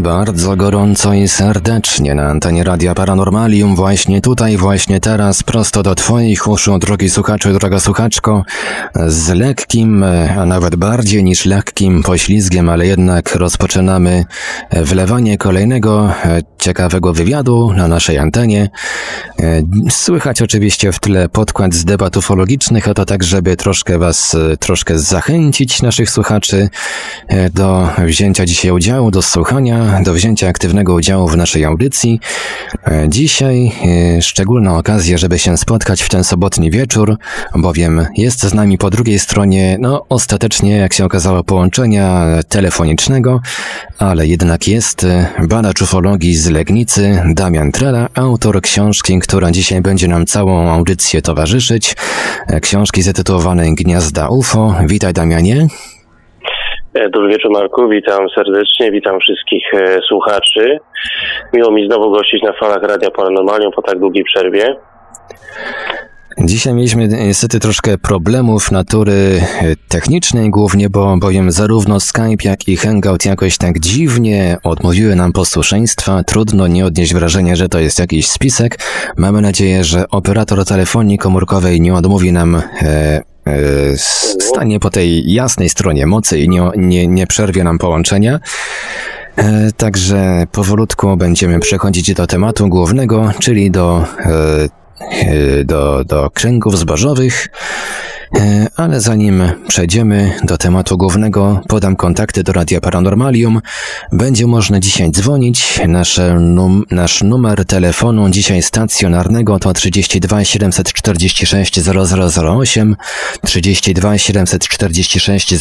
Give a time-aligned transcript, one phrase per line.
[0.00, 6.48] Bardzo gorąco i serdecznie na antenie Radia Paranormalium, właśnie tutaj, właśnie teraz, prosto do Twoich
[6.48, 8.44] uszu, drogi słuchaczu, droga słuchaczko,
[9.06, 10.04] z lekkim,
[10.38, 14.24] a nawet bardziej niż lekkim poślizgiem, ale jednak rozpoczynamy
[14.72, 16.12] wlewanie kolejnego
[16.58, 18.68] ciekawego wywiadu na naszej antenie.
[19.90, 24.98] Słychać oczywiście w tle podkład z debat ufologicznych, a to tak, żeby troszkę Was, troszkę
[24.98, 26.68] zachęcić naszych słuchaczy
[27.54, 32.20] do wzięcia dzisiaj udziału, do słuchania, do wzięcia aktywnego udziału w naszej audycji.
[32.86, 33.72] E, dzisiaj
[34.16, 37.16] e, szczególna okazja, żeby się spotkać w ten sobotni wieczór,
[37.54, 43.40] bowiem jest z nami po drugiej stronie, no ostatecznie, jak się okazało, połączenia telefonicznego,
[43.98, 50.08] ale jednak jest e, badacz ufologii z Legnicy, Damian Trela, autor książki, która dzisiaj będzie
[50.08, 51.94] nam całą audycję towarzyszyć.
[52.62, 54.74] Książki zatytułowanej Gniazda UFO.
[54.86, 55.66] Witaj Damianie.
[56.94, 60.78] E, dobry wieczór Marku, witam serdecznie, witam wszystkich e, słuchaczy.
[61.52, 64.76] Miło mi znowu gościć na falach Radia Paranormalium po tak długiej przerwie.
[66.44, 72.76] Dzisiaj mieliśmy niestety troszkę problemów natury e, technicznej głównie, bo bowiem zarówno Skype, jak i
[72.76, 76.24] Hangout jakoś tak dziwnie odmówiły nam posłuszeństwa.
[76.24, 78.78] Trudno nie odnieść wrażenia, że to jest jakiś spisek.
[79.16, 83.96] Mamy nadzieję, że operator telefonii komórkowej nie odmówi nam e, E,
[84.40, 88.40] stanie po tej jasnej stronie mocy i nie, nie, nie przerwie nam połączenia.
[89.36, 94.79] E, także powolutku będziemy przechodzić do tematu głównego, czyli do, e,
[95.64, 97.48] do, do kręgów zbożowych.
[98.36, 103.60] E, ale zanim przejdziemy do tematu głównego, podam kontakty do Radia Paranormalium.
[104.12, 105.80] Będzie można dzisiaj dzwonić.
[105.88, 112.96] Nasz, num, nasz numer telefonu dzisiaj stacjonarnego to 32 746 0008,
[113.46, 115.54] 32 746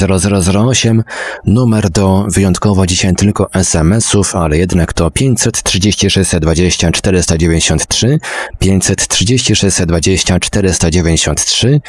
[0.54, 1.04] 0008.
[1.46, 8.20] Numer do wyjątkowo dzisiaj tylko SMS-ów, ale jednak to 536 20 493,
[8.60, 11.82] 536 20 493.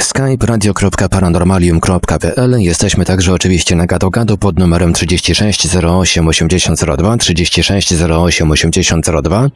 [0.00, 2.56] Skype radio.paranormalium.pl.
[2.58, 9.48] Jesteśmy także oczywiście na gadu pod numerem 36 08 8002 36 08 8002.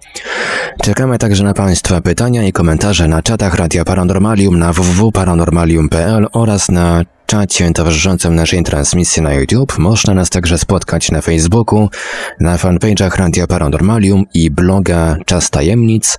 [0.82, 7.04] Czekamy także na Państwa pytania i komentarze na czatach Radia Paranormalium na www.paranormalium.pl oraz na
[7.26, 9.78] czacie towarzyszącym naszej transmisji na YouTube.
[9.78, 11.88] Można nas także spotkać na Facebooku,
[12.40, 16.18] na fanpage'ach Radia Paranormalium i bloga Czas Tajemnic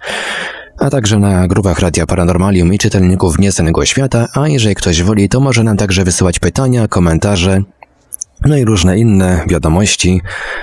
[0.79, 5.39] a także na grupach Radia Paranormalium i czytelników Nieznanego Świata, a jeżeli ktoś woli, to
[5.39, 7.61] może nam także wysyłać pytania, komentarze,
[8.45, 10.21] no i różne inne wiadomości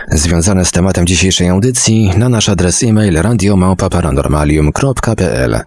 [0.09, 5.61] związane z tematem dzisiejszej audycji na nasz adres e-mail radiomałpa-paranormalium.pl.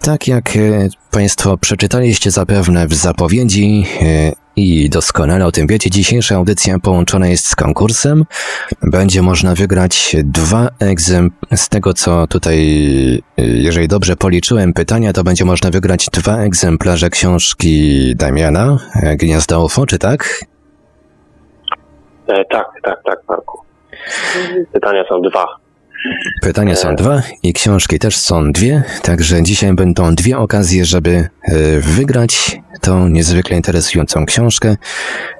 [0.00, 6.34] Tak jak e, Państwo przeczytaliście zapewne w zapowiedzi e, i doskonale o tym wiecie, dzisiejsza
[6.36, 8.24] audycja połączona jest z konkursem.
[8.82, 12.58] Będzie można wygrać dwa egzemplarze, z tego co tutaj,
[13.38, 18.78] e, jeżeli dobrze policzyłem pytania, to będzie można wygrać dwa egzemplarze książki Damiana,
[19.16, 20.44] Gniazda UFO, czy tak?
[22.28, 23.60] E, tak, tak, tak, Marku.
[24.72, 25.63] Pytania są dwa.
[26.40, 31.80] Pytania są dwa i książki też są dwie, także dzisiaj będą dwie okazje, żeby e,
[31.80, 34.76] wygrać tą niezwykle interesującą książkę.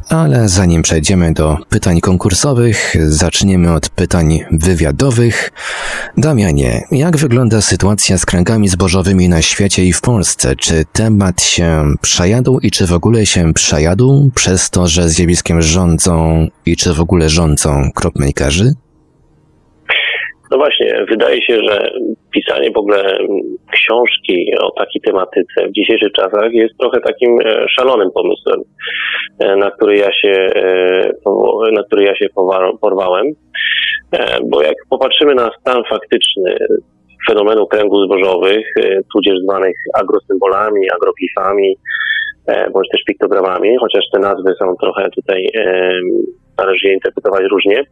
[0.09, 5.53] Ale zanim przejdziemy do pytań konkursowych, zaczniemy od pytań wywiadowych.
[6.17, 10.57] Damianie, jak wygląda sytuacja z kręgami zbożowymi na świecie i w Polsce?
[10.57, 16.49] Czy temat się przejadł i czy w ogóle się przejadł przez to, że zjawiskiem rządzą
[16.67, 18.75] i czy w ogóle rządzą kropmakerzy?
[20.55, 21.91] No właśnie, wydaje się, że
[22.35, 23.17] pisanie w ogóle
[23.73, 28.61] książki o takiej tematyce w dzisiejszych czasach jest trochę takim e, szalonym pomysłem,
[29.39, 31.13] e, na który ja się, e,
[31.73, 32.27] na który ja się
[32.81, 33.27] porwałem.
[34.51, 36.57] Bo jak popatrzymy na stan faktyczny
[37.29, 38.67] fenomenu kręgów zbożowych,
[39.13, 41.77] tudzież zwanych agrosymbolami, agroglifami,
[42.73, 45.49] bądź też piktogramami, chociaż te nazwy są trochę tutaj,
[46.59, 47.85] należy je interpretować różnie,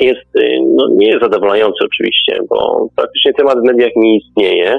[0.00, 4.78] jest, y, no, nie jest zadowalający oczywiście, bo praktycznie temat w mediach nie istnieje.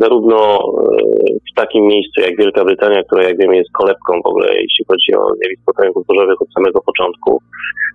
[0.00, 4.48] Zarówno y, w takim miejscu jak Wielka Brytania, która jak wiemy jest kolebką w ogóle,
[4.48, 7.40] jeśli chodzi o zjawisko zbożowych od samego początku,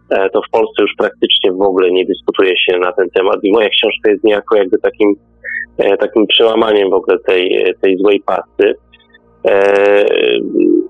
[0.09, 3.51] e, to w Polsce już praktycznie w ogóle nie dyskutuje się na ten temat i
[3.51, 5.15] moja książka jest niejako jakby takim,
[5.77, 8.73] e, takim przełamaniem w ogóle tej, tej złej pasty.
[9.47, 9.73] E,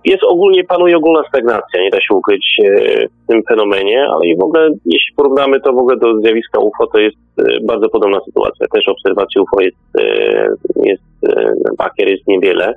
[0.06, 4.38] jest ogólnie, panuje ogólna stagnacja, nie da się ukryć e, w tym fenomenie, ale i
[4.38, 8.20] w ogóle, jeśli porównamy to w ogóle do zjawiska UFO, to jest e, bardzo podobna
[8.26, 8.68] sytuacja.
[8.74, 9.78] Też obserwacji UFO jest,
[10.76, 11.04] jest
[11.78, 12.74] bakier jest niewiele.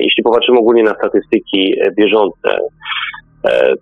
[0.00, 2.58] Jeśli popatrzymy ogólnie na statystyki bieżące,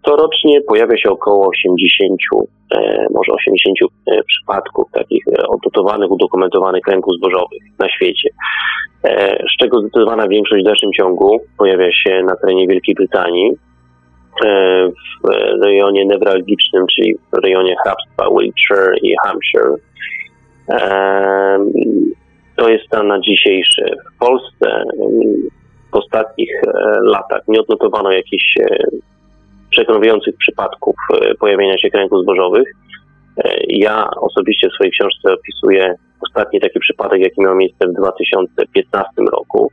[0.02, 2.20] To rocznie pojawia się około 80,
[3.10, 3.78] może 80
[4.26, 8.28] przypadków takich odnotowanych, udokumentowanych rynków zbożowych na świecie.
[9.52, 13.52] Z czego zdecydowana większość w dalszym ciągu pojawia się na terenie Wielkiej Brytanii,
[15.24, 19.74] w rejonie newralgicznym, czyli w rejonie hrabstwa Wiltshire i Hampshire.
[22.56, 23.96] To jest stan na dzisiejszy.
[24.14, 24.84] W Polsce
[25.92, 26.70] w ostatnich e,
[27.02, 28.78] latach nie odnotowano jakichś e,
[29.80, 32.68] przekonujących przypadków e, pojawienia się kręgów zbożowych.
[33.68, 35.94] Ja osobiście w swojej książce opisuję
[36.28, 39.72] ostatni taki przypadek, jaki miał miejsce w 2015 roku.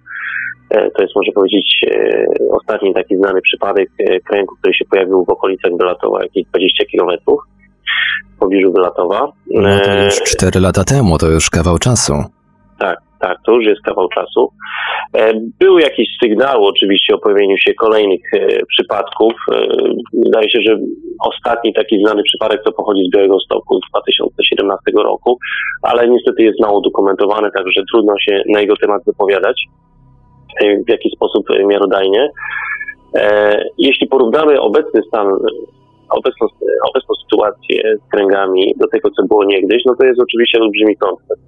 [0.69, 1.85] To jest, można powiedzieć,
[2.51, 3.89] ostatni taki znany przypadek
[4.25, 7.39] kręgu, który się pojawił w okolicach Belatowa, jakieś 20 kilometrów
[8.35, 9.31] w pobliżu Belatowa.
[9.51, 12.13] No to już 4 lata temu, to już kawał czasu.
[12.79, 14.51] Tak, tak, to już jest kawał czasu.
[15.13, 19.33] E, były jakieś sygnały oczywiście o pojawieniu się kolejnych e, przypadków.
[19.51, 19.67] E,
[20.25, 20.77] wydaje się, że
[21.19, 25.37] ostatni taki znany przypadek to pochodzi z Białego Stoku z 2017 roku,
[25.81, 29.63] ale niestety jest mało dokumentowany, także trudno się na jego temat wypowiadać
[30.87, 32.29] w jaki sposób miarodajnie.
[33.77, 35.27] Jeśli porównamy obecny stan
[36.09, 36.47] obecną,
[36.89, 41.47] obecną sytuację z kręgami do tego, co było niegdyś, no to jest oczywiście olbrzymi kontrast.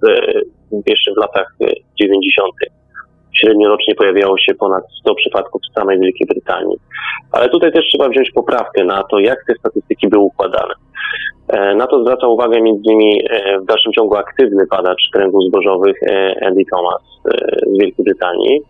[0.86, 1.56] Jeszcze w latach
[2.00, 2.54] 90.
[3.40, 6.76] Średnio rocznie pojawiało się ponad 100 przypadków w samej Wielkiej Brytanii.
[7.32, 10.74] Ale tutaj też trzeba wziąć poprawkę na to, jak te statystyki były układane.
[11.48, 13.26] E, na to zwraca uwagę m.in.
[13.30, 17.02] E, w dalszym ciągu aktywny badacz kręgów zbożowych e, Andy Thomas
[17.66, 18.60] z Wielkiej Brytanii,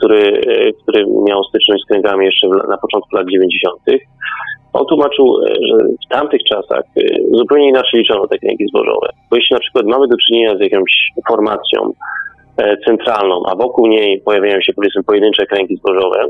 [0.00, 0.40] który,
[0.82, 4.04] który miał styczność z kręgami jeszcze na początku lat 90.
[4.72, 5.26] On tłumaczył,
[5.68, 5.76] że
[6.06, 6.84] w tamtych czasach
[7.32, 9.08] zupełnie inaczej liczono te kręgi zbożowe.
[9.30, 10.92] Bo jeśli na przykład mamy do czynienia z jakąś
[11.28, 11.92] formacją
[12.60, 16.24] E, centralną, a wokół niej pojawiają się powiedzmy pojedyncze kręgi zbożowe.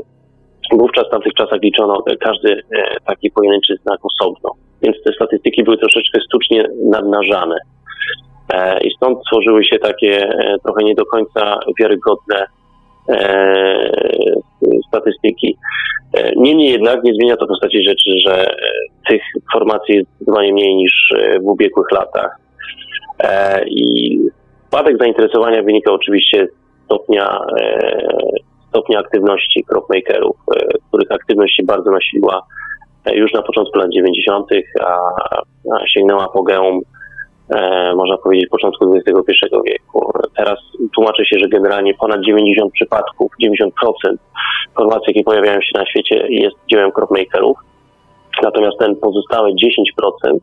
[0.71, 4.49] Wówczas w tamtych czasach liczono każdy e, taki pojedynczy znak osobno,
[4.81, 7.55] więc te statystyki były troszeczkę sztucznie nadnażane.
[8.53, 10.29] E, I stąd tworzyły się takie
[10.63, 12.45] trochę nie do końca wiarygodne
[14.87, 15.57] statystyki.
[16.35, 18.45] Niemniej jednak nie zmienia to postaci rzeczy, że
[19.09, 19.21] tych
[19.53, 22.37] formacji jest zdecydowanie mniej niż w ubiegłych latach.
[23.67, 24.17] I
[24.67, 26.61] Spadek zainteresowania wynika oczywiście z
[26.91, 27.79] stopnia, e,
[28.69, 32.41] stopnia aktywności cropmakerów, e, których aktywność się bardzo nasiliła
[33.05, 34.45] e, już na początku lat 90.,
[34.81, 34.85] a,
[35.75, 36.81] a sięgnęła apogeum,
[37.95, 40.11] można powiedzieć, początku XXI wieku.
[40.37, 40.59] Teraz
[40.95, 43.69] tłumaczy się, że generalnie ponad 90 przypadków, 90%
[44.69, 47.57] informacji, jakie pojawiają się na świecie, jest dziełem cropmakerów.
[48.43, 50.37] Natomiast ten pozostałe 10%,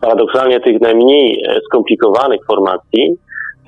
[0.00, 3.16] paradoksalnie tych najmniej skomplikowanych formacji,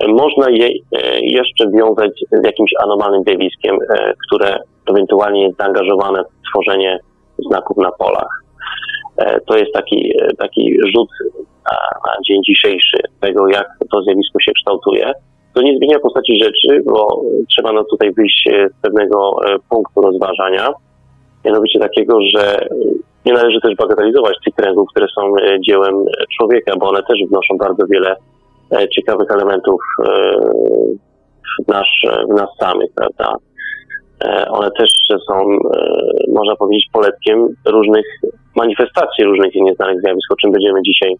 [0.07, 4.59] można je e, jeszcze wiązać z jakimś anomalnym zjawiskiem, e, które
[4.89, 6.99] ewentualnie jest zaangażowane w tworzenie
[7.49, 8.43] znaków na polach.
[9.17, 11.09] E, to jest taki, taki rzut
[11.71, 15.11] na, na dzień dzisiejszy tego, jak to zjawisko się kształtuje.
[15.53, 19.31] To nie zmienia postaci rzeczy, bo trzeba no tutaj wyjść z pewnego
[19.69, 20.69] punktu rozważania,
[21.45, 22.67] mianowicie takiego, że
[23.25, 25.33] nie należy też bagatelizować tych kręgów, które są
[25.67, 26.05] dziełem
[26.37, 28.15] człowieka, bo one też wnoszą bardzo wiele
[28.71, 30.09] E, ciekawych elementów e,
[31.63, 33.35] w, nasz, w nas samych, prawda?
[34.25, 34.91] E, one też
[35.27, 35.57] są,
[36.33, 38.05] można powiedzieć, poletkiem różnych
[38.55, 41.15] manifestacji, różnych nieznanych zjawisk, o czym będziemy dzisiaj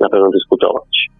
[0.00, 1.10] na pewno dyskutować.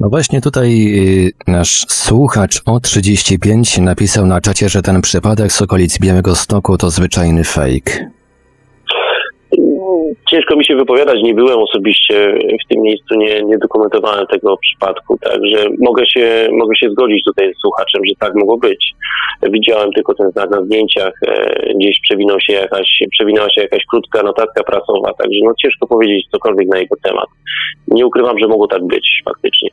[0.00, 0.86] No właśnie tutaj
[1.26, 6.90] y, nasz słuchacz O35 napisał na czacie, że ten przypadek z okolic Białego Stoku to
[6.90, 8.17] zwyczajny fake.
[10.30, 15.18] Ciężko mi się wypowiadać, nie byłem osobiście w tym miejscu, nie, nie dokumentowałem tego przypadku,
[15.18, 18.92] także mogę się, mogę się zgodzić tutaj z słuchaczem, że tak mogło być.
[19.42, 24.22] Widziałem tylko ten znak na zdjęciach, e, gdzieś przewinął się jakaś, przewinęła się jakaś krótka
[24.22, 27.26] notatka prasowa, także no ciężko powiedzieć cokolwiek na jego temat.
[27.88, 29.70] Nie ukrywam, że mogło tak być faktycznie.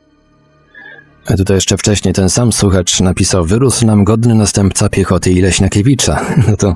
[1.34, 6.20] Tutaj jeszcze wcześniej ten sam słuchacz napisał, wyrósł nam godny następca piechoty i Leśniakiewicza.
[6.48, 6.74] No to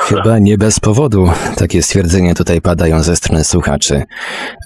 [0.00, 1.26] chyba nie bez powodu
[1.56, 4.02] takie stwierdzenia tutaj padają ze strony słuchaczy.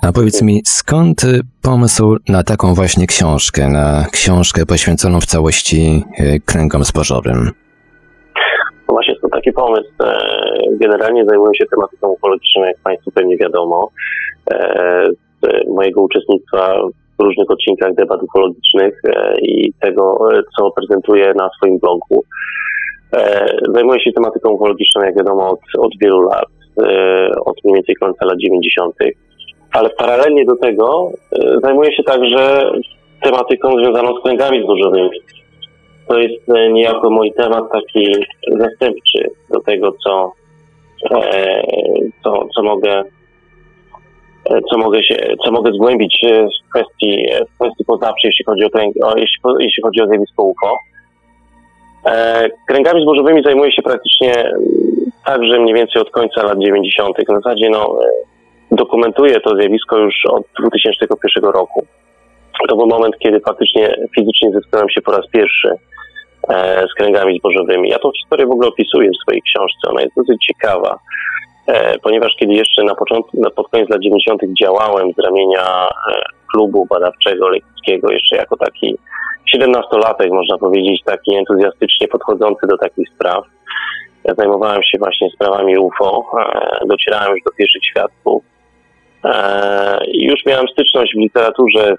[0.02, 1.22] A powiedz mi, skąd
[1.62, 7.50] pomysł na taką właśnie książkę, na książkę poświęconą w całości e, kręgom zbożowym?
[8.88, 9.90] No właśnie, to taki pomysł.
[10.04, 10.18] E,
[10.80, 13.90] generalnie zajmuję się tematyką ufologiczną, jak Państwu pewnie wiadomo.
[14.52, 15.06] E,
[15.42, 16.76] z mojego uczestnictwa
[17.18, 22.24] różnych odcinkach debat ufologicznych e, i tego, e, co prezentuję na swoim blogu.
[23.12, 26.46] E, zajmuję się tematyką ufologiczną, jak wiadomo, od, od wielu lat,
[27.44, 28.94] od mniej więcej końca lat 90.,
[29.72, 31.10] ale paralelnie do tego
[31.62, 32.70] zajmuję się także
[33.22, 35.20] tematyką związaną z kręgami zburzowymi.
[36.08, 38.12] To jest niejako mój temat taki
[38.58, 40.32] zastępczy do tego, co
[42.22, 43.04] co, co mogę
[44.70, 46.18] co mogę się, co mogę zgłębić
[46.66, 50.78] w kwestii, w kwestii poznawczej, jeśli chodzi o, o, jeśli, jeśli chodzi o zjawisko UFO.
[52.68, 54.52] Kręgami zbożowymi zajmuję się praktycznie
[55.24, 57.16] także mniej więcej od końca lat 90.
[57.16, 57.98] W zasadzie no,
[58.70, 61.86] dokumentuję to zjawisko już od 2001 roku.
[62.68, 65.68] To był moment, kiedy faktycznie fizycznie zetknąłem się po raz pierwszy
[66.48, 67.88] e, z kręgami zbożowymi.
[67.88, 69.90] Ja tą historię w ogóle opisuję w swojej książce.
[69.90, 70.98] Ona jest dosyć ciekawa, e,
[72.02, 74.42] ponieważ kiedy jeszcze na początku, pod koniec lat 90.
[74.62, 76.14] działałem z ramienia e,
[76.52, 78.98] klubu badawczego lekkiego, jeszcze jako taki
[79.56, 83.44] 17-latek, można powiedzieć, taki entuzjastycznie podchodzący do takich spraw.
[84.38, 86.24] Zajmowałem się właśnie sprawami UFO,
[86.88, 88.44] docierałem już do pierwszych świadków.
[90.12, 91.94] Już miałem styczność w literaturze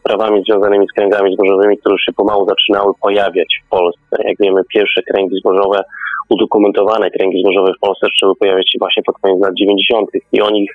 [0.00, 4.16] sprawami związanymi z kręgami zbożowymi, które już się pomału zaczynały pojawiać w Polsce.
[4.24, 5.80] Jak wiemy, pierwsze kręgi zbożowe,
[6.28, 10.10] udokumentowane kręgi zbożowe w Polsce zaczęły pojawiać się właśnie pod koniec lat 90.
[10.32, 10.70] i o nich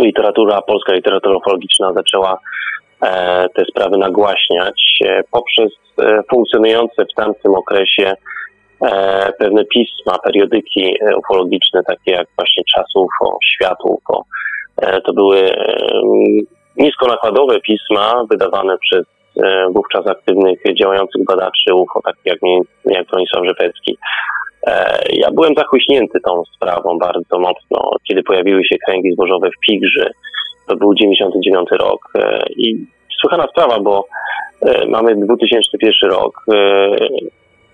[0.00, 2.38] literatura, polska literatura ufologiczna zaczęła
[3.02, 8.14] e, te sprawy nagłaśniać e, poprzez e, funkcjonujące w tamtym okresie
[8.82, 14.24] e, pewne pisma, periodyki e, ufologiczne, takie jak właśnie Czas UFO, Świat UFO.
[14.82, 15.50] E, to były
[16.76, 19.06] niskonakładowe pisma wydawane przez
[19.74, 22.38] wówczas aktywnych działających badaczy UFO, takich jak,
[22.84, 23.98] jak Bronisław Rzepecki.
[24.66, 30.10] E, ja byłem zachłyśnięty tą sprawą bardzo mocno, kiedy pojawiły się kręgi zbożowe w Pigrzy.
[30.68, 32.86] To był 99 rok e, i
[33.20, 34.06] słuchana sprawa, bo
[34.88, 36.44] mamy 2001 rok.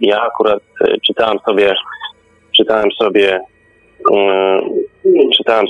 [0.01, 0.63] Ja akurat
[1.07, 1.75] czytałem sobie,
[2.57, 3.41] czytałem sobie,
[5.37, 5.67] czytałem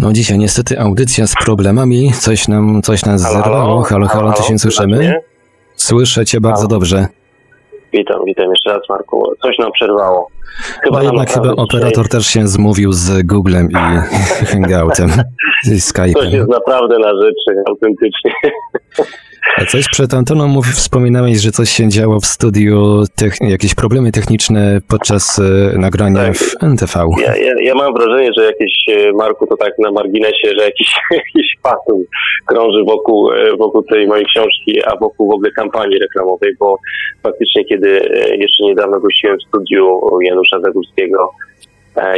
[0.00, 3.82] No dzisiaj niestety audycja z problemami, coś nam, coś nas halo, zerwało.
[3.82, 5.14] Halo, halo, halo, czy się słyszymy?
[5.76, 6.68] Słyszę cię bardzo halo.
[6.68, 7.19] dobrze.
[7.92, 9.32] Witam, witam jeszcze raz Marku.
[9.42, 10.28] Coś nam przerwało.
[10.84, 13.74] Chyba no jednak chyba operator też się zmówił z Googlem i
[14.52, 15.10] Hangoutem,
[15.66, 16.12] i Skype'em.
[16.12, 18.32] Coś jest naprawdę na rzeczy, autentycznie.
[19.56, 23.02] A coś przed antoną mów, wspominałeś, że coś się działo w studiu,
[23.40, 26.34] jakieś problemy techniczne podczas e, nagrania tak.
[26.34, 26.92] w NTV.
[27.20, 30.94] Ja, ja, ja, mam wrażenie, że jakieś, e, Marku, to tak na marginesie, że jakiś,
[31.10, 32.04] jakiś fatum
[32.46, 36.78] krąży wokół, e, wokół tej mojej książki, a wokół w ogóle kampanii reklamowej, bo
[37.22, 37.88] faktycznie kiedy
[38.38, 41.30] jeszcze niedawno gościłem w studiu Janusza Zagórskiego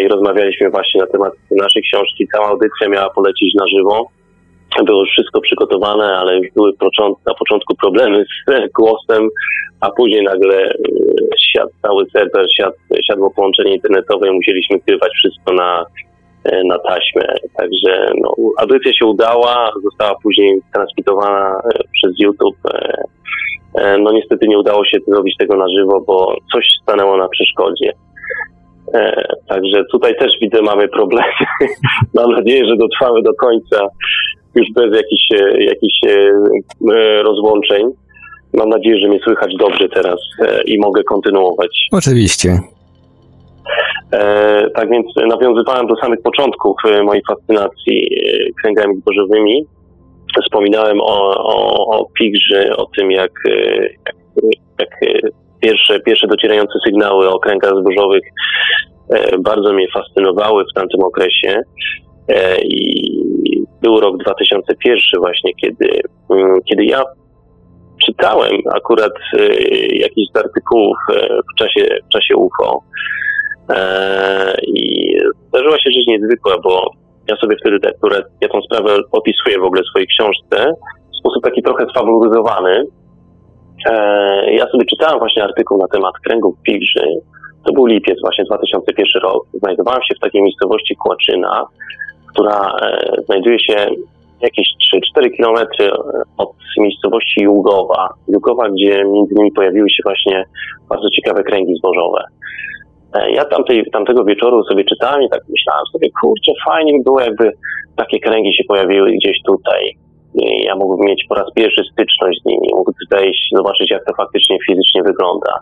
[0.01, 4.09] i rozmawialiśmy właśnie na temat naszej książki, cała audycja miała polecieć na żywo
[4.85, 6.73] było już wszystko przygotowane, ale już były
[7.27, 9.29] na początku problemy z głosem,
[9.81, 12.77] a później nagle e, cały serwer, siadł,
[13.07, 15.85] siadło połączenie internetowe i musieliśmy grywać wszystko na,
[16.45, 17.35] e, na taśmę.
[17.57, 22.57] Także no, audycja się udała, została później transmitowana e, przez YouTube.
[23.99, 27.93] No niestety nie udało się zrobić tego na żywo, bo coś stanęło na przeszkodzie.
[29.49, 31.33] Także tutaj też widzę, mamy problemy.
[32.15, 33.89] Mam nadzieję, że dotrwamy do końca
[34.55, 36.31] już bez jakichś, e, jakichś e,
[36.95, 37.83] e, rozłączeń.
[38.55, 40.21] Mam nadzieję, że mnie słychać dobrze teraz
[40.67, 41.89] i mogę kontynuować.
[41.93, 42.61] Oczywiście.
[44.75, 48.09] Tak więc nawiązywałem do samych początków mojej fascynacji
[48.63, 49.65] kręgami zbożowymi.
[50.45, 53.33] Wspominałem o, o, o Pigrzy, o tym jak,
[54.43, 54.91] jak, jak
[55.61, 58.23] pierwsze, pierwsze docierające sygnały o kręgach zbożowych
[59.39, 61.63] bardzo mnie fascynowały w tamtym okresie.
[62.65, 63.23] I
[63.83, 67.03] był rok 2001 właśnie, kiedy, mm, kiedy ja
[68.07, 69.57] czytałem akurat y,
[69.95, 71.15] jakiś z artykułów y,
[71.55, 72.83] w czasie, w czasie UFO
[73.71, 75.17] e, i
[75.49, 76.91] zdarzyła się rzecz niezwykła, bo
[77.29, 80.75] ja sobie wtedy akurat, ja tą sprawę opisuję w ogóle w swojej książce
[81.13, 82.85] w sposób taki trochę sfabularyzowany.
[83.91, 87.07] E, ja sobie czytałem właśnie artykuł na temat kręgów Pigrzy.
[87.67, 89.47] To był lipiec właśnie 2001 rok.
[89.55, 91.67] Znajdowałem się w takiej miejscowości Kłaczyna,
[92.33, 93.87] która e, znajduje się
[94.41, 94.69] jakieś
[95.19, 95.91] 3-4 kilometry
[96.39, 98.09] od miejscowości Jugowa.
[98.29, 100.45] Jugowa, gdzie między innymi pojawiły się właśnie
[100.89, 102.25] bardzo ciekawe kręgi zbożowe.
[103.15, 107.21] E, ja tamtej, tamtego wieczoru sobie czytałem i tak myślałem sobie, kurczę, fajnie by było,
[107.21, 107.53] jakby
[107.97, 109.97] takie kręgi się pojawiły gdzieś tutaj.
[110.35, 114.15] I ja mógłbym mieć po raz pierwszy styczność z nimi, mógłbym wejść, zobaczyć, jak to
[114.15, 115.53] faktycznie fizycznie wygląda.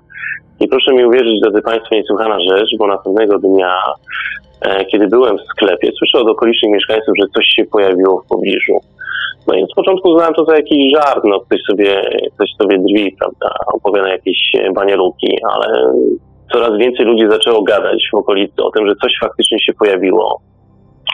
[0.60, 3.74] I proszę mi uwierzyć, drodzy Państwo, niesłychana rzecz, bo następnego dnia
[4.49, 4.49] E,
[4.92, 8.80] kiedy byłem w sklepie, słyszę od okolicznych mieszkańców, że coś się pojawiło w pobliżu.
[9.46, 12.02] No i z początku znałem to za jakiś żart, no ktoś sobie,
[12.34, 14.38] ktoś sobie drwi, prawda, opowiada jakieś
[14.74, 15.92] banieluki, ale
[16.52, 20.40] coraz więcej ludzi zaczęło gadać w okolicy o tym, że coś faktycznie się pojawiło,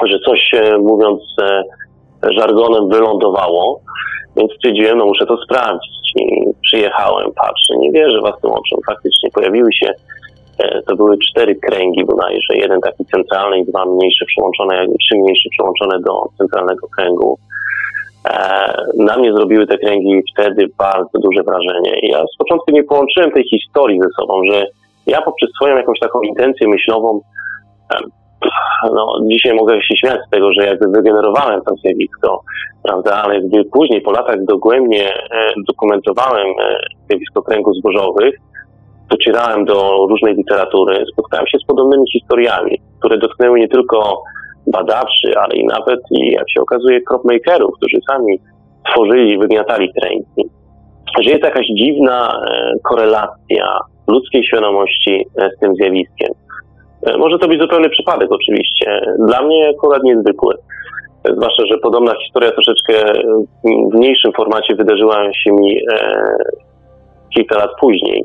[0.05, 1.62] że coś, e, mówiąc e,
[2.33, 3.81] żargonem, wylądowało.
[4.37, 6.12] Więc stwierdziłem, no muszę to sprawdzić.
[6.17, 6.25] I
[6.62, 8.79] przyjechałem, patrzę, nie wierzę własnym oczom.
[8.87, 9.95] Faktycznie pojawiły się, e,
[10.87, 15.99] to były cztery kręgi bodajże, jeden taki centralny i dwa mniejsze przyłączone, trzy mniejsze przyłączone
[16.01, 17.39] do centralnego kręgu.
[18.29, 21.99] E, na mnie zrobiły te kręgi wtedy bardzo duże wrażenie.
[22.03, 24.67] Ja z początku nie połączyłem tej historii ze sobą, że
[25.07, 27.21] ja poprzez swoją jakąś taką intencję myślową
[28.95, 32.41] no, dzisiaj mogę się śmiać z tego, że jakby wygenerowałem to zjawisko,
[32.83, 36.77] prawda, ale gdy później po latach dogłębnie e, dokumentowałem e,
[37.09, 38.35] zjawisko kręgów zbożowych,
[39.11, 44.23] docierałem do różnej literatury, spotkałem się z podobnymi historiami, które dotknęły nie tylko
[44.67, 48.41] badaczy, ale i nawet, i jak się okazuje, cropmakerów, którzy sami
[48.91, 50.51] tworzyli i wygniatali kręgi.
[51.23, 56.33] Że jest jakaś dziwna e, korelacja ludzkiej świadomości z tym zjawiskiem.
[57.07, 59.01] E, może to być zupełny przypadek oczywiście.
[59.27, 60.55] Dla mnie akurat niezwykły.
[61.37, 62.93] Zwłaszcza, że podobna historia troszeczkę
[63.65, 66.37] w mniejszym formacie wydarzyła się mi e,
[67.35, 68.25] kilka lat później,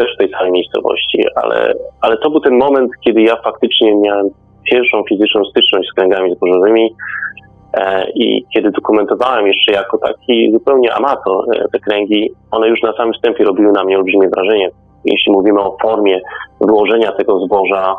[0.00, 4.26] też w tej samej miejscowości, ale, ale to był ten moment, kiedy ja faktycznie miałem
[4.70, 6.94] pierwszą fizyczną styczność z kręgami zbożowymi
[7.74, 12.92] e, i kiedy dokumentowałem jeszcze jako taki zupełnie amator e, te kręgi, one już na
[12.92, 14.70] samym wstępie robiły na mnie olbrzymie wrażenie.
[15.04, 16.20] Jeśli mówimy o formie
[16.60, 17.94] wyłożenia tego zboża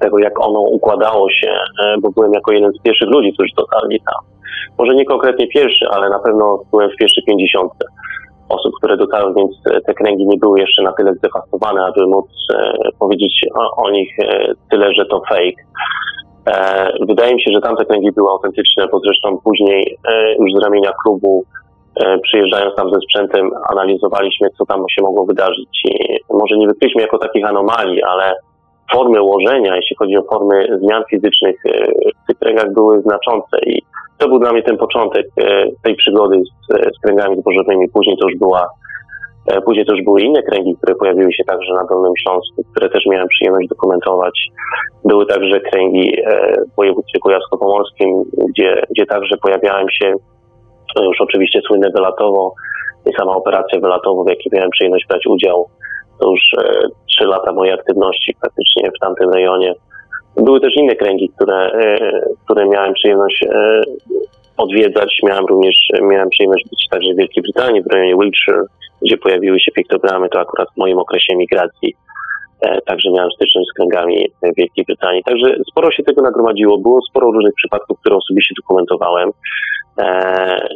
[0.00, 1.50] tego, jak ono układało się,
[1.84, 4.24] e, bo byłem jako jeden z pierwszych ludzi, którzy dotarli tam.
[4.78, 7.84] Może nie konkretnie pierwszy, ale na pewno byłem w pierwszej pięćdziesiątce
[8.52, 12.72] osób, które dotarły, więc te kręgi nie były jeszcze na tyle zdewastowane, aby móc e,
[12.98, 15.62] powiedzieć o, o, nich e, tyle, że to fake.
[16.46, 19.98] E, wydaje mi się, że tamte kręgi były autentyczne, bo zresztą później
[20.38, 21.44] już z ramienia klubu
[22.22, 25.82] przyjeżdżając tam ze sprzętem analizowaliśmy, co tam się mogło wydarzyć.
[25.84, 28.34] I może nie wykryliśmy jako takich anomalii, ale
[28.92, 31.56] formy łożenia, jeśli chodzi o formy zmian fizycznych
[32.24, 33.82] w tych kręgach były znaczące i
[34.18, 37.88] to był dla mnie ten początek e, tej przygody z, z kręgami zbożowymi.
[37.88, 38.68] Później to już była
[39.46, 42.90] e, Później to już były inne kręgi, które pojawiły się także na Dolnym Śląsku, które
[42.90, 44.48] też miałem przyjemność dokumentować.
[45.04, 46.16] Były także kręgi
[46.72, 50.14] w województwie kujawsko-pomorskim, gdzie, gdzie także pojawiałem się
[51.00, 52.54] już oczywiście słynne wylatowo
[53.06, 55.68] i sama operacja wylatowo, w jakiej miałem przyjemność brać udział
[56.22, 59.74] to już e, trzy lata mojej aktywności praktycznie w tamtym rejonie.
[60.36, 62.10] Były też inne kręgi, które, e,
[62.44, 63.80] które miałem przyjemność e,
[64.56, 65.18] odwiedzać.
[65.26, 68.64] Miałem również miałem przyjemność być także w Wielkiej Brytanii, w rejonie Wiltshire,
[69.02, 71.94] gdzie pojawiły się piktogramy, to akurat w moim okresie migracji.
[72.86, 75.22] Także miałem styczność z kręgami Wielkiej Brytanii.
[75.24, 76.78] Także sporo się tego nagromadziło.
[76.78, 79.30] Było sporo różnych przypadków, które osobiście dokumentowałem.
[79.98, 80.68] E,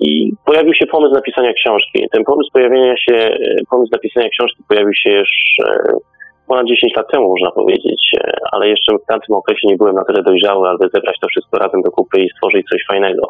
[0.00, 2.08] I pojawił się pomysł napisania książki.
[2.12, 3.38] Ten pomysł pojawienia się, e,
[3.70, 5.28] pomysł napisania książki pojawił się już
[5.64, 5.92] e,
[6.52, 8.02] ponad 10 lat temu, można powiedzieć,
[8.52, 11.82] ale jeszcze w tamtym okresie nie byłem na tyle dojrzały, aby zebrać to wszystko razem
[11.82, 13.26] do kupy i stworzyć coś fajnego.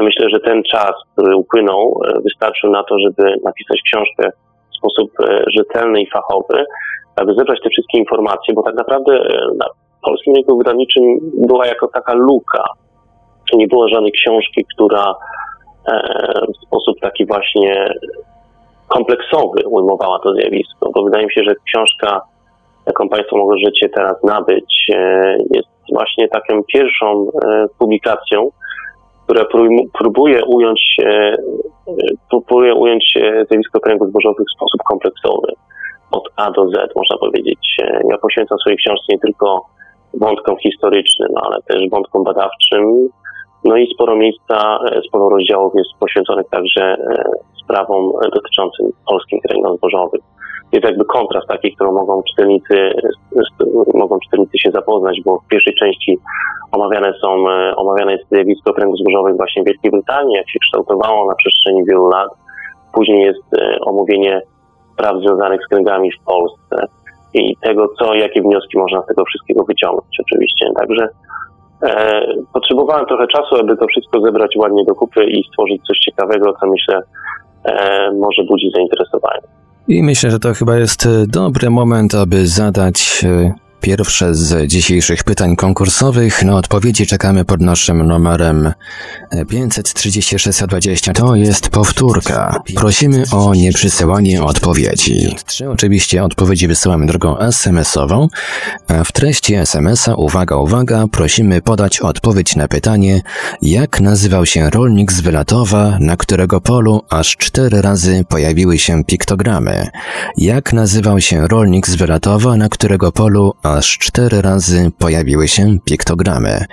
[0.00, 4.30] Myślę, że ten czas, który upłynął, wystarczył na to, żeby napisać książkę
[4.72, 5.10] w sposób
[5.56, 6.64] rzetelny i fachowy,
[7.16, 9.12] aby zebrać te wszystkie informacje, bo tak naprawdę
[9.58, 9.66] na
[10.02, 11.02] polskim rynku wydawniczym
[11.48, 12.64] była jako taka luka
[13.56, 15.14] nie było żadnej książki, która
[15.88, 15.92] e,
[16.54, 17.94] w sposób taki właśnie
[18.88, 22.20] kompleksowy ujmowała to zjawisko, bo wydaje mi się, że książka,
[22.86, 28.50] jaką Państwo możecie teraz nabyć, e, jest właśnie taką pierwszą e, publikacją,
[29.24, 29.44] która
[29.98, 30.96] próbuje ująć,
[32.30, 33.18] próbuje ująć
[33.50, 35.52] zjawisko kręgów zbożowych w sposób kompleksowy,
[36.10, 37.76] od A do Z, można powiedzieć.
[38.10, 39.66] Ja poświęcam swojej książce nie tylko
[40.14, 43.08] wątkom historycznym, ale też wątkom badawczym,
[43.64, 47.24] no i sporo miejsca, e, sporo rozdziałów jest poświęconych także e,
[47.64, 50.20] sprawom dotyczącym polskich kręgów zbożowych.
[50.74, 52.74] Jest jakby kontrast taki, którą mogą czytelnicy,
[53.94, 56.18] mogą czytelnicy się zapoznać, bo w pierwszej części
[56.72, 61.28] omawiane są, e, omawiane jest zjawisko kręgów zbożowych właśnie w Wielkiej Brytanii, jak się kształtowało
[61.28, 62.28] na przestrzeni wielu lat.
[62.92, 63.44] Później jest
[63.80, 64.42] omówienie
[64.92, 66.86] spraw związanych z kręgami w Polsce
[67.34, 70.66] i tego, co, jakie wnioski można z tego wszystkiego wyciągnąć oczywiście.
[70.76, 71.08] Także
[71.84, 76.52] E, potrzebowałem trochę czasu, aby to wszystko zebrać ładnie do kupy i stworzyć coś ciekawego,
[76.60, 77.02] co myślę
[77.64, 79.42] e, może budzi zainteresowanie.
[79.88, 85.56] I myślę, że to chyba jest dobry moment, aby zadać e, Pierwsze z dzisiejszych pytań
[85.56, 86.42] konkursowych.
[86.42, 88.72] Na odpowiedzi czekamy pod naszym numerem
[89.48, 91.12] 53620.
[91.12, 92.62] To jest powtórka.
[92.74, 95.36] Prosimy o nieprzysyłanie odpowiedzi.
[95.46, 98.28] Trzy oczywiście odpowiedzi wysyłamy drogą SMS-ową.
[98.88, 103.22] A w treści SMS-a, uwaga, uwaga, prosimy podać odpowiedź na pytanie,
[103.62, 109.88] jak nazywał się rolnik z Wylatowa, na którego polu aż cztery razy pojawiły się piktogramy.
[110.36, 116.64] Jak nazywał się rolnik z Wylatowa, na którego polu aż cztery razy pojawiły się piktogramy.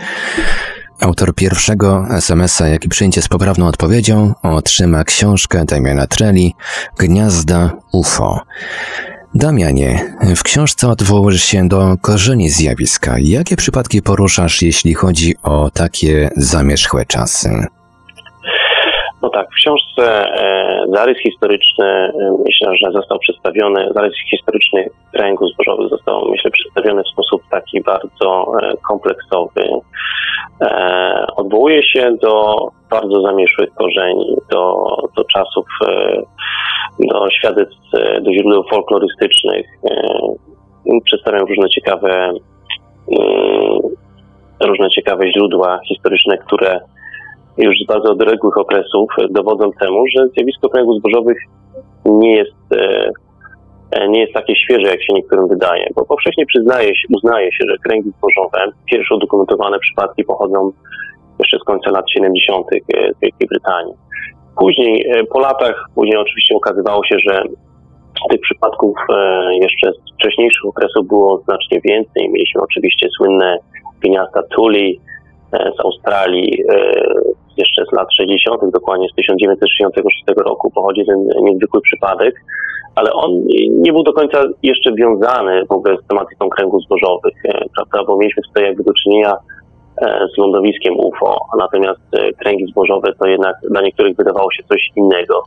[0.99, 6.55] Autor pierwszego SMS-a, jaki przyjdzie z poprawną odpowiedzią, otrzyma książkę Damiana Treli
[6.99, 8.39] Gniazda UFO.
[9.35, 13.15] Damianie, w książce odwołujesz się do korzeni zjawiska.
[13.19, 17.65] Jakie przypadki poruszasz, jeśli chodzi o takie zamierzchłe czasy?
[19.21, 22.11] No tak, w książce e, zarys historyczny, e,
[22.45, 28.51] myślę, że został przedstawiony, zarys historyczny kręgu zbożowych został, myślę, przedstawiony w sposób taki bardzo
[28.61, 29.69] e, kompleksowy.
[31.35, 32.55] Odwołuje się do
[32.89, 35.65] bardzo zamierzchłych korzeni, do, do czasów,
[36.99, 37.77] do świadectw,
[38.21, 39.65] do źródeł folklorystycznych.
[41.03, 42.33] Przedstawiam różne ciekawe,
[44.63, 46.79] różne ciekawe źródła historyczne, które
[47.57, 51.37] już z bardzo odległych okresów dowodzą temu, że zjawisko kręgów zbożowych
[52.05, 52.55] nie jest,
[54.09, 57.77] nie jest takie świeże, jak się niektórym wydaje, bo powszechnie przyznaje się, uznaje się, że
[57.77, 60.71] kręgi zbożowe, pierwsze udokumentowane przypadki pochodzą
[61.39, 62.67] jeszcze z końca lat 70.
[63.17, 63.93] z Wielkiej Brytanii.
[64.57, 67.43] Później, e, po latach, później oczywiście okazywało się, że
[68.29, 72.29] tych przypadków e, jeszcze z wcześniejszych okresów było znacznie więcej.
[72.29, 73.57] Mieliśmy oczywiście słynne
[74.01, 75.10] gniazda Tuli e,
[75.51, 76.63] z Australii,
[77.57, 82.35] jeszcze z lat 60., dokładnie z 1966 roku pochodzi ten niezwykły przypadek,
[82.95, 83.31] ale on
[83.69, 87.33] nie był do końca jeszcze wiązany w ogóle z tematyką kręgów zbożowych,
[87.75, 89.33] prawda, bo mieliśmy tutaj jakby do czynienia
[90.01, 94.89] E, z lądowiskiem UFO, natomiast e, kręgi zbożowe to jednak dla niektórych wydawało się coś
[94.95, 95.43] innego,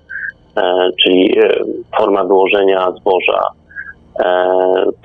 [0.56, 1.36] e, czyli
[1.98, 3.48] forma wyłożenia zboża,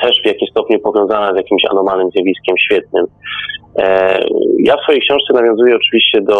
[0.01, 3.05] też w jakimś stopniu powiązana z jakimś anomalnym zjawiskiem świetnym.
[4.59, 6.39] Ja w swojej książce nawiązuję oczywiście do,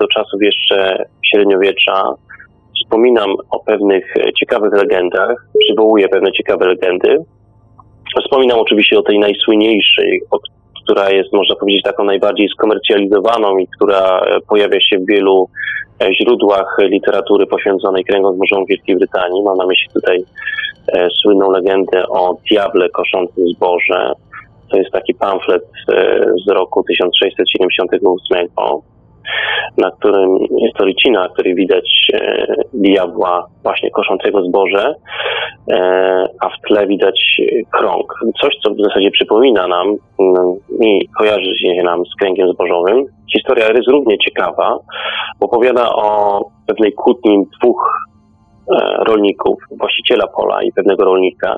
[0.00, 2.02] do czasów jeszcze średniowiecza.
[2.82, 7.18] Wspominam o pewnych ciekawych legendach, przywołuję pewne ciekawe legendy.
[8.24, 10.20] Wspominam oczywiście o tej najsłynniejszej,
[10.84, 15.48] która jest, można powiedzieć, taką najbardziej skomercjalizowaną i która e, pojawia się w wielu
[16.02, 19.42] e, źródłach literatury poświęconej kręgom zbożowym Wielkiej Brytanii.
[19.42, 20.24] Mam na myśli tutaj
[20.92, 24.12] e, słynną legendę o diable koszącym zboże.
[24.70, 25.62] To jest taki pamflet
[26.46, 28.48] z roku 1678
[29.78, 34.94] na którym jest to rycina, na której widać e, diabła właśnie koszącego zboże,
[35.70, 38.14] e, a w tle widać krąg.
[38.42, 39.86] Coś, co w zasadzie przypomina nam
[40.20, 43.04] mm, i kojarzy się nam z kręgiem zbożowym.
[43.36, 44.78] Historia jest równie ciekawa,
[45.40, 47.92] opowiada o pewnej kłótni dwóch
[48.70, 51.56] e, rolników, właściciela pola i pewnego rolnika.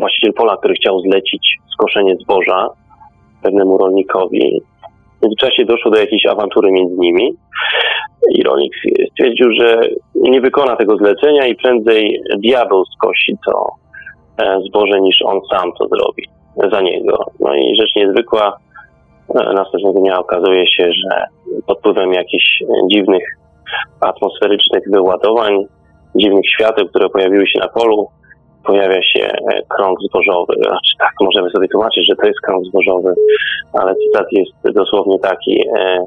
[0.00, 2.68] Właściciel pola, który chciał zlecić skoszenie zboża
[3.42, 4.60] pewnemu rolnikowi,
[5.18, 7.34] w międzyczasie doszło do jakiejś awantury między nimi
[8.30, 8.72] i rolnik
[9.12, 9.80] stwierdził, że
[10.14, 13.66] nie wykona tego zlecenia i prędzej diabeł skosi to
[14.38, 16.28] e, zboże niż on sam to zrobi
[16.72, 17.24] za niego.
[17.40, 18.56] No i rzecz niezwykła,
[19.28, 21.26] e, następnego dnia okazuje się, że
[21.66, 22.62] pod wpływem jakichś
[22.92, 23.22] dziwnych
[24.00, 25.64] atmosferycznych wyładowań,
[26.14, 28.08] dziwnych świateł, które pojawiły się na polu,
[28.64, 30.54] pojawia się e, krąg zbożowy.
[30.56, 33.14] Znaczy tak, możemy sobie tłumaczyć, że to jest krąg zbożowy,
[33.72, 35.68] ale cytat jest dosłownie taki.
[35.78, 36.06] E,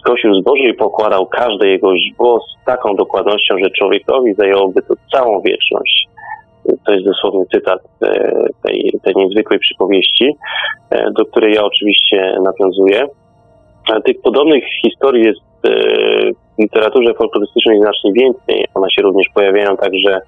[0.00, 5.40] skosił zboże i pokładał każde jego źdźbło z taką dokładnością, że człowiekowi zajęłoby to całą
[5.40, 6.08] wieczność.
[6.86, 10.36] To jest dosłowny cytat e, tej, tej niezwykłej przypowieści,
[11.18, 13.06] do której ja oczywiście nawiązuję.
[14.04, 15.40] Tych podobnych historii jest
[16.56, 18.64] w literaturze folklorystycznej znacznie więcej.
[18.74, 20.20] One się również pojawiają także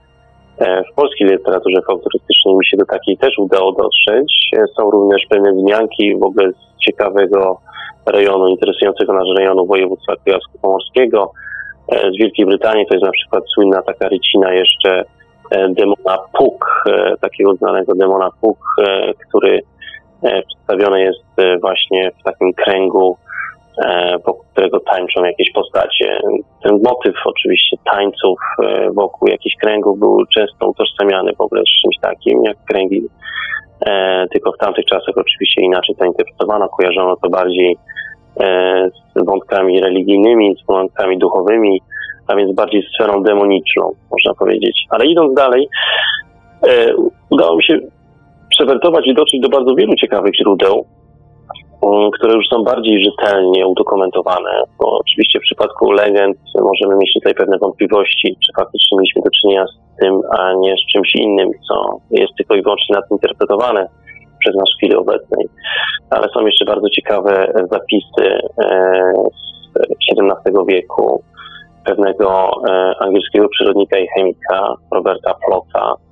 [0.61, 4.51] w polskiej literaturze folklorystycznej mi się do takiej też udało dotrzeć.
[4.57, 7.61] E, są również pewne wzmianki w ogóle z ciekawego
[8.07, 11.31] rejonu, interesującego nas rejonu województwa kujawsko-pomorskiego.
[11.89, 15.05] E, z Wielkiej Brytanii to jest na przykład słynna taka rycina jeszcze
[15.69, 16.85] demona Puk,
[17.21, 18.59] takiego znanego demona Puk,
[19.29, 19.61] który
[20.47, 23.17] przedstawiony jest właśnie w takim kręgu
[23.85, 26.21] E, po którego tańczą jakieś postacie.
[26.63, 31.97] Ten motyw oczywiście tańców e, wokół jakichś kręgów był często utożsamiany w ogóle z czymś
[32.01, 33.03] takim jak kręgi,
[33.87, 37.77] e, tylko w tamtych czasach oczywiście inaczej to interpretowano, kojarzono to bardziej
[39.17, 41.81] z wątkami religijnymi, z wątkami duchowymi,
[42.27, 44.87] a więc bardziej sferą demoniczną, można powiedzieć.
[44.91, 45.69] Ale idąc dalej,
[47.31, 47.79] udało mi się
[48.51, 50.85] przewertować i dotrzeć do bardzo wielu ciekawych źródeł,
[52.19, 57.59] które już są bardziej rzetelnie udokumentowane, bo oczywiście w przypadku legend możemy mieć tutaj pewne
[57.59, 62.33] wątpliwości, czy faktycznie mieliśmy do czynienia z tym, a nie z czymś innym, co jest
[62.39, 63.89] tylko i wyłącznie nadinterpretowane
[64.39, 65.49] przez nas w chwili obecnej.
[66.11, 69.13] Ale są jeszcze bardzo ciekawe zapisy e,
[69.75, 69.79] z
[70.11, 71.23] XVII wieku
[71.85, 76.08] pewnego e, angielskiego przyrodnika i chemika Roberta Flotta, E,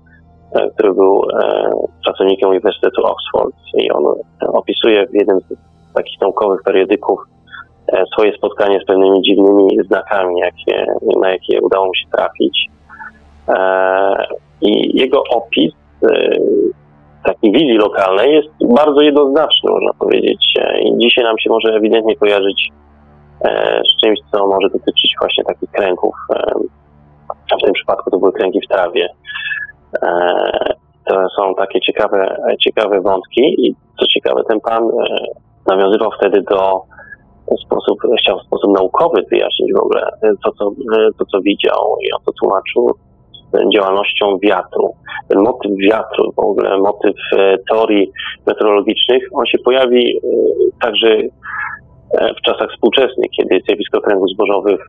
[0.74, 1.70] który był e,
[2.04, 4.04] pracownikiem Uniwersytetu Oxford i on
[4.40, 5.44] opisuje w jednym z
[5.94, 7.20] takich naukowych periodyków
[8.12, 10.86] swoje spotkanie z pewnymi dziwnymi znakami, jakie,
[11.20, 12.66] na jakie udało mu się trafić.
[14.60, 15.72] I jego opis
[17.24, 20.54] takiej wizji lokalnej jest bardzo jednoznaczny, można powiedzieć.
[20.80, 22.72] I dzisiaj nam się może ewidentnie kojarzyć
[23.90, 26.14] z czymś, co może dotyczyć właśnie takich kręgów.
[27.58, 29.08] W tym przypadku to były kręgi w trawie.
[31.08, 34.88] To są takie ciekawe, ciekawe wątki i co ciekawe, ten pan
[35.66, 36.82] nawiązywał wtedy do
[37.66, 40.10] sposób, chciał w sposób naukowy wyjaśnić w ogóle
[40.44, 40.70] to, co,
[41.18, 42.90] to, co widział i o to tłumaczył
[43.74, 44.94] działalnością wiatru.
[45.28, 48.12] Ten motyw wiatru, w ogóle motyw e, teorii
[48.46, 50.20] meteorologicznych, on się pojawi e,
[50.80, 54.80] także e, w czasach współczesnych, kiedy zjawisko kręgów zbożowych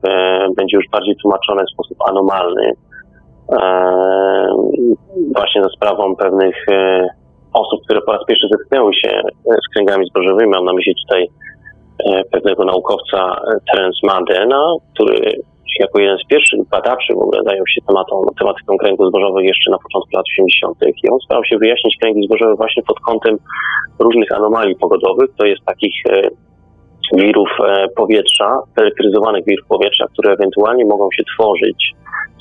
[0.57, 2.71] będzie już bardziej tłumaczone w sposób anomalny,
[5.35, 6.65] właśnie za sprawą pewnych
[7.53, 10.49] osób, które po raz pierwszy zetknęły się z kręgami zbożowymi.
[10.49, 11.27] Mam na myśli tutaj
[12.31, 15.41] pewnego naukowca Terence Madena, który
[15.79, 19.77] jako jeden z pierwszych badaczy w ogóle zajął się tematą, tematyką kręgów zbożowych jeszcze na
[19.77, 20.77] początku lat 80.
[21.03, 23.37] i on starał się wyjaśnić kręgi zbożowe właśnie pod kątem
[23.99, 26.21] różnych anomalii pogodowych, to jest takich e,
[27.13, 31.95] wirów e, powietrza, elektryzowanych wirów powietrza, które ewentualnie mogą się tworzyć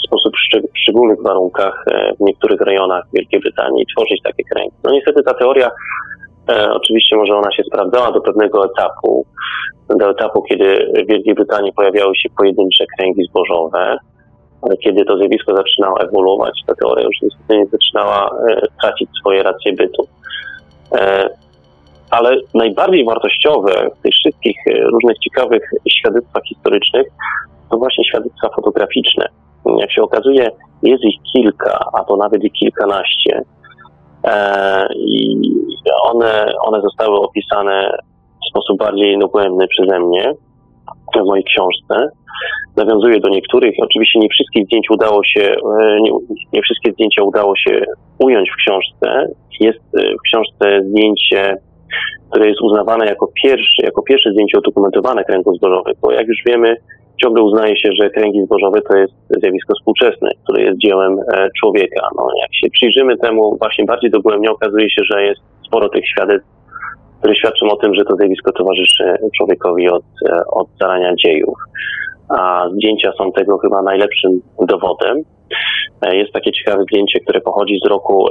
[0.06, 0.32] sposób
[0.74, 4.76] w szczególnych warunkach e, w niektórych rejonach Wielkiej Brytanii i tworzyć takie kręgi.
[4.84, 5.70] No niestety ta teoria
[6.48, 9.26] E, oczywiście może ona się sprawdzała do pewnego etapu,
[9.88, 13.98] do etapu, kiedy w Wielkiej Brytanii pojawiały się pojedyncze kręgi zbożowe,
[14.62, 19.72] ale kiedy to zjawisko zaczynało ewoluować, ta teoria już niestety zaczynała e, tracić swoje racje
[19.72, 20.06] bytu.
[22.10, 24.56] Ale najbardziej wartościowe w tych wszystkich
[24.92, 27.06] różnych ciekawych świadectwach historycznych
[27.70, 29.28] to właśnie świadectwa fotograficzne.
[29.78, 30.50] Jak się okazuje,
[30.82, 33.42] jest ich kilka, a to nawet i kilkanaście.
[34.96, 35.36] I
[36.02, 37.98] one, one zostały opisane
[38.46, 40.34] w sposób bardziej dogłębny przeze mnie
[41.16, 42.08] w mojej książce.
[42.76, 43.74] Nawiązuję do niektórych.
[43.82, 45.42] Oczywiście nie wszystkie zdjęcia udało się,
[45.80, 46.10] e, nie,
[46.52, 47.84] nie wszystkie zdjęcia udało się
[48.18, 49.26] ująć w książce.
[49.60, 51.56] Jest e, w książce zdjęcie,
[52.30, 55.24] które jest uznawane jako pierwsze, jako pierwsze zdjęcie udokumentowane
[55.56, 56.76] zbożowych, bo jak już wiemy,
[57.22, 62.08] ciągle uznaje się, że kręgi zbożowe to jest zjawisko współczesne, które jest dziełem e, człowieka.
[62.16, 66.48] No, jak się przyjrzymy temu właśnie bardziej dogłębnie, okazuje się, że jest sporo tych świadectw,
[67.18, 69.04] które świadczą o tym, że to zjawisko towarzyszy
[69.36, 71.58] człowiekowi od, e, od zarania dziejów.
[72.28, 75.16] A zdjęcia są tego chyba najlepszym dowodem.
[76.02, 78.26] E, jest takie ciekawe zdjęcie, które pochodzi z roku,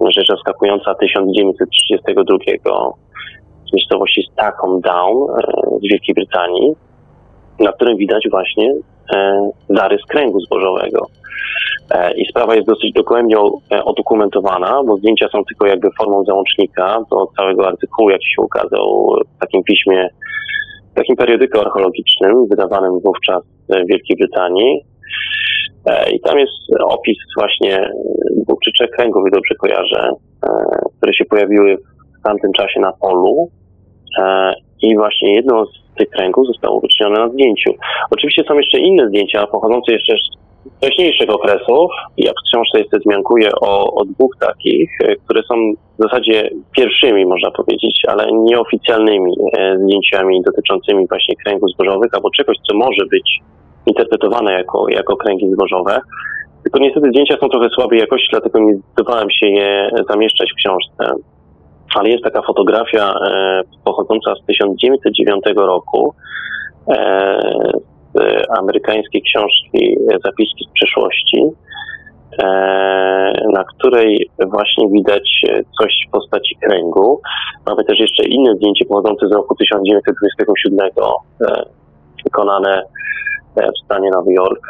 [0.00, 2.92] rzecz zaskakująca, 1932
[3.68, 5.26] z miejscowości Stackham Down
[5.78, 6.74] z Wielkiej Brytanii,
[7.60, 8.74] na którym widać właśnie
[9.68, 11.06] zarys kręgu zbożowego.
[11.90, 13.36] E, I sprawa jest dosyć dogłębnie
[13.72, 19.12] e, odokumentowana, bo zdjęcia są tylko jakby formą załącznika do całego artykułu, jaki się ukazał
[19.36, 20.08] w takim piśmie,
[20.92, 24.80] w takim periodyku archeologicznym, wydawanym wówczas w Wielkiej Brytanii.
[25.86, 26.52] E, I tam jest
[26.84, 27.90] opis właśnie
[28.36, 30.10] dwóch czy trzech kręgów, jak dobrze kojarzę,
[30.96, 31.76] które się pojawiły
[32.20, 33.50] w tamtym czasie na polu.
[34.82, 37.70] I właśnie jedno z tych kręgów zostało wyczynione na zdjęciu.
[38.10, 40.14] Oczywiście są jeszcze inne zdjęcia pochodzące jeszcze
[40.76, 41.90] wcześniejszych okresów.
[42.16, 45.54] Ja w książce jest zmiankuje o, o dwóch takich, e, które są
[45.98, 52.56] w zasadzie pierwszymi, można powiedzieć, ale nieoficjalnymi e, zdjęciami dotyczącymi właśnie kręgów zbożowych albo czegoś,
[52.70, 53.40] co może być
[53.86, 56.00] interpretowane jako, jako kręgi zbożowe.
[56.62, 61.14] Tylko niestety zdjęcia są trochę słabej jakości, dlatego nie zdecydowałem się je zamieszczać w książce.
[61.94, 66.14] Ale jest taka fotografia e, pochodząca z 1909 roku
[66.90, 67.78] e,
[68.20, 71.42] E, amerykańskiej książki Zapiski z przeszłości,
[72.38, 72.46] e,
[73.52, 75.30] na której właśnie widać
[75.80, 77.20] coś w postaci kręgu.
[77.66, 80.90] Mamy też jeszcze inne zdjęcie pochodzące z roku 1927,
[81.40, 81.62] e,
[82.24, 82.82] wykonane
[83.58, 84.66] w stanie Nowy Jork,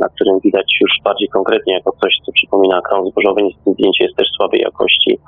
[0.00, 3.42] na którym widać już bardziej konkretnie jako coś, co przypomina krąg zbożowy.
[3.42, 5.18] Niestety zdjęcie jest też słabej jakości,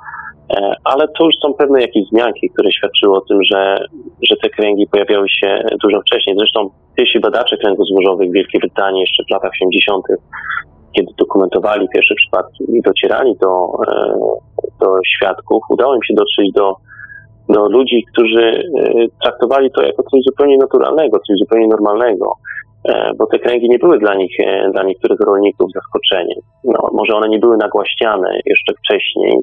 [0.49, 3.85] E, ale to już są pewne jakieś wzmianki, które świadczyły o tym, że,
[4.29, 6.35] że te kręgi pojawiały się dużo wcześniej.
[6.37, 10.05] Zresztą pierwsi badacze kręgów złożowych w Wielkiej Brytanii jeszcze w latach 80.,
[10.95, 14.13] kiedy dokumentowali pierwsze przypadki i docierali do, e,
[14.79, 16.75] do świadków, udało im się dotrzeć do,
[17.49, 22.31] do ludzi, którzy e, traktowali to jako coś zupełnie naturalnego, coś zupełnie normalnego
[23.17, 24.37] bo te kręgi nie były dla nich,
[24.71, 26.39] dla niektórych rolników zaskoczeniem.
[26.63, 29.37] No, może one nie były nagłaśniane jeszcze wcześniej,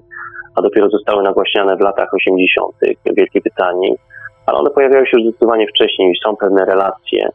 [0.54, 2.74] a dopiero zostały nagłaśniane w latach 80.
[3.06, 3.94] w Wielkiej Brytanii,
[4.46, 7.28] ale one pojawiały się już zdecydowanie wcześniej i są pewne relacje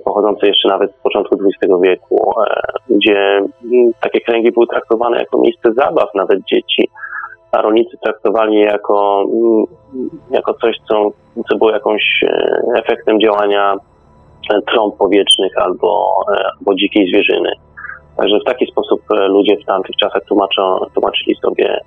[0.00, 3.18] pochodzące jeszcze nawet z początku XX wieku, e, gdzie
[3.64, 6.88] mm, takie kręgi były traktowane jako miejsce zabaw nawet dzieci,
[7.52, 9.64] a rolnicy traktowali je jako, mm,
[10.30, 11.10] jako coś, co,
[11.50, 13.78] co było jakąś e, efektem działania e,
[14.66, 17.50] trąb powietrznych albo, e, albo dzikiej zwierzyny.
[18.16, 21.80] Także w taki sposób ludzie w tamtych czasach tłumaczą, tłumaczyli sobie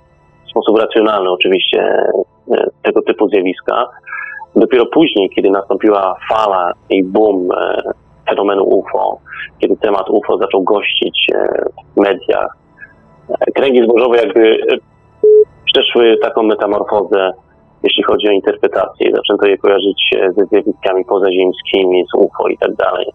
[0.46, 1.96] w sposób racjonalny oczywiście
[2.82, 3.86] tego typu zjawiska.
[4.56, 7.48] Dopiero później, kiedy nastąpiła fala i boom
[8.28, 9.18] fenomenu UFO,
[9.60, 11.26] kiedy temat UFO zaczął gościć
[11.96, 12.56] w mediach,
[13.54, 14.60] kręgi zbożowe jakby
[15.64, 17.32] przeszły taką metamorfozę,
[17.82, 19.10] jeśli chodzi o interpretację.
[19.16, 23.06] Zaczęto je kojarzyć ze zjawiskami pozaziemskimi, z UFO i tak dalej.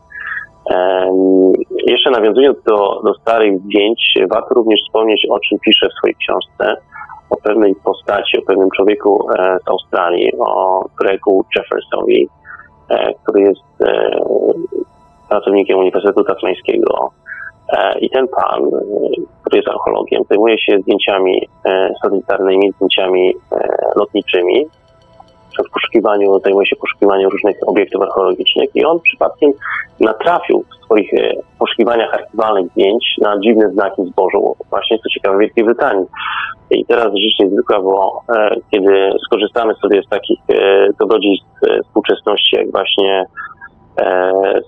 [1.87, 6.81] Jeszcze nawiązując do, do starych zdjęć, warto również wspomnieć, o czym piszę w swojej książce,
[7.29, 12.25] o pewnej postaci, o pewnym człowieku e, z Australii, o Gregu Jeffersonie,
[12.89, 14.19] e, który jest e,
[15.29, 17.24] pracownikiem Uniwersytetu Tasmańskiego, E,
[18.01, 18.69] I ten pan, e,
[19.41, 23.33] który jest archeologiem, zajmuje się zdjęciami e, satelitarnymi, zdjęciami
[23.95, 24.65] lotniczymi.
[25.67, 29.51] W poszukiwaniu, zajmuje się poszukiwaniem różnych obiektów archeologicznych i on przypadkiem
[29.99, 31.11] natrafił w swoich
[31.59, 36.05] poszukiwaniach archiwalnych zdjęć na dziwne znaki zbożu, właśnie co ciekawe w Wielkiej Brytanii.
[36.71, 38.21] I teraz rzecz niezwykła, bo
[38.71, 40.39] kiedy skorzystamy sobie z takich
[40.99, 41.47] dobrodziejstw
[41.83, 43.25] współczesności, jak właśnie e,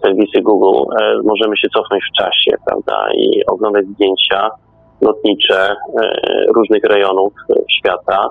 [0.01, 4.49] serwisy Google, e, możemy się cofnąć w czasie, prawda, i oglądać zdjęcia
[5.01, 5.75] lotnicze e,
[6.55, 8.29] różnych rejonów e, świata,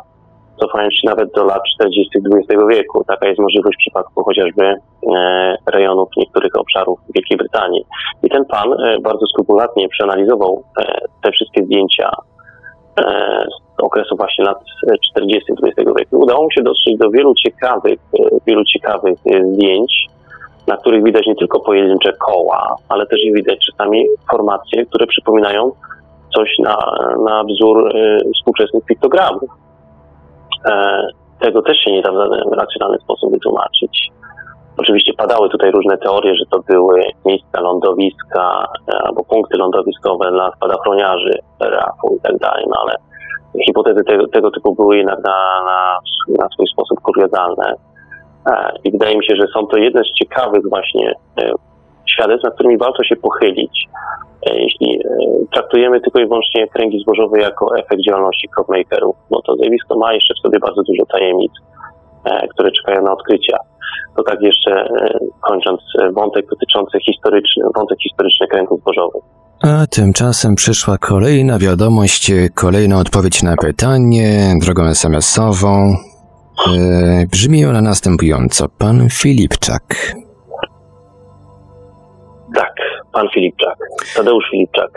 [0.61, 2.19] cofając się nawet do lat 40.
[2.33, 3.05] XX wieku.
[3.05, 7.85] Taka jest możliwość w przypadku chociażby e, rejonów niektórych obszarów Wielkiej Brytanii.
[8.23, 12.11] I ten pan e, bardzo skrupulatnie przeanalizował e, te wszystkie zdjęcia
[13.79, 14.59] z okresu właśnie lat
[15.11, 15.53] 40.
[15.63, 16.19] XX wieku.
[16.19, 18.01] Udało mu się dotrzeć do wielu ciekawych,
[18.47, 19.19] wielu ciekawych
[19.53, 20.07] zdjęć,
[20.67, 25.73] na których widać nie tylko pojedyncze koła, ale też i widać czasami formacje, które przypominają
[26.37, 26.77] coś na,
[27.25, 29.51] na wzór y, współczesnych piktogramów.
[30.67, 31.03] E,
[31.41, 32.13] tego też się nie da
[32.51, 34.11] w racjonalny sposób wytłumaczyć.
[34.79, 40.53] Oczywiście padały tutaj różne teorie, że to były miejsca lądowiska e, albo punkty lądowiskowe dla
[40.57, 42.95] spadochroniarzy RAF-u i tak dalej, no ale
[43.67, 45.99] hipotezy tego, tego typu były jednak na, na,
[46.39, 47.75] na swój sposób kuriozalne.
[48.47, 51.51] E, I wydaje mi się, że są to jedne z ciekawych właśnie e,
[52.07, 53.89] świadectw, nad którymi warto się pochylić.
[54.47, 55.01] E, jeśli
[55.53, 60.35] traktujemy tylko i wyłącznie kręgi zbożowe jako efekt działalności cropmakerów, no to zjawisko ma jeszcze
[60.35, 61.53] w sobie bardzo dużo tajemnic,
[62.51, 63.57] które czekają na odkrycia.
[64.17, 64.89] To tak jeszcze
[65.41, 65.81] kończąc
[66.13, 69.23] wątek dotyczący historyczny, wątek historyczny kręgów zbożowych.
[69.63, 75.97] A tymczasem przyszła kolejna wiadomość, kolejna odpowiedź na pytanie drogą SMS-ową.
[76.65, 78.69] E, brzmi ona następująco.
[78.79, 80.15] Pan Filipczak.
[82.55, 82.75] Tak,
[83.13, 83.77] pan Filipczak.
[84.17, 84.91] Tadeusz Filipczak.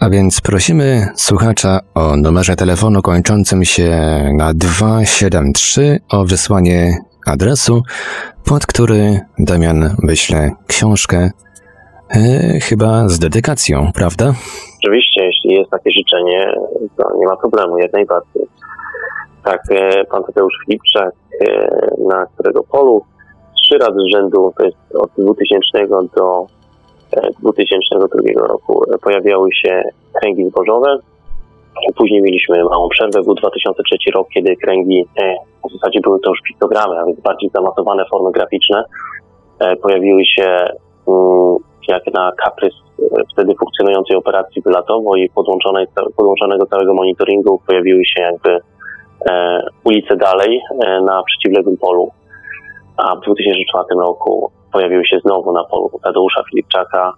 [0.00, 3.90] A więc prosimy słuchacza o numerze telefonu kończącym się
[4.38, 7.82] na 273 o wysłanie adresu,
[8.44, 11.30] pod który Damian wyśle książkę,
[12.10, 12.20] e,
[12.60, 14.32] chyba z dedykacją, prawda?
[14.82, 16.46] Oczywiście, jeśli jest takie życzenie,
[16.96, 18.46] to nie ma problemu, jak najbardziej.
[19.44, 21.68] Tak, e, pan Tadeusz Filipczak, e,
[22.08, 23.02] na którego polu
[23.62, 26.46] trzy razy z rzędu, to jest od 2000 do
[27.42, 29.82] 2002 e, roku, pojawiały się
[30.20, 30.98] kręgi zbożowe.
[31.96, 35.04] Później mieliśmy małą przerwę, był 2003 rok, kiedy kręgi,
[35.68, 38.84] w zasadzie były to już piktogramy, a więc bardziej zaawansowane formy graficzne,
[39.82, 40.44] pojawiły się
[41.08, 41.56] mm,
[41.88, 42.74] jak na kaprys
[43.32, 45.30] wtedy funkcjonującej operacji wylatowo i
[46.16, 48.60] podłączonego całego monitoringu pojawiły się jakby
[49.84, 52.10] ulicę dalej e, na przeciwległym polu.
[52.96, 57.12] A w 2004 roku pojawiły się znowu na polu Tadeusza Filipczaka.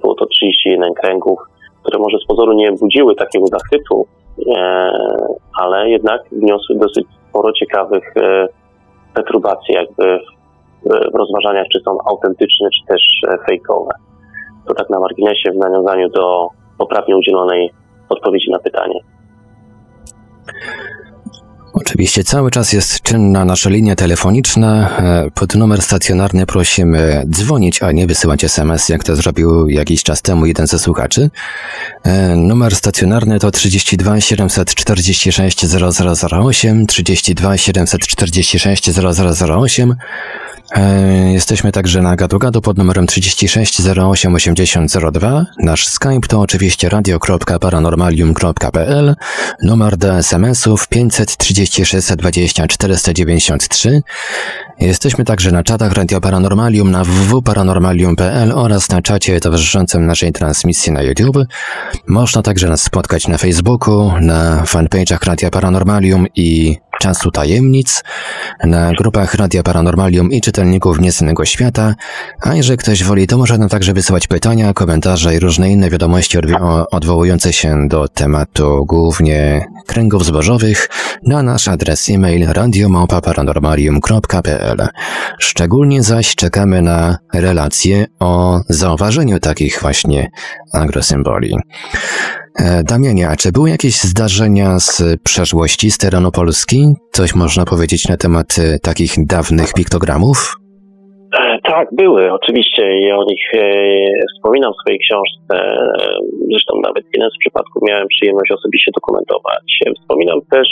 [0.00, 1.38] Było to 31 kręgów,
[1.82, 4.06] które może z pozoru nie budziły takiego zachwytu,
[4.56, 4.90] e,
[5.60, 8.14] ale jednak wniosły dosyć sporo ciekawych
[9.14, 10.18] perturbacji jakby
[11.12, 13.02] w rozważaniach, czy są autentyczne, czy też
[13.48, 13.90] fejkowe.
[14.66, 16.48] To tak na marginesie w nawiązaniu do
[16.78, 17.70] poprawnie udzielonej
[18.08, 19.00] odpowiedzi na pytanie.
[21.74, 24.98] Oczywiście cały czas jest czynna nasza linia telefoniczna.
[24.98, 30.22] E, pod numer stacjonarny prosimy dzwonić, a nie wysyłać SMS, jak to zrobił jakiś czas
[30.22, 31.30] temu jeden ze słuchaczy.
[32.02, 39.94] E, numer stacjonarny to 32 746 0008, 32 746 0008.
[41.32, 45.46] Jesteśmy także na gadu-gadu pod numerem 36 08 8002.
[45.58, 49.16] Nasz Skype to oczywiście radio.paranormalium.pl.
[49.62, 54.02] Numer do SMS-ów 536 20 493.
[54.80, 61.02] Jesteśmy także na czatach Radio Paranormalium na www.paranormalium.pl oraz na czacie towarzyszącym naszej transmisji na
[61.02, 61.36] YouTube.
[62.08, 68.02] Można także nas spotkać na Facebooku, na fanpage'ach Radia Paranormalium i Czasu Tajemnic,
[68.64, 71.94] na grupach Radia Paranormalium i czytelników Nieznanego Świata,
[72.40, 76.38] a jeżeli ktoś woli, to może nam także wysyłać pytania, komentarze i różne inne wiadomości
[76.90, 80.88] odwołujące się do tematu głównie kręgów zbożowych
[81.26, 82.46] na nasz adres e-mail
[84.64, 84.88] radiomałpa-paranormalium.pl.
[85.40, 90.28] Szczególnie zaś czekamy na relacje o zauważeniu takich właśnie
[90.72, 91.54] agrosymboli.
[92.60, 96.94] E, Damianie, a czy były jakieś zdarzenia z przeszłości, z terenu Polski?
[97.12, 100.56] Coś można powiedzieć na temat e, takich dawnych piktogramów?
[101.40, 103.44] E, tak, były oczywiście i o nich
[104.36, 105.54] wspominam w swojej książce.
[106.50, 109.64] Zresztą nawet jeden z przypadków miałem przyjemność osobiście dokumentować.
[110.00, 110.68] Wspominam też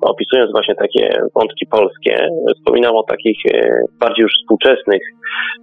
[0.00, 5.02] opisując właśnie takie wątki polskie, wspominam o takich e, bardziej już współczesnych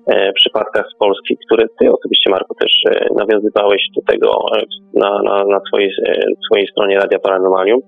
[0.07, 4.31] e, przypadkach z Polski, które ty osobiście, Marko, też e, nawiązywałeś do tego
[4.93, 5.89] na, na, na swojej,
[6.45, 7.79] swojej stronie Radia Paranormalium.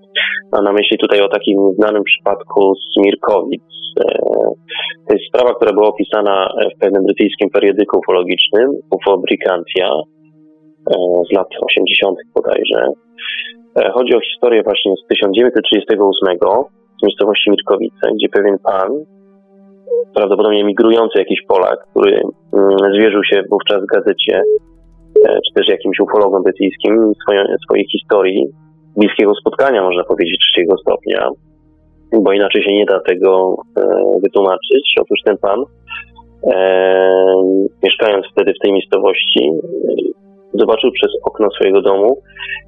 [0.51, 3.63] Mam na myśli tutaj o takim znanym przypadku z Mirkowic.
[5.07, 9.89] To jest sprawa, która była opisana w pewnym brytyjskim periodyku ufologicznym, UFO Brigantia,
[11.29, 12.17] z lat 80.
[12.35, 12.87] bodajże.
[13.78, 16.38] E, chodzi o historię właśnie z 1938
[16.99, 18.89] z miejscowości Mitkowice, gdzie pewien pan,
[20.15, 22.21] prawdopodobnie migrujący jakiś Polak, który
[22.53, 24.41] mm, zwierzył się wówczas w gazecie,
[25.28, 27.13] e, czy też jakimś ufologom brytyjskim,
[27.65, 28.47] swojej, historii,
[28.97, 31.30] bliskiego spotkania, można powiedzieć, trzeciego stopnia,
[32.23, 33.82] bo inaczej się nie da tego e,
[34.23, 34.95] wytłumaczyć.
[35.01, 35.63] Otóż ten pan,
[37.84, 39.51] mieszkając wtedy w tej miejscowości,
[40.53, 42.21] zobaczył przez okno swojego domu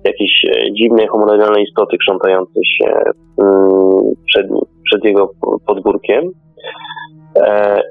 [0.03, 2.91] jakieś e, dziwne, homogenalne istoty krzątające się
[3.41, 4.47] mm, przed,
[4.85, 5.31] przed jego
[5.67, 6.31] podwórkiem.
[7.35, 7.81] E,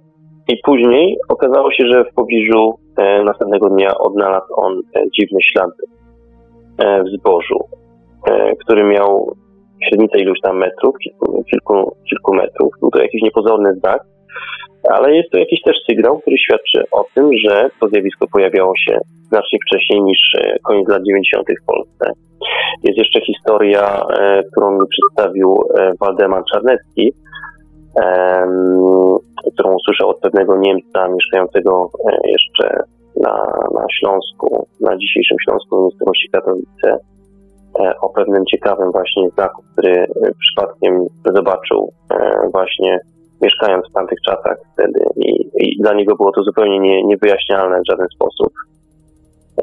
[0.49, 4.83] I później okazało się, że w pobliżu e, następnego dnia odnalazł on
[5.19, 5.83] dziwne ślady
[6.79, 7.59] w zbożu,
[8.61, 9.37] który miał
[9.89, 12.73] średnicę iluś tam metrów, kilku, kilku, kilku metrów.
[12.81, 14.03] Był to jakiś niepozorny znak,
[14.91, 18.99] ale jest to jakiś też sygnał, który świadczy o tym, że to zjawisko pojawiało się
[19.29, 21.47] znacznie wcześniej niż e, koniec lat 90.
[21.63, 22.13] w Polsce.
[22.83, 27.13] Jest jeszcze historia, e, którą mi przedstawił e, Waldemar Czarnecki,
[29.55, 31.91] którą usłyszał od pewnego Niemca mieszkającego
[32.25, 32.83] jeszcze
[33.21, 33.35] na,
[33.75, 36.99] na Śląsku, na dzisiejszym Śląsku, w miejscowości Katowice,
[38.03, 40.07] o pewnym ciekawym właśnie znaku, który
[40.39, 41.93] przypadkiem zobaczył
[42.53, 43.01] właśnie
[43.43, 47.91] mieszkając w tamtych czasach wtedy i, i dla niego było to zupełnie nie, niewyjaśnialne w
[47.91, 48.53] żaden sposób.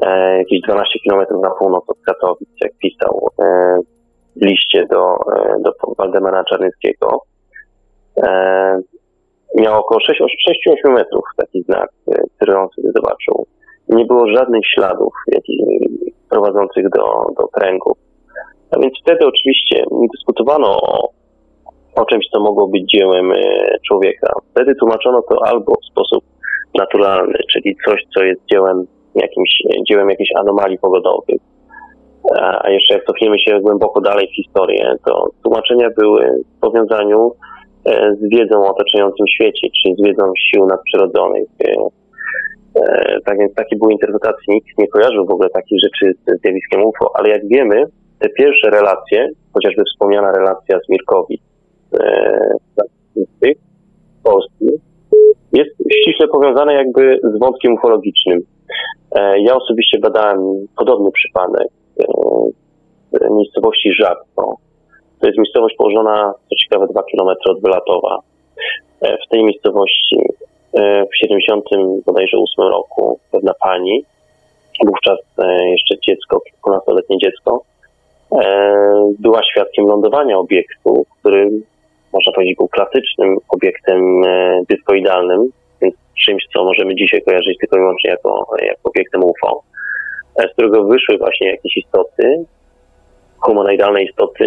[0.02, 3.76] E, jakieś 12 km na północ od Katowic, jak pisał e,
[4.36, 7.20] w liście do, e, do Waldemara Czarnyckiego.
[9.54, 11.90] Miał około 6-8 metrów taki znak,
[12.36, 13.46] który on sobie zobaczył.
[13.88, 15.60] Nie było żadnych śladów jakich,
[16.30, 17.98] prowadzących do, do kręgów.
[18.70, 19.84] A więc wtedy oczywiście
[20.14, 21.08] dyskutowano o,
[21.96, 23.32] o czymś, co mogło być dziełem
[23.88, 24.32] człowieka.
[24.50, 26.24] Wtedy tłumaczono to albo w sposób
[26.78, 28.86] naturalny, czyli coś, co jest dziełem
[29.16, 29.50] jakimś,
[29.88, 31.40] dziełem jakichś anomalii pogodowych.
[32.62, 37.32] A jeszcze jak cofniemy się głęboko dalej w historię, to tłumaczenia były w powiązaniu
[37.84, 41.48] e, z wiedzą o otaczającym świecie, czyli z wiedzą sił nadprzyrodzonych.
[41.64, 44.54] E, tak więc takie były interpretacje.
[44.54, 47.84] Nikt nie kojarzył w ogóle takich rzeczy z zjawiskiem UFO, ale jak wiemy,
[48.18, 51.42] te pierwsze relacje, chociażby wspomniana relacja z Mirkowic,
[53.40, 53.56] tych
[54.22, 54.66] Polski
[55.52, 58.40] jest ściśle powiązane jakby z wątkiem ufologicznym.
[59.16, 61.68] E, ja osobiście badałem podobny przypadek
[63.12, 64.56] w e, miejscowości Żabko.
[65.20, 68.18] To jest miejscowość położona, co ciekawe, 2 km od Wylatowa.
[69.00, 70.16] E, w tej miejscowości
[71.12, 71.64] w 70
[72.06, 74.04] bodajże 8 roku pewna pani,
[74.86, 75.18] wówczas
[75.70, 77.62] jeszcze dziecko, kilkunastoletnie dziecko,
[79.18, 81.50] była świadkiem lądowania obiektu, który
[82.12, 84.22] można powiedzieć, był klasycznym obiektem
[84.68, 85.50] dyskoidalnym,
[86.24, 89.62] czymś, co możemy dzisiaj kojarzyć tylko i wyłącznie jako, jako obiektem UFO,
[90.36, 92.44] e, z którego wyszły właśnie jakieś istoty,
[93.38, 94.44] humanoidalne istoty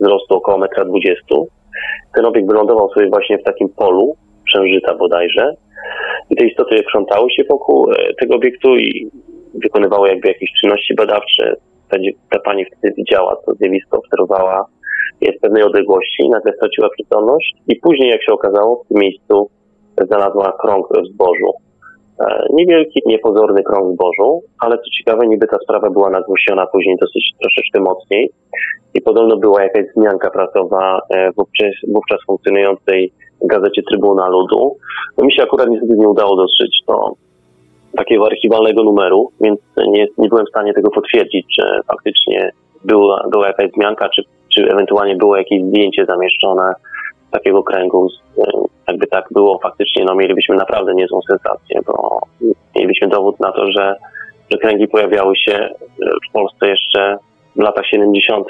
[0.00, 1.44] wzrostu około 1,20 m.
[2.14, 5.54] Ten obiekt wylądował sobie właśnie w takim polu, przężyta bodajże,
[6.30, 9.10] i te istoty krzątały się wokół e, tego obiektu i
[9.54, 11.54] wykonywały jakby jakieś czynności badawcze.
[12.30, 14.66] Ta, pani wtedy widziała to zjawisko, obserwowała
[15.20, 19.50] jest w pewnej odległości, nagle straciła przytomność i później, jak się okazało, w tym miejscu
[20.06, 21.50] znalazła krąg w zbożu.
[22.20, 27.30] E, niewielki, niepozorny krąg zbożu, ale co ciekawe, niby ta sprawa była nagłośniona później dosyć
[27.40, 28.30] troszeczkę mocniej
[28.94, 33.12] i podobno była jakaś zmianka prasowa e, wówczas, wówczas funkcjonującej
[33.42, 34.76] w gazecie Trybuna Ludu.
[35.18, 37.12] No mi się akurat niestety nie udało dostrzec to
[37.96, 42.50] takiego archiwalnego numeru, więc nie, nie byłem w stanie tego potwierdzić, że faktycznie
[42.84, 44.22] była, była jakaś zmianka, czy,
[44.54, 46.72] czy ewentualnie było jakieś zdjęcie zamieszczone
[47.30, 48.08] takiego kręgu.
[48.88, 52.20] Jakby tak było faktycznie, no mielibyśmy naprawdę niezłą sensację, bo
[52.76, 53.96] mielibyśmy dowód na to, że,
[54.50, 55.68] że kręgi pojawiały się
[56.28, 57.18] w Polsce jeszcze
[57.56, 58.48] w latach 70.,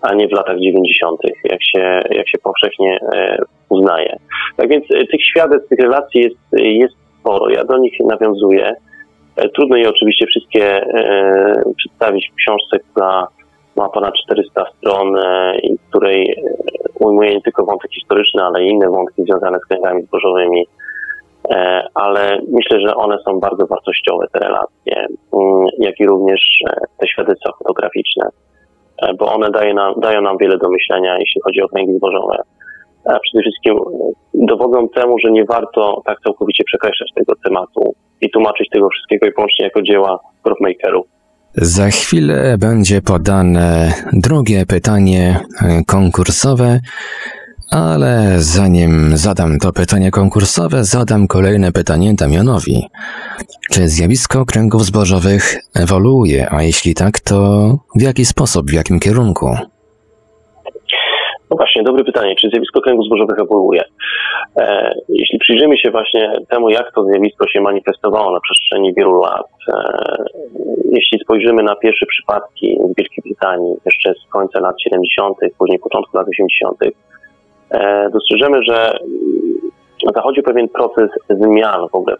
[0.00, 3.38] a nie w latach 90., jak się, jak się powszechnie e,
[3.68, 4.16] uznaje.
[4.56, 7.50] Tak więc e, tych świadectw, tych relacji jest, jest sporo.
[7.50, 8.74] Ja do nich nawiązuję.
[9.36, 10.86] E, trudno je oczywiście wszystkie
[11.76, 13.26] przedstawić w książce, która
[13.76, 15.16] ma ponad 400 stron
[15.62, 16.44] i której
[17.00, 20.66] ujmuje nie tylko wątek historyczny, ale i inne wątki związane z kręgami zbożowymi.
[21.50, 26.80] E, ale myślę, że one są bardzo wartościowe, te relacje, mm, jak i również e,
[26.98, 28.28] te świadectwa fotograficzne,
[29.02, 32.36] e, bo one dają nam, dają nam wiele do myślenia, jeśli chodzi o kręgi zbożowe.
[33.04, 33.78] A przede wszystkim
[34.34, 39.32] dowodzą temu, że nie warto tak całkowicie przekreślać tego tematu i tłumaczyć tego wszystkiego i
[39.32, 41.06] wyłącznie jako dzieła crofmakerów.
[41.56, 45.40] Za chwilę będzie podane drugie pytanie
[45.86, 46.80] konkursowe,
[47.70, 52.82] ale zanim zadam to pytanie konkursowe, zadam kolejne pytanie Damianowi.
[53.70, 59.56] Czy zjawisko kręgów zbożowych ewoluuje, a jeśli tak, to w jaki sposób, w jakim kierunku?
[61.50, 62.34] No właśnie, dobre pytanie.
[62.40, 63.82] Czy zjawisko kręgów zbożowych ewoluuje?
[64.56, 69.46] E, jeśli przyjrzymy się właśnie temu, jak to zjawisko się manifestowało na przestrzeni wielu lat,
[69.68, 69.74] e,
[70.90, 76.16] jeśli spojrzymy na pierwsze przypadki w Wielkiej Brytanii jeszcze z końca lat 70., później początku
[76.16, 76.76] lat 80.,
[77.70, 78.98] e, dostrzeżemy, że
[80.14, 82.16] zachodzi pewien proces zmian w ogóle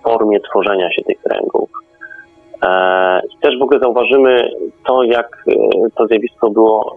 [0.00, 1.70] w formie tworzenia się tych kręgów.
[2.62, 4.50] E, I też w ogóle zauważymy
[4.86, 5.52] to, jak e,
[5.96, 6.96] to zjawisko było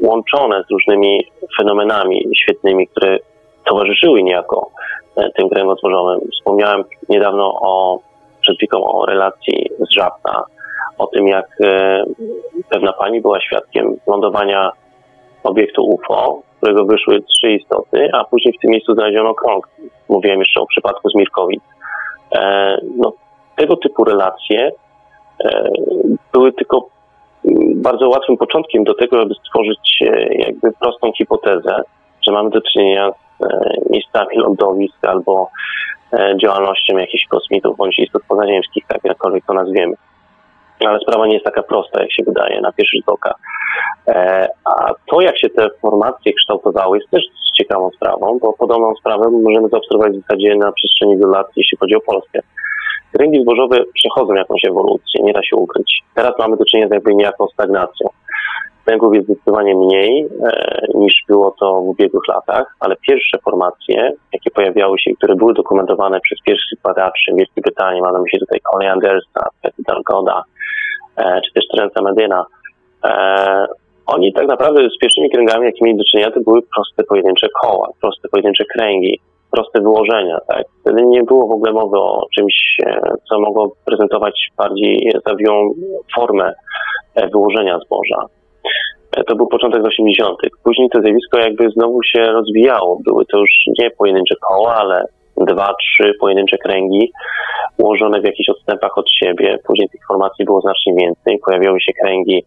[0.00, 1.26] łączone z różnymi
[1.58, 3.18] fenomenami świetnymi, które
[3.64, 4.70] towarzyszyły niejako
[5.16, 6.20] e, tym kręgosłużowym.
[6.32, 7.98] Wspomniałem niedawno o,
[8.40, 10.44] przed chwilą o relacji z Żabna,
[10.98, 12.04] o tym jak e,
[12.70, 14.72] pewna pani była świadkiem lądowania
[15.42, 19.68] obiektu UFO, z którego wyszły trzy istoty, a później w tym miejscu znaleziono krąg.
[20.08, 21.62] Mówiłem jeszcze o przypadku z Mirkowic.
[22.36, 23.12] E, no,
[23.56, 24.70] tego typu relacje
[26.32, 26.88] były tylko
[27.74, 31.82] bardzo łatwym początkiem do tego, żeby stworzyć jakby prostą hipotezę,
[32.26, 35.50] że mamy do czynienia z e, miejscami lądowisk albo
[36.12, 39.94] e, działalnością jakichś kosmitów bądź istot pozaziemskich, tak jakkolwiek to nazwiemy.
[40.86, 43.34] Ale sprawa nie jest taka prosta, jak się wydaje na pierwszy rzut oka.
[44.08, 47.22] E, a to, jak się te formacje kształtowały, jest też
[47.58, 51.94] ciekawą sprawą, bo podobną sprawę możemy zaobserwować w zasadzie na przestrzeni wielu lat, jeśli chodzi
[51.94, 52.40] o Polskę.
[53.14, 56.02] Rynki zbożowe przechodzą jakąś ewolucję, nie da się ukryć.
[56.14, 58.08] Teraz mamy do czynienia z jakby niejaką stagnacją.
[58.86, 64.50] Węgłów jest zdecydowanie mniej e, niż było to w ubiegłych latach, ale pierwsze formacje, jakie
[64.50, 68.38] pojawiały się i które były dokumentowane przez pierwszych badaczy w Wielkiej Brytanii, mam na myśli
[68.38, 70.42] tutaj Coley Andersa, Petty Dalgoda,
[71.16, 72.46] e, czy też Terence'a Medyna,
[73.04, 73.66] e,
[74.06, 77.88] oni tak naprawdę z pierwszymi kręgami, jakie mieli do czynienia, to były proste pojedyncze koła,
[78.00, 79.20] proste pojedyncze kręgi,
[79.56, 80.38] proste wyłożenia.
[80.48, 80.64] Tak?
[80.80, 85.74] Wtedy nie było w ogóle mowy o czymś, e, co mogło prezentować bardziej zawiłą
[86.16, 86.52] formę
[87.14, 88.26] e, wyłożenia zboża.
[89.16, 90.38] E, to był początek 80.
[90.64, 92.98] Później to zjawisko jakby znowu się rozwijało.
[93.06, 95.04] Były to już nie pojedyncze koła, ale
[95.36, 97.10] dwa, trzy pojedyncze kręgi
[97.78, 99.58] ułożone w jakichś odstępach od siebie.
[99.66, 101.38] Później tych formacji było znacznie więcej.
[101.46, 102.44] Pojawiały się kręgi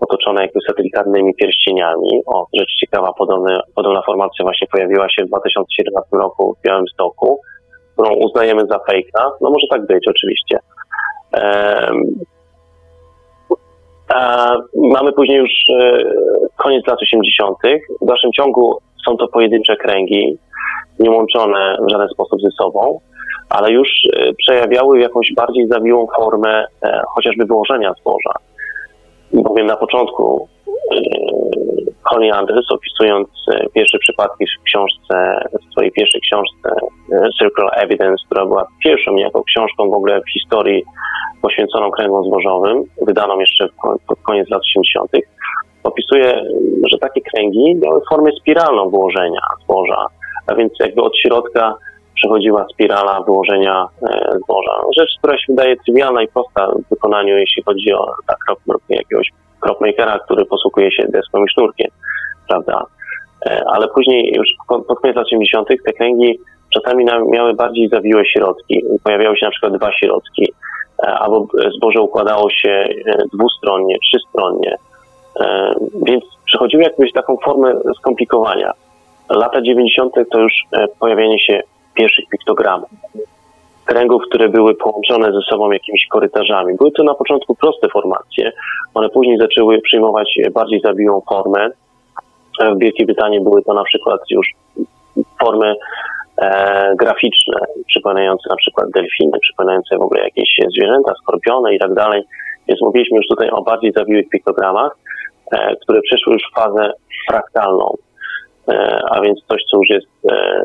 [0.00, 2.22] otoczone jakby satelitarnymi pierścieniami.
[2.26, 7.40] O, rzecz ciekawa, podobny, podobna formacja właśnie pojawiła się w 2017 roku w Białymstoku,
[7.92, 9.30] którą uznajemy za fejka.
[9.40, 10.58] No może tak być, oczywiście.
[14.14, 16.02] A mamy później już e,
[16.56, 17.56] koniec lat 80.
[18.02, 20.38] W dalszym ciągu są to pojedyncze kręgi,
[20.98, 23.00] nie łączone w żaden sposób ze sobą,
[23.48, 28.49] ale już e, przejawiały jakąś bardziej zawiłą formę e, chociażby wyłożenia zboża.
[29.32, 30.48] Bowiem na początku
[32.10, 33.28] Connie Anders, opisując
[33.74, 36.70] pierwsze przypadki w książce, w swojej pierwszej książce
[37.38, 40.84] Circular Evidence, która była pierwszą niejako książką w ogóle w historii
[41.42, 43.68] poświęconą kręgom zbożowym, wydaną jeszcze
[44.08, 45.10] pod koniec lat 80.,
[45.82, 46.42] opisuje,
[46.92, 50.06] że takie kręgi miały formę spiralną wyłożenia zboża,
[50.46, 51.74] a więc jakby od środka
[52.20, 54.72] przechodziła spirala wyłożenia e, zboża.
[54.98, 58.38] Rzecz, która się wydaje trywialna i prosta w wykonaniu, jeśli chodzi o tak,
[58.88, 59.28] jakiegoś
[59.64, 61.90] cropmakera, który posługuje się deską i sznurkiem,
[62.48, 62.86] prawda?
[63.46, 65.68] E, ale później już pod koniec lat 80.
[65.68, 66.40] te kręgi
[66.74, 68.84] czasami miały bardziej zawiłe środki.
[69.04, 70.52] Pojawiały się na przykład dwa środki,
[70.98, 71.46] albo
[71.76, 72.88] zboże układało się
[73.34, 74.76] dwustronnie, trzystronnie.
[76.02, 78.72] Więc przechodziły jakąś taką formę skomplikowania.
[79.30, 80.14] Lata 90.
[80.32, 80.52] to już
[81.00, 81.62] pojawienie się
[82.00, 82.90] pierwszych piktogramów
[83.90, 86.76] kręgów, które były połączone ze sobą jakimiś korytarzami.
[86.76, 88.52] Były to na początku proste formacje,
[88.94, 91.70] one później zaczęły przyjmować bardziej zabiłą formę.
[92.76, 94.46] W Wielkiej Brytanii były to na przykład już
[95.40, 95.74] formy
[96.42, 102.22] e, graficzne, przypominające na przykład delfiny, przypominające w ogóle jakieś zwierzęta, skorpiony i tak dalej.
[102.68, 104.96] Więc mówiliśmy już tutaj o bardziej zawiłych piktogramach,
[105.52, 106.92] e, które przeszły już w fazę
[107.30, 107.94] fraktalną,
[108.68, 110.62] e, a więc coś, co już jest e,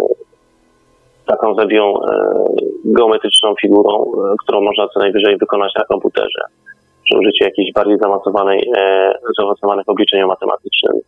[1.28, 2.34] taką zabiją e,
[2.86, 6.41] geometryczną figurą, e, którą można co najwyżej wykonać na komputerze
[7.03, 10.99] przy użyciu jakiejś bardziej zaawansowanej, e, zaawansowanych obliczeń matematycznym.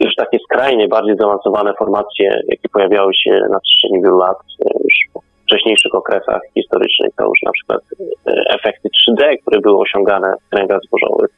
[0.00, 4.36] Już takie skrajnie bardziej zaawansowane formacje, jakie pojawiały się na przestrzeni wielu lat,
[4.84, 7.80] już w wcześniejszych okresach historycznych, to już na przykład
[8.48, 11.30] efekty 3D, które były osiągane w kręgach zbożowych.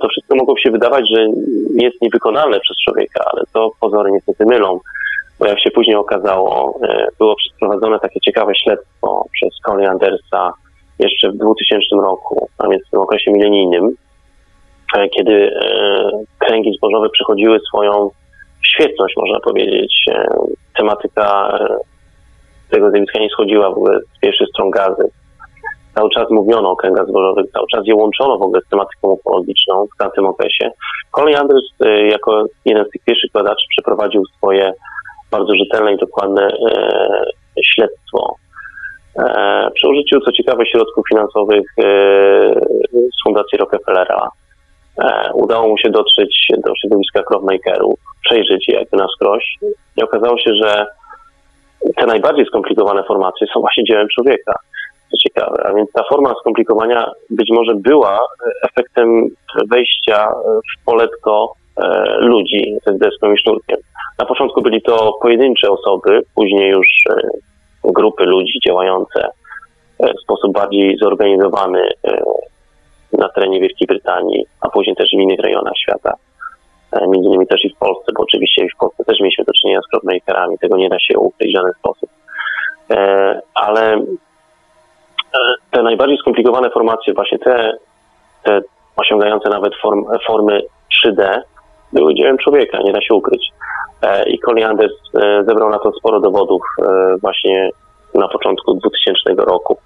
[0.00, 1.26] To wszystko mogło się wydawać, że
[1.74, 4.80] jest niewykonalne przez człowieka, ale to pozory niestety mylą
[5.38, 10.52] bo jak się później okazało, e, było przeprowadzone takie ciekawe śledztwo przez Colin Andersa
[10.98, 13.90] jeszcze w 2000 roku, a więc w tym okresie milenijnym,
[14.96, 18.10] e, kiedy e, kręgi zbożowe przechodziły swoją
[18.62, 20.04] świetność, można powiedzieć.
[20.76, 21.58] Tematyka
[22.70, 25.10] tego zjawiska nie schodziła w ogóle z pierwszych stron gazy.
[25.94, 29.86] Cały czas mówiono o kręgach zbożowych, cały czas je łączono w ogóle z tematyką ufologiczną
[29.94, 30.70] w tamtym okresie.
[31.10, 31.64] Colin Anders
[32.10, 34.72] jako jeden z tych pierwszych badaczy przeprowadził swoje
[35.30, 38.36] bardzo rzetelne i dokładne e, śledztwo.
[39.18, 41.82] E, przy użyciu, co ciekawe, środków finansowych e,
[42.92, 44.28] z Fundacji Rockefellera
[45.34, 49.54] udało mu się dotrzeć do środowiska crowmakerów, przejrzeć je jakby na skroś
[49.96, 50.86] i okazało się, że
[51.96, 54.54] te najbardziej skomplikowane formacje są właśnie dziełem człowieka.
[55.10, 58.18] Co ciekawe, a więc ta forma skomplikowania być może była
[58.62, 59.28] efektem
[59.70, 61.52] wejścia w poletko
[62.18, 63.76] ludzi z deską i sznurkiem.
[64.18, 67.20] Na początku byli to pojedyncze osoby, później już e,
[67.84, 69.28] grupy ludzi działające
[69.98, 72.22] e, w sposób bardziej zorganizowany e,
[73.12, 76.14] na terenie Wielkiej Brytanii, a później też w innych rejonach świata.
[77.08, 79.90] Między innymi też i w Polsce, bo oczywiście w Polsce też mieliśmy do czynienia z
[79.90, 82.10] crowdmakerami, tego nie da się ukryć w żaden sposób.
[83.54, 84.02] Ale
[85.70, 87.72] te najbardziej skomplikowane formacje, właśnie te,
[88.42, 88.60] te
[88.96, 90.60] osiągające nawet form, formy
[91.04, 91.40] 3D,
[91.92, 93.52] były dziełem człowieka, nie da się ukryć.
[94.02, 94.88] E, I Colin e,
[95.44, 97.70] zebrał na to sporo dowodów e, właśnie
[98.14, 99.78] na początku 2000 roku.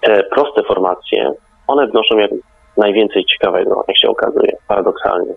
[0.00, 1.32] Te proste formacje,
[1.66, 2.30] one wnoszą jak
[2.76, 5.34] najwięcej ciekawego, jak się okazuje, paradoksalnie.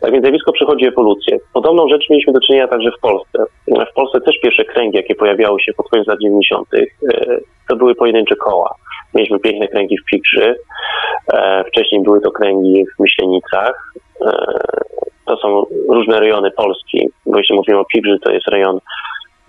[0.00, 1.38] Tak więc zjawisko przechodzi ewolucję.
[1.52, 3.44] Podobną rzecz mieliśmy do czynienia także w Polsce.
[3.90, 6.68] W Polsce też pierwsze kręgi, jakie pojawiały się pod koniec lat 90.,
[7.68, 8.74] to były pojedyncze koła.
[9.14, 10.56] Mieliśmy piękne kręgi w Pikrzy,
[11.66, 13.92] wcześniej były to kręgi w Myślenicach,
[15.30, 18.78] to są różne rejony Polski, bo jeśli mówimy o Pibrzy, to jest rejon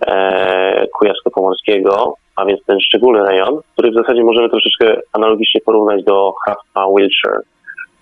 [0.06, 6.32] e, Kujawsko-Pomorskiego, a więc ten szczególny rejon, który w zasadzie możemy troszeczkę analogicznie porównać do
[6.44, 7.40] hrabstwa Wiltshire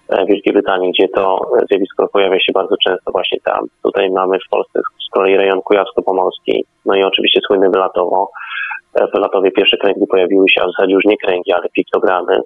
[0.09, 3.67] e, w Wielkiej Brytanii, gdzie to zjawisko pojawia się bardzo często właśnie tam.
[3.83, 8.31] Tutaj mamy w Polsce z kolei rejon Kujawsko-Pomorski, no i oczywiście słynny Wylatowo.
[8.95, 12.37] E, w Wylatowie pierwsze kręgi pojawiły się, a w zasadzie już nie kręgi, ale piktogramy,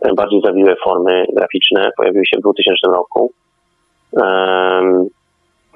[0.00, 3.32] e, bardziej zawiłe formy graficzne pojawiły się w 2000 roku.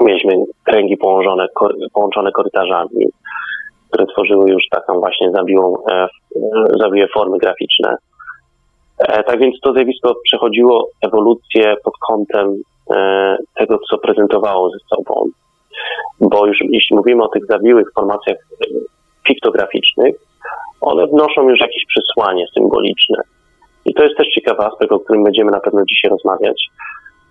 [0.01, 0.33] Mieliśmy
[0.65, 1.47] kręgi połączone,
[1.93, 3.07] połączone korytarzami,
[3.89, 6.07] które tworzyły już taką właśnie zabiłą, e,
[6.81, 7.97] zabiłe formy graficzne.
[8.99, 12.57] E, tak więc to zjawisko przechodziło ewolucję pod kątem
[12.91, 15.25] e, tego, co prezentowało ze sobą.
[16.21, 18.37] Bo już jeśli mówimy o tych zabiłych formacjach
[19.25, 20.15] piktograficznych,
[20.81, 23.19] one wnoszą już jakieś przesłanie symboliczne.
[23.85, 26.69] I to jest też ciekawy aspekt, o którym będziemy na pewno dzisiaj rozmawiać.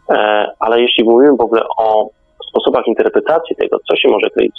[0.09, 2.09] E, ale jeśli mówimy w ogóle o
[2.49, 4.53] sposobach interpretacji tego, co się może kryć,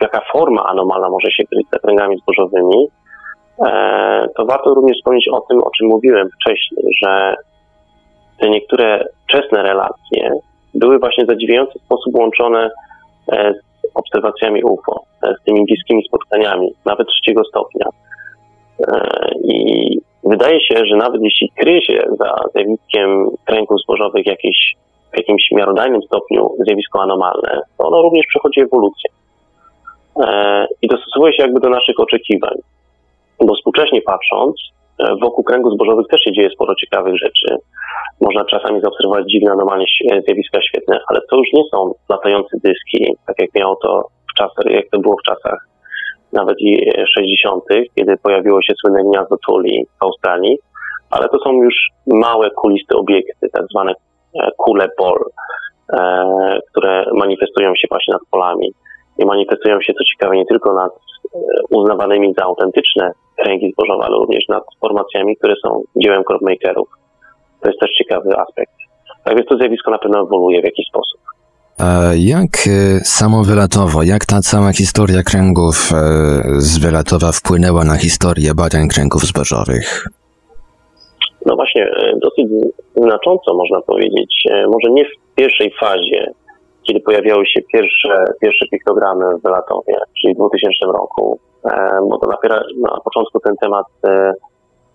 [0.00, 2.88] jaka forma anomalna może się kryć za kręgami zbożowymi,
[3.66, 7.34] e, to warto również wspomnieć o tym, o czym mówiłem wcześniej, że
[8.40, 10.30] te niektóre wczesne relacje
[10.74, 12.70] były właśnie w zadziwiający sposób łączone
[13.32, 15.04] e, z obserwacjami UFO,
[15.40, 17.86] z tymi bliskimi spotkaniami, nawet trzeciego stopnia.
[19.44, 24.76] I Wydaje się, że nawet jeśli kryje się za zjawiskiem kręgów zbożowych jakieś,
[25.12, 29.10] w jakimś miarodajnym stopniu zjawisko anomalne, to ono również przechodzi ewolucję.
[30.24, 32.54] E, I dostosowuje się jakby do naszych oczekiwań.
[33.46, 34.56] Bo współcześnie patrząc,
[34.98, 37.56] e, wokół kręgów zbożowych też się dzieje sporo ciekawych rzeczy.
[38.20, 39.86] Można czasami zaobserwować dziwne anomalnie
[40.26, 44.64] zjawiska świetne, ale to już nie są latające dyski, tak jak miało to w czasach,
[44.66, 45.73] jak to było w czasach
[46.32, 47.64] nawet i 60.,
[47.94, 50.58] kiedy pojawiło się słynne gniazdo Tuli w Australii,
[51.10, 51.74] ale to są już
[52.06, 53.92] małe, kuliste obiekty, tak zwane
[54.40, 55.18] e, kule pol,
[55.92, 58.72] e, które manifestują się właśnie nad polami.
[59.18, 61.38] I manifestują się, co ciekawe, nie tylko nad e,
[61.70, 66.88] uznawanymi za autentyczne kręgi zbożowe, ale również nad formacjami, które są dziełem cropmakerów.
[67.60, 68.72] To jest też ciekawy aspekt.
[69.24, 71.20] Tak więc to zjawisko na pewno ewoluuje w jakiś sposób.
[72.16, 72.50] Jak
[73.04, 75.90] samowylatowo, jak ta cała historia kręgów
[76.58, 80.08] z Wylatowa wpłynęła na historię badań kręgów zbożowych?
[81.46, 82.46] No właśnie, e, dosyć
[82.96, 84.44] znacząco można powiedzieć.
[84.50, 86.32] E, może nie w pierwszej fazie,
[86.82, 92.30] kiedy pojawiały się pierwsze, pierwsze piktogramy w Wylatowie, czyli w 2000 roku, e, bo to
[92.30, 93.86] dopiero na początku ten temat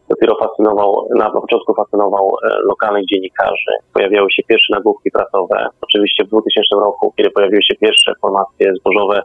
[0.09, 2.31] dopiero fascynował, na początku fascynował
[2.67, 3.71] lokalnych dziennikarzy.
[3.93, 5.67] Pojawiały się pierwsze nagłówki prasowe.
[5.81, 9.21] Oczywiście w 2000 roku, kiedy pojawiły się pierwsze formacje zbożowe,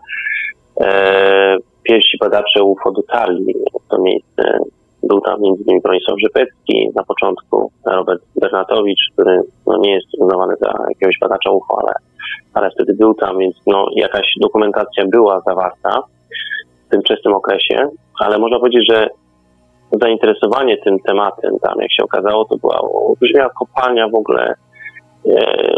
[1.82, 3.54] pierwsi badacze UFO dotarli
[3.84, 4.58] w to miejsce
[5.08, 5.80] był tam m.in.
[5.80, 11.78] Bronisław Żypecki na początku, Robert Bernatowicz, który no, nie jest uznawany za jakiegoś badacza UFO,
[11.82, 11.92] ale,
[12.54, 16.02] ale wtedy był tam, więc no, jakaś dokumentacja była zawarta
[16.86, 17.88] w tym wczesnym okresie,
[18.20, 19.08] ale można powiedzieć, że
[19.92, 24.54] zainteresowanie tym tematem tam, jak się okazało, to była olbrzymia kopalnia w ogóle
[25.26, 25.74] e,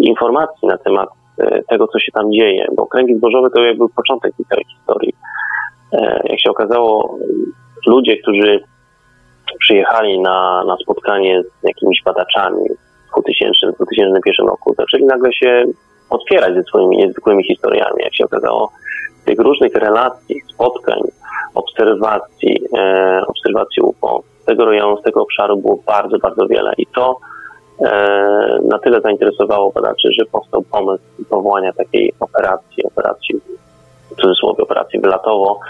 [0.00, 4.36] informacji na temat e, tego, co się tam dzieje, bo kręgi zbożowe to jakby początek
[4.36, 5.12] tej całej historii.
[5.92, 7.18] E, jak się okazało,
[7.86, 8.64] ludzie, którzy
[9.58, 12.64] przyjechali na, na spotkanie z jakimiś badaczami
[13.08, 15.64] w 2000-2001 roku, zaczęli nagle się
[16.10, 18.72] otwierać ze swoimi niezwykłymi historiami, jak się okazało.
[19.24, 21.00] Tych różnych relacji, spotkań,
[21.54, 26.86] obserwacji, e, obserwacji UFO z tego rejonu, z tego obszaru było bardzo, bardzo wiele i
[26.86, 27.16] to
[27.80, 33.40] e, na tyle zainteresowało badaczy, że powstał pomysł powołania takiej operacji, operacji
[34.10, 35.60] w cudzysłowie operacji wylatowo,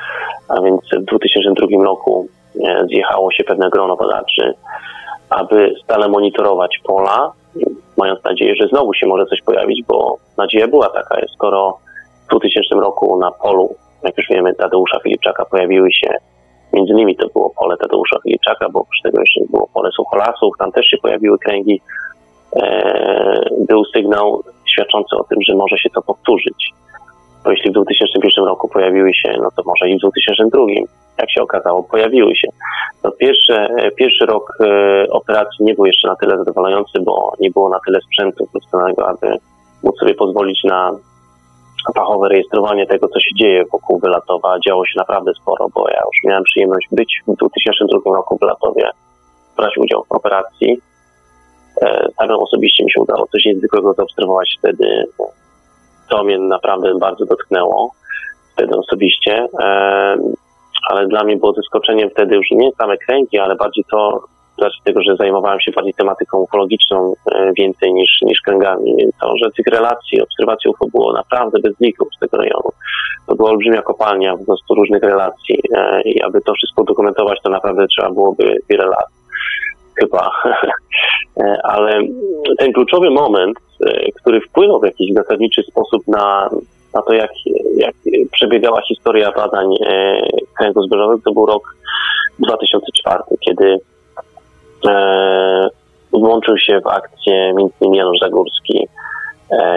[0.48, 2.28] a więc w 2002 roku
[2.64, 4.54] e, zjechało się pewne grono badaczy,
[5.30, 7.32] aby stale monitorować pola,
[8.04, 11.78] mając nadzieję, że znowu się może coś pojawić, bo nadzieja była taka, skoro
[12.24, 16.10] w 2000 roku na polu, jak już wiemy, Tadeusza Filipczaka pojawiły się,
[16.72, 20.72] między innymi to było pole Tadeusza Filipczaka, bo oprócz tego jeszcze było pole Sucholasów, tam
[20.72, 21.80] też się pojawiły kręgi,
[22.56, 24.42] e, był sygnał
[24.72, 26.70] świadczący o tym, że może się to powtórzyć
[27.44, 30.60] bo jeśli w 2001 roku pojawiły się, no to może i w 2002,
[31.18, 32.48] jak się okazało, pojawiły się.
[33.04, 37.68] No pierwsze, pierwszy rok e, operacji nie był jeszcze na tyle zadowalający, bo nie było
[37.68, 39.36] na tyle sprzętu profesjonalnego, aby
[39.82, 40.90] móc sobie pozwolić na
[41.94, 44.58] fachowe rejestrowanie tego, co się dzieje wokół Wylatowa.
[44.66, 48.90] Działo się naprawdę sporo, bo ja już miałem przyjemność być w 2002 roku w Wylatowie,
[49.56, 50.78] brać udział w operacji.
[51.82, 55.04] E, samemu osobiście mi się udało coś niezwykłego zaobserwować wtedy
[56.08, 57.90] to mnie naprawdę bardzo dotknęło
[58.52, 59.46] wtedy osobiście,
[60.90, 64.20] ale dla mnie było zaskoczeniem wtedy już nie same kręgi, ale bardziej to,
[64.58, 69.14] z racji tego, że zajmowałem się bardziej tematyką ufologiczną e, więcej niż, niż kręgami, więc
[69.20, 72.68] to, że tych relacji, obserwacji UFO było naprawdę bez lików z tego rejonu.
[73.26, 77.50] To była olbrzymia kopalnia po prostu różnych relacji e, i aby to wszystko dokumentować, to
[77.50, 79.13] naprawdę trzeba byłoby wiele lat
[80.00, 80.30] chyba.
[81.40, 82.00] E, ale
[82.58, 86.50] ten kluczowy moment, e, który wpłynął w jakiś zasadniczy sposób na,
[86.94, 87.30] na to, jak,
[87.76, 87.94] jak
[88.32, 90.20] przebiegała historia badań e,
[90.58, 91.76] kręgów zbożowych, to był rok
[92.38, 93.78] 2004, kiedy
[96.12, 97.94] włączył się w akcję m.in.
[97.94, 98.88] Janusz Zagórski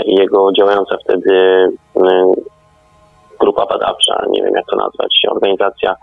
[0.06, 1.68] i jego działająca wtedy
[3.40, 5.96] grupa badawcza, nie wiem jak to nazwać, organizacja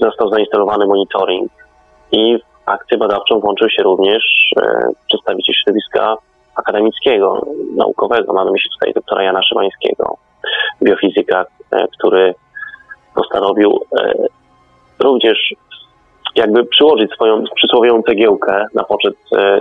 [0.00, 1.52] został zainstalowany monitoring
[2.12, 4.22] i w akcję badawczą włączył się również
[4.60, 6.16] e, przedstawiciel środowiska
[6.56, 8.32] akademickiego, naukowego.
[8.32, 10.16] Mamy myśli tutaj doktora Jana Szymańskiego,
[10.82, 12.34] biofizyka, e, który
[13.14, 14.12] postanowił e,
[14.98, 15.54] również
[16.34, 19.14] jakby przyłożyć swoją przysłowiową cegiełkę na poczet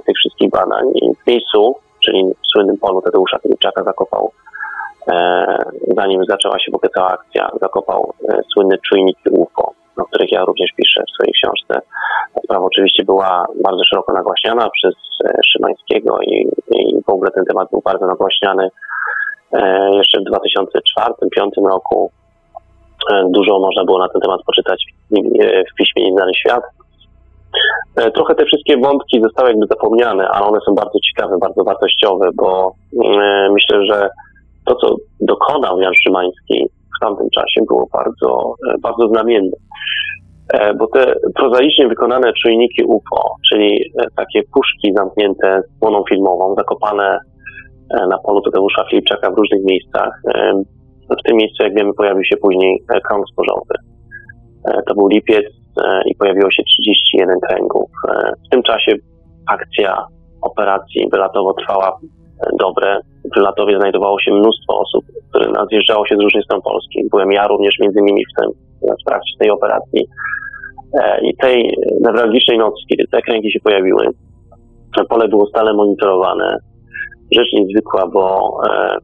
[0.05, 1.75] tych wszystkich badań i w miejscu,
[2.05, 4.31] czyli w słynnym polu Tadeusza Filipczaka zakopał
[5.97, 8.13] zanim zaczęła się w ogóle cała akcja, zakopał
[8.53, 11.87] słynne czujniki UFO o których ja również piszę w swojej książce.
[12.43, 14.93] Sprawa oczywiście była bardzo szeroko nagłaśniana przez
[15.25, 18.69] e, Szymańskiego i, i w ogóle ten temat był bardzo nagłaśniany
[19.53, 22.11] e, jeszcze w 2004-2005 roku.
[23.13, 24.85] E, dużo można było na ten temat poczytać
[25.71, 26.63] w piśmie Nieznany Świat.
[28.13, 32.73] Trochę te wszystkie wątki zostały jakby zapomniane, ale one są bardzo ciekawe, bardzo wartościowe, bo
[33.51, 34.09] myślę, że
[34.67, 36.65] to, co dokonał Jan Szymański
[36.97, 39.57] w tamtym czasie było bardzo, e, bardzo znamienne.
[40.53, 46.55] E, bo te prozaicznie wykonane czujniki UFO, czyli e, takie puszki zamknięte z płoną filmową,
[46.57, 47.17] zakopane
[48.09, 50.21] na polu Tadeusza Filipczaka w różnych miejscach.
[51.19, 53.75] W tym miejscu, jak wiemy, pojawił się później krąg zbożowy.
[54.87, 55.45] To był lipiec
[56.05, 57.89] i pojawiło się 31 kręgów.
[58.45, 58.91] W tym czasie
[59.51, 60.05] akcja
[60.41, 61.99] operacji wylatowo trwała
[62.59, 62.99] dobre.
[63.35, 67.07] W Latowie znajdowało się mnóstwo osób, które nadjeżdżało się z różnych stron Polski.
[67.11, 70.07] Byłem ja również między innymi w, tym, w trakcie tej operacji.
[70.93, 74.07] E, I tej newralgicznej nocy, kiedy te kręgi się pojawiły,
[75.09, 76.57] pole było stale monitorowane.
[77.35, 78.97] Rzecz niezwykła, bo e,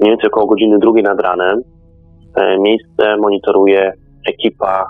[0.00, 1.62] mniej więcej około godziny drugiej nad ranem
[2.36, 3.92] e, miejsce monitoruje
[4.28, 4.84] ekipa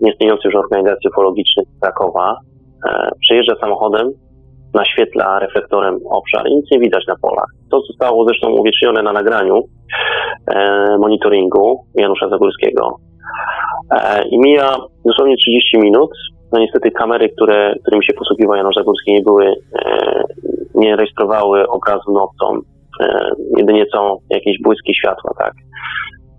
[0.00, 2.36] nieistniejącej już organizacji ufologicznej z Krakowa.
[3.20, 4.12] Przejeżdża samochodem
[4.76, 7.50] naświetla reflektorem obszar i nic nie widać na polach.
[7.70, 9.62] To zostało zresztą uwiecznione na nagraniu
[10.54, 12.96] e, monitoringu Janusza Zagórskiego.
[13.90, 16.10] E, I mija dosłownie 30 minut.
[16.52, 19.46] No niestety kamery, które, którymi się posługiwał Janusz Zagórski nie były,
[19.84, 20.22] e,
[20.74, 22.60] nie rejestrowały obrazu nocą.
[23.00, 25.52] E, jedynie są jakieś błyski światła, tak.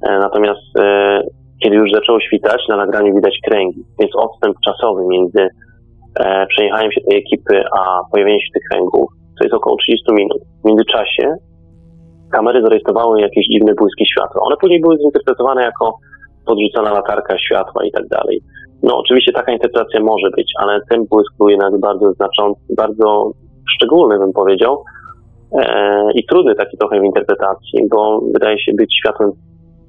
[0.07, 1.21] E, natomiast e,
[1.63, 5.47] kiedy już zaczęło świtać, na nagraniu widać kręgi, więc odstęp czasowy między
[6.19, 9.07] e, przejechaniem się tej ekipy, a pojawieniem się tych kręgów,
[9.37, 10.41] to jest około 30 minut.
[10.63, 11.35] W międzyczasie
[12.31, 14.41] kamery zarejestrowały jakieś dziwne błyski światła.
[14.41, 15.97] One później były zinterpretowane jako
[16.45, 18.41] podrzucona latarka światła i tak dalej.
[18.83, 23.31] No oczywiście taka interpretacja może być, ale ten błysk był jednak bardzo znaczący, bardzo
[23.75, 24.83] szczególny bym powiedział
[25.59, 29.31] e, i trudny taki trochę w interpretacji, bo wydaje się być światłem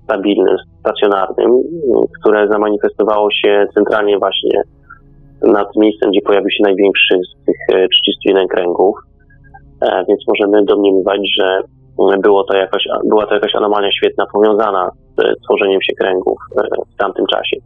[0.04, 1.50] stabilnym, stacjonarnym,
[2.20, 4.62] które zamanifestowało się centralnie właśnie
[5.42, 7.56] nad miejscem, gdzie pojawił się największy z tych
[7.90, 8.96] 31 e, kręgów,
[9.80, 11.60] e, więc możemy domniemywać, że
[12.22, 16.62] było to jakaś, była to jakaś anomalia świetna powiązana z tworzeniem się kręgów e,
[16.94, 17.56] w tamtym czasie.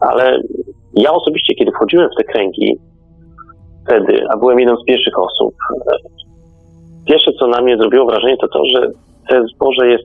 [0.00, 0.38] Ale
[0.94, 2.76] ja osobiście, kiedy wchodziłem w te kręgi,
[3.86, 5.54] wtedy, a byłem jedną z pierwszych osób,
[7.06, 8.90] pierwsze, co na mnie zrobiło wrażenie, to to, że
[9.28, 10.04] te zboże jest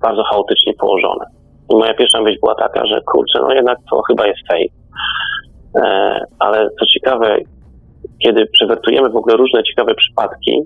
[0.00, 1.24] bardzo chaotycznie położone.
[1.70, 4.80] I moja pierwsza myśl była taka, że kurczę, no jednak to chyba jest fake.
[5.76, 7.36] E, ale co ciekawe,
[8.18, 10.62] kiedy przewertujemy w ogóle różne ciekawe przypadki,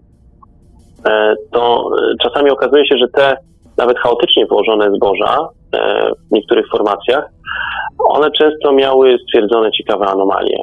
[1.08, 1.90] e, to
[2.22, 3.36] czasami okazuje się, że te
[3.76, 7.24] nawet chaotycznie położone zboża e, w niektórych formacjach,
[8.08, 10.56] one często miały stwierdzone ciekawe anomalie.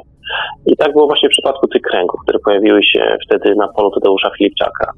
[0.66, 4.30] I tak było właśnie w przypadku tych kręgów, które pojawiły się wtedy na polu Tadeusza
[4.38, 4.92] Filipczaka.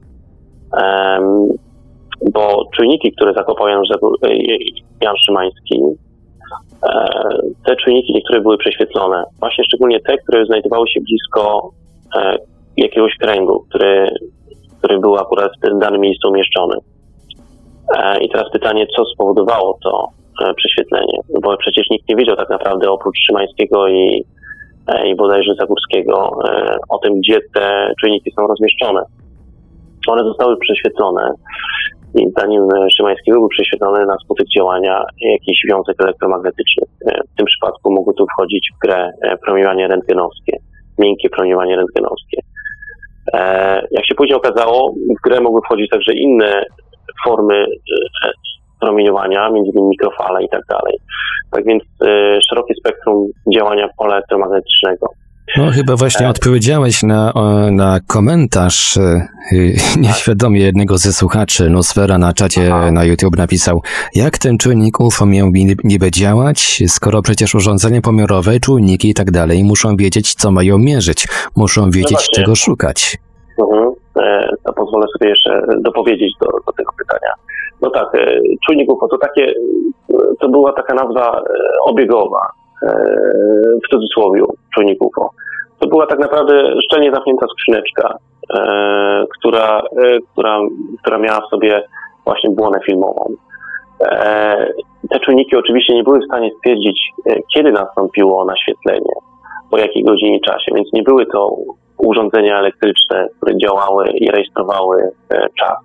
[2.32, 6.03] Bo czujniki, które zakopał Jan, Szymański, E,
[7.66, 9.24] te czujniki niektóre były prześwietlone.
[9.40, 11.70] Właśnie szczególnie te, które znajdowały się blisko
[12.16, 12.36] e,
[12.76, 14.10] jakiegoś kręgu, który,
[14.78, 16.76] który był akurat w danym miejscu umieszczony.
[17.96, 20.08] E, I teraz pytanie, co spowodowało to
[20.56, 21.18] prześwietlenie?
[21.42, 24.24] Bo przecież nikt nie wiedział tak naprawdę oprócz Szymańskiego i,
[25.04, 26.30] i bodajże Zagórskiego
[26.88, 29.02] o tym, gdzie te czujniki są rozmieszczone.
[30.08, 31.30] One zostały prześwietlone
[32.14, 36.88] i zdaniem Szymańskiego był prześwietlony na skutek działania jakichś wiązek elektromagnetycznych.
[37.06, 40.58] E, w tym przypadku mogły tu wchodzić w grę e, promieniowanie rentgenowskie,
[40.98, 42.40] miękkie promieniowanie rentgenowskie.
[43.34, 43.40] E,
[43.90, 46.64] jak się później okazało, w grę mogły wchodzić także inne
[47.24, 47.66] formy
[48.80, 50.98] promieniowania, między innymi mikrofale i tak dalej.
[51.50, 51.82] Tak więc
[52.50, 55.06] szerokie spektrum działania pola elektromagnetycznego.
[55.56, 57.32] No chyba właśnie odpowiedziałeś na,
[57.70, 59.28] na komentarz e,
[60.00, 61.70] nieświadomie jednego ze słuchaczy.
[61.70, 63.82] Nosfera na czacie na YouTube napisał,
[64.14, 65.50] jak ten czujnik UFO miał
[65.84, 71.28] niby działać, skoro przecież urządzenia pomiarowe, czujniki i tak dalej muszą wiedzieć, co mają mierzyć,
[71.56, 73.18] muszą wiedzieć, no czego szukać.
[73.58, 73.92] Mhm.
[74.16, 77.32] E, to pozwolę sobie jeszcze dopowiedzieć do, do tego pytania.
[77.82, 79.54] No tak, e, czujnik UFO to takie,
[80.40, 81.42] to była taka nazwa
[81.84, 82.63] obiegowa
[83.84, 84.42] w cudzysłowie
[84.74, 85.30] czujnik UFO.
[85.78, 88.18] To była tak naprawdę szczelnie zamknięta skrzyneczka,
[88.58, 90.58] e, która, e, która,
[91.02, 91.82] która miała w sobie
[92.24, 93.34] właśnie błonę filmową.
[94.00, 94.72] E,
[95.10, 97.10] te czujniki oczywiście nie były w stanie stwierdzić,
[97.54, 99.12] kiedy nastąpiło naświetlenie,
[99.70, 101.56] po jakiej godzinie czasie, więc nie były to
[101.98, 105.10] urządzenia elektryczne, które działały i rejestrowały
[105.58, 105.76] czas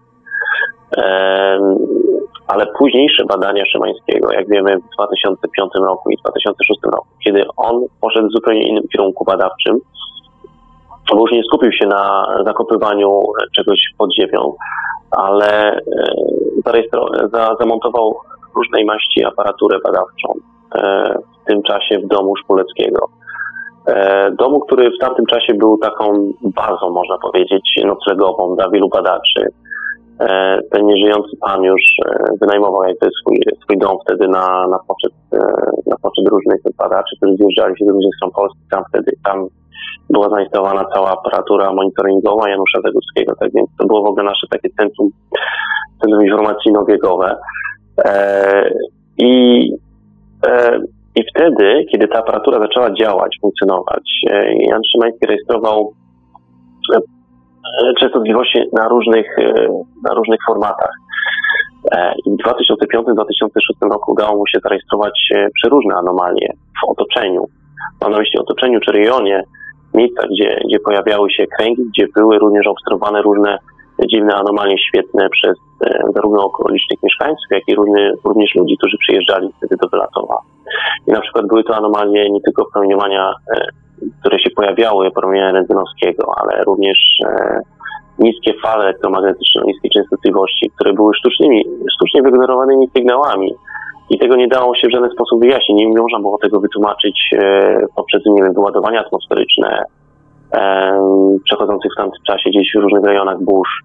[2.47, 8.27] ale późniejsze badania Szymańskiego, jak wiemy w 2005 roku i 2006 roku, kiedy on poszedł
[8.27, 9.79] w zupełnie innym kierunku badawczym,
[11.11, 13.21] bo już nie skupił się na zakopywaniu
[13.55, 14.53] czegoś pod ziemią,
[15.11, 15.77] ale
[16.65, 16.81] e,
[17.59, 18.15] zamontował
[18.55, 20.33] różnej maści aparaturę badawczą
[20.75, 21.13] e,
[21.43, 23.09] w tym czasie w domu Szpuleckiego.
[23.85, 29.51] E, domu, który w tamtym czasie był taką bazą, można powiedzieć, noclegową dla wielu badaczy
[30.71, 35.37] ten nieżyjący pan już e, wynajmował jakby swój, swój dom wtedy na, na, poczet, e,
[35.85, 38.59] na poczet różnych badaczy, którzy zjeżdżali się z różnych stron Polski.
[38.71, 39.47] Tam wtedy, tam
[40.09, 44.69] była zainstalowana cała aparatura monitoringowa Janusza Zagórskiego, tak więc to było w ogóle nasze takie
[44.69, 45.09] centrum,
[46.01, 47.35] centrum informacyjno-biegowe.
[48.05, 48.71] E,
[49.17, 49.61] I
[50.47, 50.79] e,
[51.15, 55.93] i wtedy, kiedy ta aparatura zaczęła działać, funkcjonować, e, Jan Szymański rejestrował
[56.95, 56.99] e,
[57.99, 59.67] częstotliwości na różnych, e,
[60.03, 60.91] na różnych formatach.
[62.25, 67.45] I w 2005-2006 roku udało mu się zarejestrować przeróżne anomalie w otoczeniu.
[68.01, 69.43] Mam na myśli otoczeniu czy rejonie,
[69.93, 73.57] miejsca, gdzie, gdzie pojawiały się kręgi, gdzie były również obserwowane różne
[74.07, 75.57] dziwne anomalie świetne przez
[76.15, 77.75] zarówno okolicznych mieszkańców, jak i
[78.25, 80.37] również ludzi, którzy przyjeżdżali wtedy do Wylatowa.
[81.07, 83.65] I na przykład były to anomalie nie tylko promieniowania, e,
[84.19, 87.59] które się pojawiały, promieniowania rentgenowskiego, ale również e,
[88.19, 93.53] niskie fale elektromagnetyczne, niskiej częstotliwości, które były sztucznymi, sztucznie wygenerowanymi sygnałami.
[94.09, 95.77] I tego nie dało się w żaden sposób wyjaśnić.
[95.77, 99.83] Nie można było tego wytłumaczyć e, poprzez nie wiem, wyładowania atmosferyczne,
[101.43, 103.83] przechodzących w tamtym czasie gdzieś w różnych rejonach burz.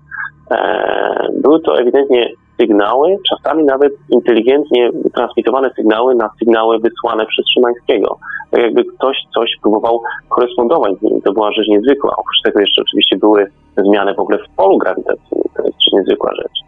[1.42, 2.30] Były to ewidentnie
[2.60, 8.18] sygnały, czasami nawet inteligentnie transmitowane sygnały na sygnały wysłane przez Szymańskiego.
[8.50, 11.20] Tak jakby ktoś coś próbował korespondować z nim.
[11.20, 12.10] To była rzecz niezwykła.
[12.10, 13.46] Oprócz tego jeszcze oczywiście były
[13.76, 15.48] zmiany w ogóle w polu grawitacyjnym.
[15.56, 16.58] To jest niezwykła rzecz.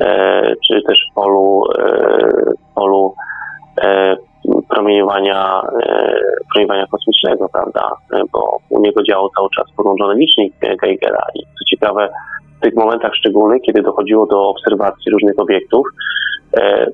[0.00, 2.28] E, czy też w polu, e,
[2.74, 3.14] polu
[3.82, 4.16] e,
[4.68, 6.20] promieniowania, e,
[6.52, 7.90] promieniowania kosmicznego, prawda?
[8.12, 12.08] E, bo u niego działał cały czas podłączony licznik Geigera i co ciekawe,
[12.58, 15.86] w tych momentach szczególnych, kiedy dochodziło do obserwacji różnych obiektów,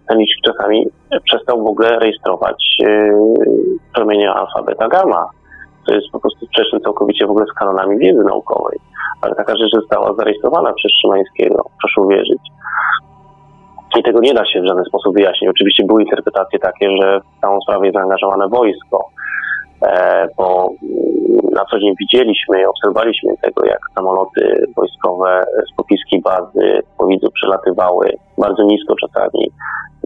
[0.09, 0.87] ten licznik czasami
[1.25, 3.11] przestał w ogóle rejestrować e,
[3.95, 5.31] promienie alfa, beta, gamma.
[5.87, 8.79] To jest po prostu sprzeczne całkowicie w ogóle z kanonami wiedzy naukowej.
[9.21, 12.43] Ale taka rzecz została zarejestrowana przez Szymańskiego, proszę uwierzyć.
[13.99, 15.51] I tego nie da się w żaden sposób wyjaśnić.
[15.51, 19.09] Oczywiście były interpretacje takie, że w całą sprawę jest zaangażowane wojsko,
[20.37, 20.71] bo
[21.55, 28.13] na co dzień widzieliśmy, obserwowaliśmy tego, jak samoloty wojskowe z pobliskiej bazy po widzu przelatywały
[28.39, 29.51] bardzo nisko czasami,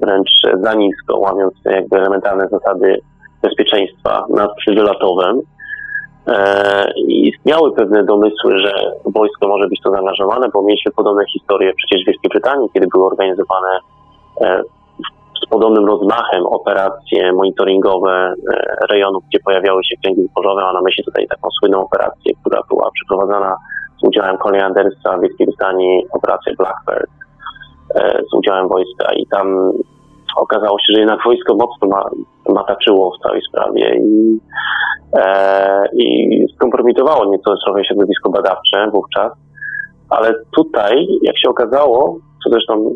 [0.03, 3.01] wręcz za nisko, łamiąc jakby elementarne zasady
[3.43, 5.41] bezpieczeństwa nad przywylatowym.
[6.27, 8.73] E, I istniały pewne domysły, że
[9.05, 13.07] wojsko może być to zaangażowane, bo mieliśmy podobne historie przecież w Wielkiej Brytanii, kiedy były
[13.07, 13.79] organizowane
[14.41, 14.63] e,
[15.51, 20.63] podobnym rozmachem operacje monitoringowe e, rejonów, gdzie pojawiały się kręgi zbożowe.
[20.63, 23.57] Mam na myśli tutaj taką słynną operację, która była przeprowadzana
[24.01, 27.11] z udziałem Colin Andersa w Wielkiej Brytanii, operacja Blackbird
[27.95, 29.73] e, z udziałem wojska i tam
[30.37, 32.05] okazało się, że jednak wojsko mocno ma,
[32.55, 34.39] mataczyło w całej sprawie i,
[35.15, 39.33] e, i skompromitowało nieco trochę środowisko badawcze wówczas.
[40.11, 42.91] Ale tutaj, jak się okazało, co zresztą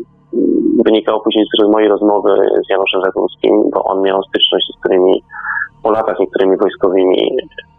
[0.85, 2.29] wynikało później z mojej rozmowy
[2.65, 5.23] z Januszem Zagórskim, bo on miał styczność z którymi
[5.83, 7.37] po latach niektórymi wojskowymi.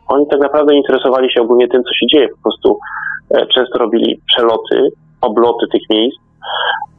[0.09, 2.29] Oni tak naprawdę interesowali się ogólnie tym, co się dzieje.
[2.29, 2.79] Po prostu
[3.31, 4.89] e, często robili przeloty,
[5.21, 6.19] obloty tych miejsc,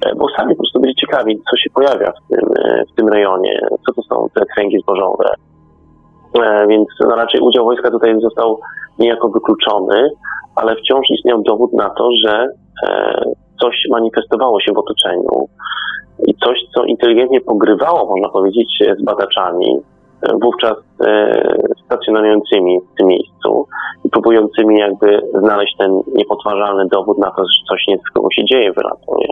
[0.06, 3.08] e, bo sami po prostu byli ciekawi, co się pojawia w tym, e, w tym
[3.08, 5.30] rejonie, co to są te kręgi zbożowe.
[6.68, 8.60] Więc no, raczej udział wojska tutaj został
[9.00, 10.10] niejako wykluczony,
[10.56, 12.48] ale wciąż istniał dowód na to, że
[13.62, 15.48] coś manifestowało się w otoczeniu
[16.28, 19.80] i coś, co inteligentnie pogrywało, można powiedzieć, z badaczami,
[20.22, 21.42] e, wówczas e,
[21.86, 23.68] stacjonującymi w tym miejscu
[24.06, 28.78] i próbującymi jakby znaleźć ten niepodważalny dowód na to, że coś niezwykłego się dzieje w
[28.78, 29.28] Relatowie.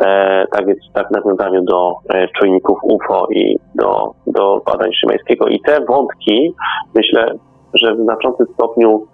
[0.00, 5.46] E, tak więc tak w nawiązaniu do e, czujników UFO i do, do badań Szymańskiego.
[5.46, 6.54] I te wątki,
[6.94, 7.34] myślę,
[7.74, 9.06] że w znaczącym stopniu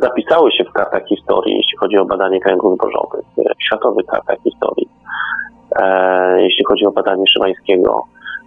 [0.00, 4.88] zapisały się w kartach historii, jeśli chodzi o badanie kręgów zbożowych, w światowych kartach historii,
[5.76, 8.04] e, jeśli chodzi o badanie Szymańskiego,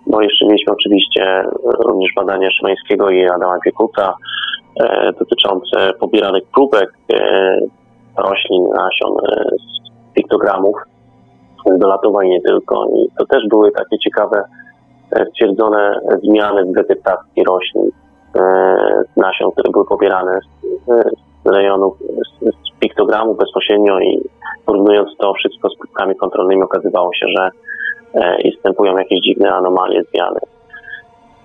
[0.08, 1.44] bo jeszcze mieliśmy oczywiście
[1.86, 4.14] również badania Szymańskiego i Adama Piekuta
[4.80, 6.94] e, dotyczące pobieranych próbek
[8.18, 9.16] roślin, nasion
[9.52, 10.76] z piktogramów
[11.76, 12.86] z dolatowań nie tylko.
[12.86, 14.44] I to też były takie ciekawe
[15.32, 17.95] stwierdzone zmiany w detektacji roślin E,
[19.18, 20.40] nasion, które były pobierane
[20.88, 21.08] z,
[21.46, 21.98] rejonów,
[22.42, 24.22] z, piktogramów bezpośrednio i
[24.66, 27.50] porównując to wszystko z próbkami kontrolnymi okazywało się, że
[28.14, 30.40] e, występują jakieś dziwne anomalie, zmiany.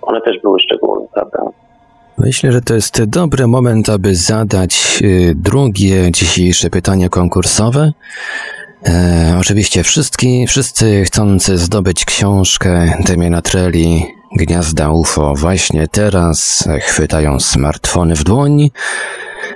[0.02, 1.42] One też były szczególne, prawda?
[2.18, 7.92] Myślę, że to jest dobry moment, aby zadać y, drugie dzisiejsze pytanie konkursowe.
[8.86, 9.82] E, oczywiście
[10.46, 18.70] wszyscy chcący zdobyć książkę Demiana Trelli Gniazda UFO właśnie teraz chwytają smartfony w dłoń,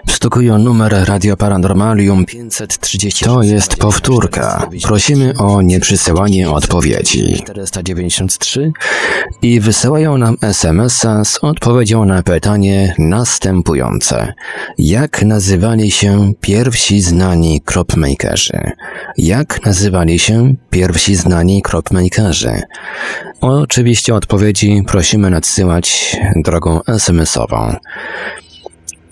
[0.07, 3.25] wysztukują numer Radio Paranormalium 530.
[3.25, 4.69] To jest powtórka.
[4.83, 7.35] Prosimy o nieprzysyłanie odpowiedzi.
[7.43, 8.73] 493
[9.43, 14.33] i wysyłają nam SMS-a z odpowiedzią na pytanie następujące.
[14.79, 18.71] Jak nazywali się pierwsi znani cropmakerzy?
[19.17, 22.63] Jak nazywali się pierwsi znani cropmakerzy?
[23.41, 27.77] Oczywiście odpowiedzi prosimy nadsyłać drogą SMS-ową.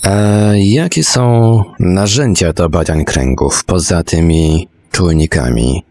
[0.05, 1.22] E, jakie są
[1.80, 5.82] narzędzia do badań kręgów poza tymi czujnikami?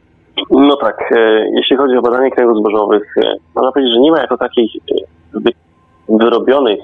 [0.52, 4.20] No tak, e, jeśli chodzi o badanie kręgów zbożowych, e, można powiedzieć, że nie ma
[4.20, 4.96] jako takich e,
[5.40, 5.52] wy,
[6.10, 6.80] wyrobionych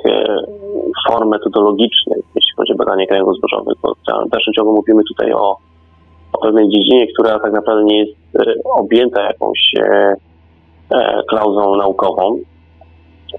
[1.10, 3.94] form metodologicznych, jeśli chodzi o badanie kręgów zbożowych, bo
[4.26, 5.58] w dalszym ciągu mówimy tutaj o,
[6.34, 8.18] o pewnej dziedzinie, która tak naprawdę nie jest
[8.80, 9.74] objęta jakąś
[11.30, 12.40] klauzą naukową,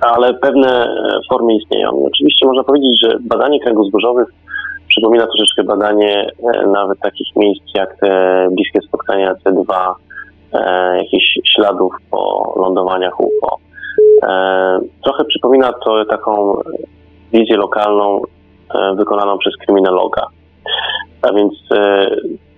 [0.00, 2.04] ale pewne e, formy istnieją.
[2.06, 3.86] Oczywiście można powiedzieć, że badanie kręgów
[4.88, 9.94] przypomina troszeczkę badanie e, nawet takich miejsc jak te bliskie spotkania C2,
[10.52, 13.58] e, jakichś śladów po lądowaniach UFO.
[15.04, 16.60] Trochę przypomina to taką
[17.32, 18.22] wizję lokalną
[18.96, 20.26] wykonaną przez kryminologa.
[21.22, 21.54] A więc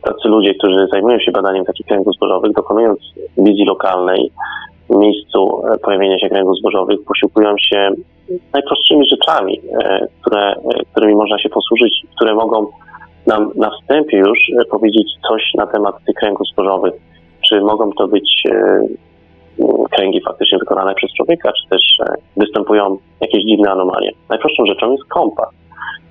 [0.02, 2.98] tacy ludzie, którzy zajmują się badaniem takich kręgów zbożowych, dokonując
[3.38, 4.32] wizji lokalnej,
[4.98, 7.90] miejscu e, pojawienia się kręgów zbożowych posiłkują się
[8.52, 12.66] najprostszymi rzeczami, e, które, e, którymi można się posłużyć, które mogą
[13.26, 14.38] nam na wstępie już
[14.70, 16.92] powiedzieć coś na temat tych kręgów zbożowych.
[17.48, 18.42] Czy mogą to być
[19.90, 21.82] kręgi faktycznie wykonane przez człowieka, czy też
[22.36, 24.10] występują jakieś dziwne anomalie.
[24.28, 25.48] Najprostszą rzeczą jest kompas.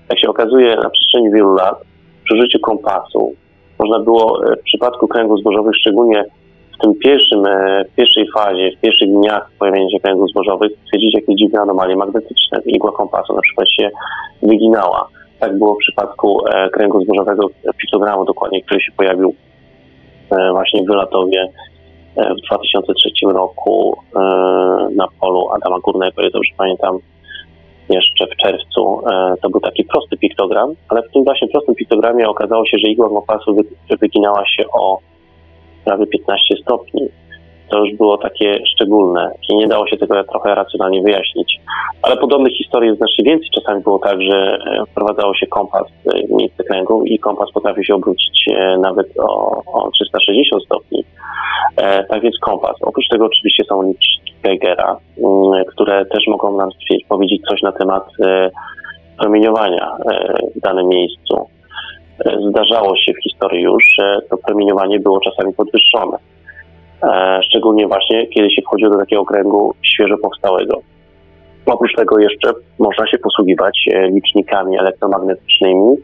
[0.09, 1.81] Jak się okazuje, na przestrzeni wielu lat
[2.23, 3.33] przy użyciu kompasu
[3.79, 6.25] można było w przypadku kręgów zbożowych, szczególnie
[6.79, 11.13] w tym pierwszym, e, w pierwszej fazie, w pierwszych dniach pojawienia się kręgów zbożowych stwierdzić
[11.13, 12.61] jakieś dziwne anomalie magnetyczne.
[12.65, 13.89] Igła kompasu na przykład się
[14.43, 15.07] wyginała.
[15.39, 19.35] Tak było w przypadku e, kręgu zbożowego piktogramu dokładnie, który się pojawił
[20.31, 21.47] e, właśnie w Wylatowie
[22.17, 23.97] w 2003 roku
[24.95, 26.99] na polu Adama Górnego, ja dobrze pamiętam,
[27.89, 29.01] jeszcze w czerwcu.
[29.41, 33.09] To był taki prosty piktogram, ale w tym właśnie prostym piktogramie okazało się, że igła
[33.09, 33.55] kompasu
[34.01, 34.99] wyginała się o
[35.89, 37.09] prawie 15 stopni.
[37.69, 41.59] To już było takie szczególne i nie dało się tego trochę racjonalnie wyjaśnić.
[42.01, 43.49] Ale podobnych historii jest znacznie więcej.
[43.55, 47.95] Czasami było tak, że e, wprowadzało się kompas w miejsce kręgu i kompas potrafił się
[47.95, 51.03] obrócić e, nawet o, o 360 stopni.
[51.77, 52.75] E, tak więc kompas.
[52.81, 56.69] Oprócz tego oczywiście są liczniki Geigera, mm, które też mogą nam
[57.09, 58.03] powiedzieć coś na temat
[59.17, 59.97] promieniowania
[60.55, 61.47] w danym miejscu
[62.49, 66.17] zdarzało się w historii już, że to promieniowanie było czasami podwyższone.
[67.03, 70.81] E, szczególnie właśnie, kiedy się wchodziło do takiego kręgu świeżo powstałego.
[71.65, 75.97] Oprócz tego jeszcze można się posługiwać e, licznikami elektromagnetycznymi,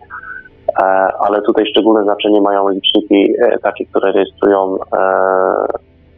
[0.80, 0.84] e,
[1.20, 4.78] ale tutaj szczególne znaczenie mają liczniki takie, które rejestrują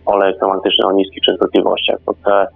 [0.06, 1.98] pole elektromagnetyczne o niskich częstotliwościach.
[2.06, 2.48] Bo te,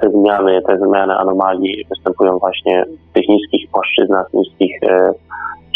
[0.00, 4.80] te zmiany, te zmiany anomalii występują właśnie w tych niskich płaszczyznach, niskich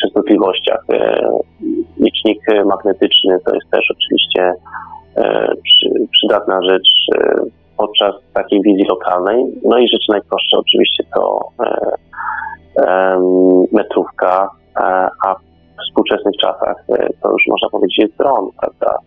[0.02, 0.84] częstotliwościach.
[0.92, 1.30] E,
[2.00, 4.54] licznik magnetyczny to jest też oczywiście
[5.16, 5.52] e,
[6.12, 7.34] przydatna rzecz e,
[7.76, 9.44] podczas takiej wizji lokalnej.
[9.64, 11.38] No i rzecz najprostsza oczywiście to
[13.72, 14.50] metrówka,
[15.26, 16.76] a w współczesnych czasach
[17.22, 18.98] to już można powiedzieć jest dron, prawda?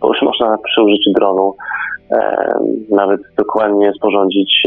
[0.00, 1.54] Bo już można przy użyciu dronu
[2.90, 4.62] nawet dokładnie sporządzić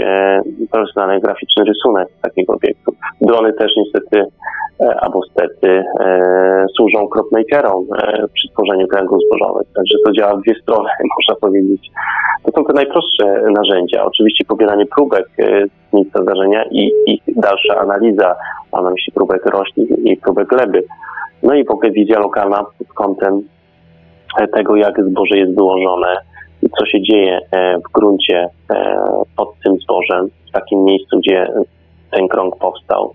[0.71, 2.91] profesjonalny graficzny rysunek takiego obiektu.
[3.21, 4.25] Drony też niestety
[4.79, 9.67] E, albo stety e, służą cropmakerom e, przy tworzeniu kręgów zbożowych.
[9.75, 11.91] Także to działa w dwie strony, można powiedzieć.
[12.43, 14.05] To są te najprostsze narzędzia.
[14.05, 15.27] Oczywiście pobieranie próbek
[15.89, 18.35] z miejsca zdarzenia i ich dalsza analiza,
[18.73, 20.83] mam na myśli próbek roślin i próbek gleby.
[21.43, 23.41] No i w ogóle wizja lokalna pod kątem
[24.53, 26.17] tego, jak zboże jest wyłożone
[26.61, 27.39] i co się dzieje
[27.87, 28.47] w gruncie
[29.37, 31.47] pod tym zbożem, w takim miejscu, gdzie
[32.11, 33.13] ten krąg powstał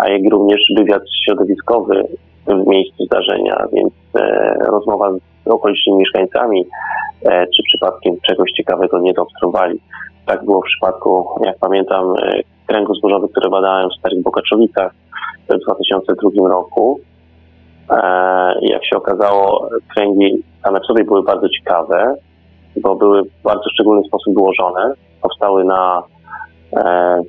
[0.00, 2.02] a jak również wywiad środowiskowy
[2.46, 5.12] w miejscu zdarzenia, więc e, rozmowa
[5.46, 6.66] z okolicznymi mieszkańcami,
[7.24, 9.80] e, czy przypadkiem czegoś ciekawego nie zaobserwowali.
[10.26, 14.92] Tak było w przypadku, jak pamiętam, e, kręgów zbożowych, które badałem w Starych Bokaczowicach
[15.48, 17.00] w 2002 roku.
[18.60, 22.14] Jak się okazało, kręgi same w sobie były bardzo ciekawe,
[22.76, 24.92] bo były w bardzo szczególny sposób ułożone.
[25.22, 26.02] Powstały na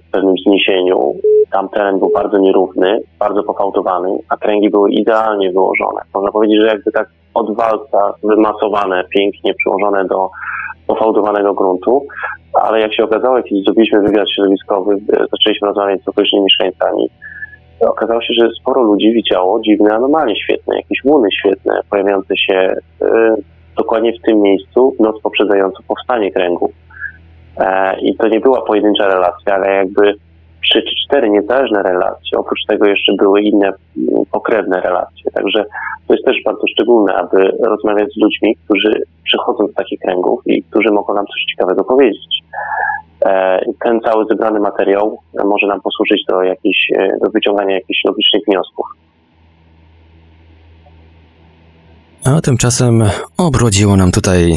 [0.08, 1.14] w pewnym zniesieniu.
[1.52, 6.02] Tam teren był bardzo nierówny, bardzo pofałdowany, a kręgi były idealnie wyłożone.
[6.14, 10.30] Można powiedzieć, że jakby tak od walca wymasowane, pięknie przyłożone do
[10.88, 12.08] pofałdowanego gruntu,
[12.54, 17.10] ale jak się okazało, kiedy zrobiliśmy wywiad środowiskowy, e, zaczęliśmy rozmawiać z okolicznymi mieszkańcami,
[17.82, 22.76] okazało się, że sporo ludzi widziało dziwne anomalie świetne, jakieś łuny świetne, pojawiające się
[23.78, 26.72] dokładnie w tym miejscu noc poprzedzającą powstanie kręgu.
[28.02, 30.14] I to nie była pojedyncza relacja, ale jakby
[30.64, 32.38] trzy czy cztery niezależne relacje.
[32.38, 35.32] Oprócz tego jeszcze były inne mm, pokrewne relacje.
[35.34, 35.66] Także
[36.08, 40.64] to jest też bardzo szczególne, aby rozmawiać z ludźmi, którzy przychodzą z takich kręgów i
[40.64, 42.44] którzy mogą nam coś ciekawego powiedzieć.
[43.26, 48.44] E, ten cały zebrany materiał może nam posłużyć do, jakichś, e, do wyciągania jakichś logicznych
[48.48, 48.86] wniosków.
[52.26, 53.04] A tymczasem
[53.38, 54.54] obrodziło nam tutaj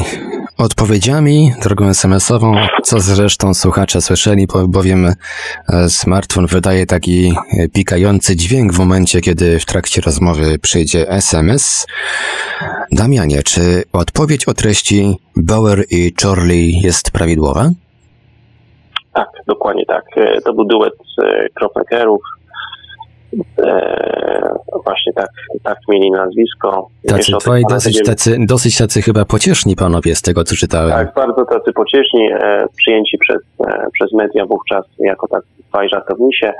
[0.57, 5.13] odpowiedziami, drogą SMS-ową, co zresztą słuchacze słyszeli, bowiem e,
[5.89, 11.87] smartfon wydaje taki e, pikający dźwięk w momencie, kiedy w trakcie rozmowy przyjdzie SMS.
[12.91, 17.69] Damianie, czy odpowiedź o treści Bauer i Charlie jest prawidłowa?
[19.13, 20.03] Tak, dokładnie tak.
[20.15, 20.93] E, to był duet
[21.55, 22.40] kropnekerów, E,
[24.83, 25.29] właśnie tak,
[25.63, 26.87] tak mieli nazwisko.
[27.07, 30.91] Tacy twoi dosyć tacy, dosyć tacy chyba pocieszni panowie z tego, co czytałem.
[30.91, 36.53] Tak, bardzo tacy pocieszni, e, przyjęci przez, e, przez media wówczas jako tak dwaj żartownisie,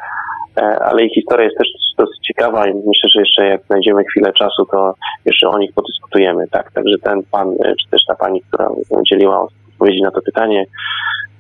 [0.58, 1.68] e, ale ich historia jest też
[1.98, 4.94] dosyć ciekawa i myślę, że jeszcze jak znajdziemy chwilę czasu, to
[5.26, 6.48] jeszcze o nich podyskutujemy.
[6.52, 10.66] Tak, także ten pan, e, czy też ta pani, która udzieliła odpowiedzi na to pytanie,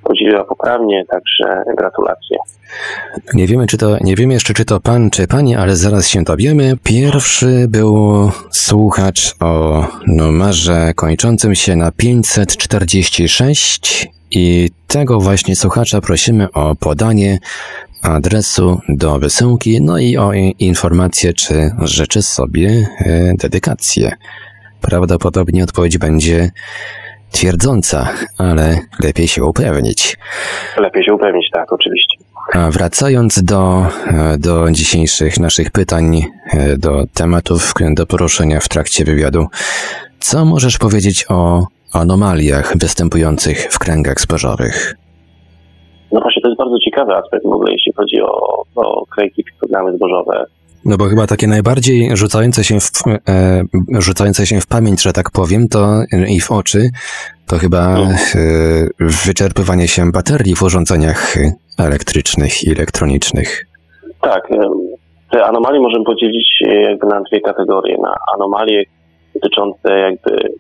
[0.03, 2.37] podzieliła poprawnie, także gratulacje.
[3.33, 6.23] Nie wiemy, czy to, nie wiemy jeszcze, czy to pan, czy pani, ale zaraz się
[6.23, 6.73] dowiemy.
[6.83, 16.75] Pierwszy był słuchacz o numerze kończącym się na 546 i tego właśnie słuchacza prosimy o
[16.75, 17.39] podanie
[18.01, 24.11] adresu do wysyłki, no i o informację, czy życzy sobie e, dedykację.
[24.81, 26.51] Prawdopodobnie odpowiedź będzie
[27.31, 30.17] twierdząca, ale lepiej się upewnić.
[30.77, 32.17] Lepiej się upewnić, tak, oczywiście.
[32.53, 33.85] A wracając do,
[34.39, 36.21] do dzisiejszych naszych pytań,
[36.77, 39.47] do tematów do poruszenia w trakcie wywiadu,
[40.19, 44.95] co możesz powiedzieć o anomaliach występujących w kręgach zbożowych?
[46.11, 49.97] No właśnie, to jest bardzo ciekawy aspekt w ogóle, jeśli chodzi o, o kręgi programy
[49.97, 50.45] zbożowe.
[50.85, 52.89] No bo chyba takie najbardziej rzucające się, w,
[53.29, 53.63] e,
[53.99, 56.89] rzucające się w pamięć, że tak powiem, to i w oczy,
[57.47, 58.03] to chyba no.
[58.03, 61.35] e, wyczerpywanie się baterii w urządzeniach
[61.79, 63.65] elektrycznych i elektronicznych.
[64.21, 64.51] Tak.
[64.51, 64.57] E,
[65.31, 67.97] te anomalie możemy podzielić jakby na dwie kategorie.
[68.01, 68.83] Na anomalie
[69.33, 70.53] dotyczące jakby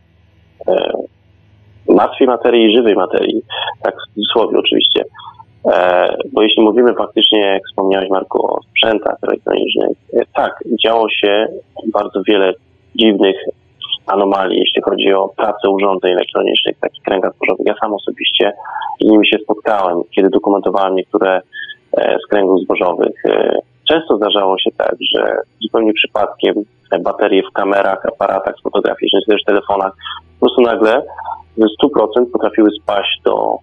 [0.67, 0.91] e,
[1.89, 3.41] martwej materii i żywej materii.
[3.83, 5.03] Tak w cudzysłowie oczywiście.
[5.65, 11.47] E, bo jeśli mówimy faktycznie, jak wspomniałeś Marku, o sprzętach elektronicznych, e, tak, działo się
[11.93, 12.53] bardzo wiele
[12.95, 13.35] dziwnych
[14.07, 17.65] anomalii, jeśli chodzi o pracę urządzeń elektronicznych, takich kręgach zbożowych.
[17.65, 18.53] Ja sam osobiście
[19.01, 21.41] z nimi się spotkałem, kiedy dokumentowałem niektóre
[21.97, 23.23] e, z kręgów zbożowych.
[23.89, 26.55] Często zdarzało się tak, że zupełnie przypadkiem
[26.99, 29.93] baterie w kamerach, aparatach fotograficznych, czy też telefonach
[30.39, 31.01] po prostu nagle
[31.57, 33.55] ze 100% potrafiły spaść do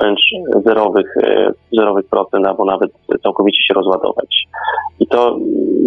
[0.00, 0.20] wręcz
[0.66, 2.90] zerowych, e, zerowych procent, albo nawet
[3.22, 4.46] całkowicie się rozładować.
[5.00, 5.36] I to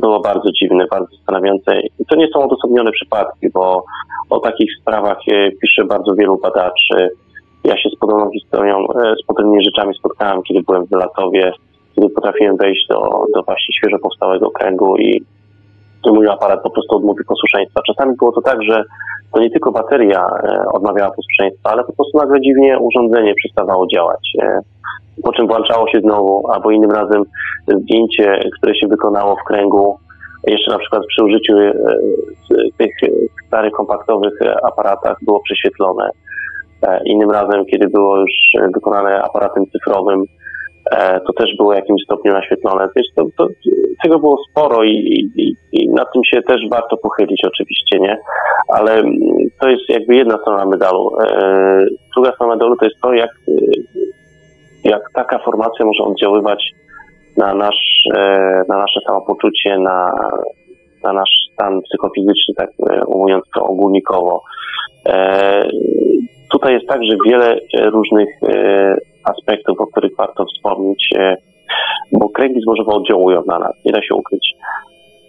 [0.02, 1.80] było bardzo dziwne, bardzo zastanawiające.
[2.00, 3.84] I to nie są odosobnione przypadki, bo
[4.30, 7.10] o takich sprawach e, pisze bardzo wielu badaczy.
[7.64, 11.52] Ja się z podobną historią, e, z podobnymi rzeczami spotkałem, kiedy byłem w Wylatowie,
[11.96, 13.00] kiedy potrafiłem wejść do,
[13.36, 15.24] do właśnie świeżo powstałego kręgu i
[16.12, 17.82] mój aparat po prostu odmówił posłuszeństwa.
[17.88, 18.84] Czasami było to tak, że
[19.34, 24.32] to nie tylko bateria e, odmawiała posłuszeństwa, ale po prostu nagle dziwnie urządzenie przestawało działać.
[24.42, 24.60] E,
[25.24, 27.24] po czym włączało się znowu, albo innym razem
[27.68, 29.98] zdjęcie, które się wykonało w kręgu,
[30.48, 31.74] jeszcze na przykład przy użyciu e,
[32.78, 32.96] tych
[33.48, 36.10] starych kompaktowych aparatach było prześwietlone.
[37.06, 38.32] Innym razem, kiedy było już
[38.74, 40.24] wykonane aparatem cyfrowym,
[41.28, 42.88] to też było w jakimś stopniu naświetlone.
[42.96, 43.48] Wiesz, to, to,
[44.04, 44.92] tego było sporo i,
[45.36, 48.18] i, i nad tym się też warto pochylić oczywiście, nie?
[48.68, 49.18] Ale mm,
[49.62, 51.12] to jest jakby jedna strona medalu.
[51.22, 51.86] E,
[52.16, 53.52] druga strona medalu to jest to, jak, e,
[54.84, 56.72] jak taka formacja może oddziaływać
[57.38, 58.04] na, nasz,
[58.70, 60.12] na nasze samopoczucie, na,
[61.04, 62.70] na nasz stan psychofizyczny, tak
[63.08, 64.44] mówiąc to ogólnikowo.
[66.54, 67.60] Tutaj jest także wiele
[67.92, 68.30] różnych
[69.24, 71.38] aspektów, o których warto wspomnieć, e,
[72.12, 74.56] bo kręgi zbożowe oddziałują na nas, nie da się ukryć.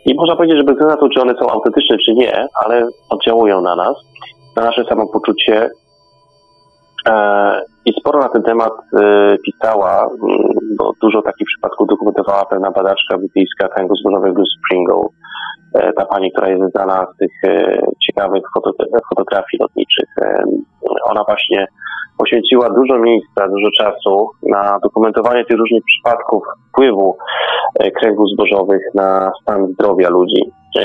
[0.07, 2.89] I można powiedzieć, że bez względu na to, czy one są autentyczne, czy nie, ale
[3.11, 3.97] oddziałują na nas,
[4.57, 5.71] na nasze samopoczucie.
[7.09, 10.09] E, I sporo na ten temat e, pisała,
[10.85, 15.05] bo dużo takich przypadków dokumentowała pewna badaczka brytyjska kręgu zbożowego Springle.
[15.97, 17.33] Ta pani, która jest znana z tych
[18.07, 18.43] ciekawych
[19.09, 20.09] fotografii lotniczych.
[21.11, 21.67] Ona właśnie
[22.19, 27.17] poświęciła dużo miejsca, dużo czasu na dokumentowanie tych różnych przypadków wpływu
[27.81, 30.43] e, kręgów zbożowych na stan zdrowia ludzi.
[30.79, 30.85] E,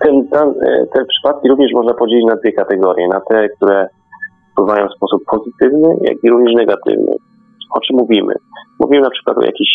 [0.00, 3.08] ten, ten, e, te przypadki również można podzielić na dwie kategorie.
[3.08, 3.88] Na te, które
[4.52, 7.12] wpływają w sposób pozytywny, jak i również negatywny.
[7.70, 8.34] O czym mówimy?
[8.80, 9.72] Mówimy na przykład o jakichś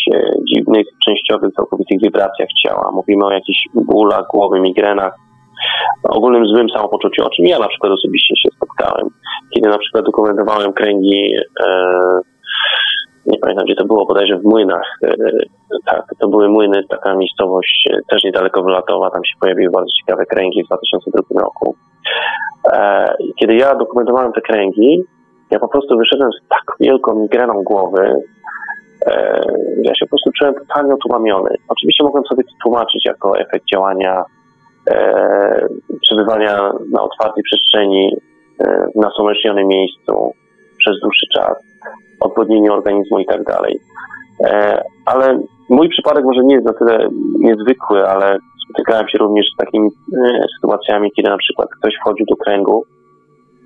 [0.54, 2.90] dziwnych, częściowych, całkowitych wibracjach ciała.
[2.92, 5.14] Mówimy o jakichś bólach głowy, migrenach,
[6.08, 9.08] ogólnym złym samopoczuciu, o czym ja na przykład osobiście się spotkałem,
[9.54, 11.66] kiedy na przykład dokumentowałem kręgi, e,
[13.26, 15.14] nie pamiętam gdzie to było, bodajże w Młynach, e,
[15.86, 20.26] tak, to były Młyny, taka miejscowość e, też niedaleko Wylatowa, tam się pojawiły bardzo ciekawe
[20.26, 21.74] kręgi w 2002 roku.
[22.72, 25.04] E, kiedy ja dokumentowałem te kręgi,
[25.50, 28.22] ja po prostu wyszedłem z tak wielką migreną głowy, e,
[29.82, 31.50] ja się po prostu czułem totalnie otumamiony.
[31.68, 34.24] Oczywiście mogłem sobie to tłumaczyć jako efekt działania
[34.90, 35.66] e,
[36.02, 38.16] przebywania na otwartej przestrzeni
[38.58, 40.32] e, w nasłonecznionym miejscu
[40.78, 41.54] przez dłuższy czas,
[42.20, 43.80] odwodnienie organizmu i tak dalej.
[44.44, 47.08] E, ale mój przypadek może nie jest na tyle
[47.38, 52.36] niezwykły, ale spotykałem się również z takimi e, sytuacjami, kiedy na przykład ktoś wchodził do
[52.36, 52.84] kręgu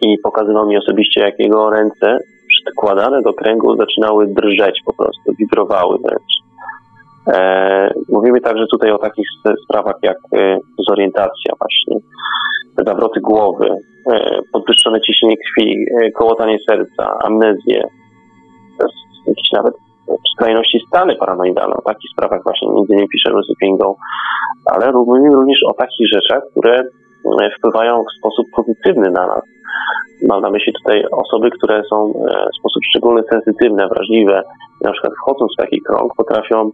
[0.00, 2.18] i pokazywał mi osobiście, jak jego ręce
[2.64, 6.44] przykładane do kręgu zaczynały drżeć po prostu, wibrowały wręcz.
[7.32, 9.26] E, mówimy także tutaj o takich
[9.64, 11.96] sprawach jak e, dezorientacja właśnie,
[12.86, 13.68] zawroty głowy,
[14.12, 17.88] e, podwyższone ciśnienie krwi, kołotanie serca, amnezję,
[19.26, 19.74] jakieś nawet
[20.34, 21.74] skrajności stany paranoidalne.
[21.76, 23.96] O takich sprawach właśnie między innymi pisze Lucy Pingo,
[24.66, 26.82] ale mówimy również o takich rzeczach, które
[27.58, 29.42] wpływają w sposób pozytywny na nas.
[30.28, 32.12] Mam na myśli tutaj osoby, które są
[32.52, 34.42] w sposób szczególny sensytywne, wrażliwe,
[34.84, 36.70] na przykład wchodząc w taki krąg, potrafią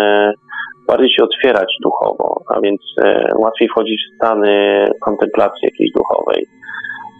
[0.00, 0.32] e,
[0.86, 6.46] bardziej się otwierać duchowo, a więc e, łatwiej wchodzić w stany kontemplacji jakiejś duchowej,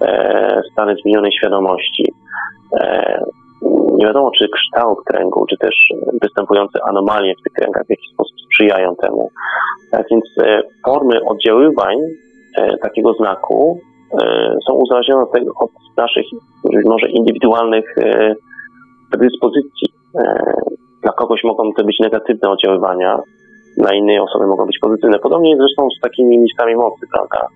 [0.03, 2.13] e, stany zmienionej świadomości.
[3.93, 5.75] Nie wiadomo, czy kształt kręgu, czy też
[6.23, 9.31] występujące anomalie w tych kręgach w jakiś sposób sprzyjają temu.
[9.91, 10.25] Tak więc
[10.85, 11.97] formy oddziaływań
[12.83, 13.81] takiego znaku
[14.69, 16.27] są uzależnione od, tego, od naszych
[16.85, 17.85] może indywidualnych
[19.13, 19.89] predyspozycji.
[20.19, 20.55] E,
[21.03, 23.19] dla kogoś mogą to być negatywne oddziaływania,
[23.77, 25.19] dla innej osoby mogą być pozytywne.
[25.19, 27.47] Podobnie jest zresztą z takimi miejscami mocy, prawda?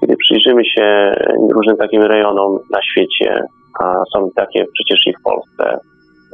[0.00, 1.14] Kiedy przyjrzymy się
[1.50, 3.44] różnym takim rejonom na świecie,
[3.80, 5.78] a są takie przecież i w Polsce,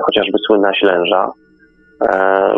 [0.07, 1.31] chociażby słynna Ślęża,
[2.09, 2.55] e,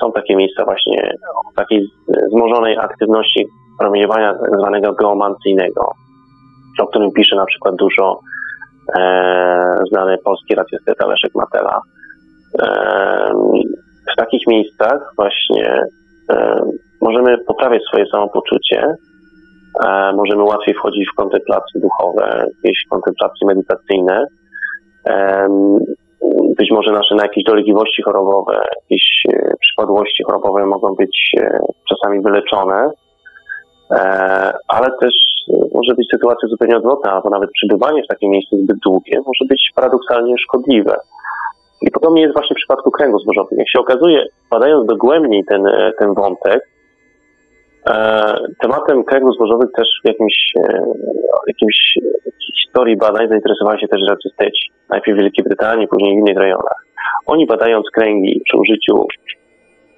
[0.00, 1.86] są takie miejsca właśnie o takiej
[2.30, 3.46] zmożonej aktywności
[3.78, 5.92] promieniowania tak zwanego geomancyjnego,
[6.80, 8.20] o którym pisze na przykład dużo
[8.98, 11.80] e, znany polski radiostet Leszek Matela.
[14.12, 15.80] W takich miejscach właśnie
[17.00, 18.94] możemy poprawiać swoje samopoczucie,
[19.84, 24.26] e, możemy łatwiej wchodzić w kontemplacje duchowe, jakieś kontemplacje medytacyjne.
[26.58, 31.58] Być może nasze na jakieś dolegliwości chorobowe, jakieś e, przypadłości chorobowe mogą być e,
[31.88, 32.90] czasami wyleczone,
[34.68, 35.14] ale też
[35.74, 39.70] może być sytuacja zupełnie odwrotna, albo nawet przebywanie w takim miejscu zbyt długie może być
[39.74, 40.96] paradoksalnie szkodliwe.
[41.82, 43.56] I podobnie jest właśnie w przypadku kręgu zbożowego.
[43.58, 46.68] Jak się okazuje, badając dogłębniej ten, e, ten wątek,
[47.88, 50.82] e, tematem kręgów zbożowych też w jakimś, e,
[51.46, 51.98] jakimś
[52.56, 54.70] historii badań zainteresowali się też racystyci.
[54.88, 56.86] Najpierw w Wielkiej Brytanii, później w innych rejonach.
[57.26, 59.06] Oni badając kręgi przy użyciu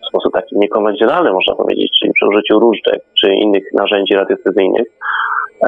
[0.03, 4.87] w sposób taki niekonwencjonalny, można powiedzieć, czyli przy użyciu różdżek czy innych narzędzi radiestezyjnych,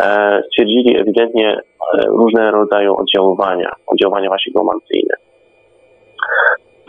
[0.03, 5.15] e, stwierdzili ewidentnie e, różne rodzaje oddziaływania, oddziaływania właśnie geomancyjne.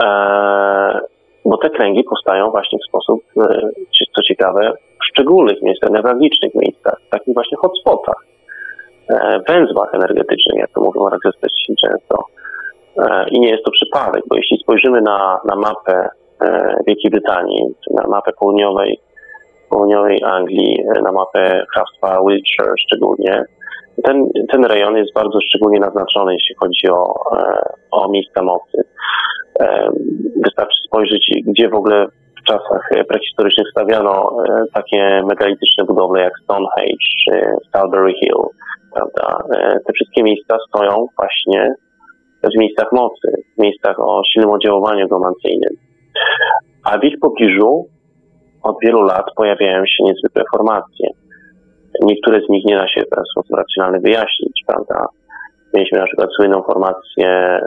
[0.03, 0.99] E,
[1.45, 3.23] bo te kręgi powstają właśnie w sposób,
[4.15, 8.25] co ciekawe, w szczególnych miejscach, newralgicznych miejscach, takich właśnie hotspotach,
[9.47, 12.25] węzłach energetycznych, jak to mówią artystyści często.
[13.31, 16.09] I nie jest to przypadek, bo jeśli spojrzymy na, na mapę
[16.87, 18.99] Wielkiej Brytanii, na mapę południowej,
[19.69, 23.43] południowej Anglii, na mapę hrabstwa Wiltshire szczególnie,
[24.03, 27.13] ten, ten rejon jest bardzo szczególnie naznaczony, jeśli chodzi o,
[27.91, 28.83] o miejsca mocy.
[30.43, 32.07] Wystarczy spojrzeć, gdzie w ogóle
[32.41, 37.41] w czasach prehistorycznych stawiano e, takie megalityczne budowle jak Stonehenge czy
[37.71, 38.43] Salisbury Hill.
[38.93, 39.43] Prawda?
[39.55, 41.75] E, te wszystkie miejsca stoją właśnie
[42.43, 45.75] w miejscach mocy, w miejscach o silnym oddziaływaniu geomancyjnym.
[46.83, 47.85] A w ich pobliżu
[48.63, 51.09] od wielu lat pojawiają się niezwykłe formacje.
[52.01, 55.05] Niektóre z nich nie da się w sposób racjonalny wyjaśnić, prawda?
[55.73, 57.59] Mieliśmy na przykład słynną formację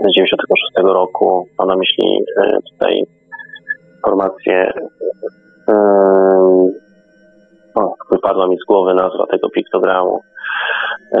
[0.00, 1.48] z 96 roku.
[1.58, 3.02] Mam na myśli e, tutaj
[4.06, 4.72] formację,
[7.74, 10.20] o, wypadła mi z głowy nazwa tego piktogramu.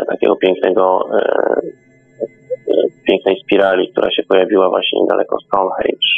[0.08, 1.08] takiego pięknego,
[3.08, 6.08] pięknej spirali, która się pojawiła właśnie niedaleko Stonehenge,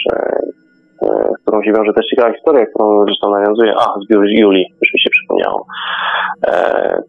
[1.39, 4.07] z którą się wiąże też ciekawa historia, którą zresztą nawiązuje, a, z
[4.41, 5.67] Julii, już mi się przypomniało.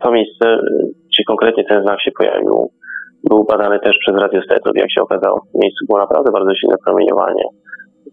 [0.02, 0.46] To miejsce,
[1.16, 2.72] czy konkretnie ten znak się pojawił,
[3.30, 5.38] był badany też przez radiostetów, jak się okazało.
[5.56, 7.44] W miejscu było naprawdę bardzo silne promieniowanie,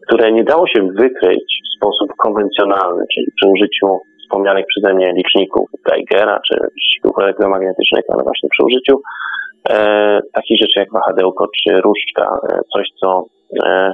[0.06, 3.86] które nie dało się wykryć w sposób konwencjonalny, czyli przy użyciu
[4.22, 8.94] wspomnianych przeze mnie liczników Geigera czy liczników elektromagnetycznych, ale właśnie przy użyciu
[9.70, 13.24] e, takich rzeczy jak wahadełko czy różdżka, e, coś co
[13.64, 13.92] e,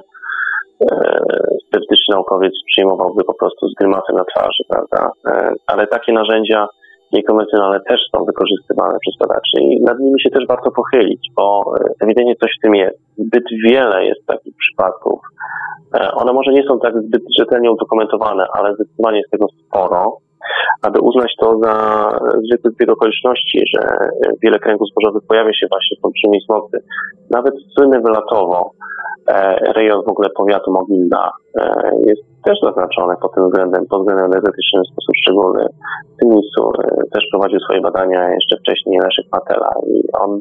[0.80, 1.20] e,
[1.66, 5.10] sceptyczny naukowiec przyjmowałby po prostu z grymasem na twarzy, prawda?
[5.26, 6.66] E, ale takie narzędzia
[7.12, 12.04] niekonwencjonalne też są wykorzystywane przez badaczy i nad nimi się też warto pochylić, bo e,
[12.04, 12.98] ewidentnie coś w tym jest.
[13.18, 15.20] Zbyt wiele jest takich przypadków.
[15.94, 20.16] E, one może nie są tak zbyt rzetelnie udokumentowane, ale zdecydowanie jest tego sporo,
[20.82, 21.74] aby uznać to za
[22.46, 23.80] zwykły zbieg okoliczności, że
[24.42, 26.76] wiele kręgów zbożowych pojawia się właśnie w olbrzymiej smocy.
[27.30, 28.70] Nawet słynny wylatowo
[29.28, 31.30] e, rejon w ogóle powiatu Mogilna
[32.06, 35.64] jest też zaznaczone pod tym względem, pod względem energetycznym w sposób szczególny.
[36.14, 40.40] W tym miejscu e, też prowadził swoje badania jeszcze wcześniej Leszek Matela i on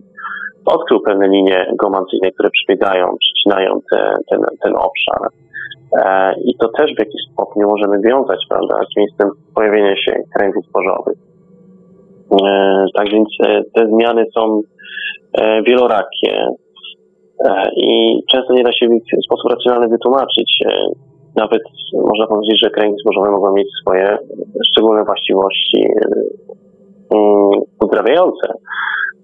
[0.65, 5.29] odkrył pewne linie geomancyjne, które przebiegają, przecinają te, ten, ten obszar.
[5.99, 10.65] E, I to też w jakiś stopniu możemy wiązać, prawda, z miejscem pojawienia się kręgów
[10.65, 11.17] zbożowych.
[12.41, 13.29] E, tak więc
[13.75, 14.61] te zmiany są
[15.67, 16.47] wielorakie
[17.75, 20.63] i często nie da się w sposób racjonalny wytłumaczyć
[21.35, 21.61] nawet
[21.93, 24.17] można powiedzieć, że kręgi zbożowe mogą mieć swoje
[24.71, 25.87] szczególne właściwości
[27.15, 27.49] mm,
[27.83, 28.53] uzdrawiające.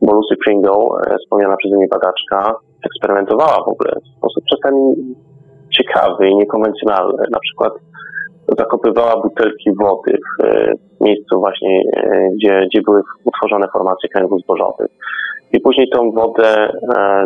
[0.01, 0.71] Bo Lucy Pringle,
[1.07, 2.55] e, wspomniana przeze mnie badaczka,
[2.85, 4.95] eksperymentowała w ogóle w sposób czasami
[5.77, 7.23] ciekawy i niekonwencjonalny.
[7.31, 7.73] Na przykład
[8.57, 14.88] zakopywała butelki wody w e, miejscu właśnie, e, gdzie, gdzie były utworzone formacje kręgów zbożowych.
[15.53, 16.71] I później tą wodę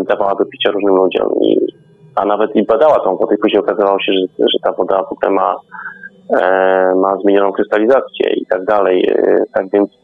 [0.08, 1.30] dawała do picia różnym ludziom.
[1.42, 1.58] I
[2.16, 5.34] a nawet i badała tą wodę i później okazało się, że, że ta woda potem
[5.34, 5.56] ma,
[6.40, 9.06] e, ma zmienioną krystalizację i tak dalej.
[9.10, 10.03] E, tak więc e,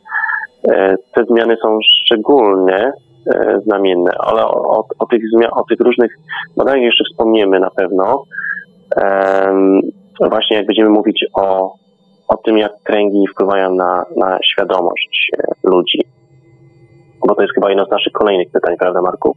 [1.14, 2.91] te zmiany są szczególne,
[3.34, 5.22] e, znamienne, ale o, o, tych
[5.52, 6.11] o tych różnych
[6.57, 8.23] badaniach jeszcze wspomniemy na pewno.
[8.95, 9.53] E,
[10.30, 11.73] właśnie jak będziemy mówić o,
[12.27, 15.99] o tym, jak kręgi wpływają na, na świadomość e, ludzi.
[17.27, 19.36] Bo to jest chyba jedno z naszych kolejnych pytań, prawda Marku?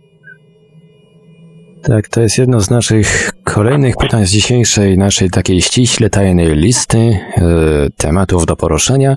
[1.83, 6.99] Tak, to jest jedno z naszych kolejnych pytań z dzisiejszej naszej takiej ściśle tajnej listy
[6.99, 7.19] e,
[7.97, 9.17] tematów do poruszenia.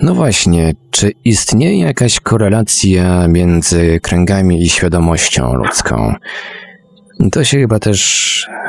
[0.00, 6.14] No właśnie, czy istnieje jakaś korelacja między kręgami i świadomością ludzką?
[7.32, 8.00] To się chyba też,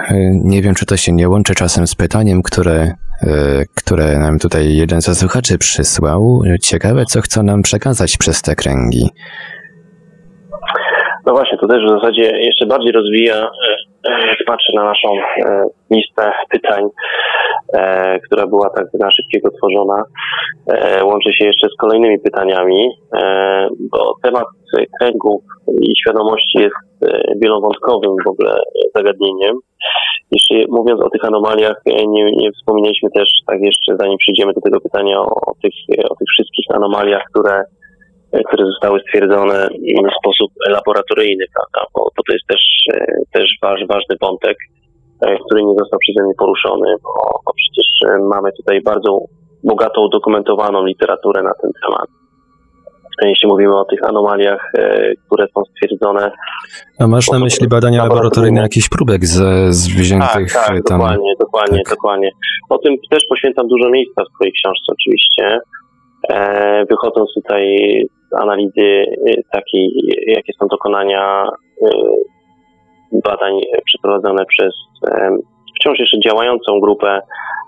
[0.10, 2.82] e, nie wiem, czy to się nie łączy czasem z pytaniem, które,
[3.24, 6.42] e, które nam tutaj jeden ze słuchaczy przysłał.
[6.62, 9.10] Ciekawe, co chcą nam przekazać przez te kręgi.
[11.26, 15.08] No właśnie, to też w zasadzie jeszcze bardziej rozwija, e, patrzę na naszą
[15.92, 16.84] listę pytań,
[18.26, 20.04] która była tak na szybkiego tworzona,
[21.04, 22.90] łączy się jeszcze z kolejnymi pytaniami,
[23.92, 24.46] bo temat
[25.00, 25.44] kręgów
[25.82, 27.12] i świadomości jest
[27.42, 28.56] wielowątkowym w ogóle
[28.96, 29.56] zagadnieniem.
[30.32, 34.80] Jeszcze mówiąc o tych anomaliach, nie, nie wspominaliśmy też, tak jeszcze zanim przejdziemy do tego
[34.82, 35.74] pytania, o, o, tych,
[36.10, 37.64] o tych wszystkich anomaliach, które
[38.48, 39.68] które zostały stwierdzone
[40.12, 41.90] w sposób laboratoryjny, prawda?
[41.94, 42.62] Bo, to jest też,
[42.94, 44.77] e, też waż, ważny wątek, e,
[45.46, 47.14] który nie został przeze mnie poruszony, bo,
[47.46, 49.20] bo przecież e, mamy tutaj bardzo
[49.64, 52.08] bogato udokumentowaną literaturę na ten temat.
[53.22, 54.72] Jeśli mówimy o tych anomaliach,
[55.26, 56.32] które są stwierdzone.
[57.00, 59.36] A masz na myśli badania laboratoryjne jakichś próbek z,
[59.76, 61.00] z wziętych tak, tak, tam?
[61.00, 61.96] Dokładnie, dokładnie, tak.
[61.96, 62.30] dokładnie.
[62.70, 65.60] O tym też poświęcam dużo miejsca w swojej książce oczywiście.
[66.30, 67.66] E, wychodząc tutaj
[68.32, 69.04] z analizy
[69.52, 69.92] takiej,
[70.28, 71.44] jakie są dokonania
[73.12, 73.54] badań
[73.86, 74.74] przeprowadzone przez
[75.80, 77.20] wciąż jeszcze działającą grupę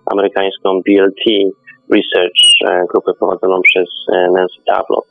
[0.05, 1.23] amerykańską BLT
[1.93, 5.05] Research, e, grupę prowadzoną przez e, Nancy Tablot.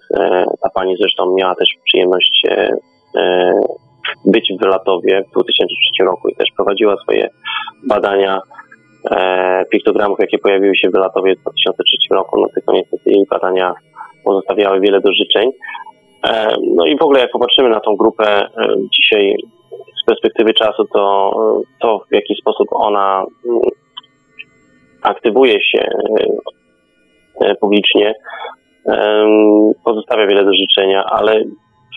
[0.62, 2.42] Ta pani zresztą miała też przyjemność
[4.24, 7.28] być w Wylatowie w 2003 roku i też prowadziła swoje
[7.88, 8.40] badania
[9.10, 13.74] e, piktogramów, jakie pojawiły się w Wylatowie w 2003 roku, no tylko niestety jej badania
[14.24, 15.50] pozostawiały wiele do życzeń.
[16.24, 18.48] E, no i w ogóle jak popatrzymy na tą grupę e,
[19.00, 19.36] dzisiaj
[20.08, 21.32] perspektywy czasu, to
[21.80, 23.60] to w jaki sposób ona mm,
[25.02, 25.88] aktywuje się
[27.40, 28.14] e, publicznie
[29.84, 31.44] pozostawia wiele do życzenia, ale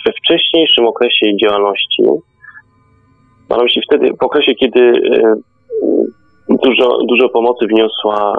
[0.06, 2.04] we wcześniejszym okresie jej działalności,
[3.50, 4.94] mam myśli wtedy, w okresie, kiedy
[6.64, 8.34] Dużo, dużo pomocy wniosła,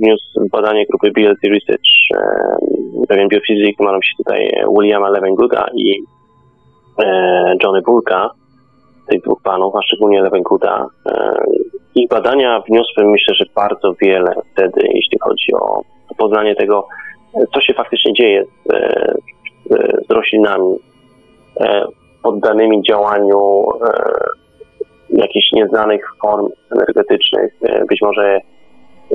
[0.00, 1.90] wniósł badanie grupy BLT Research,
[3.08, 6.02] pewien biofizyk, ma się tutaj Williama Levengooda i
[7.64, 8.30] Johnny Bulka,
[9.10, 10.86] tych dwóch panów, a szczególnie Levengooda.
[11.94, 15.82] Ich badania wniosły, myślę, że bardzo wiele wtedy, jeśli chodzi o
[16.18, 16.86] poznanie tego,
[17.54, 20.76] co się faktycznie dzieje z, z roślinami
[22.22, 23.64] poddanymi działaniu
[25.10, 28.40] jakichś nieznanych form energetycznych, e, być może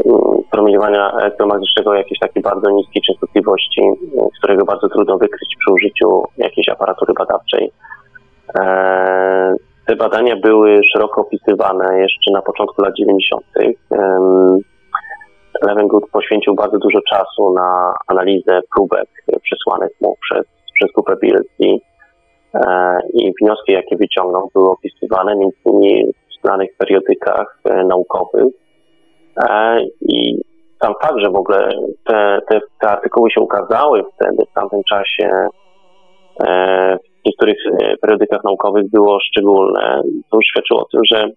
[0.05, 6.23] mm, promieniowania elektromagnetycznego jakiejś takiej bardzo niskiej częstotliwości, e, którego bardzo trudno wykryć przy użyciu
[6.37, 7.71] jakiejś aparatury badawczej.
[9.87, 13.43] Te badania były szeroko opisywane jeszcze na początku lat 90.
[15.67, 19.09] Levengood poświęcił bardzo dużo czasu na analizę próbek
[19.43, 20.45] przesłanych mu przez,
[20.75, 21.83] przez grupę BLC
[22.53, 28.53] E, i wnioski, jakie wyciągnął, były opisywane między innymi w znanych periodykach e, naukowych.
[29.49, 30.41] E, I
[30.81, 31.69] sam fakt, że w ogóle
[32.05, 35.47] te, te, te artykuły się ukazały wtedy, w tamtym czasie,
[37.07, 37.57] w niektórych
[38.01, 40.01] periodykach naukowych było szczególne,
[40.31, 41.29] to świadczyło o tym, że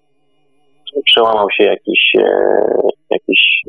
[1.05, 2.13] przełamał się jakiś,
[3.11, 3.63] jakiś,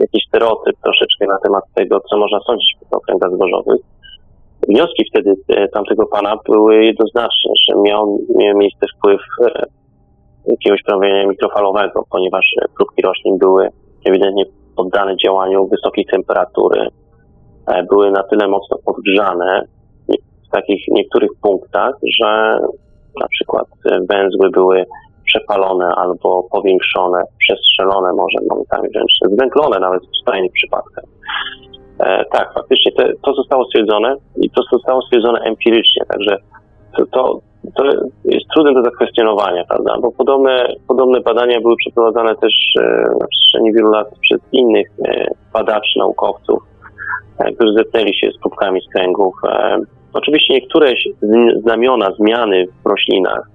[0.00, 3.80] jakiś stereotyp troszeczkę na temat tego, co można sądzić o okręgach zbożowych.
[4.68, 9.64] Wnioski wtedy e, tamtego pana były jednoznaczne, że miał, miał miejsce wpływ e,
[10.46, 13.68] jakiegoś promienia mikrofalowego, ponieważ e, próbki roślin były
[14.04, 14.44] ewidentnie
[14.76, 16.88] poddane działaniu wysokiej temperatury,
[17.90, 19.81] były na tyle mocno podgrzane w
[20.52, 22.58] takich niektórych punktach, że
[23.20, 23.66] na przykład
[24.10, 24.84] węzły były
[25.24, 31.04] przepalone albo powiększone, przestrzelone może momentami wręcz zwęglone nawet w skrajnych przypadkach.
[31.98, 36.36] E, tak, faktycznie to, to, zostało stwierdzone i to zostało stwierdzone empirycznie, także
[36.96, 37.40] to,
[37.76, 37.84] to,
[38.24, 39.94] jest trudne do zakwestionowania, prawda?
[40.00, 42.82] Bo podobne, podobne badania były przeprowadzane też e,
[43.20, 46.62] na przestrzeni wielu lat przez innych e, badaczy, naukowców,
[47.38, 49.34] e, którzy zetknęli się z próbkami z kręgów.
[50.14, 50.92] E, oczywiście niektóre
[51.62, 53.48] znamiona, zmiany w roślinach,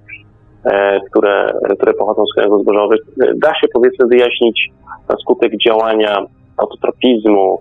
[0.66, 3.02] e, które, które pochodzą z kręgów zbożowych,
[3.36, 4.70] da się powiedzmy wyjaśnić
[5.10, 6.26] na skutek działania
[6.58, 7.60] autotropizmu,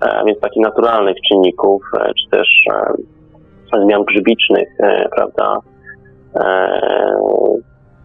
[0.00, 4.68] E, więc takich naturalnych czynników, e, czy też e, zmian grzybicznych,
[5.16, 5.58] prawda,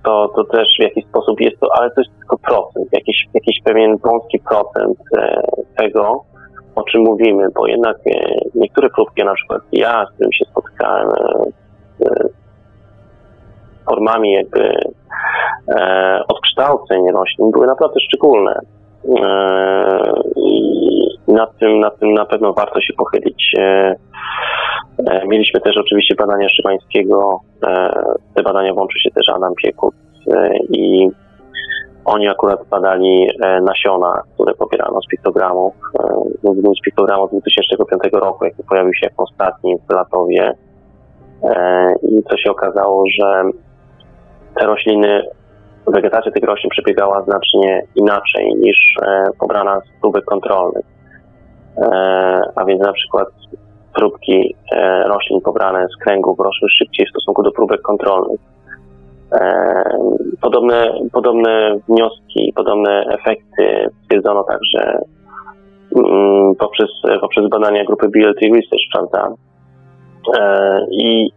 [0.04, 3.62] to, to też w jakiś sposób jest to, ale to jest tylko procent, jakiś, jakiś
[3.64, 4.98] pewien wąski procent
[5.78, 6.24] tego,
[6.76, 7.98] o czym mówimy, bo jednak
[8.56, 11.10] niektóre próbki, na przykład ja, z którym się spotkałem,
[13.86, 14.78] formami jakby
[16.28, 18.60] odkształceń roślin były naprawdę szczególne.
[20.36, 20.66] I
[21.28, 23.56] nad tym, nad tym na pewno warto się pochylić.
[23.58, 23.96] E,
[25.08, 27.40] e, mieliśmy też oczywiście badania Szymańskiego.
[27.68, 27.90] E,
[28.36, 29.96] te badania włączy się też Adam Piekut
[30.70, 31.10] i
[32.06, 33.28] oni akurat badali
[33.62, 35.74] nasiona, które pobierano z piktogramów,
[36.44, 40.54] między innymi z piktogramu z 2005 roku, jaki pojawił się jako ostatni w Latowie.
[42.02, 43.44] I co się okazało, że
[44.60, 45.24] te rośliny
[45.88, 48.98] wegetacja tych roślin przebiegała znacznie inaczej niż
[49.40, 50.86] pobrana z próbek kontrolnych.
[51.78, 51.88] E,
[52.56, 53.28] a więc na przykład
[53.96, 58.40] próbki e, roślin pobrane z kręgów rosły szybciej w stosunku do próbek kontrolnych.
[59.36, 59.84] E,
[60.42, 65.00] podobne, podobne wnioski, podobne efekty stwierdzono także
[65.96, 66.90] mm, poprzez,
[67.22, 69.34] poprzez badania grupy BLT Research, prawda?
[70.92, 71.30] I,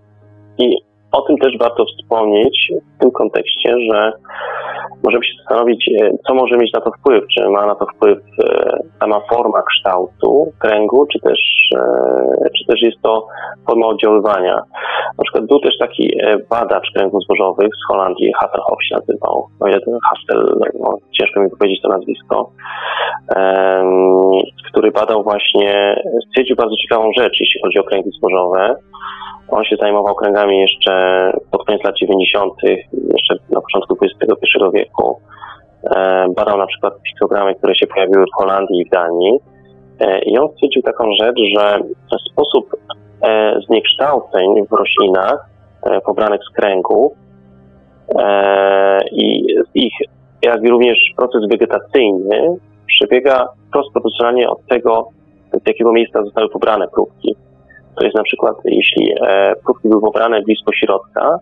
[0.59, 4.13] I o tym też warto wspomnieć w tym kontekście, że
[5.05, 7.25] możemy się zastanowić, e, co może mieć na to wpływ.
[7.35, 11.41] Czy ma na to wpływ e, sama forma kształtu kręgu, czy też,
[11.77, 13.27] e, czy też jest to
[13.67, 14.55] forma oddziaływania.
[15.19, 16.19] Na przykład był też taki
[16.51, 21.51] badacz kręgów zbożowych z Holandii, Hasselhoff się nazywał, o ile ten Hassel, no, ciężko mi
[21.51, 22.51] powiedzieć to nazwisko,
[24.71, 28.77] który badał właśnie, stwierdził bardzo ciekawą rzecz, jeśli chodzi o kręgi zbożowe.
[29.51, 30.93] On się zajmował kręgami jeszcze
[31.51, 32.53] pod koniec lat 90.,
[33.13, 35.21] jeszcze na początku XXI wieku.
[35.97, 39.39] E, badał na przykład piktogramy, które się pojawiły w Holandii i w Danii.
[40.01, 41.81] E, I on stwierdził taką rzecz, że
[42.33, 42.77] sposób
[43.23, 45.49] e, zniekształceń w roślinach
[46.07, 47.15] pobranych z kręgu
[49.13, 49.93] i ich,
[50.43, 52.57] jak również proces wegetacyjny
[52.87, 53.91] przebiega wprost
[54.49, 55.09] od tego,
[55.65, 57.37] z jakiego miejsca zostały pobrane próbki.
[57.99, 61.39] To jest na przykład, jeśli e, próbki były pobrane blisko środka,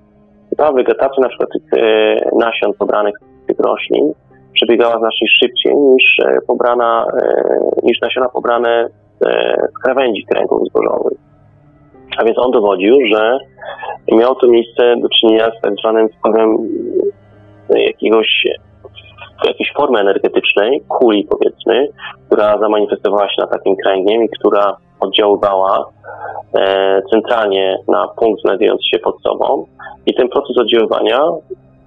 [0.50, 4.12] to ta wegetacja na przykład tych e, nasion pobranych z tych roślin
[4.52, 7.06] przebiegała znacznie szybciej niż e, pobrana,
[7.82, 8.88] niż nasiona pobrane
[9.20, 9.24] z
[9.82, 11.18] krawędzi kręgów zbożowych.
[12.18, 13.38] A więc on dowodził, że
[14.12, 16.56] miało to miejsce do czynienia z tak zwanym wpływem
[17.68, 18.46] jakiegoś
[19.44, 21.88] jakiejś formy energetycznej, kuli powiedzmy,
[22.26, 25.84] która zamanifestowała się na takim kręgiem i która oddziaływała
[26.54, 29.66] e, centralnie na punkt znajdujący się pod sobą.
[30.06, 31.20] I ten proces oddziaływania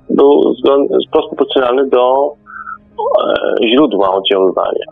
[0.09, 0.55] był
[1.07, 2.33] wprost proporcjonalny do
[3.61, 4.85] e, źródła oddziaływania.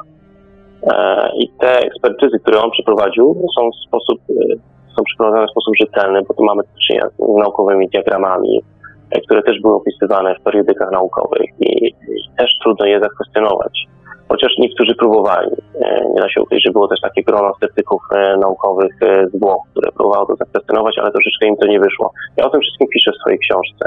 [0.83, 4.33] E, I te ekspertyzy, które on przeprowadził, są w sposób, e,
[4.97, 8.61] są przeprowadzane w sposób rzetelny, bo tu mamy do czynienia z naukowymi diagramami,
[9.25, 11.93] które też były opisywane w periodykach naukowych i, i
[12.37, 13.87] też trudno je zakwestionować.
[14.29, 15.51] Chociaż niektórzy próbowali.
[16.15, 18.01] Nie da się ukryć, że było też takie grono sceptyków
[18.39, 18.95] naukowych
[19.33, 22.13] z Włoch, które próbowało to zakwestionować, ale troszeczkę im to nie wyszło.
[22.37, 23.85] Ja o tym wszystkim piszę w swojej książce.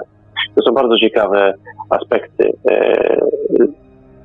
[0.56, 1.54] To są bardzo ciekawe
[1.90, 2.52] aspekty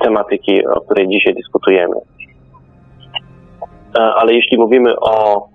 [0.06, 1.96] tematyki, o której dzisiaj dyskutujemy.
[4.00, 5.55] E, ale jeśli mówimy o, e, e,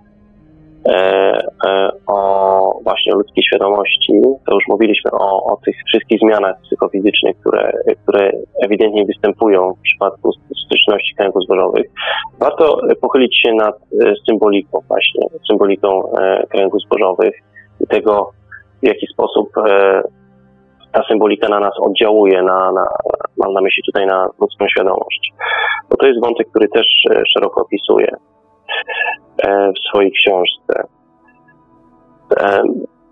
[2.07, 4.13] o właśnie o ludzkiej świadomości,
[4.45, 8.31] to już mówiliśmy o, o tych wszystkich zmianach psychofizycznych, które, które
[8.63, 10.31] ewidentnie występują w przypadku
[10.65, 11.85] styczności kręgów zbożowych.
[12.39, 13.75] Warto pochylić się nad
[14.29, 16.01] symboliką właśnie, symboliką
[16.49, 17.33] kręgów zbożowych
[17.79, 18.31] i tego,
[18.83, 19.49] w jaki sposób
[20.91, 22.87] ta symbolika na nas oddziałuje, na, na,
[23.37, 25.33] mam na myśli tutaj na ludzką świadomość.
[25.89, 26.85] Bo to jest wątek, który też
[27.33, 28.07] szeroko opisuję.
[29.43, 30.87] E, w swojej książce.
[32.39, 32.63] E,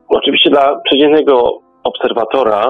[0.07, 2.65] oczywiście dla przeciętnego obserwatora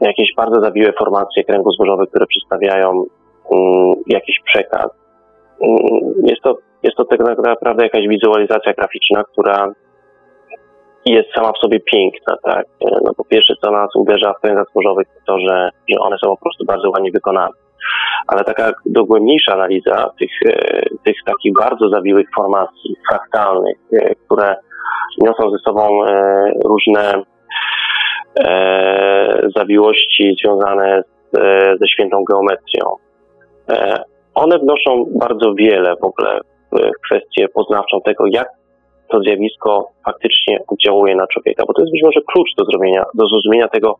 [0.00, 4.86] jakieś bardzo zawiłe formacje kręgu zbożowych, które przedstawiają mm, jakiś przekaz.
[5.62, 9.72] Mm, jest to, jest to tak naprawdę jakaś wizualizacja graficzna, która
[11.06, 12.66] jest sama w sobie piękna, tak?
[12.66, 16.16] E, no po pierwsze, co nas uderza w kręgach zbożowych, to to, że, że one
[16.24, 17.63] są po prostu bardzo ładnie wykonane
[18.26, 24.56] ale taka dogłębniejsza analiza tych, e, tych takich bardzo zawiłych formacji fraktalnych, e, które
[25.22, 27.22] niosą ze sobą e, różne
[29.56, 31.02] zawiłości związane
[31.80, 32.96] ze świętą geometrią.
[34.34, 36.40] One wnoszą bardzo wiele w ogóle
[36.72, 38.48] w kwestię poznawczą tego, jak
[39.10, 43.26] to zjawisko faktycznie oddziałuje na człowieka, bo to jest być może klucz do zrozumienia, do
[43.28, 43.98] zrozumienia tego,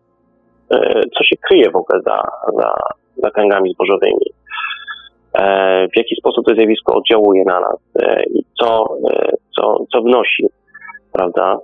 [1.18, 2.22] co się kryje w ogóle za,
[2.58, 2.74] za,
[3.16, 4.26] za kręgami zbożowymi.
[5.34, 10.02] E, w jaki sposób to zjawisko oddziałuje na nas e, i co, e, co, co
[10.02, 10.46] wnosi,
[11.12, 11.58] prawda?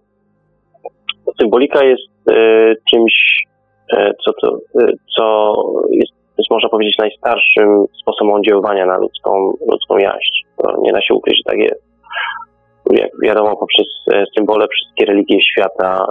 [1.40, 2.10] Symbolika jest
[2.90, 3.44] czymś,
[4.24, 4.58] co, to,
[5.16, 5.54] co
[5.90, 6.12] jest,
[6.50, 10.34] można powiedzieć, najstarszym sposobem oddziaływania na ludzką, ludzką jaźń.
[10.82, 11.82] Nie da się ukryć, że tak jest.
[12.90, 13.86] Jak wiadomo, poprzez
[14.36, 16.06] symbole wszystkie religie świata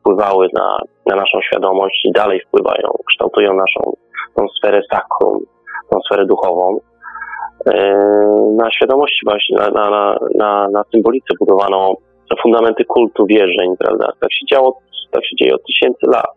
[0.00, 3.92] wpływały na, na naszą świadomość i dalej wpływają, kształtują naszą
[4.40, 5.44] tą sferę sakrum,
[5.90, 6.78] tą sferę duchową,
[7.66, 7.94] e,
[8.56, 11.94] na świadomości właśnie, na, na, na, na symbolice budowano
[12.42, 14.12] fundamenty kultu wierzeń, prawda?
[14.20, 14.78] Tak się działo,
[15.10, 16.30] tak się dzieje od tysięcy lat.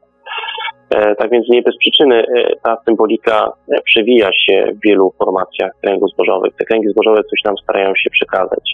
[0.89, 3.53] E, tak więc nie bez przyczyny e, ta symbolika
[3.85, 6.53] przewija się w wielu formacjach kręgów zbożowych.
[6.55, 8.73] Te kręgi zbożowe coś nam starają się przekazać.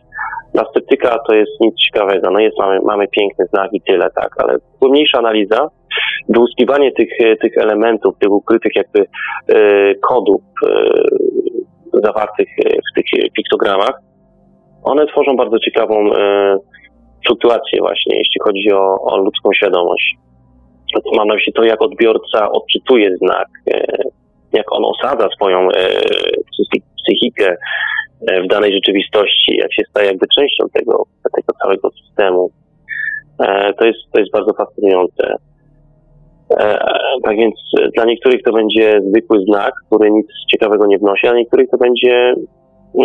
[0.53, 2.31] Dla sceptyka to jest nic ciekawego.
[2.31, 5.69] No jest, mamy, mamy piękny znak i tyle, tak, ale głębniejsza analiza,
[6.29, 7.09] wyłuskiwanie tych,
[7.41, 10.41] tych elementów, tych ukrytych jakby e, kodów
[12.03, 12.47] zawartych
[12.91, 13.99] w tych piktogramach,
[14.83, 16.09] one tworzą bardzo ciekawą
[17.27, 20.15] fluktuację właśnie, jeśli chodzi o, o ludzką świadomość.
[21.17, 23.85] Mam na myśli to, jak odbiorca odczytuje znak, e,
[24.53, 26.01] jak on osadza swoją e,
[27.03, 27.55] psychikę
[28.27, 31.03] e, w danej rzeczywistości, jak się staje jakby częścią tego,
[31.35, 32.51] tego całego systemu.
[33.79, 35.35] To jest, to jest bardzo fascynujące.
[37.23, 37.55] Tak więc
[37.95, 42.33] dla niektórych to będzie zwykły znak, który nic ciekawego nie wnosi, a niektórych to będzie,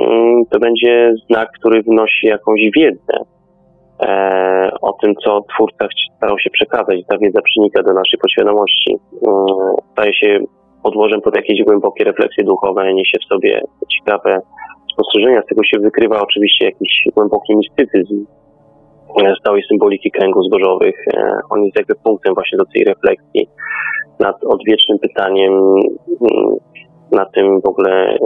[0.00, 3.16] mm, to będzie znak, który wnosi jakąś wiedzę
[4.02, 7.00] e, o tym, co twórca starał się przekazać.
[7.08, 8.96] Ta wiedza przenika do naszej podświadomości.
[9.26, 9.30] E,
[9.92, 10.38] staje się
[10.82, 13.60] podłożem pod jakieś głębokie refleksje duchowe, niesie w sobie
[13.98, 14.40] ciekawe
[14.92, 15.42] spostrzeżenia.
[15.42, 18.26] Z tego się wykrywa oczywiście jakiś głęboki mistycyzm
[19.20, 20.94] z całej symboliki kręgów zbożowych.
[21.16, 23.48] E, on jest jakby punktem właśnie do tej refleksji
[24.20, 26.56] nad odwiecznym pytaniem, mm,
[27.12, 28.18] na tym w ogóle e,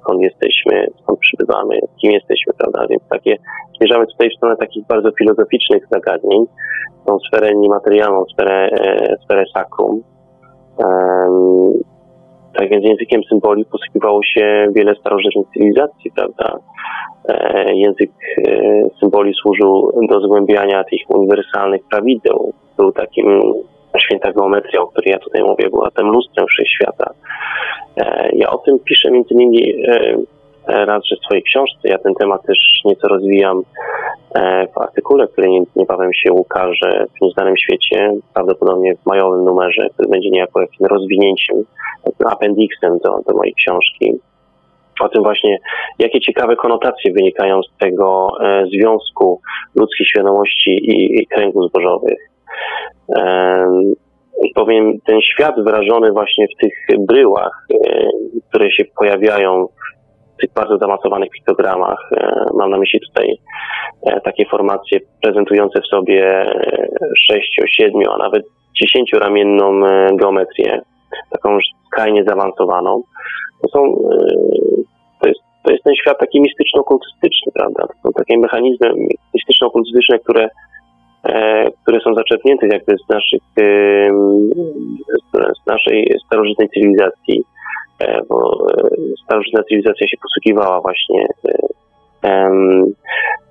[0.00, 2.86] skąd jesteśmy, skąd przybywamy, kim jesteśmy, prawda?
[2.90, 3.36] Więc takie,
[3.78, 6.46] zmierzamy tutaj w stronę takich bardzo filozoficznych zagadnień,
[7.06, 10.02] tą sferę niematerialną, sferę, e, sferę sakrum.
[10.78, 11.95] Um,
[12.56, 16.58] tak więc językiem symboli posługiwało się wiele starożytnych cywilizacji, prawda?
[17.28, 18.10] E, język
[18.48, 18.52] e,
[19.00, 22.52] symboli służył do zgłębiania tych uniwersalnych prawideł.
[22.76, 23.42] Był takim
[23.98, 27.10] święta geometria, o której ja tutaj mówię, była tym lustrem wszechświata.
[27.96, 29.74] E, ja o tym piszę między innymi
[30.66, 33.62] raz, że w swojej książce, ja ten temat też nieco rozwijam
[34.74, 40.30] w artykule, który niebawem się ukaże w Nieznanym Świecie, prawdopodobnie w majowym numerze, który będzie
[40.30, 41.56] niejako jakimś rozwinięciem,
[42.26, 44.20] appendixem do, do mojej książki
[45.00, 45.58] o tym właśnie,
[45.98, 49.40] jakie ciekawe konotacje wynikają z tego e, związku
[49.74, 52.18] ludzkiej świadomości i, i kręgów zbożowych.
[53.16, 53.64] E,
[54.54, 58.06] powiem, ten świat wyrażony właśnie w tych bryłach, e,
[58.48, 59.68] które się pojawiają
[60.40, 63.38] tych bardzo zaawansowanych piktogramach, e, mam na myśli tutaj
[64.06, 66.46] e, takie formacje prezentujące w sobie
[67.26, 68.42] sześciu, siedmiu, a nawet
[68.80, 70.80] dziesięcioramienną e, geometrię,
[71.30, 73.02] taką skrajnie zaawansowaną.
[73.62, 74.26] To są, e,
[75.20, 77.86] to jest, to jest ten świat taki mistyczno-okultystyczny, prawda?
[77.86, 78.92] To są takie mechanizmy
[79.34, 80.48] mistyczno-okultystyczne, które,
[81.24, 83.42] e, które są zaczerpnięte jakby z naszych,
[85.62, 87.55] z naszej starożytnej cywilizacji, e,
[88.28, 88.66] bo
[89.24, 91.26] starożytna cywilizacja się posługiwała właśnie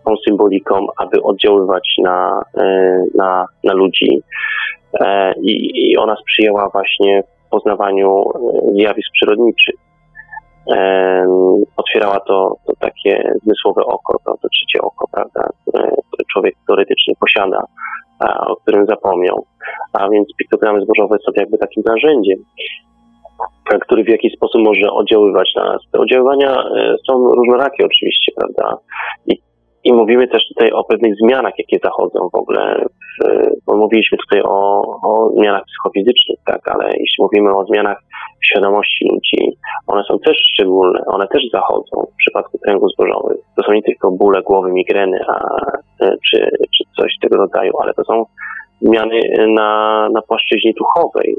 [0.06, 2.42] tą symboliką, aby oddziaływać na,
[3.16, 4.22] na, na ludzi.
[5.42, 8.24] I, I ona sprzyjała właśnie poznawaniu
[8.74, 9.76] zjawisk przyrodniczych
[11.78, 17.66] otwierała to, to takie zmysłowe oko, to, to trzecie oko, prawda, które człowiek teoretycznie posiada,
[18.48, 19.46] o którym zapomniał.
[19.94, 22.40] A więc piktogramy zbożowe są jakby takim narzędziem,
[23.82, 25.82] który w jakiś sposób może oddziaływać na nas.
[25.92, 28.78] Te oddziaływania e, są różnorakie oczywiście, prawda?
[29.28, 29.38] I
[29.86, 32.86] i mówimy też tutaj o pewnych zmianach, jakie zachodzą w ogóle.
[32.86, 33.26] W,
[33.66, 37.98] bo mówiliśmy tutaj o, o zmianach psychofizycznych, tak, ale jeśli mówimy o zmianach
[38.42, 39.58] w świadomości ludzi,
[39.88, 43.38] one są też szczególne, one też zachodzą w przypadku kręgów zbożowych.
[43.56, 45.36] To są nie tylko bóle głowy, migreny, a,
[46.02, 46.38] e, czy,
[46.78, 48.26] czy coś tego rodzaju, ale to są
[48.82, 49.70] zmiany na,
[50.14, 51.36] na płaszczyźnie duchowej.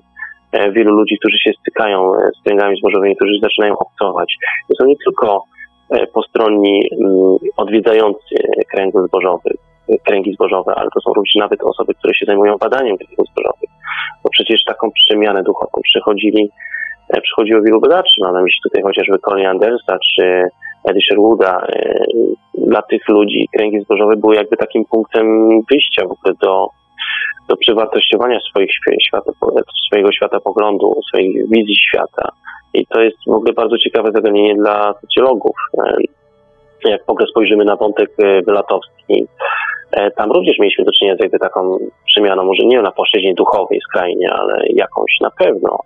[0.52, 4.34] E, wielu ludzi, którzy się stykają z kręgami zbożowymi, którzy zaczynają obcować.
[4.68, 5.44] To są nie tylko
[5.90, 8.34] E, postronni mm, odwiedzający
[8.70, 9.50] kręgi zbożowe,
[10.04, 13.70] kręgi zbożowe, ale to są również nawet osoby, które się zajmują badaniem kręgów zbożowych.
[14.24, 16.50] Bo przecież taką przemianę duchową przychodzili,
[17.10, 20.48] e, przychodziło wielu badaczy, mam na myśli tutaj chociażby Colin Andersa czy
[20.88, 21.66] Eddie Sherwooda.
[21.68, 22.04] E,
[22.54, 26.68] dla tych ludzi kręgi zbożowe były jakby takim punktem wyjścia w ogóle do,
[27.48, 28.70] do przewartościowania swoich
[29.02, 29.32] świata,
[29.86, 30.10] swojego
[31.08, 32.28] swojej wizji świata.
[32.74, 35.56] I to jest w ogóle bardzo ciekawe zagadnienie dla socjologów.
[35.78, 35.96] E,
[36.84, 39.26] jak w ogóle spojrzymy na wątek e, wylatowski,
[39.92, 43.80] e, tam również mieliśmy do czynienia z jakby taką przemianą, może nie na płaszczyźnie duchowej
[43.88, 45.78] skrajnie, ale jakąś na pewno.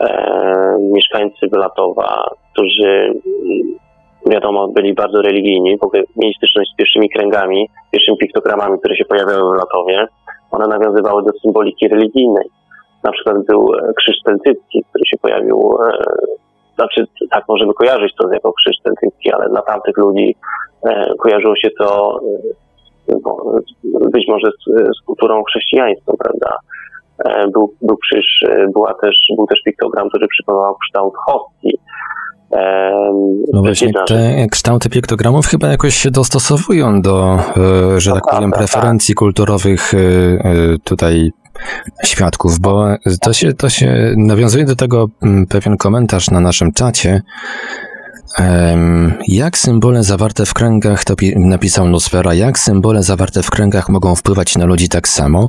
[0.00, 3.78] E, mieszkańcy Wylatowa, którzy mm,
[4.26, 9.04] wiadomo, byli bardzo religijni, w ogóle mieli styczność z pierwszymi kręgami, pierwszymi piktogramami, które się
[9.04, 10.06] pojawiały w Wylatowie,
[10.52, 12.48] one nawiązywały do symboliki religijnej
[13.02, 15.92] na przykład był e, krzyż celtycki, który się pojawił, e,
[16.74, 20.36] znaczy tak możemy kojarzyć to jako krzyż celtycki, ale dla tamtych ludzi
[20.86, 22.20] e, kojarzyło się to
[24.12, 26.56] być może z, z kulturą chrześcijańską, prawda?
[27.52, 31.78] Był, był krzyż, była też, był też piktogram, który przypominał kształt hostii.
[33.52, 37.38] No właśnie, te kształty piktogramów chyba jakoś się dostosowują do,
[37.96, 39.92] że tak powiem, preferencji kulturowych
[40.84, 41.30] tutaj
[42.04, 42.86] świadków, bo
[43.20, 47.22] to się, to się nawiązuje do tego mm, pewien komentarz na naszym czacie,
[49.28, 54.56] jak symbole zawarte w kręgach, to napisał Nusfera, jak symbole zawarte w kręgach mogą wpływać
[54.56, 55.48] na ludzi tak samo?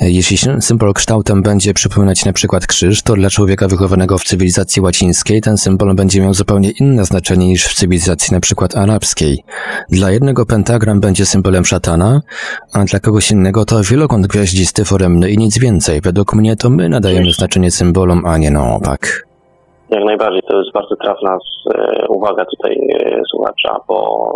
[0.00, 4.82] E, jeśli symbol kształtem będzie przypominać na przykład krzyż, to dla człowieka wychowanego w cywilizacji
[4.82, 9.44] łacińskiej ten symbol będzie miał zupełnie inne znaczenie niż w cywilizacji na przykład arabskiej.
[9.90, 12.20] Dla jednego pentagram będzie symbolem szatana,
[12.72, 16.00] a dla kogoś innego to wielokąt gwiaździsty foremny i nic więcej.
[16.00, 19.25] Według mnie to my nadajemy znaczenie symbolom, a nie na opak.
[19.90, 21.38] Jak najbardziej, to jest bardzo trafna
[21.74, 24.30] e, uwaga tutaj e, słuchacza, bo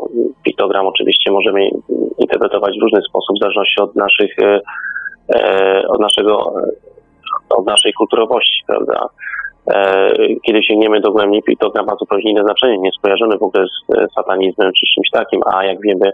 [0.44, 1.68] piktogram oczywiście możemy
[2.18, 4.36] interpretować w różny sposób, w zależności od naszych,
[5.34, 6.52] e, od naszego,
[7.56, 9.08] od naszej kulturowości, prawda?
[10.46, 14.86] Kiedy sięgniemy dogłębnie, piktogram ma zupełnie inne znaczenie, nie skojarzony w ogóle z satanizmem czy
[14.94, 16.10] czymś takim, a jak wiemy,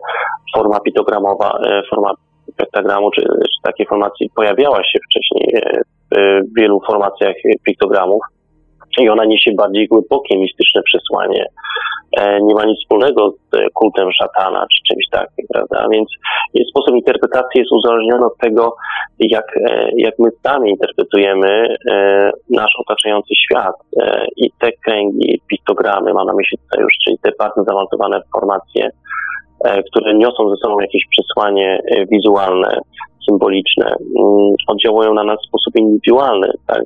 [0.57, 1.59] forma piktogramowa,
[1.91, 2.11] forma
[2.57, 5.63] pentagramu czy, czy takiej formacji pojawiała się wcześniej
[6.13, 7.35] w wielu formacjach
[7.67, 8.23] piktogramów
[9.03, 11.47] i ona niesie bardziej głębokie, mistyczne przesłanie.
[12.17, 15.87] E, nie ma nic wspólnego z kultem szatana czy czymś takim, prawda?
[15.93, 16.09] Więc
[16.71, 18.77] sposób interpretacji jest uzależniony od tego,
[19.19, 23.75] jak, e, jak my sami interpretujemy e, nasz otaczający świat.
[24.37, 28.91] I te kręgi, piktogramy, mam na myśli tutaj już, czyli te bardzo zaawansowane formacje,
[29.91, 32.81] które niosą ze sobą jakieś przesłanie wizualne,
[33.31, 36.53] symboliczne, mm, oddziałują na nas w sposób indywidualny.
[36.67, 36.83] Tak?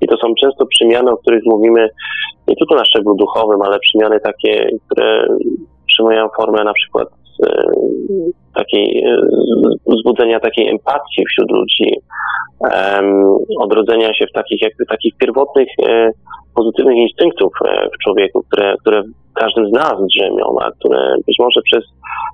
[0.00, 1.88] I to są często przemiany, o których mówimy
[2.48, 5.26] nie tylko na szczeblu duchowym, ale przemiany takie, które
[5.86, 7.08] przyjmują formę na przykład
[8.54, 9.16] takiej e,
[9.86, 11.96] wzbudzenia takiej empatii wśród ludzi,
[13.60, 16.10] odrodzenia się w takich jakby takich pierwotnych e,
[16.54, 17.52] pozytywnych instynktów
[17.94, 21.84] w człowieku, które, które w każdym z nas drzemią, a które być może przez,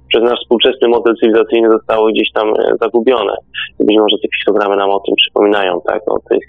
[0.09, 3.35] przez nasz współczesny model cywilizacyjny zostały gdzieś tam zagubione.
[3.81, 6.45] Być może te piktogramy nam o tym przypominają, tak, o tych,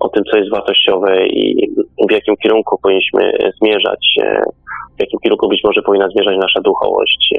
[0.00, 1.70] o tym, co jest wartościowe i
[2.08, 3.32] w jakim kierunku powinniśmy
[3.62, 4.18] zmierzać
[4.96, 7.34] w jakim kierunku być może powinna zmierzać nasza duchowość.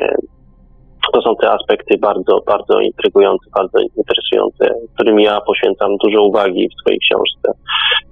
[1.14, 6.82] To są te aspekty bardzo, bardzo intrygujące, bardzo interesujące, którym ja poświęcam dużo uwagi w
[6.82, 7.62] swojej książce.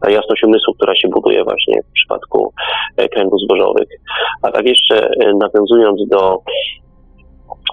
[0.01, 2.53] Ta jasność umysłu, która się buduje właśnie w przypadku
[2.97, 3.89] e, kręgów zbożowych.
[4.41, 6.37] A tak jeszcze e, nawiązując do,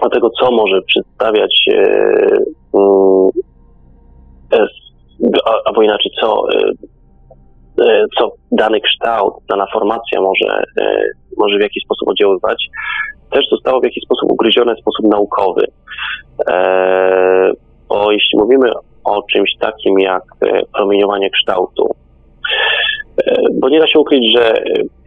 [0.03, 1.65] do tego, co może przedstawiać
[2.73, 3.29] mm,
[5.65, 6.43] albo inaczej, co
[8.19, 11.03] co dany kształt, dana formacja może, e,
[11.37, 12.65] może w jakiś sposób oddziaływać,
[13.31, 15.67] też zostało w jakiś sposób ugryzione w sposób naukowy.
[16.47, 17.51] E,
[17.89, 18.71] bo jeśli mówimy
[19.03, 20.23] o czymś takim jak
[20.73, 21.89] promieniowanie kształtu,
[23.53, 24.53] bo nie da się ukryć, że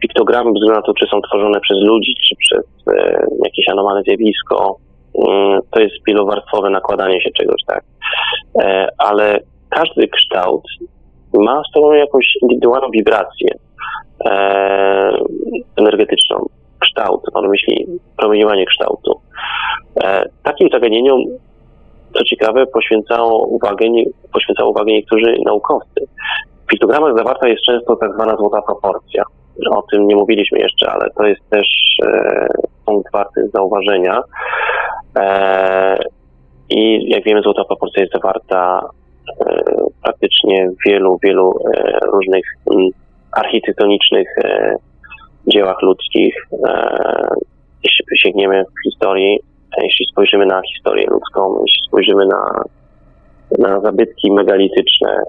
[0.01, 2.65] piktogramy, bez względu na to, czy są tworzone przez ludzi, czy przez
[3.43, 4.77] jakieś anomalne zjawisko,
[5.27, 7.83] mm, to jest wielowarstwowe nakładanie się czegoś, tak.
[8.97, 9.39] Ale
[9.69, 10.63] każdy kształt
[11.33, 13.49] ma z tobą jakąś indywidualną wibrację
[14.25, 15.17] e,
[15.75, 16.45] energetyczną,
[16.79, 17.85] kształt, mam myśli
[18.17, 19.19] promieniowanie kształtu.
[20.03, 21.19] E, takim zagadnieniom,
[22.13, 23.85] co ciekawe, poświęcało uwagę,
[24.33, 26.01] poświęcało uwagę niektórzy naukowcy.
[26.63, 29.23] W piktogramach zawarta jest często tak zwana złota proporcja.
[29.71, 31.67] O tym nie mówiliśmy jeszcze, ale to jest też
[32.05, 32.47] e,
[32.85, 34.21] punkt warty zauważenia.
[35.17, 35.99] E,
[36.69, 38.89] I jak wiemy, złota proporcja jest zawarta
[39.45, 39.63] E,
[40.03, 42.89] praktycznie w wielu, wielu e, różnych mm,
[43.31, 44.75] architektonicznych e,
[45.47, 46.35] dziełach ludzkich.
[47.83, 49.39] Jeśli sięgniemy w historii,
[49.83, 52.63] jeśli spojrzymy na historię ludzką, jeśli spojrzymy na,
[53.59, 55.23] na zabytki megalityczne,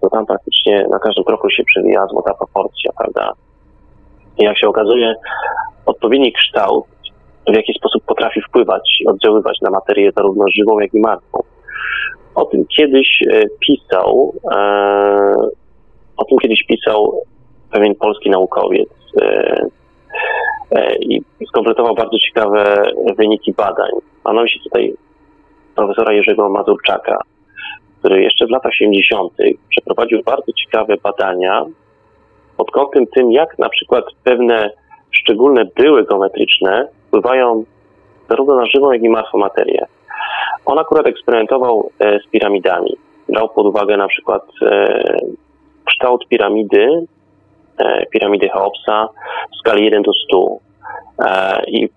[0.00, 3.32] to tam praktycznie na każdym kroku się przewija złota proporcja, prawda?
[4.38, 5.14] I jak się okazuje,
[5.86, 6.84] odpowiedni kształt
[7.46, 11.38] w jaki sposób potrafi wpływać, oddziaływać na materię zarówno żywą, jak i martwą.
[12.34, 14.58] O tym kiedyś e, pisał, e,
[16.16, 17.22] o tym kiedyś pisał
[17.70, 18.88] pewien polski naukowiec
[19.22, 19.66] e,
[21.00, 22.82] i skompletował bardzo ciekawe
[23.18, 23.90] wyniki badań.
[24.24, 24.94] Mam na myśli tutaj
[25.74, 27.18] profesora Jerzego Mazurczaka,
[27.98, 29.32] który jeszcze w latach 70.
[29.68, 31.64] przeprowadził bardzo ciekawe badania
[32.56, 34.70] pod kątem tym, jak na przykład pewne
[35.10, 37.64] szczególne były geometryczne wpływają
[38.28, 39.86] zarówno na żywą, jak i martwą materię.
[40.66, 42.96] On akurat eksperymentował e, z piramidami.
[43.28, 45.16] Brał pod uwagę na przykład e,
[45.84, 47.06] kształt piramidy,
[47.78, 49.08] e, piramidy Cheopsa
[49.52, 50.58] w skali 1 do 100
[51.66, 51.88] i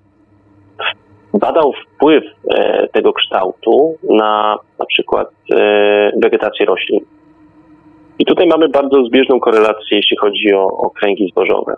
[1.34, 2.24] badał wpływ
[2.92, 5.30] tego kształtu na na przykład
[6.24, 7.00] wegetację roślin.
[8.20, 11.76] I tutaj mamy bardzo zbieżną korelację, jeśli chodzi o, o kręgi zbożowe.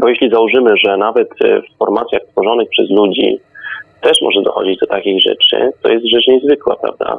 [0.00, 3.38] Bo jeśli założymy, że nawet w formacjach tworzonych przez ludzi
[4.00, 7.18] też może dochodzić do takich rzeczy, to jest rzecz niezwykła, prawda?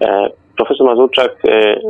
[0.00, 1.80] E, profesor Mazurczak e,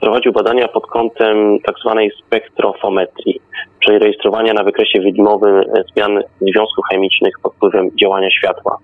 [0.00, 3.40] prowadził badania pod kątem tak zwanej spektrofometrii,
[3.80, 8.78] czyli rejestrowania na wykresie widmowym e, zmian związków chemicznych pod wpływem działania światła.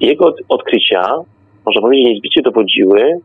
[0.00, 1.14] Jego odkrycia,
[1.66, 3.20] można powiedzieć, niezbicie dowodziły,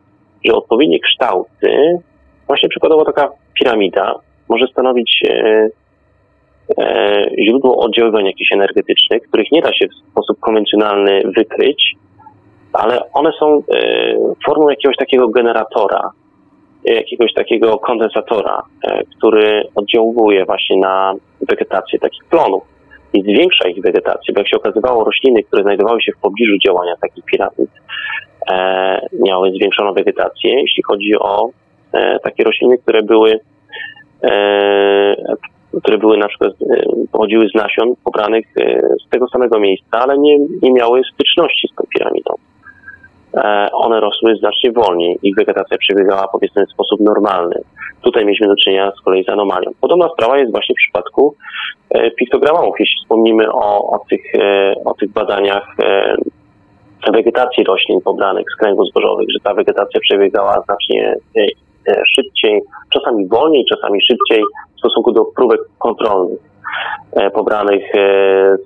[0.46, 2.00] że odpowiednie kształty,
[2.48, 4.16] właśnie przykładowo taka piramida,
[4.50, 5.24] może stanowić
[7.48, 11.96] źródło oddziaływań jakichś energetycznych, których nie da się w sposób konwencjonalny wykryć,
[12.74, 14.16] ale one są e,
[14.46, 16.12] formą jakiegoś takiego generatora,
[16.86, 21.14] jakiegoś takiego kondensatora, e, który oddziałuje właśnie na
[21.50, 22.64] wegetację takich plonów
[23.14, 26.96] i zwiększa ich wegetację, bo jak się okazywało, rośliny, które znajdowały się w pobliżu działania
[27.02, 27.72] takich piramid,
[28.52, 31.50] e, miały zwiększoną wegetację, jeśli chodzi o
[31.94, 33.40] e, takie rośliny, które były
[34.24, 35.16] e,
[35.82, 40.18] które były na przykład, e, pochodziły z nasion pobranych e, z tego samego miejsca, ale
[40.18, 42.34] nie, nie miały styczności z tą piramidą.
[43.34, 47.56] E, one rosły znacznie wolniej, ich wegetacja przebiegała powiedzmy w sposób normalny.
[48.02, 49.72] Tutaj mieliśmy do czynienia z kolei z anomalią.
[49.82, 51.36] Podobna sprawa jest właśnie w przypadku
[52.18, 52.76] piktogramów.
[52.80, 54.22] Jeśli wspomnimy o, o, tych,
[54.86, 55.76] o tych badaniach
[57.14, 61.16] wegetacji roślin pobranych z kręgów zbożowych, że ta wegetacja przebiegała znacznie
[62.16, 62.62] szybciej,
[62.94, 64.44] czasami wolniej, czasami szybciej
[64.86, 66.40] stosunku do próbek kontrolnych
[67.12, 68.58] e, pobranych e,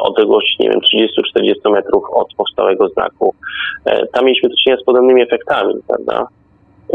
[0.00, 3.34] odległości, nie wiem, 30-40 metrów od powstałego znaku.
[4.12, 6.26] Tam mieliśmy do czynienia z podobnymi efektami, prawda?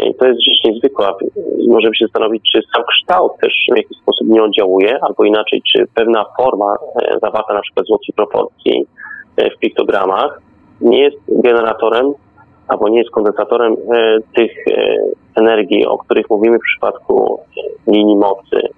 [0.04, 1.18] I to jest rzecz niezwykła.
[1.58, 5.62] I możemy się zastanowić, czy sam kształt też w jakiś sposób nie oddziałuje, albo inaczej,
[5.74, 6.76] czy pewna forma
[7.22, 8.86] zawarta na przykład z złotej proporcji
[9.38, 10.42] w piktogramach
[10.82, 12.14] nie jest generatorem
[12.68, 14.98] albo nie jest kondensatorem e, tych e,
[15.36, 17.40] energii, o których mówimy w przypadku
[17.88, 18.70] linii mocy,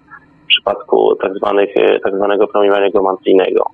[0.44, 3.66] w przypadku tak, zwanych, e, tak zwanego promieniowania geomancyjnego.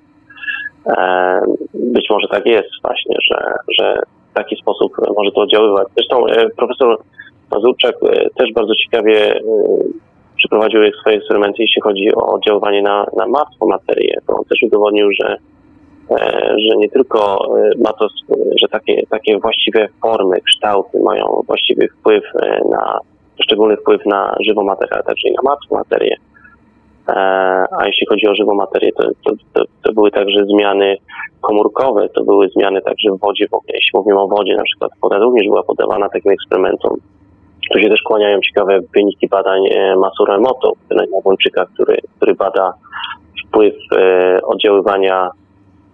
[1.74, 5.88] Być może tak jest właśnie, że, że w taki sposób może to oddziaływać.
[5.96, 6.24] Zresztą
[6.56, 6.98] profesor
[7.50, 7.94] Mazurczak
[8.38, 9.40] też bardzo ciekawie
[10.36, 14.18] przeprowadził swoje eksperymenty, jeśli chodzi o oddziaływanie na, na martwą materię.
[14.26, 15.51] To on też udowodnił, że E,
[16.68, 18.08] że nie tylko e, ma to,
[18.60, 22.98] że takie, takie właściwe formy, kształty mają właściwy wpływ e, na,
[23.42, 26.16] szczególny wpływ na żywą materię, ale także i na martwą materię.
[27.78, 30.96] A jeśli chodzi o żywą materię, to, to, to, to, były także zmiany
[31.40, 33.46] komórkowe, to były zmiany także w wodzie.
[33.48, 33.60] W.
[33.68, 36.96] Jeśli mówimy o wodzie, na przykład woda również była podawana takim eksperymentom.
[37.72, 39.60] Tu się też kłaniają ciekawe wyniki badań
[39.96, 40.38] Masura
[41.14, 42.74] Japończyka, który, który bada
[43.48, 43.74] wpływ
[44.42, 45.30] oddziaływania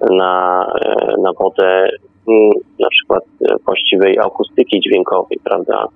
[0.00, 1.88] na, e, na wodę
[2.28, 2.50] mm,
[2.80, 5.86] na przykład e, właściwej akustyki dźwiękowej, prawda?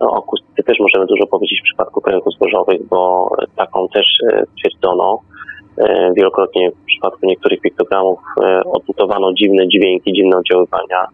[0.00, 5.18] No, akustyce też możemy dużo powiedzieć w przypadku kręgów zbożowych, bo taką też e, stwierdzono.
[6.16, 8.18] Wielokrotnie w przypadku niektórych piktogramów
[8.72, 11.06] odnotowano dziwne dźwięki, dziwne oddziaływania,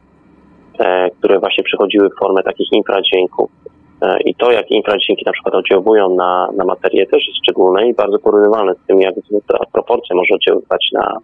[1.18, 3.50] które właśnie przechodziły w formę takich infradźwięków.
[4.24, 8.18] I to, jak infradźwięki na przykład oddziałują na, na materię, też jest szczególne i bardzo
[8.18, 9.14] porównywalne z tym, jak
[9.48, 11.18] ta proporcja może oddziaływać na,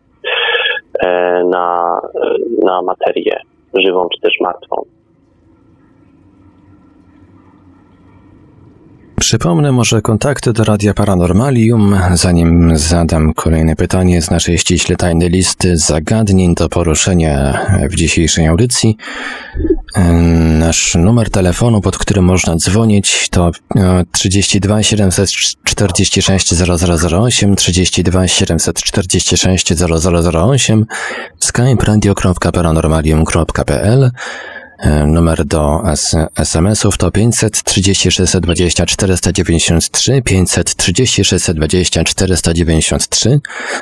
[1.44, 2.00] na,
[2.64, 3.40] na materię
[3.74, 4.84] żywą czy też martwą.
[9.20, 15.76] Przypomnę może kontakty do Radia Paranormalium, zanim zadam kolejne pytanie z naszej ściśle tajnej listy
[15.76, 18.96] zagadnień do poruszenia w dzisiejszej audycji.
[20.58, 23.50] Nasz numer telefonu, pod którym można dzwonić to
[24.12, 29.72] 32 746 0008, 32 746
[30.32, 30.86] 0008,
[31.40, 34.10] skype radio.paranormalium.pl
[35.06, 35.82] numer do
[36.36, 43.40] SMS-ów to 536 20 493, 536 20 493,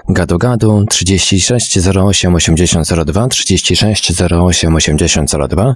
[0.09, 5.75] gadu gadu 36 08 80 02, 36 08 80 02.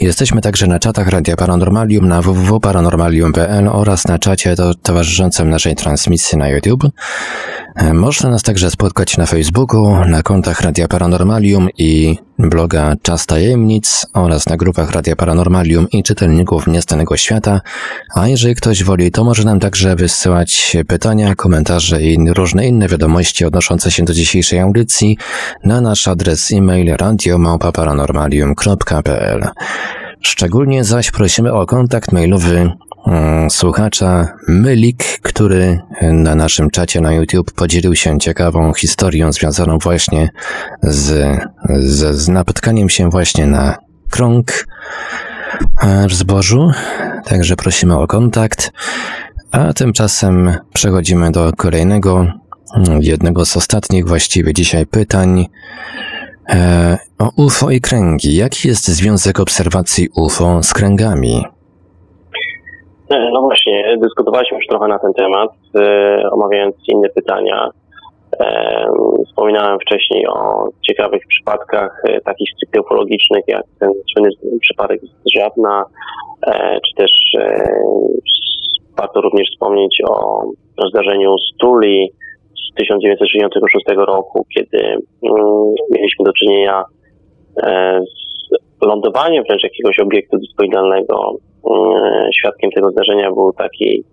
[0.00, 6.48] Jesteśmy także na czatach Radia Paranormalium na www.paranormalium.pl oraz na czacie towarzyszącym naszej transmisji na
[6.48, 6.84] YouTube.
[7.76, 14.06] E, można nas także spotkać na Facebooku, na kontach Radia Paranormalium i bloga Czas Tajemnic
[14.14, 17.60] oraz na grupach Radia Paranormalium i czytelników Niestanego Świata.
[18.14, 23.44] A jeżeli ktoś woli, to może nam także wysyłać pytania, komentarze i różne inne wiadomości
[23.44, 25.18] odnoszące się do dzisiejszej audycji
[25.64, 29.48] na nasz adres e-mail radiomałpa-paranormalium.pl.
[30.20, 32.70] Szczególnie zaś prosimy o kontakt mailowy
[33.50, 40.30] słuchacza Mylik, który na naszym czacie na YouTube podzielił się ciekawą historią związaną właśnie
[40.82, 41.38] z,
[41.78, 43.76] z, z napotkaniem się właśnie na
[44.10, 44.66] krąg
[45.82, 46.70] e, w zbożu.
[47.24, 48.72] Także prosimy o kontakt.
[49.50, 52.26] A tymczasem przechodzimy do kolejnego,
[53.00, 55.46] jednego z ostatnich właściwie dzisiaj pytań.
[56.48, 58.36] E, o UFO i kręgi.
[58.36, 61.55] Jaki jest związek obserwacji UFO z kręgami?
[63.10, 67.70] E, no właśnie, dyskutowaliśmy już trochę na ten temat, e, omawiając inne pytania.
[69.26, 74.30] Wspominałem wcześniej o ciekawych przypadkach takich stricte ufologicznych, jak ten słynny
[74.60, 75.84] przypadek z Żabna,
[76.86, 77.10] czy też
[78.96, 80.42] warto również wspomnieć o
[80.88, 82.12] zdarzeniu z Tuli,
[82.76, 86.84] 1966 roku, kiedy mm, mieliśmy do czynienia
[87.62, 88.25] e, z
[88.82, 91.36] lądowaniem wręcz jakiegoś obiektu dyspoidalnego.
[91.70, 94.04] Mm, świadkiem tego zdarzenia był taki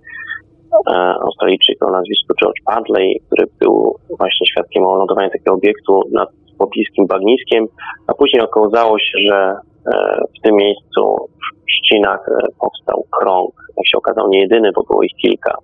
[0.90, 7.07] e, Australijczyk o nazwisku George Padley, który był właśnie świadkiem lądowania takiego obiektu nad pobliskim
[7.07, 7.65] bagniskiem,
[8.07, 9.56] a później okazało się, że
[9.94, 11.30] e, w tym miejscu
[11.68, 12.26] w Ścinach
[12.60, 13.52] powstał krąg.
[13.77, 15.57] Jak się okazał, nie jedyny, bo było ich kilka.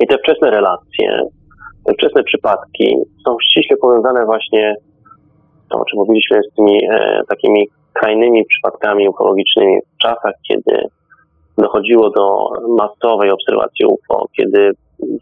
[0.00, 1.26] I te wczesne relacje
[1.94, 2.96] wczesne przypadki
[3.26, 4.74] są ściśle powiązane właśnie,
[5.70, 7.68] to o czym mówiliśmy, z tymi e, takimi
[8.00, 10.82] krajnymi przypadkami ufologicznymi w czasach, kiedy
[11.58, 14.70] dochodziło do masowej obserwacji UFO, kiedy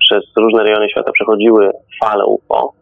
[0.01, 1.71] przez różne rejony świata przechodziły
[2.05, 2.73] fale UFO.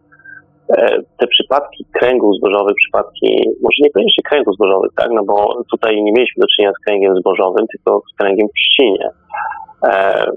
[0.77, 3.29] E, te przypadki kręgów zbożowych, przypadki,
[3.63, 7.67] może niekoniecznie kręgów zbożowych, tak, no bo tutaj nie mieliśmy do czynienia z kręgiem zbożowym,
[7.73, 9.09] tylko z kręgiem w trzcinie.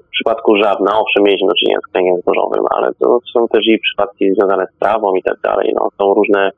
[0.08, 3.80] w przypadku żabna, owszem, mieliśmy do czynienia z kręgiem zbożowym, ale to są też i
[3.80, 5.74] przypadki związane z trawą i tak dalej.
[5.76, 6.52] No, są różne.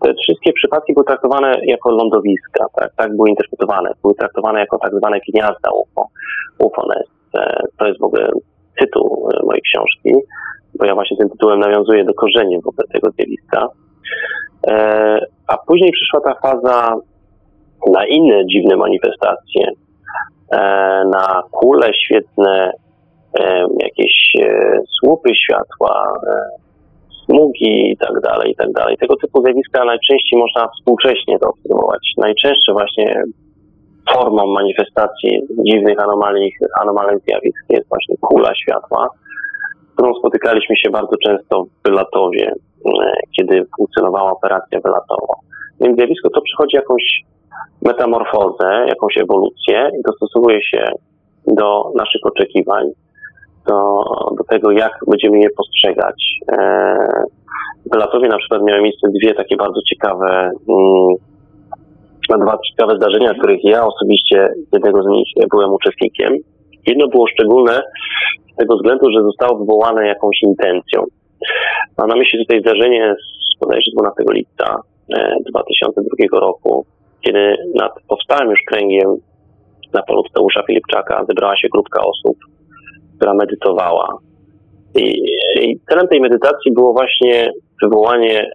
[0.00, 3.90] Te wszystkie przypadki były traktowane jako lądowiska, tak, tak były interpretowane.
[4.02, 6.08] Były traktowane jako tak zwane gniazda UFO,
[6.58, 7.10] UFO-nest.
[7.78, 8.28] To jest w ogóle
[8.80, 10.12] tytuł mojej książki,
[10.78, 13.68] bo ja właśnie tym tytułem nawiązuję do korzeni w ogóle tego zjawiska.
[15.46, 16.96] A później przyszła ta faza
[17.92, 19.66] na inne dziwne manifestacje,
[20.54, 20.58] E,
[21.12, 22.72] na kule świetne,
[23.40, 26.12] e, jakieś e, słupy światła,
[27.24, 28.96] smugi i tak dalej, i tak dalej.
[28.96, 32.12] Tego typu zjawiska najczęściej można współcześnie to obserwować.
[32.16, 33.22] Najczęstsze właśnie
[34.12, 39.08] formą manifestacji dziwnych anomalii, anomalnych zjawisk jest właśnie kula światła,
[39.94, 42.52] którą spotykaliśmy się bardzo często w Wylatowie,
[43.36, 45.34] kiedy funkcjonowała operacja wylatowa.
[45.80, 47.02] Więc zjawisko to przychodzi jakąś
[47.82, 50.84] metamorfozę, jakąś ewolucję i dostosowuje się
[51.46, 52.84] do naszych oczekiwań,
[53.66, 54.02] do,
[54.38, 56.38] do tego, jak będziemy je postrzegać.
[56.52, 57.24] E,
[57.92, 61.14] w Latowie na przykład miały miejsce dwie takie bardzo ciekawe, mm,
[62.40, 66.32] dwa ciekawe zdarzenia, których ja osobiście jednego z nich byłem uczestnikiem.
[66.86, 67.82] Jedno było szczególne
[68.52, 71.04] z tego względu, że zostało wywołane jakąś intencją.
[71.98, 73.14] Mam na myśli tutaj zdarzenie
[73.54, 74.76] z bodajże 12 lipca
[75.50, 76.84] 2002 e, roku,
[77.20, 79.16] kiedy nad powstałym już kręgiem
[79.92, 82.36] na polu Tadeusza Filipczaka zebrała się grupka osób,
[83.24, 84.18] która medytowała.
[84.94, 85.04] I,
[85.60, 87.52] I celem tej medytacji było właśnie
[87.82, 88.50] wywołanie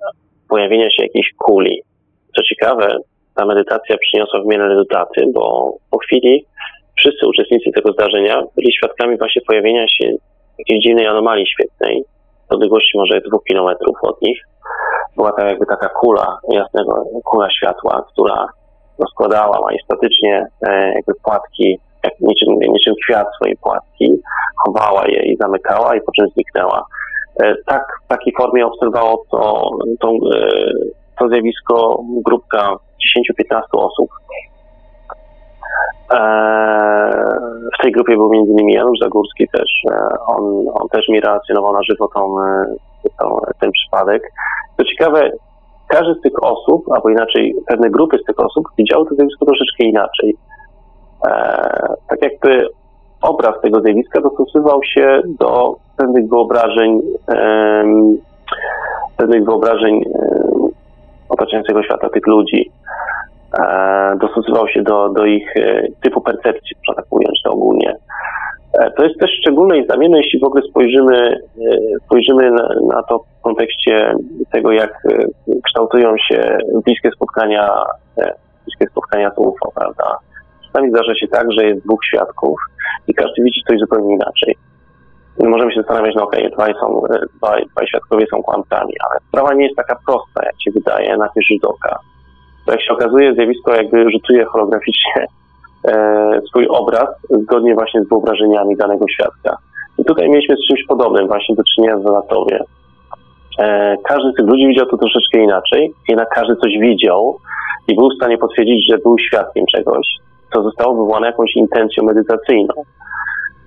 [0.50, 1.82] pojawienia się jakiejś kuli.
[2.36, 2.98] Co ciekawe,
[3.36, 6.46] ta medytacja przyniosła w miarę rezultaty, bo po chwili
[6.98, 10.12] wszyscy uczestnicy tego zdarzenia byli świadkami właśnie pojawienia się
[10.60, 12.04] jakiejś dziwnej anomalii świetnej,
[12.50, 14.40] w odległości może dwóch kilometrów od nich.
[15.16, 18.48] Była tak jakby taka kula jasnego, kula światła, która
[19.00, 21.80] rozkładała majestatycznie e, jakby płatki,
[22.22, 24.14] niczym, niczym kwiat swojej płatki,
[24.66, 26.86] chowała je i zamykała i po czym zniknęła.
[27.44, 29.70] E, tak, w takiej formie obserwowało to,
[30.00, 30.50] to, e,
[31.20, 32.76] to zjawisko grupka
[33.52, 34.10] 10-15 osób.
[37.80, 38.70] W tej grupie był m.in.
[38.70, 39.72] Janusz Zagórski też.
[40.28, 42.36] On, on też mi relacjonował na żywo tą,
[43.20, 44.32] tą, ten przypadek.
[44.78, 45.32] Co ciekawe,
[45.88, 49.84] każdy z tych osób, albo inaczej pewne grupy z tych osób widziały to zjawisko troszeczkę
[49.84, 50.36] inaczej.
[51.26, 51.32] E,
[52.10, 52.68] tak jakby
[53.22, 57.00] obraz tego zjawiska dostosowywał się do pewnych wyobrażeń,
[59.18, 60.04] pewnych wyobrażeń
[61.30, 62.72] otaczającego świata tych ludzi.
[63.60, 67.96] E, dostosowywał się do, do ich e, typu percepcji, można tak ująć to ogólnie.
[68.98, 71.38] To jest też szczególne i znamienne, jeśli w ogóle spojrzymy,
[72.06, 72.52] spojrzymy
[72.88, 74.14] na, to w kontekście
[74.52, 75.04] tego, jak
[75.66, 77.84] kształtują się bliskie spotkania,
[78.66, 80.18] bliskie spotkania z UFO, prawda?
[80.74, 82.60] Czasami zdarza się tak, że jest dwóch świadków
[83.08, 84.56] i każdy widzi coś zupełnie inaczej.
[85.40, 87.02] Możemy się zastanawiać, no okej, okay, dwaj, są,
[87.38, 91.30] dwaj, dwaj świadkowie są kłamcami, ale sprawa nie jest taka prosta, jak się wydaje na
[91.30, 92.00] pierwszy rzut oka.
[92.66, 95.28] To jak się okazuje, zjawisko jakby rzutuje holograficznie
[95.88, 99.58] E, swój obraz zgodnie właśnie z wyobrażeniami danego świadka.
[99.98, 102.60] I tutaj mieliśmy z czymś podobnym właśnie do czynienia z Latowie.
[103.60, 107.40] E, każdy z tych ludzi widział to troszeczkę inaczej, jednak każdy coś widział
[107.88, 110.08] i był w stanie potwierdzić, że był świadkiem czegoś,
[110.54, 112.74] co zostało wywołane jakąś intencją medytacyjną.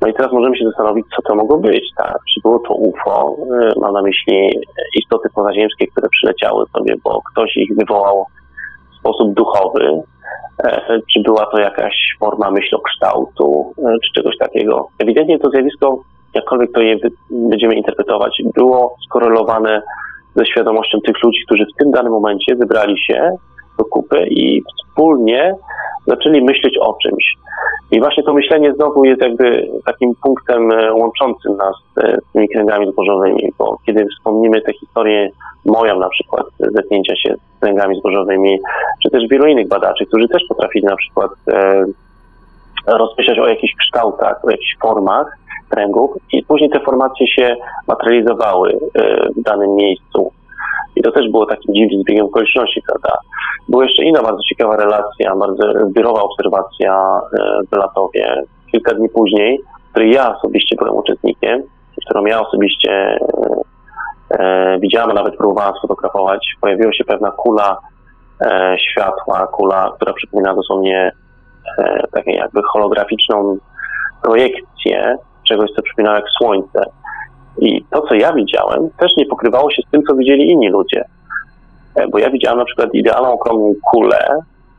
[0.00, 2.18] No i teraz możemy się zastanowić, co to mogło być, tak?
[2.34, 4.60] Czy było to UFO, e, mam na myśli
[5.00, 8.26] istoty pozaziemskie, które przyleciały sobie, bo ktoś ich wywołał
[8.92, 10.02] w sposób duchowy,
[10.64, 14.88] E, czy była to jakaś forma myślokształtu, e, czy czegoś takiego.
[14.98, 15.98] Ewidentnie to zjawisko,
[16.34, 16.96] jakkolwiek to je
[17.30, 19.82] będziemy interpretować, było skorelowane
[20.34, 23.36] ze świadomością tych ludzi, którzy w tym danym momencie wybrali się
[23.82, 25.54] do kupy i wspólnie
[26.06, 27.24] zaczęli myśleć o czymś.
[27.90, 32.92] I właśnie to myślenie znowu jest jakby takim punktem e, łączącym nas z tymi kręgami
[32.92, 35.30] zbożowymi, bo kiedy wspomnimy tę historię
[35.66, 38.58] moją na przykład zetknięcia się z kręgami zbożowymi,
[39.02, 41.84] czy też wielu innych badaczy, którzy też potrafili na przykład e,
[42.86, 45.38] rozmyślać o jakichś kształtach, o jakichś formach
[45.68, 47.56] kręgów i później te formacje się
[47.88, 50.32] materializowały e, w danym miejscu.
[50.96, 53.18] I to też było takim dziwnym zbiegiem okoliczności, prawda?
[53.68, 58.42] Była jeszcze inna bardzo ciekawa relacja, bardzo zbiorowa obserwacja e, w Latowie.
[58.72, 59.60] Kilka dni później,
[59.90, 61.62] której ja osobiście byłem uczestnikiem,
[62.06, 63.18] którą ja osobiście e,
[64.30, 67.78] e, widziałam, a nawet próbowałam sfotografować, pojawiła się pewna kula
[68.40, 71.12] e, światła, kula, która przypomina dosłownie
[71.78, 73.56] e, taką jakby holograficzną
[74.22, 75.16] projekcję
[75.48, 76.80] czegoś, co przypominało jak słońce.
[77.58, 81.04] I to, co ja widziałem, też nie pokrywało się z tym, co widzieli inni ludzie.
[81.94, 84.38] E, bo ja widziałem na przykład idealną okrągłą kulę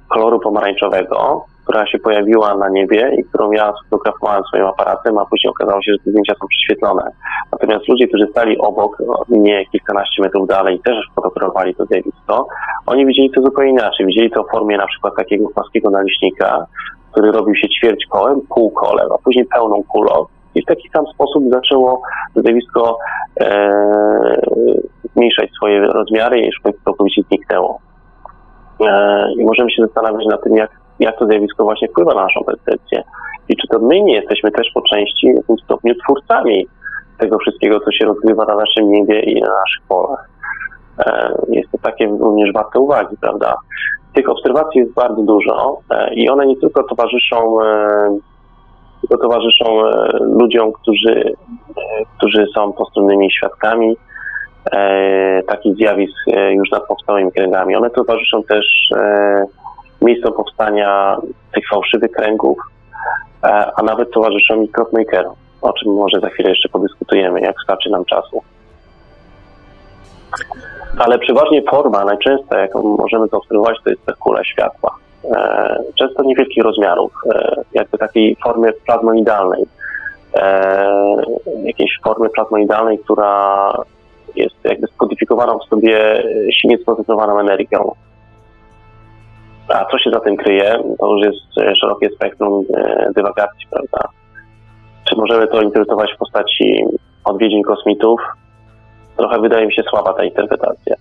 [0.10, 5.52] koloru pomarańczowego, która się pojawiła na niebie i którą ja sfotografowałem swoim aparatem, a później
[5.52, 7.12] okazało się, że te zdjęcia są prześwietlone.
[7.52, 8.98] Natomiast ludzie, którzy stali obok
[9.30, 12.48] mnie kilkanaście metrów dalej i też fotografowali to zjawisko,
[12.86, 14.06] oni widzieli to zupełnie inaczej.
[14.06, 16.66] Widzieli to w formie na przykład takiego płaskiego naleśnika,
[17.12, 20.26] który robił się ćwierć kołem, pół kolem, a później pełną kulą.
[20.55, 22.01] I w taki sam sposób zaczęło
[22.35, 22.97] zjawisko
[23.39, 24.41] e,
[25.13, 27.80] zmniejszać swoje rozmiary i już całkowicie zniknęło.
[28.81, 32.43] E, I możemy się zastanawiać nad tym, jak, jak to zjawisko właśnie wpływa na naszą
[32.43, 33.03] percepcję.
[33.49, 36.67] I czy to my nie jesteśmy też po części w jakimś stopniu twórcami
[37.17, 40.30] tego wszystkiego, co się rozgrywa na naszym niebie i na naszych polach.
[40.99, 43.55] E, jest to takie również warte uwagi, prawda?
[44.13, 47.57] Tych obserwacji jest bardzo dużo e, i one nie tylko towarzyszą
[49.09, 49.81] tylko towarzyszą
[50.19, 51.34] ludziom, którzy,
[52.17, 53.97] którzy są postronnymi świadkami
[54.71, 57.75] e, takich zjawisk e, już nad powstałymi kręgami.
[57.75, 58.65] One towarzyszą też
[58.95, 59.45] e,
[60.01, 61.17] miejscom powstania
[61.53, 62.57] tych fałszywych kręgów,
[63.43, 64.69] e, a nawet towarzyszą mi
[65.61, 68.41] o czym może za chwilę jeszcze podyskutujemy, jak starczy nam czasu.
[70.97, 74.95] Ale przeważnie forma najczęstsza, jaką możemy zaobserwować, to jest ta kula światła.
[75.32, 79.64] E, często niewielkich rozmiarów, e, jakby takiej formy plazmoidalnej.
[80.36, 80.94] E,
[81.64, 83.72] jakiejś formy plazmoidalnej, która
[84.36, 86.24] jest jakby skodyfikowaną w sobie
[86.54, 87.91] silnie skoncentrowaną energią.
[89.68, 92.66] A co się za tym kryje, to już jest szerokie spektrum
[93.16, 94.10] dywagacji, prawda?
[95.10, 96.86] Czy możemy to interpretować w postaci
[97.24, 98.22] odwiedzin kosmitów?
[99.18, 100.95] Trochę wydaje mi się słaba ta interpretacja.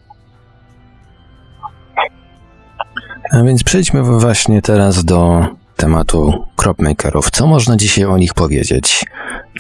[3.30, 5.46] A więc przejdźmy właśnie teraz do
[5.76, 7.30] tematu cropmakerów.
[7.30, 9.04] Co można dzisiaj o nich powiedzieć?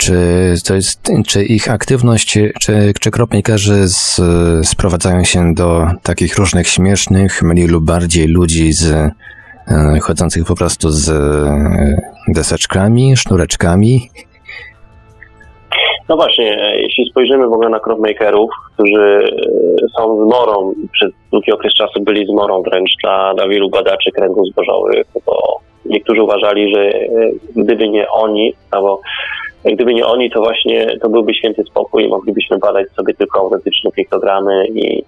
[0.00, 2.26] Czy, to jest, czy ich aktywność,
[2.60, 4.20] czy, czy cropmakerzy z,
[4.66, 9.10] sprowadzają się do takich różnych śmiesznych, mniej lub bardziej ludzi z e,
[10.02, 14.10] chodzących po prostu z e, deseczkami, sznureczkami?
[16.08, 19.36] No właśnie, e, jeśli spojrzymy w ogóle na cropmakerów, którzy
[19.98, 25.06] są zmorą, przez długi okres czasu byli zmorą wręcz dla, dla wielu badaczy kręgów zbożowych,
[25.26, 27.08] bo niektórzy uważali, że e,
[27.56, 29.00] gdyby nie oni, albo
[29.64, 33.90] gdyby nie oni, to właśnie to byłby święty spokój i moglibyśmy badać sobie tylko autentyczne
[33.90, 35.04] piktogramy i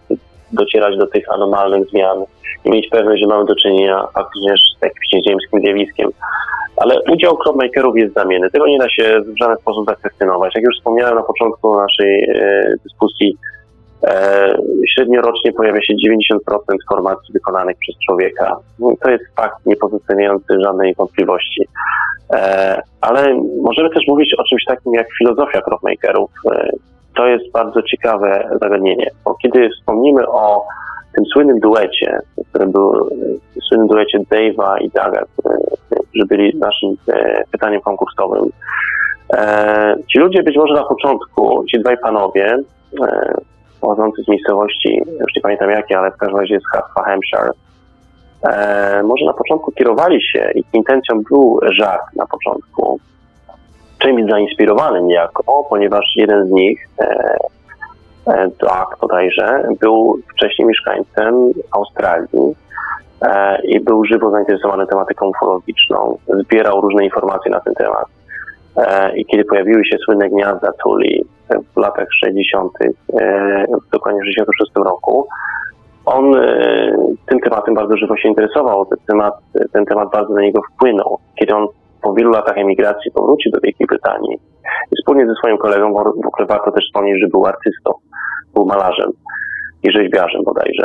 [0.52, 2.24] docierać do tych anomalnych zmian
[2.64, 6.10] i mieć pewność, że mamy do czynienia faktycznie z jakimś ziemskim zjawiskiem.
[6.76, 8.50] Ale udział crowdmakerów jest znamienny.
[8.50, 10.54] Tego nie da się w żaden sposób zakwestionować.
[10.54, 13.36] Jak już wspomniałem na początku naszej e, dyskusji,
[14.06, 14.58] e,
[14.94, 15.94] średnio rocznie pojawia się
[16.36, 16.38] 90%
[16.88, 18.56] formacji wykonanych przez człowieka.
[19.02, 21.62] To jest fakt niepozostawiający żadnej wątpliwości.
[22.34, 26.30] E, ale możemy też mówić o czymś takim jak filozofia crowdmakerów.
[26.52, 26.70] E,
[27.16, 30.66] to jest bardzo ciekawe zagadnienie, bo kiedy wspomnimy o
[31.14, 32.18] tym słynnym duecie,
[32.50, 33.10] który był
[33.68, 35.24] słynnym duecie Dave'a i Daga,
[35.88, 38.50] którzy byli naszym e, pytaniem konkursowym.
[39.34, 42.58] E, ci ludzie być może na początku, ci dwaj panowie,
[43.02, 43.34] e,
[43.80, 46.64] pochodzący z miejscowości, już nie pamiętam jakie, ale w każdym razie z
[47.04, 47.52] Hampshire,
[48.42, 53.00] e, może na początku kierowali się, ich intencją był żart na początku,
[53.98, 56.88] czymś zainspirowanym niejako, ponieważ jeden z nich,
[58.60, 62.54] Doug bodajże, był wcześniej mieszkańcem Australii
[63.22, 68.06] e, i był żywo zainteresowany tematyką ufologiczną, zbierał różne informacje na ten temat.
[68.76, 71.24] E, I kiedy pojawiły się słynne gniazda Tuli
[71.74, 72.72] w latach 60.,
[73.20, 75.28] e, dokładnie w 66 roku,
[76.06, 76.34] on
[77.26, 78.86] tym tematem bardzo żywo się interesował.
[78.86, 79.34] Ten temat,
[79.72, 81.18] ten temat bardzo na niego wpłynął.
[81.38, 81.66] Kiedy on
[82.02, 84.38] po wielu latach emigracji powrócił do Wielkiej Brytanii
[84.98, 87.92] wspólnie ze swoim kolegą, w ogóle warto też wspomnieć, że był artystą,
[88.54, 89.10] był malarzem
[89.82, 90.84] i rzeźbiarzem bodajże.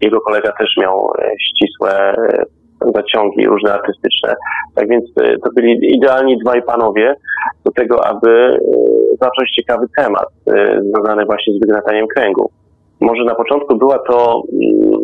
[0.00, 1.10] Jego kolega też miał
[1.48, 2.14] ścisłe
[2.94, 4.34] zaciągi różne artystyczne.
[4.74, 7.14] Tak więc e, to byli idealni dwaj panowie
[7.64, 8.58] do tego, aby e,
[9.20, 12.50] zacząć ciekawy temat e, związany właśnie z wygnataniem kręgu.
[13.00, 15.00] Może na początku była to, mm,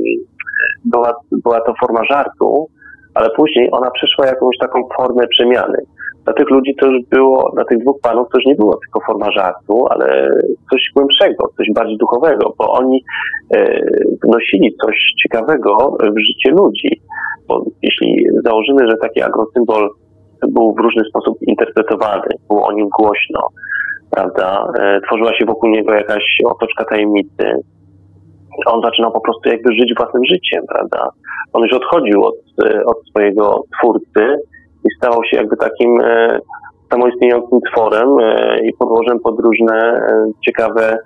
[0.84, 2.66] była, była to forma żartu,
[3.14, 5.78] ale później ona przeszła jakąś taką formę przemiany.
[6.24, 9.00] Dla tych ludzi to już było, dla tych dwóch panów to już nie było tylko
[9.06, 10.28] forma żartu, ale
[10.70, 13.04] coś głębszego, coś bardziej duchowego, bo oni
[13.54, 13.80] e,
[14.24, 17.00] wnosili coś ciekawego w życie ludzi.
[17.48, 19.90] Bo jeśli założymy, że taki agrosymbol
[20.48, 23.40] był w różny sposób interpretowany, było o nim głośno,
[24.10, 27.44] prawda, e, tworzyła się wokół niego jakaś otoczka tajemnicy,
[28.66, 31.08] on zaczynał po prostu jakby żyć własnym życiem, prawda.
[31.52, 32.34] On już odchodził od,
[32.64, 34.36] e, od swojego twórcy
[34.84, 36.38] i stawał się jakby takim e,
[36.92, 40.98] samoistniejącym tworem e, i podłożem pod różne e, ciekawe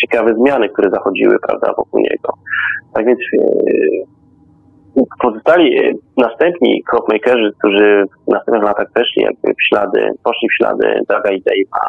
[0.00, 2.32] ciekawe zmiany, które zachodziły, prawda, wokół niego.
[2.94, 3.18] Tak więc
[5.22, 11.30] pozostali następni cropmakerzy, którzy w następnych latach weszli jakby w ślady, poszli w ślady Daga
[11.30, 11.88] i Dave'a.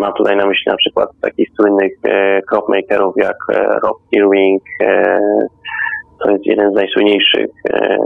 [0.00, 1.92] Mam tutaj na myśli na przykład takich słynnych
[2.50, 3.36] cropmakerów jak
[3.82, 4.62] Rob Irving,
[6.24, 7.98] to jest jeden z najsłynniejszych, e, e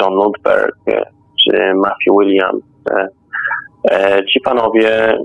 [0.00, 1.02] John Lundberg, e,
[1.44, 2.62] czy Matthew Williams.
[4.32, 5.18] Ci panowie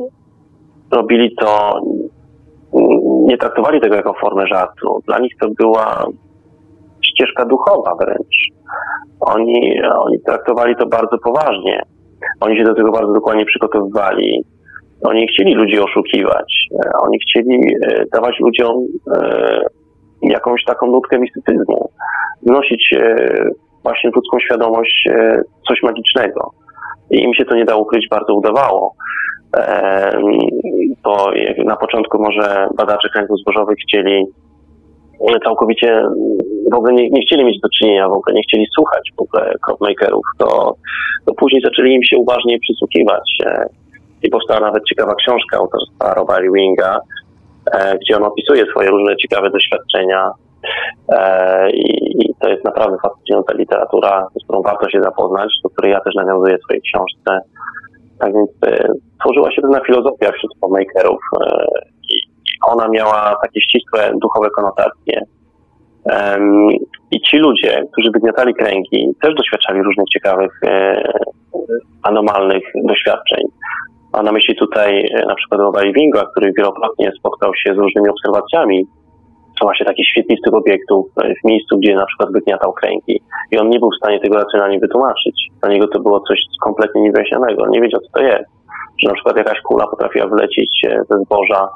[0.91, 1.79] robili to,
[3.25, 4.99] nie traktowali tego jako formę żartu.
[5.07, 6.05] Dla nich to była
[7.01, 8.35] ścieżka duchowa wręcz.
[9.19, 11.81] Oni, oni traktowali to bardzo poważnie.
[12.39, 14.43] Oni się do tego bardzo dokładnie przygotowywali.
[15.03, 16.53] Oni nie chcieli ludzi oszukiwać.
[17.01, 17.59] Oni chcieli
[18.13, 18.85] dawać ludziom
[20.21, 21.89] jakąś taką nutkę mistycyzmu.
[22.43, 23.15] Wnosić e,
[23.83, 25.09] właśnie w ludzką świadomość
[25.67, 26.51] coś magicznego.
[27.11, 28.93] I im się to nie dało ukryć, bardzo udawało.
[31.03, 31.31] Bo
[31.65, 34.25] na początku może badacze kręgów zbożowych chcieli
[35.43, 36.03] całkowicie
[36.71, 39.53] w ogóle nie, nie, chcieli mieć do czynienia, w ogóle nie chcieli słuchać w ogóle
[39.65, 40.75] cropmakerów, to,
[41.25, 43.37] to później zaczęli im się uważnie przysłuchiwać.
[43.45, 43.69] E,
[44.23, 46.99] I powstała nawet ciekawa książka autorstwa Roba Winga, e,
[48.01, 50.31] gdzie on opisuje swoje różne ciekawe doświadczenia.
[51.11, 55.91] E, I, I to jest naprawdę fascynująca literatura, z którą warto się zapoznać, do której
[55.91, 57.39] ja też nawiązuję w swojej książce.
[58.19, 58.49] Tak więc
[59.19, 61.19] tworzyła się pewna filozofia wśród filmmakerów
[62.67, 65.21] ona miała takie ścisłe duchowe konotacje.
[67.11, 71.03] I ci ludzie, którzy wygniatali kręgi, też doświadczali różnych ciekawych, e,
[72.03, 73.43] anomalnych doświadczeń.
[74.17, 78.09] Mam na myśli tutaj e, na przykład Roba Winga, który wielokrotnie spotkał się z różnymi
[78.09, 78.87] obserwacjami
[79.59, 83.21] są właśnie takich świetlistych obiektów e, w miejscu, gdzie na przykład wygniatał kręgi.
[83.51, 85.35] I on nie był w stanie tego racjonalnie wytłumaczyć.
[85.61, 87.63] Dla niego to było coś kompletnie niewyjaśnionego.
[87.63, 88.49] On nie wiedział, co to jest.
[88.99, 91.69] Że na przykład jakaś kula potrafiła wlecieć ze zboża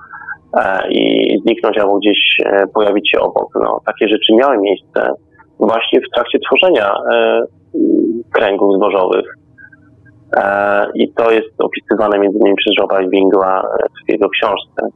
[0.58, 3.50] E, i zniknąć albo gdzieś e, pojawić się obok.
[3.56, 5.14] No, takie rzeczy miały miejsce
[5.60, 7.42] właśnie w trakcie tworzenia e,
[8.34, 9.26] kręgów zbożowych.
[10.96, 13.64] I to jest opisywane między innymi przez Roba Wingla
[14.08, 14.88] w jego książce.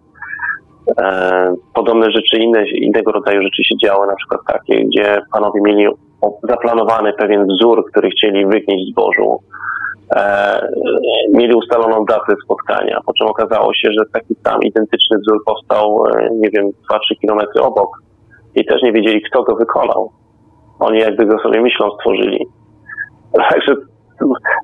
[1.73, 5.87] Podobne rzeczy, inne, innego rodzaju rzeczy się działy, na przykład takie, gdzie panowie mieli
[6.43, 9.39] zaplanowany pewien wzór, który chcieli wygnieść zbożu
[10.15, 10.67] e,
[11.33, 16.29] mieli ustaloną datę spotkania, po czym okazało się, że taki sam identyczny wzór powstał, e,
[16.31, 17.89] nie wiem, 2-3 kilometry obok
[18.55, 20.11] i też nie wiedzieli, kto go wykonał.
[20.79, 22.45] Oni jakby go sobie myślą stworzyli.
[23.49, 23.75] Także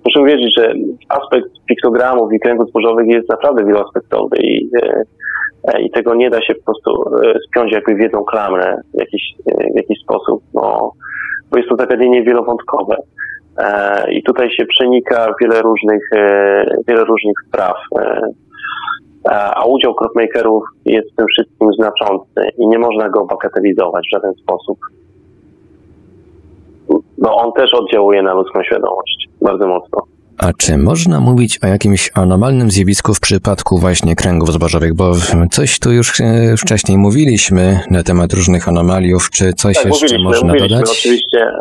[0.05, 0.73] muszę wiedzieć, że
[1.09, 6.55] aspekt piktogramów i kręgów zbożowych jest naprawdę wieloaspektowy i, e, i tego nie da się
[6.55, 9.21] po prostu e, spiąć jakby w jedną klamrę w jakiś,
[9.73, 10.91] w jakiś sposób, no,
[11.51, 12.95] bo jest to zagadnienie wielowątkowe.
[13.57, 17.75] E, I tutaj się przenika wiele różnych, e, wiele różnych spraw.
[17.99, 18.31] E,
[19.31, 24.33] a udział crowdmakerów jest w tym wszystkim znaczący i nie można go bagatelizować w żaden
[24.33, 24.77] sposób.
[27.21, 30.01] Bo on też oddziałuje na ludzką świadomość bardzo mocno.
[30.37, 34.93] A czy można mówić o jakimś anomalnym zjawisku w przypadku właśnie kręgów zbożowych?
[34.95, 35.11] Bo
[35.51, 36.13] coś tu już
[36.57, 39.29] wcześniej mówiliśmy na temat różnych anomaliów.
[39.29, 40.89] Czy coś tak, jeszcze można dodać?
[40.89, 41.51] Oczywiście.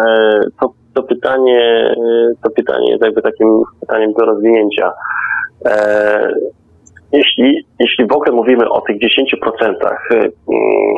[0.61, 1.95] To to pytanie,
[2.43, 4.93] to pytanie jest jakby takim pytaniem do rozwinięcia.
[5.67, 6.33] E,
[7.13, 10.31] jeśli, jeśli w ogóle mówimy o tych 10% mm,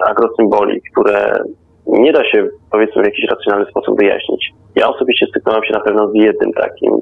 [0.07, 1.43] agrosymboli, które
[1.87, 4.53] nie da się powiedzmy w jakiś racjonalny sposób wyjaśnić.
[4.75, 6.93] Ja osobiście styknąłem się na pewno z jednym takim.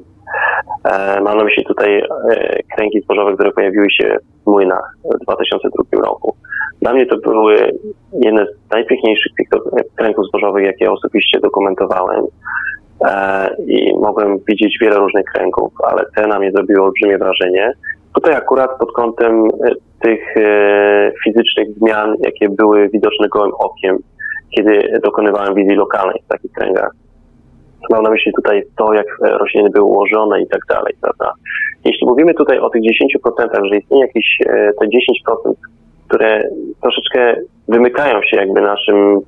[0.83, 6.01] E, mam na myśli tutaj e, kręgi zbożowe, które pojawiły się w młynach w 2002
[6.01, 6.35] roku.
[6.81, 7.55] Dla mnie to były
[8.13, 9.31] jedne z najpiękniejszych
[9.95, 12.25] kręgów zbożowych, jakie osobiście dokumentowałem.
[13.05, 17.73] E, i mogłem widzieć wiele różnych kręgów, ale te na mnie zrobiło olbrzymie wrażenie.
[18.13, 19.71] Tutaj akurat pod kątem e,
[20.01, 23.97] tych e, fizycznych zmian, jakie były widoczne gołym okiem,
[24.55, 26.91] kiedy dokonywałem wizji lokalnej w takich kręgach.
[27.89, 31.33] Mam na myśli tutaj to, jak rośliny były ułożone i tak dalej, prawda?
[31.85, 34.37] Jeśli mówimy tutaj o tych 10%, że istnieje jakieś
[34.79, 35.53] te 10%,
[36.07, 36.43] które
[36.81, 37.35] troszeczkę
[37.67, 39.19] wymykają się jakby naszym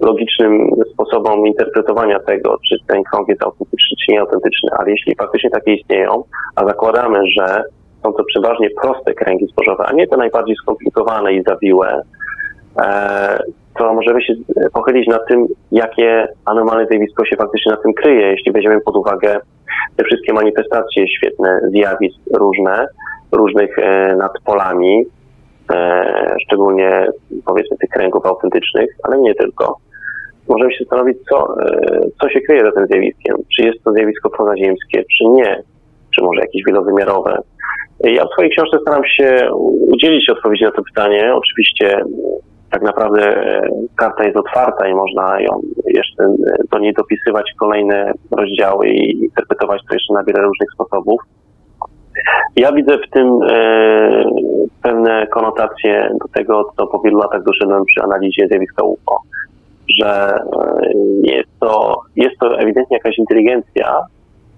[0.00, 5.74] logicznym sposobom interpretowania tego, czy ten krąg jest autentyczny, czy nieautentyczny, ale jeśli faktycznie takie
[5.74, 6.22] istnieją,
[6.56, 7.62] a zakładamy, że
[8.02, 12.02] są to przeważnie proste kręgi zbożowe, a nie te najbardziej skomplikowane i zawiłe,
[12.80, 13.37] e,
[14.08, 14.34] możemy się
[14.72, 19.40] pochylić nad tym, jakie anomalne zjawisko się faktycznie na tym kryje, jeśli weźmiemy pod uwagę
[19.96, 22.86] te wszystkie manifestacje świetne zjawisk różne,
[23.32, 25.04] różnych e, nad polami,
[25.72, 27.06] e, szczególnie
[27.46, 29.76] powiedzmy tych kręgów autentycznych, ale nie tylko
[30.48, 33.36] możemy się zastanowić, co, e, co się kryje za tym zjawiskiem.
[33.56, 35.62] Czy jest to zjawisko pozaziemskie, czy nie,
[36.14, 37.38] czy może jakieś wielowymiarowe.
[38.00, 39.50] Ja w swojej książce staram się
[39.88, 41.34] udzielić odpowiedzi na to pytanie.
[41.34, 42.04] Oczywiście
[42.70, 46.24] tak naprawdę e, karta jest otwarta i można ją jeszcze
[46.72, 51.20] do niej dopisywać kolejne rozdziały i interpretować to jeszcze na wiele różnych sposobów.
[52.56, 54.24] Ja widzę w tym e,
[54.82, 59.20] pewne konotacje do tego, co po wielu latach doszedłem przy analizie zjawiska UFO,
[59.98, 60.80] że e,
[61.22, 64.00] jest to, jest to ewidentnie jakaś inteligencja,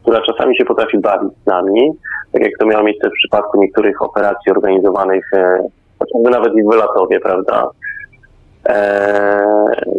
[0.02, 1.90] która czasami się potrafi bawić z nami,
[2.32, 5.58] tak jak to miało miejsce w przypadku niektórych operacji organizowanych, e,
[5.98, 7.89] chociażby nawet i w Wylatowie, prawda, e,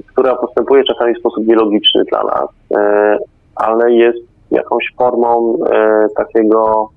[0.08, 3.18] która postępuje czasami w sposób nielogiczny dla nas, e,
[3.56, 4.20] ale jest
[4.52, 6.90] jakąś formą e, takiego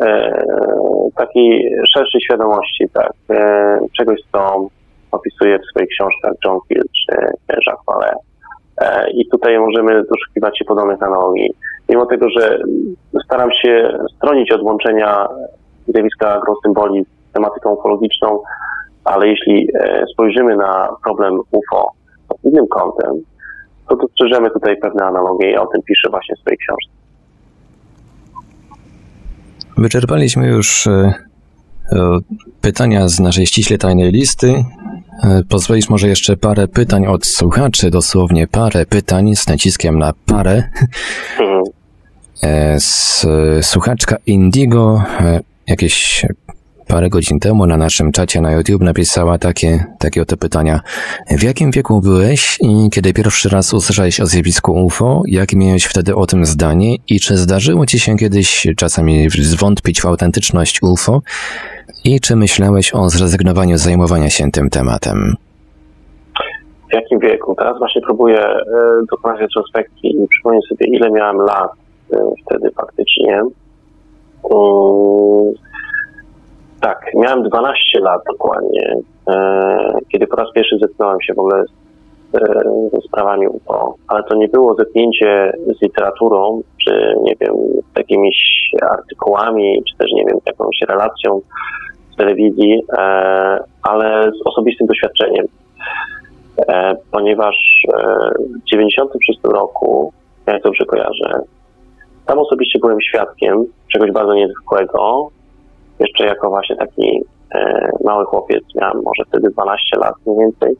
[0.00, 0.44] e,
[1.16, 4.68] takiej szerszej świadomości, tak, e, czegoś, co
[5.12, 7.16] opisuje w swoich książkach John Hill czy
[7.66, 8.14] Jacques Vallée.
[8.80, 11.54] E, I tutaj możemy doszukiwać się podobnych analogii.
[11.88, 12.58] Mimo tego, że
[13.24, 15.28] staram się stronić od łączenia
[15.88, 18.42] zjawiska agrosymboli z tematyką ufologiczną,
[19.10, 21.92] ale jeśli e, spojrzymy na problem UFO
[22.28, 23.22] pod innym kątem,
[23.88, 26.90] to dostrzeżemy tutaj pewne analogie i o tym piszę właśnie w swojej książce.
[29.78, 31.12] Wyczerpaliśmy już e,
[32.60, 34.64] pytania z naszej ściśle tajnej listy.
[35.24, 40.62] E, pozwolisz może jeszcze parę pytań od słuchaczy, dosłownie parę pytań z naciskiem na parę.
[41.40, 41.62] Mhm.
[43.62, 45.02] Słuchaczka Indigo
[45.66, 46.26] jakieś
[46.90, 50.80] parę godzin temu na naszym czacie na YouTube napisała takie, takie oto pytania.
[51.30, 55.22] W jakim wieku byłeś i kiedy pierwszy raz usłyszałeś o zjawisku UFO?
[55.26, 56.96] Jakie miałeś wtedy o tym zdanie?
[57.08, 61.20] I czy zdarzyło ci się kiedyś czasami zwątpić w autentyczność UFO?
[62.04, 65.34] I czy myślałeś o zrezygnowaniu z zajmowania się tym tematem?
[66.90, 67.54] W jakim wieku?
[67.58, 68.62] Teraz właśnie próbuję e,
[69.10, 71.70] dokonać retrospekcji i przypomnieć sobie, ile miałem lat
[72.12, 73.42] e, wtedy faktycznie.
[74.50, 75.69] Mm,
[76.80, 78.94] tak, miałem 12 lat dokładnie,
[79.28, 84.36] e, kiedy po raz pierwszy zetknąłem się w ogóle z, e, sprawami UFO, ale to
[84.36, 87.54] nie było zetknięcie z literaturą, czy nie wiem,
[87.96, 91.40] jakimiś artykułami, czy też nie wiem, jakąś relacją
[92.12, 93.00] z telewizji, e,
[93.82, 95.46] ale z osobistym doświadczeniem.
[97.10, 97.56] Ponieważ
[98.38, 100.12] w 96 roku,
[100.46, 101.40] jak dobrze kojarzę,
[102.26, 105.30] tam osobiście byłem świadkiem czegoś bardzo niezwykłego,
[106.00, 107.22] jeszcze jako właśnie taki
[107.54, 110.76] e, mały chłopiec, miałem może wtedy 12 lat mniej więcej,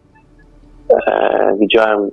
[1.06, 2.10] e, widziałem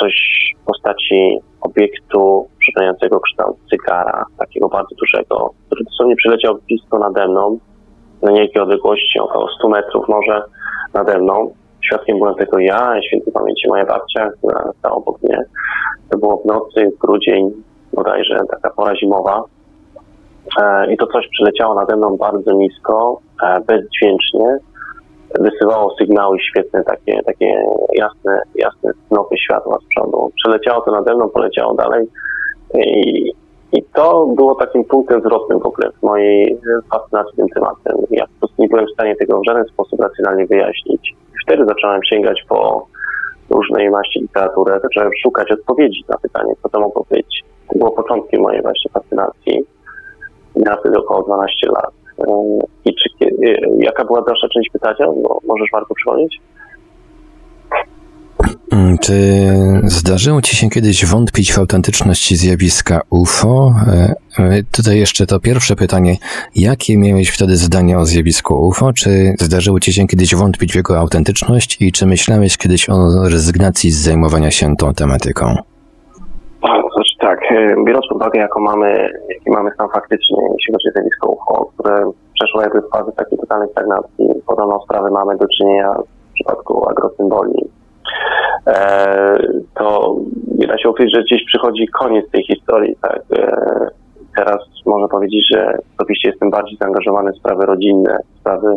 [0.00, 0.14] coś
[0.62, 7.58] w postaci obiektu przypominającego kształt cygara, takiego bardzo dużego, który dosłownie przyleciał blisko nade mną,
[8.22, 10.42] na niejakiej odległości, około 100 metrów może
[10.94, 11.54] nade mną.
[11.84, 15.38] Świadkiem byłem tego ja, świętej pamięci moja babcia, która stała obok mnie.
[16.10, 17.50] To było w nocy, grudzień,
[17.92, 19.42] bodajże taka pora zimowa.
[20.58, 24.58] E, i to coś przyleciało nade mną bardzo nisko, e, bezdźwięcznie,
[25.40, 27.64] wysyłało sygnały świetne, takie, takie
[27.94, 30.30] jasne, jasne snopy światła z przodu.
[30.36, 32.06] Przeleciało to nade mną, poleciało dalej
[32.74, 33.32] i,
[33.72, 36.58] i to było takim punktem zwrotnym w ogóle w mojej
[36.90, 37.96] fascynacji tym tematem.
[38.10, 41.14] Ja po prostu nie byłem w stanie tego w żaden sposób racjonalnie wyjaśnić.
[41.44, 42.86] Wtedy zacząłem sięgać po
[43.50, 47.44] różnej maści literaturę, zacząłem szukać odpowiedzi na pytanie, co to mogło być.
[47.72, 49.64] To było początkiem mojej właśnie fascynacji
[50.56, 51.90] miała wtedy około 12 lat.
[52.84, 53.26] I czy,
[53.78, 55.06] jaka była dalsza część pytania?
[55.22, 56.40] No, możesz Marku przypomnieć?
[58.72, 59.14] Mm, czy
[59.84, 63.74] zdarzyło Ci się kiedyś wątpić w autentyczność zjawiska UFO?
[64.38, 66.16] E, tutaj jeszcze to pierwsze pytanie.
[66.54, 68.92] Jakie miałeś wtedy zdanie o zjawisku UFO?
[68.92, 73.90] Czy zdarzyło Ci się kiedyś wątpić w jego autentyczność i czy myślałeś kiedyś o rezygnacji
[73.90, 75.69] z zajmowania się tą tematyką?
[77.30, 81.28] Tak, e, biorąc pod uwagę, jaką mamy, jaki mamy stan faktyczny, jeśli chodzi o zjawisko
[81.28, 84.28] UFO, które przeszło jakby w fazy takiej totalnej stagnacji.
[84.46, 85.92] Podobną sprawę mamy do czynienia
[86.30, 87.64] w przypadku agrosymboli.
[88.66, 89.36] E,
[89.74, 90.16] to
[90.58, 92.96] nie da się ukryć, że gdzieś przychodzi koniec tej historii.
[93.02, 93.22] Tak?
[93.38, 93.56] E,
[94.36, 98.76] teraz można powiedzieć, że osobiście jestem bardziej zaangażowany w sprawy rodzinne, w sprawy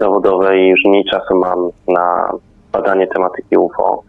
[0.00, 2.32] zawodowe i już mniej czasu mam na
[2.72, 4.02] badanie tematyki UFO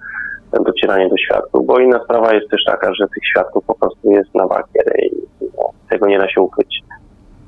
[0.66, 4.36] docieranie do świadków, bo inna sprawa jest też taka, że tych świadków po prostu jest
[4.36, 5.12] na bakier i
[5.42, 6.82] no, tego nie da się ukryć.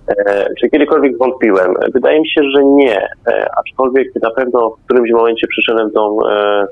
[0.08, 1.74] E, czy kiedykolwiek wątpiłem?
[1.94, 6.66] Wydaje mi się, że nie, e, aczkolwiek na pewno w którymś momencie przyszedłem do e,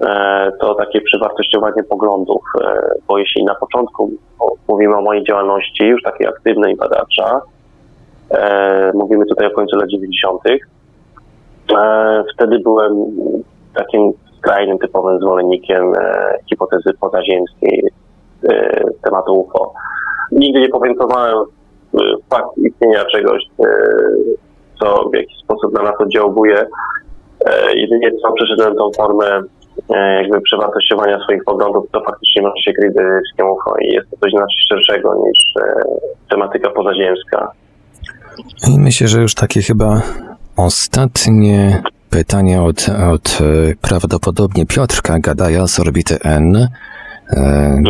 [0.00, 4.10] e to takie przewartościowanie poglądów, e, bo jeśli na początku
[4.68, 7.40] mówimy o mojej działalności już takiej aktywnej badacza,
[8.30, 10.40] e, mówimy tutaj o końcu lat 90.,
[12.34, 12.92] wtedy byłem
[13.74, 14.12] takim
[14.46, 17.82] skrajnym, typowym zwolennikiem e, hipotezy pozaziemskiej
[18.48, 19.72] e, tematu UFO.
[20.32, 21.98] Nigdy nie powiękowałem e,
[22.30, 23.42] fakt istnienia czegoś,
[24.80, 26.66] co w jakiś sposób na nas oddziałuje.
[27.74, 29.42] Jedynie co przeszedłem tą formę
[30.22, 34.30] jakby przewartościowania swoich poglądów, to faktycznie może się kryć detektywskim UFO i jest to coś
[34.30, 35.54] znacznie szerszego niż
[36.30, 37.52] tematyka pozaziemska.
[38.68, 40.02] I myślę, że już takie chyba
[40.56, 46.68] ostatnie pytanie od, od e, prawdopodobnie Piotrka Gadaja z orbity N.
[47.36, 47.84] Mhm.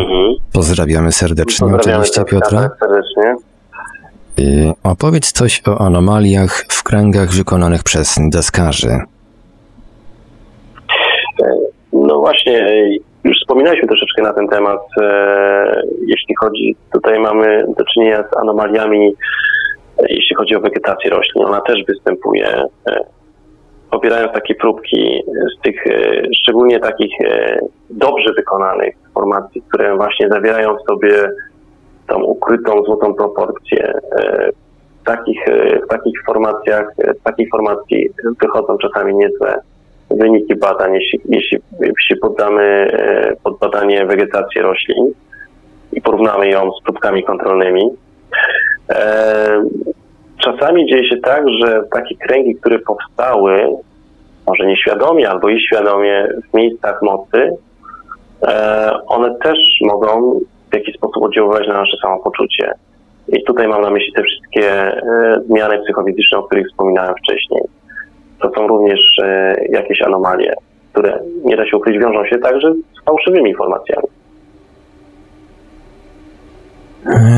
[0.53, 2.71] Pozdrawiamy serdecznie Pozdrawiamy oczywiście Piotra.
[2.81, 3.37] Serdecznie.
[4.39, 8.99] I opowiedz coś o anomaliach w kręgach wykonanych przez deskarzy.
[11.93, 12.85] No właśnie,
[13.25, 14.81] już wspominaliśmy troszeczkę na ten temat.
[15.03, 19.15] E, jeśli chodzi, tutaj mamy do czynienia z anomaliami,
[19.99, 21.45] e, jeśli chodzi o wegetację roślin.
[21.45, 22.65] Ona też występuje.
[23.87, 25.23] E, pobierając takie próbki
[25.59, 25.85] z tych,
[26.43, 27.13] szczególnie takich
[27.91, 31.31] dobrze wykonanych formacji, które właśnie zawierają w sobie
[32.07, 33.93] tą ukrytą złotą proporcję.
[35.01, 35.45] W takich,
[35.85, 36.87] w takich formacjach,
[37.21, 38.11] z takich formacji
[38.43, 39.61] wychodzą czasami niezłe
[40.11, 45.13] wyniki badań, jeśli, jeśli, jeśli poddamy e, pod badanie wegetację roślin
[45.93, 47.91] i porównamy ją z próbkami kontrolnymi.
[50.37, 53.69] E, czasami dzieje się tak, że takie kręgi, które powstały,
[54.47, 57.57] może nieświadomie albo i świadomie w miejscach mocy,
[58.43, 60.41] e, one też mogą
[60.71, 62.73] w jakiś sposób oddziaływać na nasze samopoczucie.
[63.29, 64.93] I tutaj mam na myśli te wszystkie
[65.47, 67.63] zmiany psychofizyczne, o których wspominałem wcześniej
[68.43, 70.55] to są również e, jakieś anomalie,
[70.93, 74.07] które nie da się ukryć, wiążą się także z fałszywymi informacjami.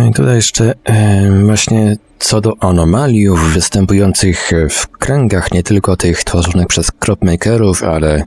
[0.09, 6.66] I tutaj jeszcze e, właśnie co do anomaliów występujących w kręgach, nie tylko tych tworzonych
[6.66, 8.24] przez cropmakerów, ale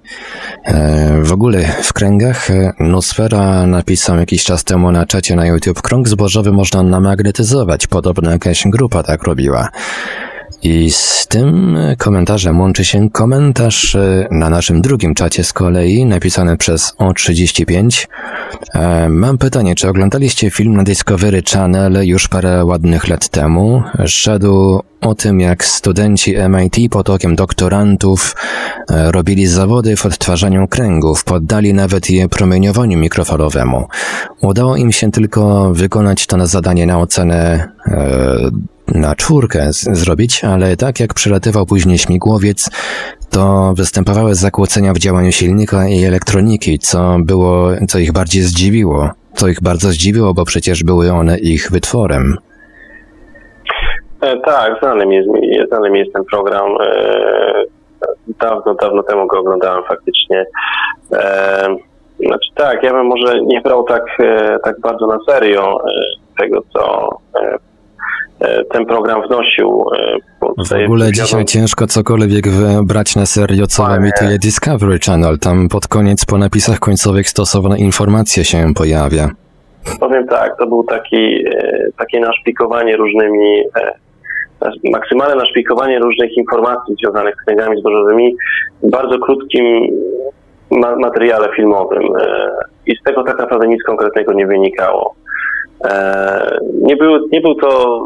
[0.66, 2.48] e, w ogóle w kręgach.
[2.80, 7.88] Nosfera napisał jakiś czas temu na czacie na YouTube, krąg zbożowy można namagnetyzować.
[7.88, 9.70] Podobno jakaś grupa tak robiła.
[10.64, 16.58] I z tym komentarzem łączy się komentarz e, na naszym drugim czacie z kolei, napisany
[16.58, 18.08] przez O35.
[18.74, 23.84] E, mam pytanie, czy oglądaliście film na Discovery Channel już parę ładnych lat temu?
[24.06, 28.36] Szedł o tym, jak studenci MIT pod okiem doktorantów
[28.90, 33.88] e, robili zawody w odtwarzaniu kręgów, poddali nawet je promieniowaniu mikrofalowemu.
[34.42, 37.70] Udało im się tylko wykonać to na zadanie na ocenę
[38.88, 42.70] na czwórkę zrobić, ale tak jak przelatywał później śmigłowiec,
[43.30, 49.10] to występowały zakłócenia w działaniu silnika i elektroniki, co było, co ich bardziej zdziwiło.
[49.34, 52.38] Co ich bardzo zdziwiło, bo przecież były one ich wytworem.
[54.22, 55.30] E, tak, znany mi, jest,
[55.68, 56.72] znany mi jest ten program.
[56.82, 57.64] E,
[58.40, 60.46] dawno, dawno temu go oglądałem faktycznie.
[61.14, 61.76] E,
[62.20, 66.62] znaczy tak, ja bym może nie brał tak, e, tak bardzo na serio e, tego,
[66.74, 67.10] co
[67.42, 67.58] e,
[68.72, 69.84] ten program wnosił.
[69.98, 70.18] e,
[70.66, 72.46] W ogóle dzisiaj ciężko cokolwiek
[72.84, 75.40] brać na serio, co emituje Discovery Channel.
[75.40, 79.30] Tam pod koniec, po napisach końcowych stosowna informacja się pojawia.
[80.00, 83.92] Powiem tak, to był taki, e, takie naszpikowanie różnymi, e,
[84.92, 88.36] maksymalne naszpikowanie różnych informacji związanych z księgami zbożowymi
[88.84, 89.66] w bardzo krótkim
[90.72, 92.50] ma- materiale filmowym e,
[92.86, 95.16] i z tego tak naprawdę nic konkretnego nie wynikało.
[95.86, 98.00] E, Nie był, nie był to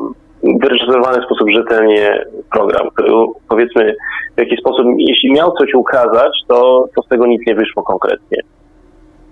[0.61, 3.11] wyreżyserowany w sposób rzetelnie program, który
[3.49, 3.95] powiedzmy
[4.35, 8.37] w jakiś sposób, jeśli miał coś ukazać, to, to z tego nic nie wyszło konkretnie.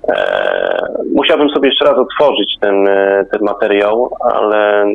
[0.07, 4.85] E, musiałbym sobie jeszcze raz otworzyć ten, e, ten materiał, ale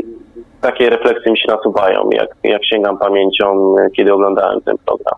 [0.60, 5.14] takie refleksje mi się nasuwają, jak, jak sięgam pamięcią, e, kiedy oglądałem ten program.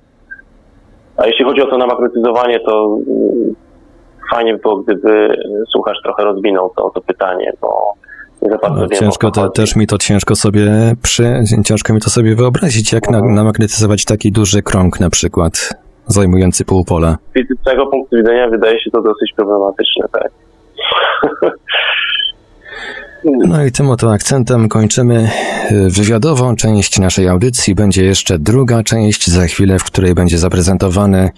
[1.17, 3.55] A jeśli chodzi o to namagnetyzowanie, to mm,
[4.31, 7.95] fajnie by było, gdyby słuchacz trochę rozwinął to, to pytanie, bo
[8.43, 12.01] nie za bardzo No, wiem, ciężko to, też mi to ciężko sobie przy, ciężko mi
[12.01, 15.71] to sobie wyobrazić, jak na, namagnetyzować taki duży krąg na przykład,
[16.07, 17.19] zajmujący pół pola.
[17.31, 20.31] Z fizycznego punktu widzenia wydaje się to dosyć problematyczne, tak.
[23.25, 25.31] No i tym oto akcentem kończymy
[25.71, 27.75] y, wywiadową część naszej audycji.
[27.75, 31.31] Będzie jeszcze druga część za chwilę, w której będzie zaprezentowany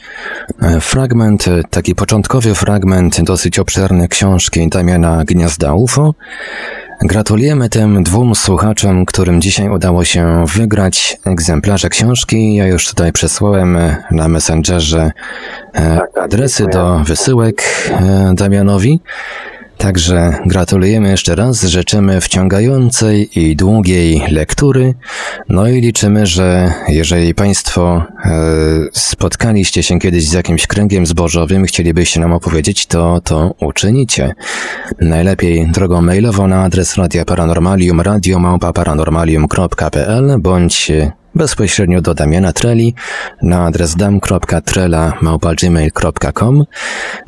[0.62, 6.14] e, fragment, e, taki początkowy fragment dosyć obszerny książki Damiana Gniazda UFO.
[7.04, 12.54] Gratulujemy tym dwóm słuchaczom, którym dzisiaj udało się wygrać egzemplarze książki.
[12.54, 13.78] Ja już tutaj przesłałem
[14.10, 15.12] na Messengerze
[15.74, 19.00] e, adresy do wysyłek e, Damianowi.
[19.82, 24.94] Także gratulujemy jeszcze raz, życzymy wciągającej i długiej lektury.
[25.48, 28.30] No i liczymy, że jeżeli Państwo e,
[28.92, 34.34] spotkaliście się kiedyś z jakimś kręgiem zbożowym, chcielibyście nam opowiedzieć, to to uczynicie.
[35.00, 40.92] Najlepiej drogą mailową na adres Radia Paranormalium radiomałpa paranormalium.pl bądź
[41.34, 42.94] bezpośrednio do Damiana Treli
[43.42, 46.64] na adres dam.trela.gmail.com.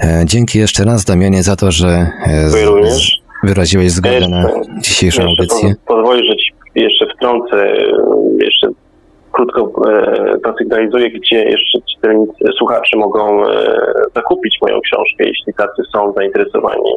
[0.01, 2.11] E, dzięki jeszcze raz Damianie za to, że e,
[3.43, 4.47] wyraziłeś zgodę na
[4.81, 5.75] dzisiejszą audycję.
[5.87, 7.77] Pozwolisz, że ci jeszcze wtrącę,
[8.39, 8.69] jeszcze
[9.35, 11.79] krótko e, zasygnalizuję, gdzie jeszcze
[12.59, 13.75] słuchacze mogą e,
[14.15, 16.93] zakupić moją książkę, jeśli tacy są zainteresowani.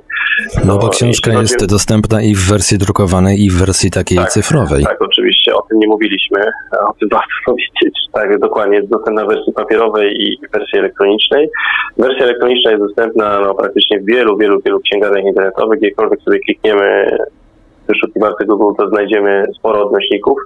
[0.65, 1.67] No bo książka jest chodzi...
[1.67, 4.83] dostępna i w wersji drukowanej, i w wersji takiej tak, cyfrowej.
[4.83, 6.39] Tak, oczywiście, o tym nie mówiliśmy,
[6.89, 7.95] o tym warto powiedzieć.
[8.13, 11.49] Tak, dokładnie, jest dostępna w wersji papierowej i wersji elektronicznej.
[11.97, 17.17] Wersja elektroniczna jest dostępna no, praktycznie w wielu, wielu, wielu księgarniach internetowych, gdziekolwiek sobie klikniemy
[17.87, 20.39] wyszukiwarce Google, to znajdziemy sporo odnośników.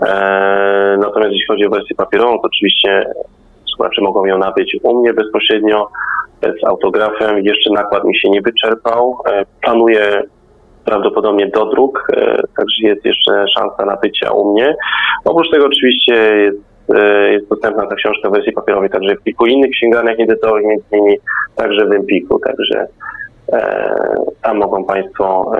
[0.00, 3.04] Eee, natomiast jeśli chodzi o wersję papierową, to oczywiście
[3.66, 5.88] słuchacze mogą ją nabyć u mnie bezpośrednio
[6.42, 7.38] z autografem.
[7.44, 9.16] Jeszcze nakład mi się nie wyczerpał.
[9.26, 10.22] Eee, planuję
[10.84, 14.76] prawdopodobnie dodruk, eee, także jest jeszcze szansa nabycia u mnie.
[15.24, 16.58] Oprócz tego oczywiście jest,
[16.94, 20.84] e, jest dostępna ta książka w wersji papierowej także w kilku innych księgarniach internetowych, między
[20.92, 21.16] innymi
[21.56, 22.86] także w Empiku, także
[23.52, 23.94] e,
[24.42, 25.52] tam mogą Państwo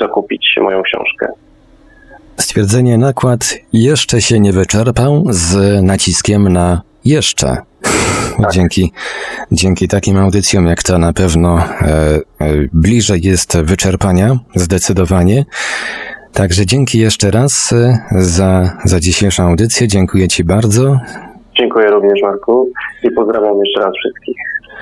[0.00, 1.26] zakupić moją książkę.
[2.36, 7.56] Stwierdzenie nakład jeszcze się nie wyczerpał z naciskiem na jeszcze.
[8.42, 8.52] Tak.
[8.52, 8.92] Dzięki,
[9.52, 12.20] dzięki takim audycjom jak ta na pewno e, e,
[12.72, 15.44] bliżej jest wyczerpania, zdecydowanie.
[16.32, 19.88] Także dzięki jeszcze raz e, za, za dzisiejszą audycję.
[19.88, 20.98] Dziękuję Ci bardzo.
[21.58, 22.68] Dziękuję również Marku
[23.02, 24.36] i pozdrawiam jeszcze raz wszystkich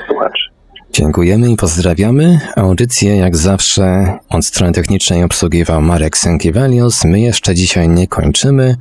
[0.06, 0.55] słuchaczy.
[0.96, 2.40] Dziękujemy i pozdrawiamy.
[2.56, 7.04] Audycję jak zawsze od strony technicznej obsługiwał Marek Sękiewelios.
[7.04, 8.76] My jeszcze dzisiaj nie kończymy.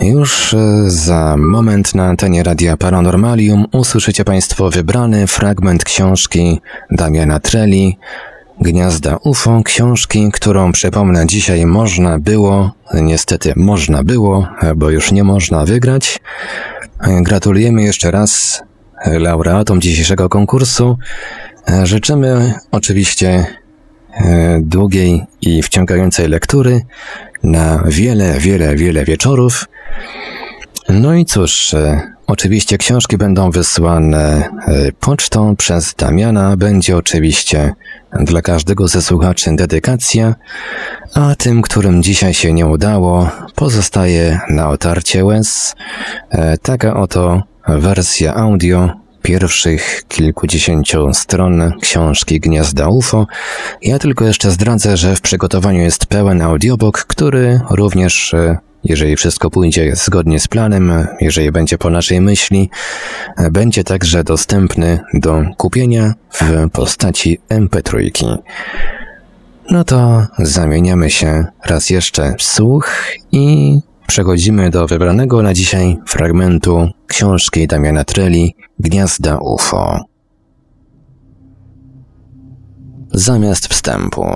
[0.00, 6.60] Już e, za moment na antenie Radia Paranormalium usłyszycie Państwo wybrany fragment książki
[6.90, 7.98] Damiana Treli
[8.60, 15.64] Gniazda UFO, książki, którą przypomnę dzisiaj można było, niestety można było, bo już nie można
[15.64, 16.18] wygrać.
[17.22, 18.62] Gratulujemy jeszcze raz
[19.06, 20.98] laureatom dzisiejszego konkursu.
[21.70, 23.46] E, życzymy oczywiście
[24.16, 26.80] e, długiej i wciągającej lektury
[27.42, 29.64] na wiele, wiele, wiele wieczorów.
[30.88, 34.48] No i cóż, e, oczywiście książki będą wysłane
[35.00, 36.56] pocztą przez Damiana.
[36.56, 37.72] Będzie oczywiście
[38.20, 40.34] dla każdego ze słuchaczy dedykacja,
[41.14, 45.74] a tym, którym dzisiaj się nie udało, pozostaje na otarcie łez
[46.62, 48.90] taka oto wersja audio
[49.22, 53.26] pierwszych kilkudziesięciu stron książki Gniazda UFO.
[53.82, 59.50] Ja tylko jeszcze zdradzę, że w przygotowaniu jest pełen audiobook, który również e, jeżeli wszystko
[59.50, 62.70] pójdzie zgodnie z planem, jeżeli będzie po naszej myśli,
[63.36, 68.38] e, będzie także dostępny do kupienia w postaci MP3.
[69.70, 72.90] No to zamieniamy się raz jeszcze w słuch
[73.32, 80.00] i Przechodzimy do wybranego na dzisiaj fragmentu książki Damiana Treli Gniazda UFO.
[83.12, 84.26] Zamiast wstępu.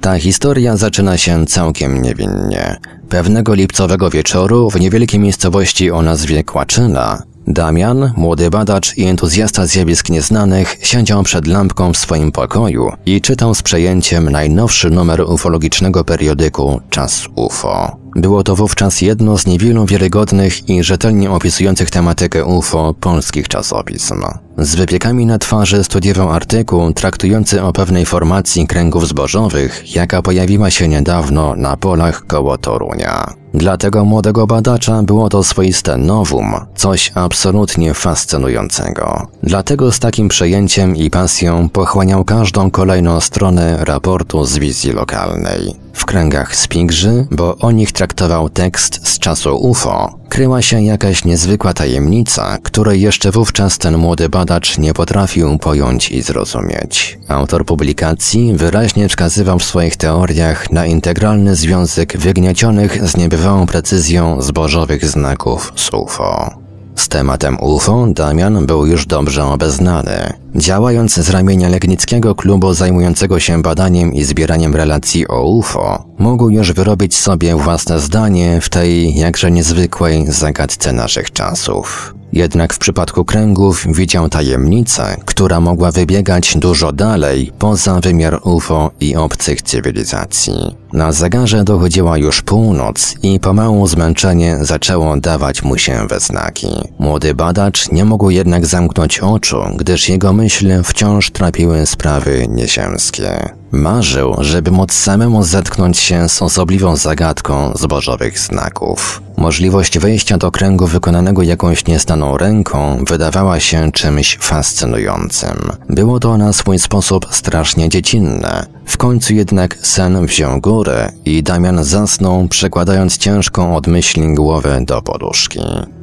[0.00, 2.76] Ta historia zaczyna się całkiem niewinnie.
[3.08, 10.08] Pewnego lipcowego wieczoru w niewielkiej miejscowości o nazwie Kłaczyna Damian, młody badacz i entuzjasta zjawisk
[10.08, 16.80] nieznanych, siedział przed lampką w swoim pokoju i czytał z przejęciem najnowszy numer ufologicznego periodyku
[16.90, 17.96] Czas UFO.
[18.16, 24.22] Było to wówczas jedno z niewielu wiarygodnych i rzetelnie opisujących tematykę UFO polskich czasopism.
[24.58, 30.88] Z wypiekami na twarzy studiował artykuł traktujący o pewnej formacji kręgów zbożowych, jaka pojawiła się
[30.88, 33.34] niedawno na polach koło Torunia.
[33.54, 39.26] Dla tego młodego badacza było to swoiste nowum, coś absolutnie fascynującego.
[39.42, 45.87] Dlatego z takim przejęciem i pasją pochłaniał każdą kolejną stronę raportu z wizji lokalnej.
[45.98, 51.74] W kręgach spigrzy, bo o nich traktował tekst z czasu UFO, kryła się jakaś niezwykła
[51.74, 57.18] tajemnica, której jeszcze wówczas ten młody badacz nie potrafił pojąć i zrozumieć.
[57.28, 65.04] Autor publikacji wyraźnie wskazywał w swoich teoriach na integralny związek wygniecionych z niebywałą precyzją zbożowych
[65.04, 66.57] znaków z UFO.
[66.98, 70.32] Z tematem UFO Damian był już dobrze obeznany.
[70.54, 76.72] Działając z ramienia Legnickiego klubu zajmującego się badaniem i zbieraniem relacji o UFO, mógł już
[76.72, 82.17] wyrobić sobie własne zdanie w tej jakże niezwykłej zagadce naszych czasów.
[82.32, 89.16] Jednak w przypadku kręgów widział tajemnicę, która mogła wybiegać dużo dalej poza wymiar UFO i
[89.16, 90.76] obcych cywilizacji.
[90.92, 96.68] Na zegarze dochodziła już północ i pomału zmęczenie zaczęło dawać mu się we znaki.
[96.98, 103.57] Młody badacz nie mógł jednak zamknąć oczu, gdyż jego myśli wciąż trapiły sprawy nieziemskie.
[103.72, 109.22] Marzył, żeby móc samemu zetknąć się z osobliwą zagadką zbożowych znaków.
[109.36, 115.72] Możliwość wejścia do kręgu wykonanego jakąś nieznaną ręką wydawała się czymś fascynującym.
[115.88, 118.66] Było to na swój sposób strasznie dziecinne.
[118.86, 125.02] W końcu jednak sen wziął górę i Damian zasnął, przekładając ciężką od myśli głowę do
[125.02, 125.60] poduszki.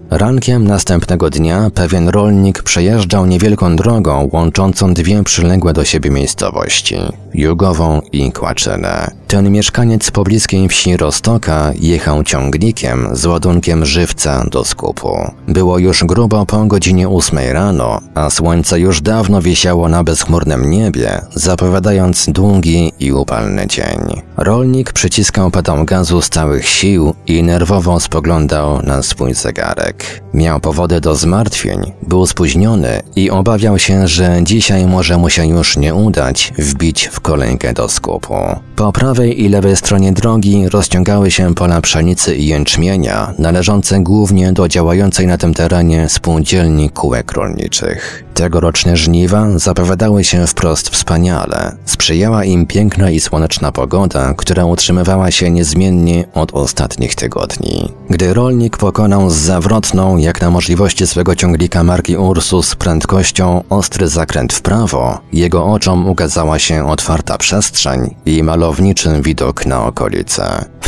[0.09, 6.95] Rankiem następnego dnia pewien rolnik przejeżdżał niewielką drogą łączącą dwie przyległe do siebie miejscowości
[7.33, 9.11] Jugową i Kłaczynę.
[9.27, 15.31] Ten mieszkaniec pobliskiej wsi Rostoka jechał ciągnikiem z ładunkiem żywca do skupu.
[15.47, 21.21] Było już grubo po godzinie ósmej rano, a słońce już dawno wisiało na bezchmurnym niebie,
[21.33, 24.21] zapowiadając długi i upalny dzień.
[24.37, 30.23] Rolnik przyciskał pedał gazu z całych sił i nerwowo spoglądał na swój zegarek.
[30.33, 35.77] Miał powody do zmartwień, był spóźniony i obawiał się, że dzisiaj może mu się już
[35.77, 38.35] nie udać wbić w kolejkę do skupu.
[38.75, 44.67] Po prawej i lewej stronie drogi rozciągały się pola pszenicy i jęczmienia, należące głównie do
[44.67, 48.25] działającej na tym terenie spółdzielni kółek rolniczych.
[48.33, 51.75] Tegoroczne żniwa zapowiadały się wprost wspaniale.
[51.85, 57.91] Sprzyjała im piękna i słoneczna pogoda, która utrzymywała się niezmiennie od ostatnich tygodni.
[58.09, 64.53] Gdy rolnik pokonał z zawrotną, jak na możliwości swego ciąglika marki Ursus, prędkością ostry zakręt
[64.53, 70.43] w prawo, jego oczom ukazała się otwarta przestrzeń i malowniczy widok na okolice.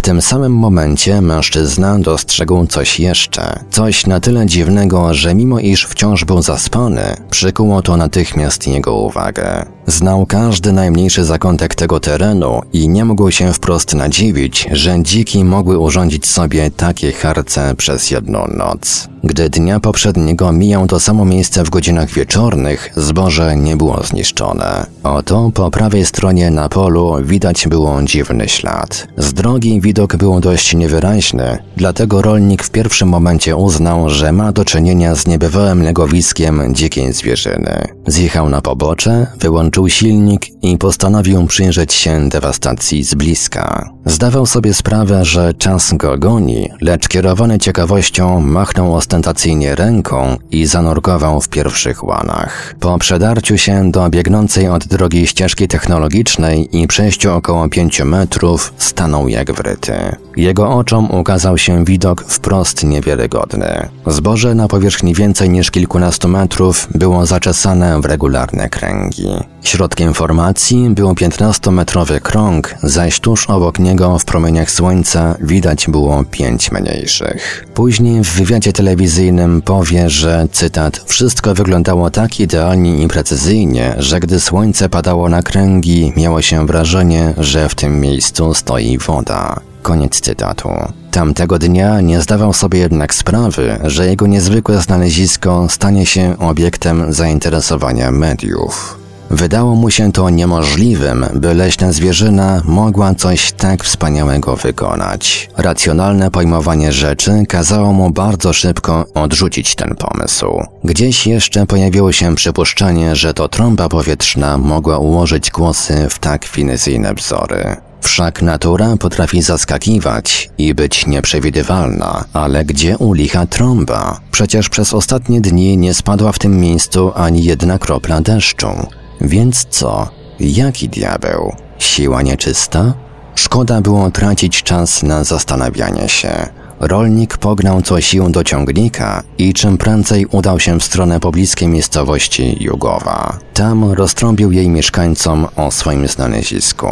[0.08, 3.60] Tym samym momencie mężczyzna dostrzegł coś jeszcze.
[3.72, 9.66] Coś na tyle dziwnego, że mimo iż wciąż był zaspany, przykuło to natychmiast jego uwagę.
[9.88, 15.80] Znał każdy najmniejszy zakątek tego terenu i nie mógł się wprost nadziwić, że dziki mogły
[15.80, 19.08] urządzić sobie takie harce przez jedną noc.
[19.24, 24.86] Gdy dnia poprzedniego mijał to samo miejsce w godzinach wieczornych, zboże nie było zniszczone.
[25.03, 29.08] Oto po prawej stronie na polu widać było dziwny ślad.
[29.18, 34.66] Z drogi widok był dość niewyraźny, dlatego rolnik w pierwszym momencie uznał, że ma do
[34.66, 37.88] czynienia z niebywałym legowiskiem dzikiej zwierzyny.
[38.08, 43.90] Zjechał na pobocze, wyłączył silnik i postanowił przyjrzeć się dewastacji z bliska.
[44.06, 51.42] Zdawał sobie sprawę, że czas go goni, lecz kierowany ciekawością machnął ostentacyjnie ręką i zanurkował
[51.42, 52.76] w pierwszych łanach.
[52.80, 59.27] Po przedarciu się do biegnącej od drogi ścieżki technologicznej i przejściu około pięciu metrów, stanął
[59.27, 59.86] jak wryty.
[60.35, 63.90] Jego oczom ukazał się widok wprost niewiarygodny.
[64.07, 69.27] Zboże na powierzchni więcej niż kilkunastu metrów było zaczesane w regularne kręgi.
[69.64, 76.72] Środkiem formacji był 15-metrowy krąg, zaś tuż obok niego w promieniach słońca widać było pięć
[76.72, 77.67] mniejszych.
[77.74, 84.40] Później w wywiadzie telewizyjnym powie, że cytat wszystko wyglądało tak idealnie i precyzyjnie, że gdy
[84.40, 89.59] słońce padało na kręgi, miało się wrażenie, że w tym miejscu stoi woda.
[89.88, 90.69] Koniec cytatu.
[91.11, 98.11] Tamtego dnia nie zdawał sobie jednak sprawy, że jego niezwykłe znalezisko stanie się obiektem zainteresowania
[98.11, 98.98] mediów.
[99.30, 105.49] Wydało mu się to niemożliwym, by leśna zwierzyna mogła coś tak wspaniałego wykonać.
[105.57, 110.64] Racjonalne pojmowanie rzeczy kazało mu bardzo szybko odrzucić ten pomysł.
[110.83, 117.14] Gdzieś jeszcze pojawiło się przypuszczenie, że to trąba powietrzna mogła ułożyć głosy w tak finezyjne
[117.14, 117.86] wzory.
[118.01, 124.19] Wszak natura potrafi zaskakiwać i być nieprzewidywalna, ale gdzie u licha trąba?
[124.32, 128.88] Przecież przez ostatnie dni nie spadła w tym miejscu ani jedna kropla deszczu.
[129.22, 130.09] Więc co?
[130.40, 131.56] Jaki diabeł?
[131.80, 132.93] Siła nieczysta?
[133.35, 136.50] Szkoda było tracić czas na zastanawianie się.
[136.80, 142.58] Rolnik pognał co sił do ciągnika i czym prędzej udał się w stronę pobliskiej miejscowości
[142.59, 143.40] Jugowa.
[143.53, 146.88] Tam roztrąbił jej mieszkańcom o swoim znalezisku.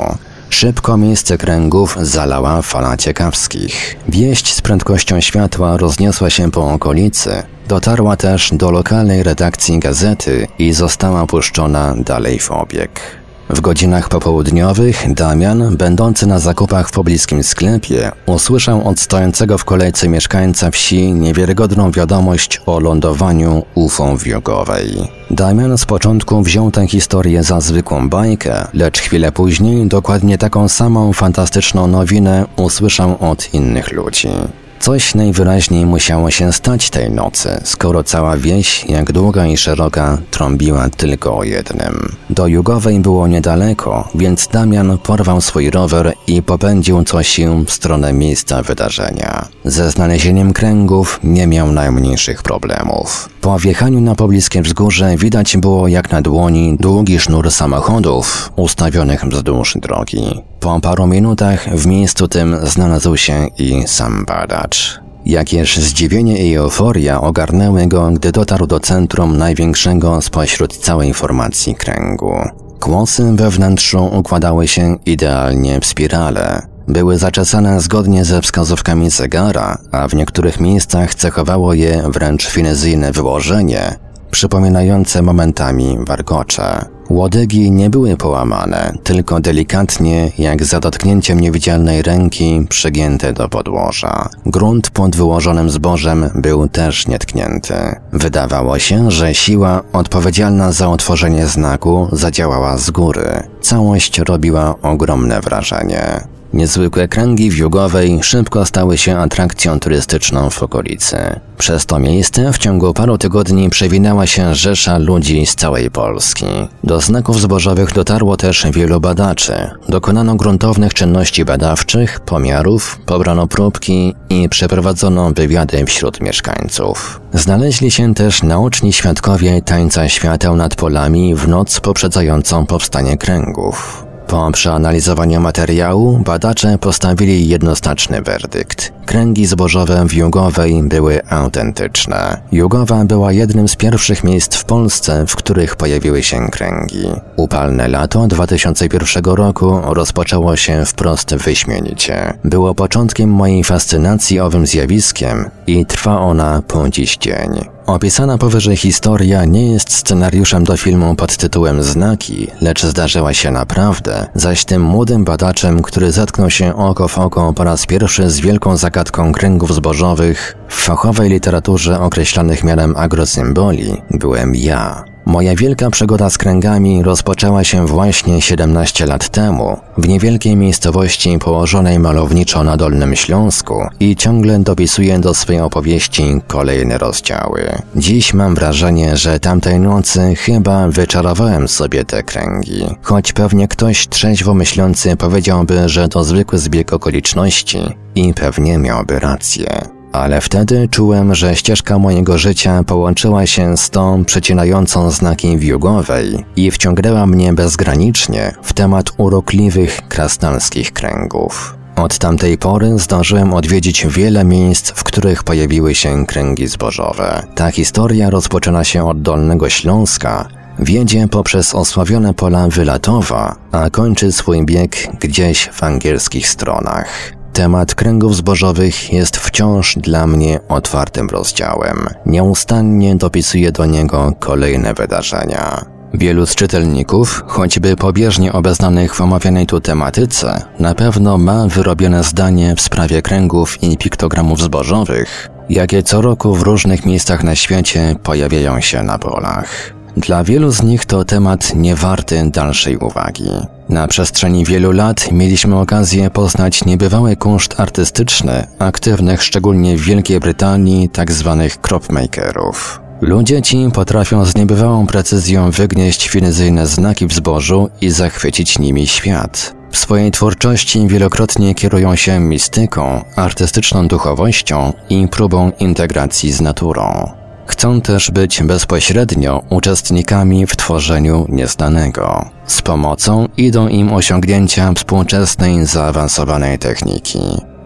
[0.50, 3.96] Szybko miejsce kręgów zalała fala ciekawskich.
[4.10, 10.74] Wieść z prędkością światła rozniosła się po okolicy, dotarła też do lokalnej redakcji gazety i
[10.74, 13.25] została puszczona dalej w obieg.
[13.50, 20.10] W godzinach popołudniowych Damian, będący na zakupach w pobliskim sklepie, usłyszał od stojącego w kolejce
[20.10, 25.08] mieszkańca wsi niewiarygodną wiadomość o lądowaniu UFO wiogowej.
[25.32, 31.14] Damian z początku wziął tę historię za zwykłą bajkę, lecz chwilę później dokładnie taką samą
[31.14, 34.30] fantastyczną nowinę usłyszał od innych ludzi.
[34.80, 40.90] Coś najwyraźniej musiało się stać tej nocy, skoro cała wieś, jak długa i szeroka, trąbiła
[40.90, 42.16] tylko o jednym.
[42.30, 48.14] Do Jugowej było niedaleko, więc Damian porwał swój rower i popędził co sił w stronę
[48.14, 49.48] miejsca wydarzenia.
[49.66, 53.30] Ze znalezieniem kręgów nie miał najmniejszych problemów.
[53.42, 59.78] Po wjechaniu na pobliskie wzgórze widać było jak na dłoni długi sznur samochodów ustawionych wzdłuż
[59.82, 60.42] drogi.
[60.66, 65.00] Po paru minutach w miejscu tym znalazł się i sam badacz.
[65.26, 72.34] Jakież zdziwienie i euforia ogarnęły go, gdy dotarł do centrum największego spośród całej formacji kręgu.
[72.80, 76.62] Kłosy we wnętrzu układały się idealnie w spirale.
[76.88, 83.96] Były zaczesane zgodnie ze wskazówkami zegara, a w niektórych miejscach cechowało je wręcz finezyjne wyłożenie,
[84.32, 86.95] przypominające momentami warkocze.
[87.10, 94.30] Łodygi nie były połamane, tylko delikatnie, jak za dotknięciem niewidzialnej ręki, przygięte do podłoża.
[94.46, 97.76] Grunt pod wyłożonym zbożem był też nietknięty.
[98.14, 103.44] Wydawało się, że siła odpowiedzialna za otworzenie znaku zadziałała z góry.
[103.62, 106.35] Całość robiła ogromne wrażenie.
[106.56, 111.18] Niezwykłe kręgi wiugowej szybko stały się atrakcją turystyczną w okolicy.
[111.58, 116.46] Przez to miejsce w ciągu paru tygodni przewinęła się rzesza ludzi z całej Polski.
[116.84, 119.70] Do znaków zbożowych dotarło też wielu badaczy.
[119.90, 127.22] Dokonano gruntownych czynności badawczych, pomiarów, pobrano próbki i przeprowadzono wywiady wśród mieszkańców.
[127.34, 134.05] Znaleźli się też naoczni świadkowie tańca świateł nad polami w noc poprzedzającą powstanie kręgów.
[134.28, 138.94] Po przeanalizowaniu materiału badacze postawili jednoznaczny werdykt.
[139.06, 142.42] Kręgi zbożowe w Jugowej były autentyczne.
[142.52, 147.08] Jugowa była jednym z pierwszych miejsc w Polsce, w których pojawiły się kręgi.
[147.36, 152.34] Upalne lato 2001 roku rozpoczęło się wprost wyśmienicie.
[152.44, 157.75] Było początkiem mojej fascynacji owym zjawiskiem i trwa ona po dziś dzień.
[157.86, 164.28] Opisana powyżej historia nie jest scenariuszem do filmu pod tytułem Znaki, lecz zdarzyła się naprawdę,
[164.36, 168.78] zaś tym młodym badaczem, który zetknął się oko w oko po raz pierwszy z wielką
[168.78, 175.15] zagadką kręgów zbożowych, w fachowej literaturze określanych mianem agrosymboli, byłem ja.
[175.26, 182.00] Moja wielka przygoda z kręgami rozpoczęła się właśnie 17 lat temu, w niewielkiej miejscowości położonej
[182.00, 187.62] malowniczo na Dolnym Śląsku i ciągle dopisuję do swojej opowieści kolejne rozdziały.
[187.96, 194.54] Dziś mam wrażenie, że tamtej nocy chyba wyczarowałem sobie te kręgi, choć pewnie ktoś trzeźwo
[194.54, 197.80] myślący powiedziałby, że to zwykły zbieg okoliczności
[198.16, 204.26] i pewnie miałby rację ale wtedy czułem, że ścieżka mojego życia połączyła się z tą
[204.26, 211.76] przecinającą znaki wiugowej i wciągnęła mnie bezgranicznie w temat urokliwych krasnalskich kręgów.
[211.96, 217.44] Od tamtej pory zdążyłem odwiedzić wiele miejsc, w których pojawiły się kręgi zbożowe.
[217.56, 220.48] Ta historia rozpoczyna się od Dolnego Śląska,
[220.80, 227.36] wiedzie poprzez osławione pola Wylatowa, a kończy swój bieg gdzieś w angielskich stronach.
[227.56, 232.08] Temat kręgów zbożowych jest wciąż dla mnie otwartym rozdziałem.
[232.26, 235.86] Nieustannie dopisuję do niego kolejne wydarzenia.
[236.14, 242.76] Wielu z czytelników, choćby pobieżnie obeznanych w omawianej tu tematyce, na pewno ma wyrobione zdanie
[242.76, 248.82] w sprawie kręgów i piktogramów zbożowych, jakie co roku w różnych miejscach na świecie pojawiają
[248.82, 249.94] się na polach.
[250.18, 253.50] Dla wielu z nich to temat niewarty dalszej uwagi.
[253.90, 261.10] Na przestrzeni wielu lat mieliśmy okazję poznać niebywały kunszt artystyczny, aktywnych szczególnie w Wielkiej Brytanii
[261.10, 261.58] tzw.
[261.64, 263.02] Tak cropmakerów.
[263.22, 269.76] Ludzie ci potrafią z niebywałą precyzją wygnieść finezyjne znaki w zbożu i zachwycić nimi świat.
[269.92, 277.32] W swojej twórczości wielokrotnie kierują się mistyką, artystyczną duchowością i próbą integracji z naturą.
[277.66, 282.50] Chcą też być bezpośrednio uczestnikami w tworzeniu nieznanego.
[282.68, 287.40] Z pomocą idą im osiągnięcia współczesnej, zaawansowanej techniki.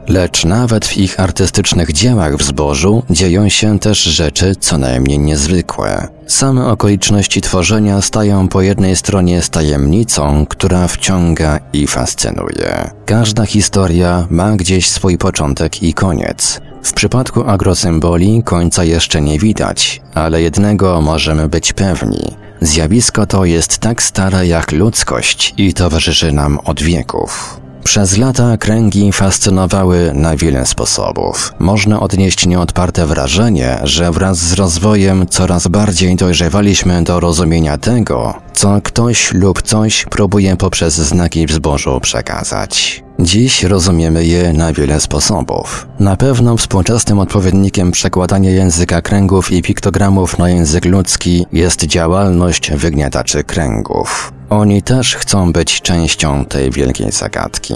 [0.10, 6.08] Lecz nawet w ich artystycznych dziełach w zbożu dzieją się też rzeczy co najmniej niezwykłe.
[6.28, 12.90] Same okoliczności tworzenia stają po jednej stronie z tajemnicą, która wciąga i fascynuje.
[13.06, 16.62] Każda historia ma gdzieś swój początek i koniec.
[16.84, 22.36] W przypadku agrosymboli końca jeszcze nie widać, ale jednego możemy być pewni.
[22.62, 27.60] Zjawisko to jest tak stare jak ludzkość i towarzyszy nam od wieków.
[27.84, 31.54] Przez lata kręgi fascynowały na wiele sposobów.
[31.60, 38.82] Można odnieść nieodparte wrażenie, że wraz z rozwojem coraz bardziej dojrzewaliśmy do rozumienia tego, co
[38.82, 43.04] ktoś lub coś próbuje poprzez znaki w zbożu przekazać.
[43.20, 45.88] Dziś rozumiemy je na wiele sposobów.
[46.00, 53.44] Na pewno współczesnym odpowiednikiem przekładania języka kręgów i piktogramów na język ludzki jest działalność wygniataczy
[53.44, 54.34] kręgów.
[54.50, 57.74] Oni też chcą być częścią tej wielkiej zagadki.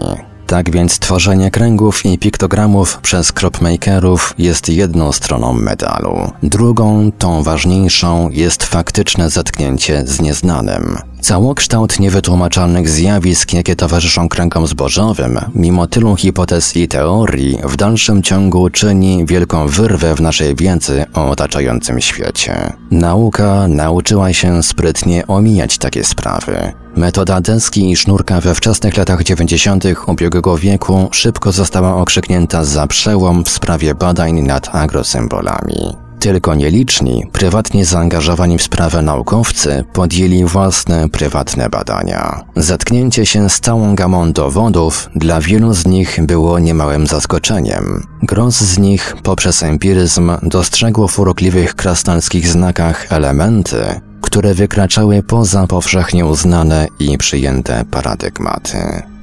[0.47, 6.31] Tak więc tworzenie kręgów i piktogramów przez cropmakerów jest jedną stroną medalu.
[6.43, 10.97] Drugą, tą ważniejszą, jest faktyczne zetknięcie z nieznanym.
[11.23, 18.69] Całokształt niewytłumaczalnych zjawisk, jakie towarzyszą kręgom zbożowym, mimo tylu hipotez i teorii, w dalszym ciągu
[18.69, 22.73] czyni wielką wyrwę w naszej wiedzy o otaczającym świecie.
[22.91, 26.73] Nauka nauczyła się sprytnie omijać takie sprawy.
[26.95, 29.83] Metoda deski i sznurka we wczesnych latach 90.
[30.07, 36.02] ubiegłego wieku szybko została okrzyknięta za przełom w sprawie badań nad agrosymbolami.
[36.23, 42.43] Tylko nieliczni, prywatnie zaangażowani w sprawę naukowcy podjęli własne prywatne badania.
[42.55, 48.07] Zetknięcie się z całą gamą dowodów dla wielu z nich było niemałym zaskoczeniem.
[48.21, 56.25] Gros z nich poprzez empiryzm dostrzegło w urokliwych krasnalskich znakach elementy, które wykraczały poza powszechnie
[56.25, 58.77] uznane i przyjęte paradygmaty.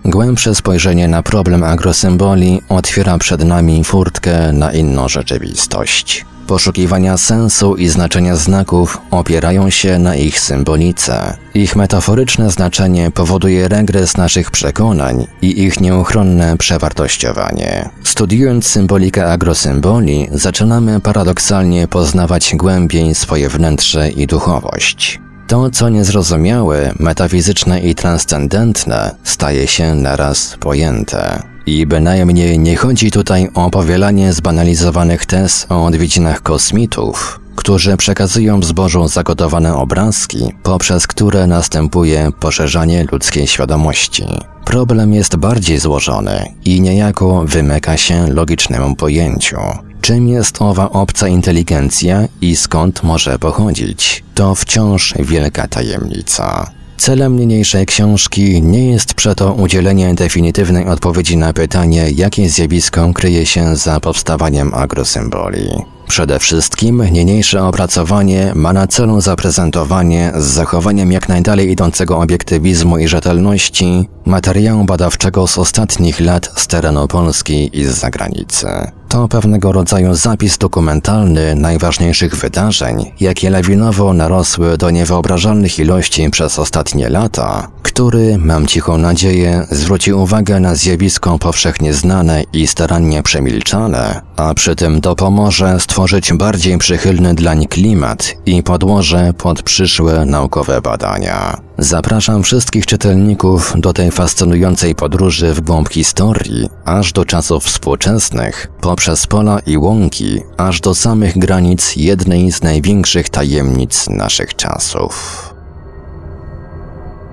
[0.04, 6.24] Głębsze spojrzenie na problem agrosymboli otwiera przed nami furtkę na inną rzeczywistość.
[6.50, 11.36] Poszukiwania sensu i znaczenia znaków opierają się na ich symbolice.
[11.54, 17.88] Ich metaforyczne znaczenie powoduje regres naszych przekonań i ich nieuchronne przewartościowanie.
[18.04, 25.20] Studiując symbolikę agrosymboli, zaczynamy paradoksalnie poznawać głębiej swoje wnętrze i duchowość.
[25.46, 31.49] To, co niezrozumiałe, metafizyczne i transcendentne, staje się naraz pojęte.
[31.70, 38.64] I bynajmniej nie chodzi tutaj o powielanie zbanalizowanych tez o odwiedzinach kosmitów, którzy przekazują w
[38.64, 44.24] zbożu zagotowane obrazki, poprzez które następuje poszerzanie ludzkiej świadomości.
[44.64, 49.58] Problem jest bardziej złożony i niejako wymyka się logicznemu pojęciu.
[50.00, 54.24] Czym jest owa obca inteligencja i skąd może pochodzić?
[54.34, 56.79] To wciąż wielka tajemnica.
[57.00, 63.76] Celem niniejszej książki nie jest przeto udzielenie definitywnej odpowiedzi na pytanie, jakie zjawisko kryje się
[63.76, 65.68] za powstawaniem agrosymboli.
[66.10, 73.08] Przede wszystkim niniejsze opracowanie ma na celu zaprezentowanie z zachowaniem jak najdalej idącego obiektywizmu i
[73.08, 78.66] rzetelności materiału badawczego z ostatnich lat z terenu Polski i z zagranicy.
[79.08, 87.08] To pewnego rodzaju zapis dokumentalny najważniejszych wydarzeń, jakie lawinowo narosły do niewyobrażalnych ilości przez ostatnie
[87.08, 94.54] lata, który, mam cichą nadzieję, zwróci uwagę na zjawisko powszechnie znane i starannie przemilczane, a
[94.54, 95.99] przy tym dopomoże stworzyć
[96.34, 101.60] bardziej przychylny dlań klimat i podłoże pod przyszłe naukowe badania.
[101.78, 109.26] Zapraszam wszystkich czytelników do tej fascynującej podróży w głąb historii, aż do czasów współczesnych, poprzez
[109.26, 115.54] pola i łąki, aż do samych granic jednej z największych tajemnic naszych czasów.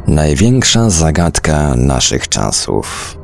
[0.08, 3.18] Największa zagadka naszych czasów.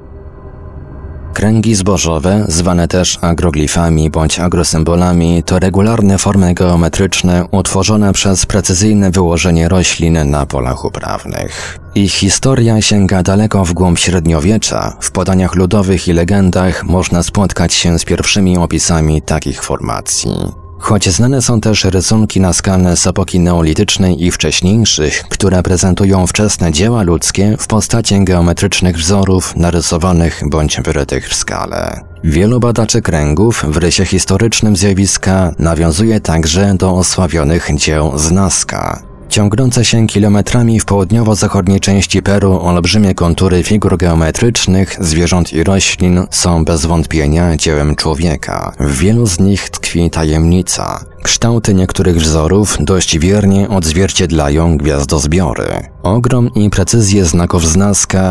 [1.33, 9.69] Kręgi zbożowe, zwane też agroglifami bądź agrosymbolami, to regularne formy geometryczne utworzone przez precyzyjne wyłożenie
[9.69, 11.79] roślin na polach uprawnych.
[11.95, 14.97] Ich historia sięga daleko w głąb średniowiecza.
[14.99, 20.62] W podaniach ludowych i legendach można spotkać się z pierwszymi opisami takich formacji.
[20.83, 27.03] Choć znane są też rysunki naskalne z epoki neolitycznej i wcześniejszych, które prezentują wczesne dzieła
[27.03, 32.01] ludzkie w postaci geometrycznych wzorów narysowanych bądź wyrytych w skale.
[32.23, 39.12] Wielu badaczy kręgów w rysie historycznym zjawiska nawiązuje także do osławionych dzieł z Nazca.
[39.33, 46.65] Ciągnące się kilometrami w południowo-zachodniej części Peru olbrzymie kontury figur geometrycznych, zwierząt i roślin są
[46.65, 48.73] bez wątpienia dziełem człowieka.
[48.79, 51.05] W wielu z nich tkwi tajemnica.
[51.23, 55.67] Kształty niektórych wzorów dość wiernie odzwierciedlają gwiazdozbiory.
[56.03, 57.75] Ogrom i precyzję znaków z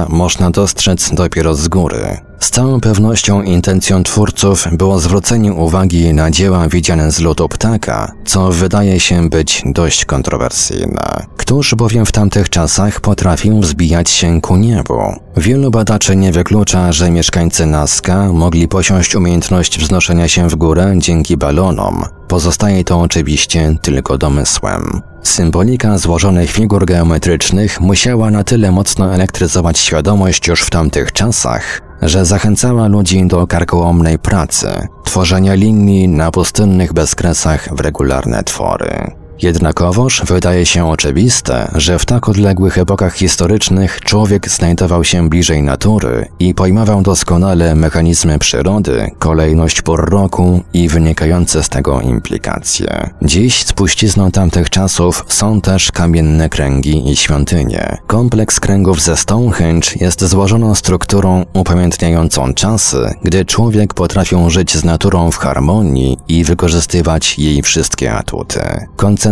[0.09, 2.32] można dostrzec dopiero z góry.
[2.43, 8.53] Z całą pewnością intencją twórców było zwrócenie uwagi na dzieła widziane z lotu ptaka, co
[8.53, 11.27] wydaje się być dość kontrowersyjne.
[11.37, 15.01] Któż bowiem w tamtych czasach potrafił wzbijać się ku niebu?
[15.37, 21.37] Wielu badaczy nie wyklucza, że mieszkańcy Nazca mogli posiąść umiejętność wznoszenia się w górę dzięki
[21.37, 22.05] balonom.
[22.29, 25.01] Pozostaje to oczywiście tylko domysłem.
[25.23, 32.25] Symbolika złożonych figur geometrycznych musiała na tyle mocno elektryzować świadomość już w tamtych czasach, że
[32.25, 39.22] zachęcała ludzi do karkołomnej pracy, tworzenia linii na pustynnych bezkresach w regularne twory.
[39.43, 46.29] Jednakowoż wydaje się oczywiste, że w tak odległych epokach historycznych człowiek znajdował się bliżej natury
[46.39, 53.11] i pojmował doskonale mechanizmy przyrody, kolejność por roku i wynikające z tego implikacje.
[53.23, 57.97] Dziś spuścizną tamtych czasów są też kamienne kręgi i świątynie.
[58.07, 65.31] Kompleks kręgów ze Stonehenge jest złożoną strukturą upamiętniającą czasy, gdy człowiek potrafił żyć z naturą
[65.31, 68.61] w harmonii i wykorzystywać jej wszystkie atuty.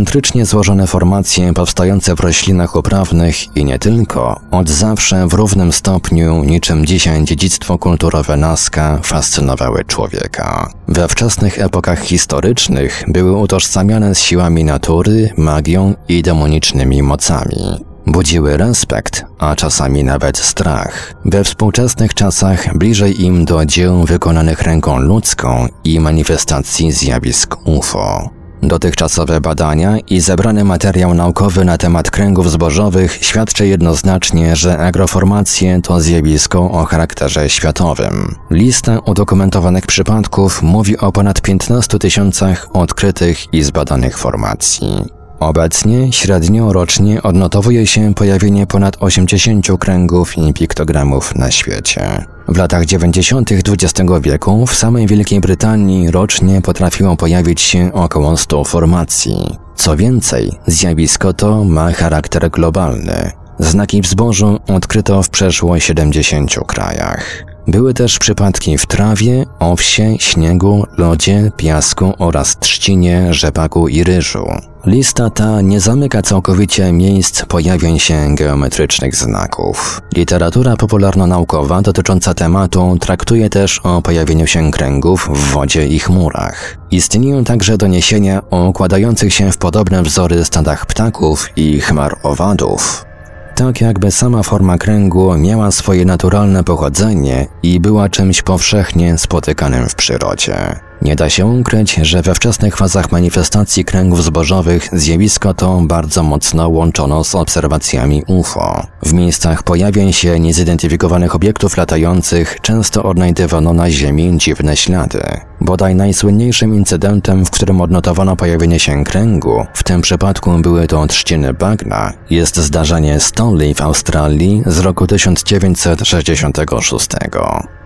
[0.01, 6.45] Koncentrycznie złożone formacje powstające w roślinach uprawnych i nie tylko, od zawsze w równym stopniu,
[6.45, 10.71] niczym dzisiaj dziedzictwo kulturowe Nazca, fascynowały człowieka.
[10.89, 17.85] We wczesnych epokach historycznych były utożsamiane z siłami natury, magią i demonicznymi mocami.
[18.07, 21.15] Budziły respekt, a czasami nawet strach.
[21.25, 28.40] We współczesnych czasach bliżej im do dzieł wykonanych ręką ludzką i manifestacji zjawisk UFO.
[28.63, 36.01] Dotychczasowe badania i zebrany materiał naukowy na temat kręgów zbożowych świadczy jednoznacznie, że agroformacje to
[36.01, 38.35] zjawisko o charakterze światowym.
[38.51, 45.20] Lista udokumentowanych przypadków mówi o ponad 15 tysiącach odkrytych i zbadanych formacji.
[45.41, 52.25] Obecnie średnio rocznie odnotowuje się pojawienie ponad 80 kręgów i piktogramów na świecie.
[52.49, 53.51] W latach 90.
[53.53, 59.59] XX wieku w samej Wielkiej Brytanii rocznie potrafiło pojawić się około 100 formacji.
[59.75, 63.31] Co więcej, zjawisko to ma charakter globalny.
[63.59, 67.50] Znaki w zbożu odkryto w przeszło 70 krajach.
[67.71, 74.47] Były też przypadki w trawie, owsie, śniegu, lodzie, piasku oraz trzcinie, rzepaku i ryżu.
[74.87, 80.01] Lista ta nie zamyka całkowicie miejsc pojawień się geometrycznych znaków.
[80.17, 86.77] Literatura popularno-naukowa dotycząca tematu traktuje też o pojawieniu się kręgów w wodzie i chmurach.
[86.91, 93.10] Istnieją także doniesienia o układających się w podobne wzory stadach ptaków i chmar owadów
[93.55, 99.95] tak jakby sama forma kręgu miała swoje naturalne pochodzenie i była czymś powszechnie spotykanym w
[99.95, 100.90] przyrodzie.
[101.03, 106.69] Nie da się ukryć, że we wczesnych fazach manifestacji kręgów zbożowych zjawisko to bardzo mocno
[106.69, 108.87] łączono z obserwacjami UFO.
[109.03, 115.23] W miejscach pojawień się niezidentyfikowanych obiektów latających często odnajdywano na Ziemi dziwne ślady.
[115.61, 121.55] Bodaj najsłynniejszym incydentem, w którym odnotowano pojawienie się kręgu, w tym przypadku były to trzciny
[121.55, 127.09] bagna, jest zdarzenie Stonley w Australii z roku 1966.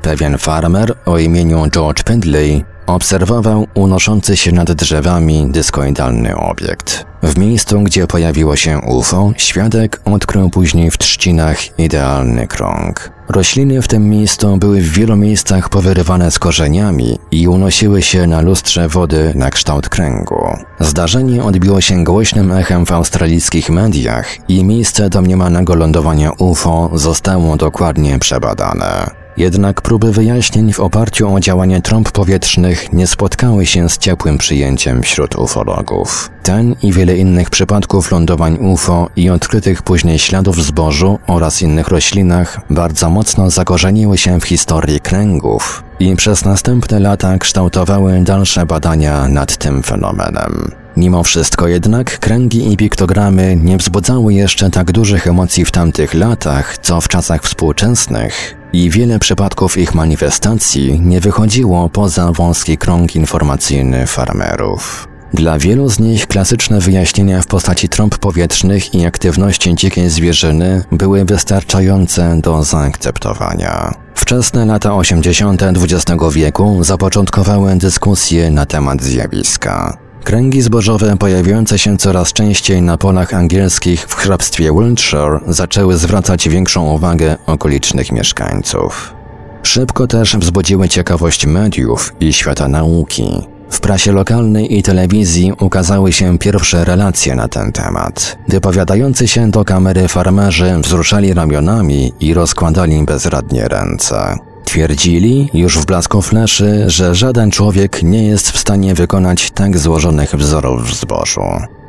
[0.02, 7.06] Pewien farmer o imieniu George Pendley Obserwował unoszący się nad drzewami dyskoidalny obiekt.
[7.22, 13.10] W miejscu, gdzie pojawiło się UFO, świadek odkrył później w trzcinach idealny krąg.
[13.28, 18.40] Rośliny w tym miejscu były w wielu miejscach powyrywane z korzeniami i unosiły się na
[18.40, 20.56] lustrze wody na kształt kręgu.
[20.80, 28.18] Zdarzenie odbiło się głośnym echem w australijskich mediach i miejsce domniemanego lądowania UFO zostało dokładnie
[28.18, 29.23] przebadane.
[29.36, 35.02] Jednak próby wyjaśnień w oparciu o działanie trąb powietrznych nie spotkały się z ciepłym przyjęciem
[35.02, 36.30] wśród ufologów.
[36.42, 42.60] Ten i wiele innych przypadków lądowań UFO i odkrytych później śladów zbożu oraz innych roślinach
[42.70, 49.56] bardzo mocno zakorzeniły się w historii kręgów i przez następne lata kształtowały dalsze badania nad
[49.56, 50.70] tym fenomenem.
[50.96, 56.78] Mimo wszystko jednak kręgi i piktogramy nie wzbudzały jeszcze tak dużych emocji w tamtych latach,
[56.78, 64.06] co w czasach współczesnych, i wiele przypadków ich manifestacji nie wychodziło poza wąski krąg informacyjny
[64.06, 65.08] farmerów.
[65.32, 71.24] Dla wielu z nich klasyczne wyjaśnienia w postaci trąb powietrznych i aktywności dzikiej zwierzyny były
[71.24, 73.94] wystarczające do zaakceptowania.
[74.14, 75.62] Wczesne lata 80.
[75.62, 80.03] XX wieku zapoczątkowały dyskusje na temat zjawiska.
[80.24, 86.94] Kręgi zbożowe pojawiające się coraz częściej na polach angielskich w hrabstwie Wiltshire zaczęły zwracać większą
[86.94, 89.14] uwagę okolicznych mieszkańców.
[89.62, 93.46] Szybko też wzbudziły ciekawość mediów i świata nauki.
[93.70, 98.38] W prasie lokalnej i telewizji ukazały się pierwsze relacje na ten temat.
[98.48, 104.38] Wypowiadający się do kamery farmerzy wzruszali ramionami i rozkładali bezradnie ręce.
[104.74, 110.34] Twierdzili, już w blasku fleszy, że żaden człowiek nie jest w stanie wykonać tak złożonych
[110.34, 111.40] wzorów w zbożu.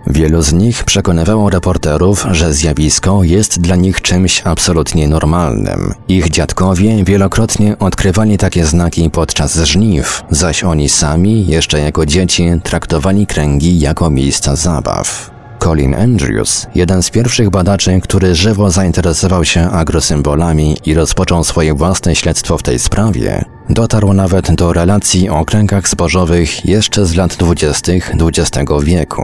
[0.08, 5.94] Wielu z nich przekonywało reporterów, że zjawisko jest dla nich czymś absolutnie normalnym.
[6.08, 13.28] Ich dziadkowie wielokrotnie odkrywali takie znaki podczas żniw, zaś oni sami, jeszcze jako dzieci, traktowali
[13.28, 15.35] kręgi jako miejsca zabaw.
[15.66, 22.16] Colin Andrews, jeden z pierwszych badaczy, który żywo zainteresował się agrosymbolami i rozpoczął swoje własne
[22.16, 27.92] śledztwo w tej sprawie, dotarł nawet do relacji o kręgach zbożowych jeszcze z lat 20.
[27.94, 29.22] XX wieku.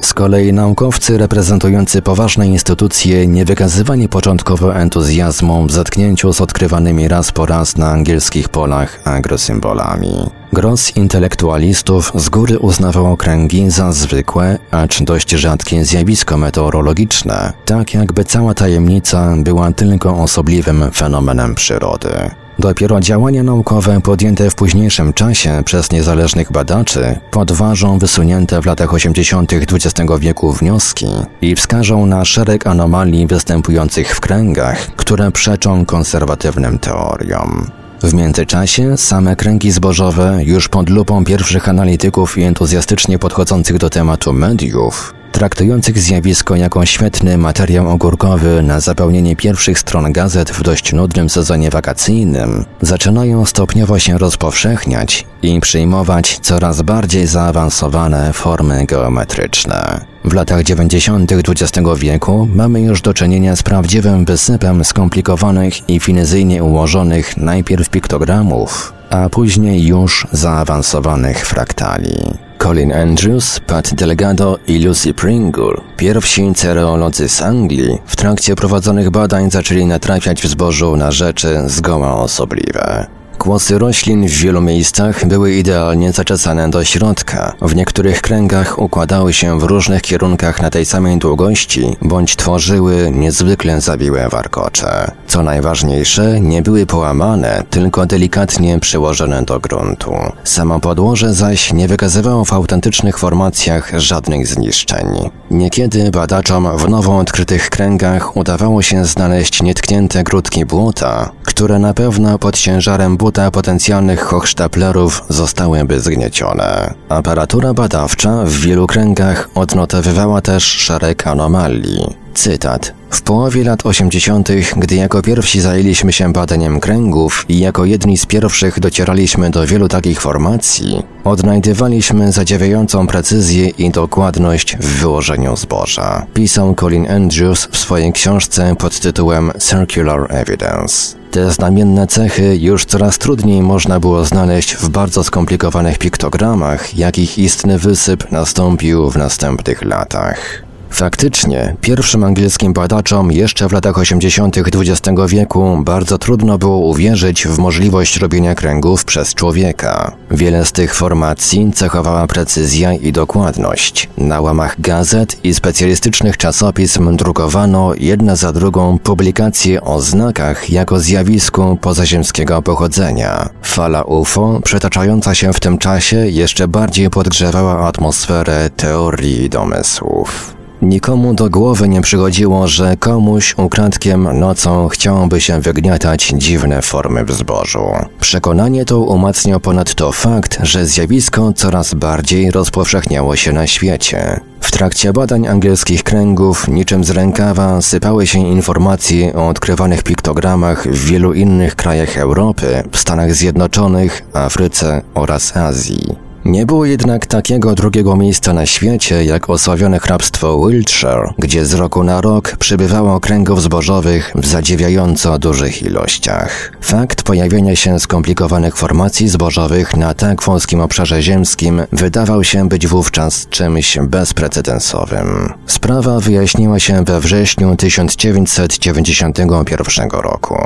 [0.00, 7.32] Z kolei naukowcy reprezentujący poważne instytucje nie wykazywali początkowo entuzjazmu w zetknięciu z odkrywanymi raz
[7.32, 10.30] po raz na angielskich polach agrosymbolami.
[10.52, 18.24] Gros intelektualistów z góry uznawał okręgi za zwykłe, acz dość rzadkie zjawisko meteorologiczne, tak jakby
[18.24, 22.30] cała tajemnica była tylko osobliwym fenomenem przyrody.
[22.58, 29.52] Dopiero działania naukowe podjęte w późniejszym czasie przez niezależnych badaczy podważą wysunięte w latach 80.
[29.52, 31.06] XX wieku wnioski
[31.40, 37.70] i wskażą na szereg anomalii występujących w kręgach, które przeczą konserwatywnym teoriom.
[38.02, 44.32] W międzyczasie same kręgi zbożowe, już pod lupą pierwszych analityków i entuzjastycznie podchodzących do tematu
[44.32, 51.28] mediów, traktujących zjawisko jako świetny materiał ogórkowy na zapełnienie pierwszych stron gazet w dość nudnym
[51.30, 60.00] sezonie wakacyjnym, zaczynają stopniowo się rozpowszechniać i przyjmować coraz bardziej zaawansowane formy geometryczne.
[60.24, 61.32] W latach 90.
[61.32, 68.92] XX wieku mamy już do czynienia z prawdziwym wysypem skomplikowanych i finezyjnie ułożonych najpierw piktogramów,
[69.10, 72.16] a później już zaawansowanych fraktali.
[72.58, 79.50] Colin Andrews, Pat Delgado i Lucy Pringle, pierwsi cereolodzy z Anglii, w trakcie prowadzonych badań
[79.50, 83.06] zaczęli natrafiać w zbożu na rzeczy zgoła osobliwe.
[83.38, 87.54] Kłosy roślin w wielu miejscach były idealnie zaczesane do środka.
[87.62, 93.80] W niektórych kręgach układały się w różnych kierunkach na tej samej długości, bądź tworzyły niezwykle
[93.80, 95.10] zawiłe warkocze.
[95.26, 100.14] Co najważniejsze, nie były połamane, tylko delikatnie przyłożone do gruntu.
[100.44, 105.06] Samo podłoże zaś nie wykazywało w autentycznych formacjach żadnych zniszczeń.
[105.50, 112.38] Niekiedy badaczom w nowo odkrytych kręgach udawało się znaleźć nietknięte grudki błota, które na pewno
[112.38, 116.94] pod ciężarem buta potencjalnych hochsztaplerów zostałyby zgniecione.
[117.08, 122.25] Aparatura badawcza w wielu kręgach odnotowywała też szereg anomalii.
[122.36, 122.94] Cytat.
[123.10, 128.26] W połowie lat 80., gdy jako pierwsi zajęliśmy się badaniem kręgów i jako jedni z
[128.26, 136.26] pierwszych docieraliśmy do wielu takich formacji, odnajdywaliśmy zadziwiającą precyzję i dokładność w wyłożeniu zboża.
[136.34, 141.16] Pisał Colin Andrews w swojej książce pod tytułem Circular Evidence.
[141.30, 147.78] Te znamienne cechy już coraz trudniej można było znaleźć w bardzo skomplikowanych piktogramach, jakich istny
[147.78, 150.65] wysyp nastąpił w następnych latach.
[150.96, 154.58] Faktycznie, pierwszym angielskim badaczom jeszcze w latach 80.
[154.58, 160.12] XX wieku bardzo trudno było uwierzyć w możliwość robienia kręgów przez człowieka.
[160.30, 164.08] Wiele z tych formacji cechowała precyzja i dokładność.
[164.18, 171.78] Na łamach gazet i specjalistycznych czasopism drukowano jedna za drugą publikacje o znakach jako zjawisku
[171.80, 173.48] pozaziemskiego pochodzenia.
[173.62, 180.55] Fala UFO, przetaczająca się w tym czasie, jeszcze bardziej podgrzewała atmosferę teorii i domysłów.
[180.82, 187.32] Nikomu do głowy nie przychodziło, że komuś ukradkiem nocą chciałoby się wygniatać dziwne formy w
[187.32, 187.84] zbożu.
[188.20, 194.40] Przekonanie to umacniał ponadto fakt, że zjawisko coraz bardziej rozpowszechniało się na świecie.
[194.60, 201.04] W trakcie badań angielskich kręgów niczym z rękawa sypały się informacje o odkrywanych piktogramach w
[201.04, 206.25] wielu innych krajach Europy, w Stanach Zjednoczonych, Afryce oraz Azji.
[206.46, 212.04] Nie było jednak takiego drugiego miejsca na świecie jak osławione hrabstwo Wiltshire, gdzie z roku
[212.04, 216.72] na rok przybywało okręgów zbożowych w zadziwiająco dużych ilościach.
[216.80, 223.46] Fakt pojawienia się skomplikowanych formacji zbożowych na tak wąskim obszarze ziemskim wydawał się być wówczas
[223.50, 225.52] czymś bezprecedensowym.
[225.66, 230.56] Sprawa wyjaśniła się we wrześniu 1991 roku.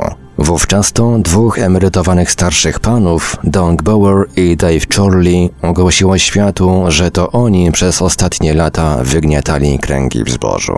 [0.41, 7.31] Wówczas to dwóch emerytowanych starszych panów, Don Bower i Dave Chorley, ogłosiło światu, że to
[7.31, 10.73] oni przez ostatnie lata wygniatali kręgi w zbożu.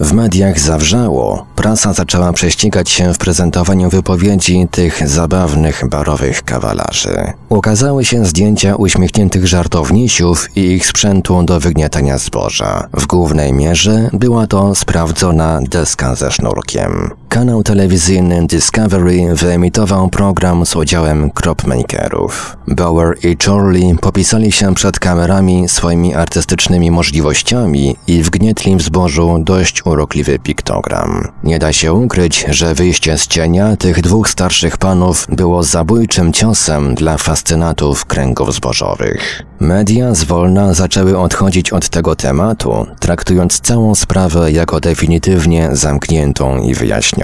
[0.00, 7.32] W mediach zawrzało, prasa zaczęła prześcigać się w prezentowaniu wypowiedzi tych zabawnych barowych kawalarzy.
[7.48, 12.88] Ukazały się zdjęcia uśmiechniętych żartownisiów i ich sprzętu do wygniatania zboża.
[12.92, 17.10] W głównej mierze była to sprawdzona deska ze sznurkiem.
[17.28, 22.56] Kanał telewizyjny Discovery wyemitował program z udziałem cropmakerów.
[22.68, 29.86] Bauer i Chorley popisali się przed kamerami swoimi artystycznymi możliwościami i wgnietli w zbożu dość
[29.86, 31.28] urokliwy piktogram.
[31.44, 36.94] Nie da się ukryć, że wyjście z cienia tych dwóch starszych panów było zabójczym ciosem
[36.94, 39.42] dla fascynatów kręgów zbożowych.
[39.60, 47.15] Media zwolna zaczęły odchodzić od tego tematu, traktując całą sprawę jako definitywnie zamkniętą i wyjaśnioną.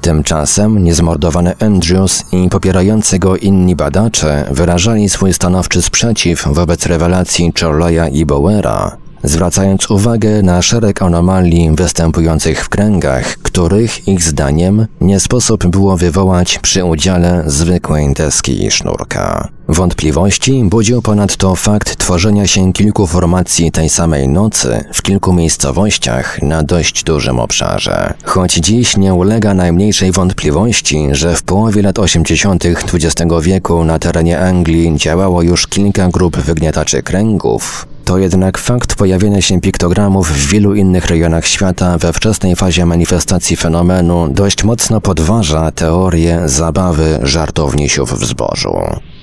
[0.00, 8.12] Tymczasem niezmordowany Andrews i popierający go inni badacze wyrażali swój stanowczy sprzeciw wobec rewelacji Chorleya
[8.12, 15.66] i Bowera, zwracając uwagę na szereg anomalii występujących w kręgach, których, ich zdaniem, nie sposób
[15.66, 19.48] było wywołać przy udziale zwykłej deski i sznurka.
[19.68, 26.62] Wątpliwości budził ponadto fakt tworzenia się kilku formacji tej samej nocy w kilku miejscowościach na
[26.62, 28.14] dość dużym obszarze.
[28.24, 32.64] Choć dziś nie ulega najmniejszej wątpliwości, że w połowie lat 80.
[32.66, 39.42] XX wieku na terenie Anglii działało już kilka grup wygniataczy kręgów, to jednak fakt pojawienia
[39.42, 45.70] się piktogramów w wielu innych rejonach świata we wczesnej fazie manifestacji fenomenu dość mocno podważa
[45.70, 48.76] teorię zabawy żartownisiów w zbożu.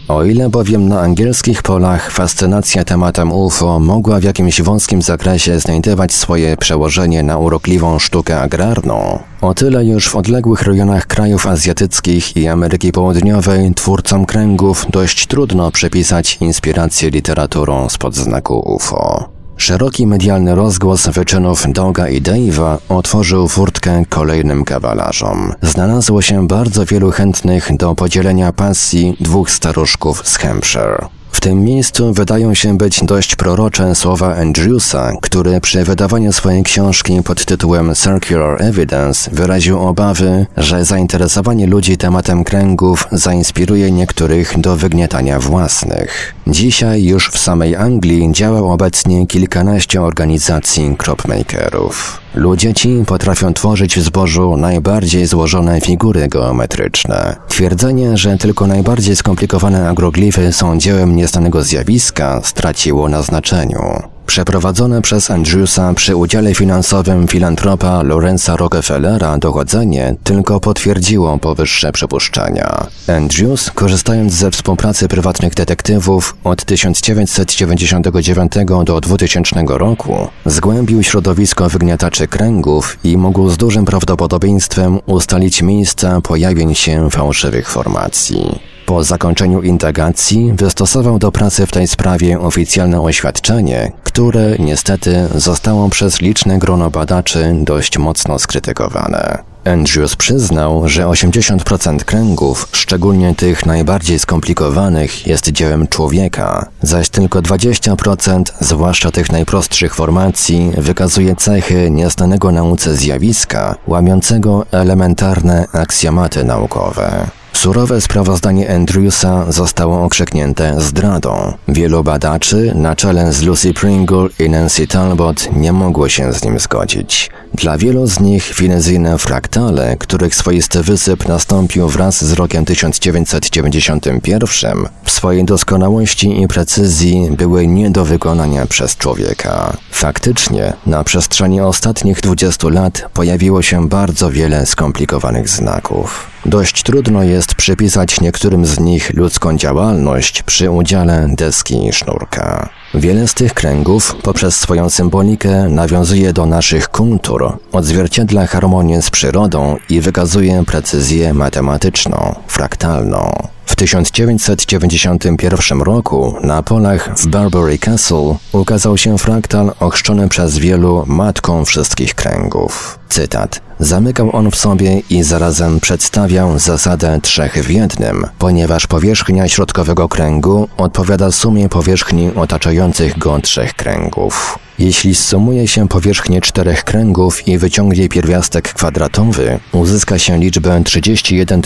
[0.08, 6.14] O ile bowiem na angielskich polach fascynacja tematem UFO mogła w jakimś wąskim zakresie znajdować
[6.14, 12.48] swoje przełożenie na urokliwą sztukę agrarną, o tyle już w odległych rejonach krajów azjatyckich i
[12.48, 19.35] Ameryki Południowej twórcom kręgów dość trudno przypisać inspirację literaturą spod znaku UFO.
[19.58, 25.54] Szeroki medialny rozgłos wyczynów Doga i Dave'a otworzył furtkę kolejnym kawalarzom.
[25.62, 31.15] Znalazło się bardzo wielu chętnych do podzielenia pasji dwóch staruszków z Hampshire.
[31.36, 37.24] W tym miejscu wydają się być dość prorocze słowa Andrewsa, który przy wydawaniu swojej książki
[37.24, 45.40] pod tytułem Circular Evidence wyraził obawy, że zainteresowanie ludzi tematem kręgów zainspiruje niektórych do wygniatania
[45.40, 46.36] własnych.
[46.48, 52.26] Dzisiaj już w samej Anglii działa obecnie kilkanaście organizacji cropmakerów.
[52.36, 57.36] Ludzie ci potrafią tworzyć w zbożu najbardziej złożone figury geometryczne.
[57.48, 63.80] Twierdzenie, że tylko najbardziej skomplikowane agroglify są dziełem nieznanego zjawiska, straciło na znaczeniu.
[64.28, 72.88] Przeprowadzone przez Andrewsa przy udziale finansowym filantropa Lorenza Rockefellera dochodzenie tylko potwierdziło powyższe przypuszczenia.
[73.08, 78.52] Andrews, korzystając ze współpracy prywatnych detektywów od 1999
[78.86, 86.76] do 2000 roku, zgłębił środowisko wygniataczy kręgów i mógł z dużym prawdopodobieństwem ustalić miejsca pojawień
[86.76, 88.75] się fałszywych formacji.
[88.86, 96.22] Po zakończeniu indagacji wystosował do pracy w tej sprawie oficjalne oświadczenie, które niestety zostało przez
[96.22, 99.38] liczne grono badaczy dość mocno skrytykowane.
[99.66, 108.44] Andrews przyznał, że 80% kręgów, szczególnie tych najbardziej skomplikowanych, jest dziełem człowieka, zaś tylko 20%,
[108.60, 117.28] zwłaszcza tych najprostszych formacji, wykazuje cechy nieznanego nauce zjawiska, łamiącego elementarne aksjomaty naukowe.
[117.56, 121.54] Surowe sprawozdanie Andrewsa zostało okrzyknięte zdradą.
[121.68, 126.60] Wielu badaczy, na czele z Lucy Pringle i Nancy Talbot, nie mogło się z nim
[126.60, 127.30] zgodzić.
[127.54, 135.12] Dla wielu z nich finezyjne fraktale, których swoisty wysyp nastąpił wraz z rokiem 1991, w
[135.12, 139.78] swojej doskonałości i precyzji były nie do wykonania przez człowieka.
[139.92, 146.35] Faktycznie, na przestrzeni ostatnich 20 lat pojawiło się bardzo wiele skomplikowanych znaków.
[146.46, 152.70] Dość trudno jest przypisać niektórym z nich ludzką działalność przy udziale deski i sznurka.
[152.94, 159.78] Wiele z tych kręgów poprzez swoją symbolikę nawiązuje do naszych kultur, odzwierciedla harmonię z przyrodą
[159.90, 163.48] i wykazuje precyzję matematyczną, fraktalną.
[163.66, 171.66] W 1991 roku na polach w Barbary Castle ukazał się fraktal ochrzczony przez wielu matką
[171.66, 173.00] wszystkich kręgów.
[173.10, 173.65] Cytat.
[173.80, 180.68] Zamykał on w sobie i zarazem przedstawiał zasadę trzech w jednym, ponieważ powierzchnia środkowego kręgu
[180.78, 184.60] odpowiada sumie powierzchni otaczających go trzech kręgów.
[184.80, 191.62] Jeśli sumuje się powierzchnię czterech kręgów i wyciągnie pierwiastek kwadratowy, uzyska się liczbę 31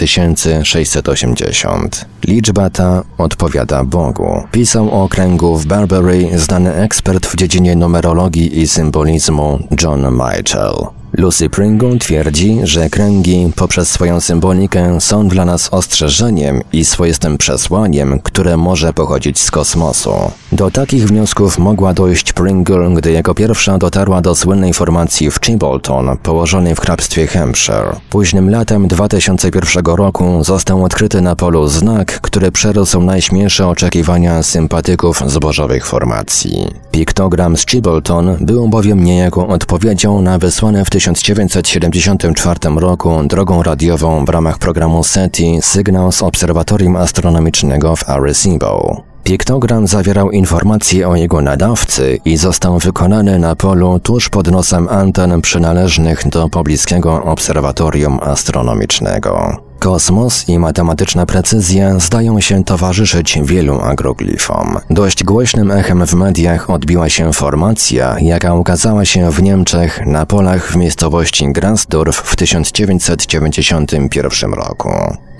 [0.64, 2.06] 680.
[2.28, 4.44] Liczba ta odpowiada Bogu.
[4.52, 5.66] Pisał o kręgu w
[6.36, 10.99] znany ekspert w dziedzinie numerologii i symbolizmu John Michael.
[11.18, 18.20] Lucy Pringle twierdzi, że kręgi poprzez swoją symbolikę są dla nas ostrzeżeniem i swoistym przesłaniem,
[18.24, 20.14] które może pochodzić z kosmosu.
[20.52, 26.18] Do takich wniosków mogła dojść Pringle, gdy jako pierwsza dotarła do słynnej formacji w Chimbolton,
[26.24, 27.96] położonej w hrabstwie Hampshire.
[28.10, 35.86] Późnym latem 2001 roku został odkryty na polu znak, który przerósł najśmielsze oczekiwania sympatyków zbożowych
[35.86, 36.68] formacji.
[36.92, 44.30] Piktogram z Chimbolton był bowiem niejako odpowiedzią na wysłane w 1974 roku drogą radiową w
[44.30, 49.04] ramach programu SETI sygnał z obserwatorium astronomicznego w Arecibo.
[49.24, 55.42] Piktogram zawierał informacje o jego nadawcy i został wykonany na polu tuż pod nosem anten
[55.42, 59.69] przynależnych do pobliskiego obserwatorium astronomicznego.
[59.80, 64.78] Kosmos i matematyczna precyzja zdają się towarzyszyć wielu agroglifom.
[64.90, 70.72] Dość głośnym echem w mediach odbiła się formacja, jaka ukazała się w Niemczech na polach
[70.72, 74.90] w miejscowości Grasdorf w 1991 roku.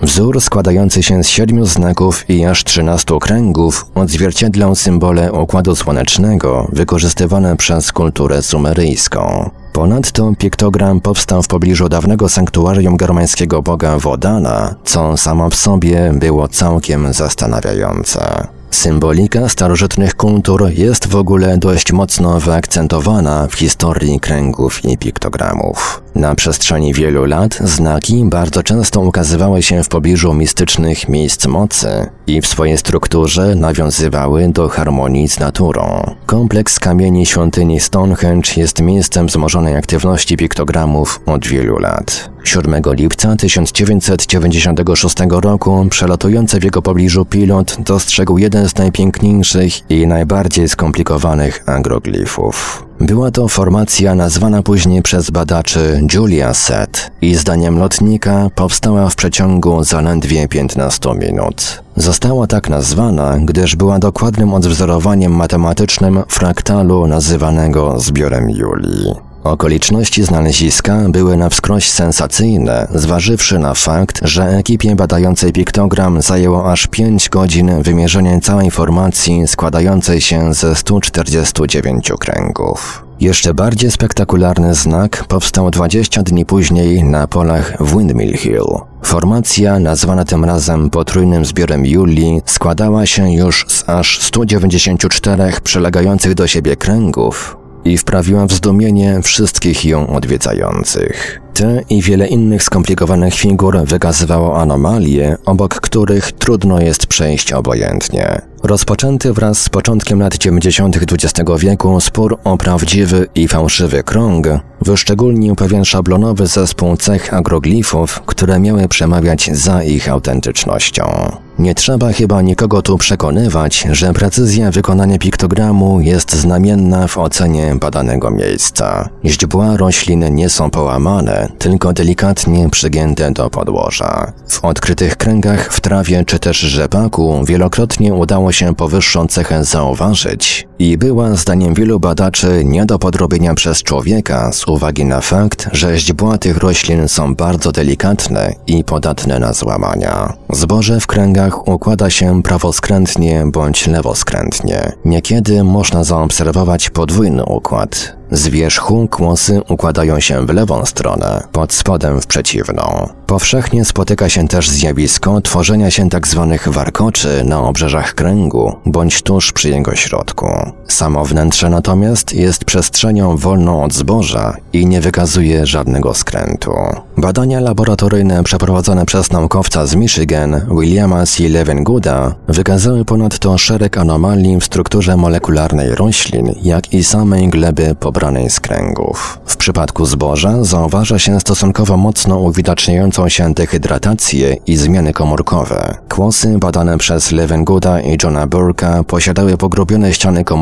[0.02, 7.56] Wzór składający się z siedmiu znaków i aż trzynastu kręgów odzwierciedlał symbole Układu Słonecznego wykorzystywane
[7.56, 9.50] przez kulturę sumeryjską.
[9.72, 16.48] Ponadto piktogram powstał w pobliżu dawnego sanktuarium germańskiego boga Wodana, co samo w sobie było
[16.48, 18.46] całkiem zastanawiające.
[18.70, 26.02] Symbolika starożytnych kultur jest w ogóle dość mocno wyakcentowana w historii kręgów i piktogramów.
[26.14, 32.40] Na przestrzeni wielu lat znaki bardzo często ukazywały się w pobliżu mistycznych miejsc mocy i
[32.40, 36.14] w swojej strukturze nawiązywały do harmonii z naturą.
[36.26, 42.30] Kompleks kamieni świątyni Stonehenge jest miejscem wzmożonej aktywności piktogramów od wielu lat.
[42.44, 50.68] 7 lipca 1996 roku przelatujący w jego pobliżu pilot dostrzegł jeden z najpiękniejszych i najbardziej
[50.68, 52.89] skomplikowanych agroglifów.
[53.00, 59.84] Była to formacja nazwana później przez badaczy Julia Set i zdaniem lotnika powstała w przeciągu
[59.84, 61.82] zaledwie 15 minut.
[61.96, 69.29] Została tak nazwana, gdyż była dokładnym odwzorowaniem matematycznym fraktalu nazywanego zbiorem Julii.
[69.44, 76.86] Okoliczności znaleziska były na wskroś sensacyjne, zważywszy na fakt, że ekipie badającej piktogram zajęło aż
[76.86, 83.04] 5 godzin wymierzenie całej formacji składającej się ze 149 kręgów.
[83.20, 88.64] Jeszcze bardziej spektakularny znak powstał 20 dni później na polach Windmill Hill.
[89.02, 96.46] Formacja, nazwana tym razem potrójnym zbiorem Julii, składała się już z aż 194 przylegających do
[96.46, 101.40] siebie kręgów, i wprawiła w zdumienie wszystkich ją odwiedzających.
[101.54, 108.42] Te i wiele innych skomplikowanych figur wykazywało anomalie, obok których trudno jest przejść obojętnie.
[108.62, 110.96] Rozpoczęty wraz z początkiem lat 90.
[110.96, 114.46] XX wieku spór o prawdziwy i fałszywy krąg
[114.80, 121.36] wyszczególnił pewien szablonowy zespół cech agroglifów, które miały przemawiać za ich autentycznością.
[121.58, 128.30] Nie trzeba chyba nikogo tu przekonywać, że precyzja wykonania piktogramu jest znamienna w ocenie badanego
[128.30, 129.08] miejsca.
[129.24, 134.32] Źdźbła roślin nie są połamane, tylko delikatnie przygięte do podłoża.
[134.48, 140.98] W odkrytych kręgach w trawie czy też rzepaku wielokrotnie udało się powyższą cechę zauważyć i
[140.98, 146.38] była zdaniem wielu badaczy nie do podrobienia przez człowieka z uwagi na fakt, że źdźbła
[146.38, 150.32] tych roślin są bardzo delikatne i podatne na złamania.
[150.52, 154.92] Zboże w kręgach układa się prawoskrętnie bądź lewoskrętnie.
[155.04, 162.20] Niekiedy można zaobserwować podwójny układ, z wierzchu kłosy układają się w lewą stronę, pod spodem
[162.20, 163.08] w przeciwną.
[163.26, 166.48] Powszechnie spotyka się też zjawisko tworzenia się tzw.
[166.50, 170.69] Tak warkoczy na obrzeżach kręgu bądź tuż przy jego środku.
[170.88, 176.72] Samo wnętrze natomiast jest przestrzenią wolną od zboża i nie wykazuje żadnego skrętu.
[177.16, 181.48] Badania laboratoryjne przeprowadzone przez naukowca z Michigan, Williama C.
[181.48, 188.50] Levengooda, wykazały ponadto szereg anomalii w strukturze molekularnej roślin, jak i samej gleby po wybranej
[188.50, 189.38] z kręgów.
[189.46, 195.94] W przypadku zboża zauważa się stosunkowo mocno uwidaczniającą się dehydratację i zmiany komórkowe.
[196.08, 200.59] Kłosy badane przez Levengooda i Johna Burka posiadały pogrubione ściany komórkowe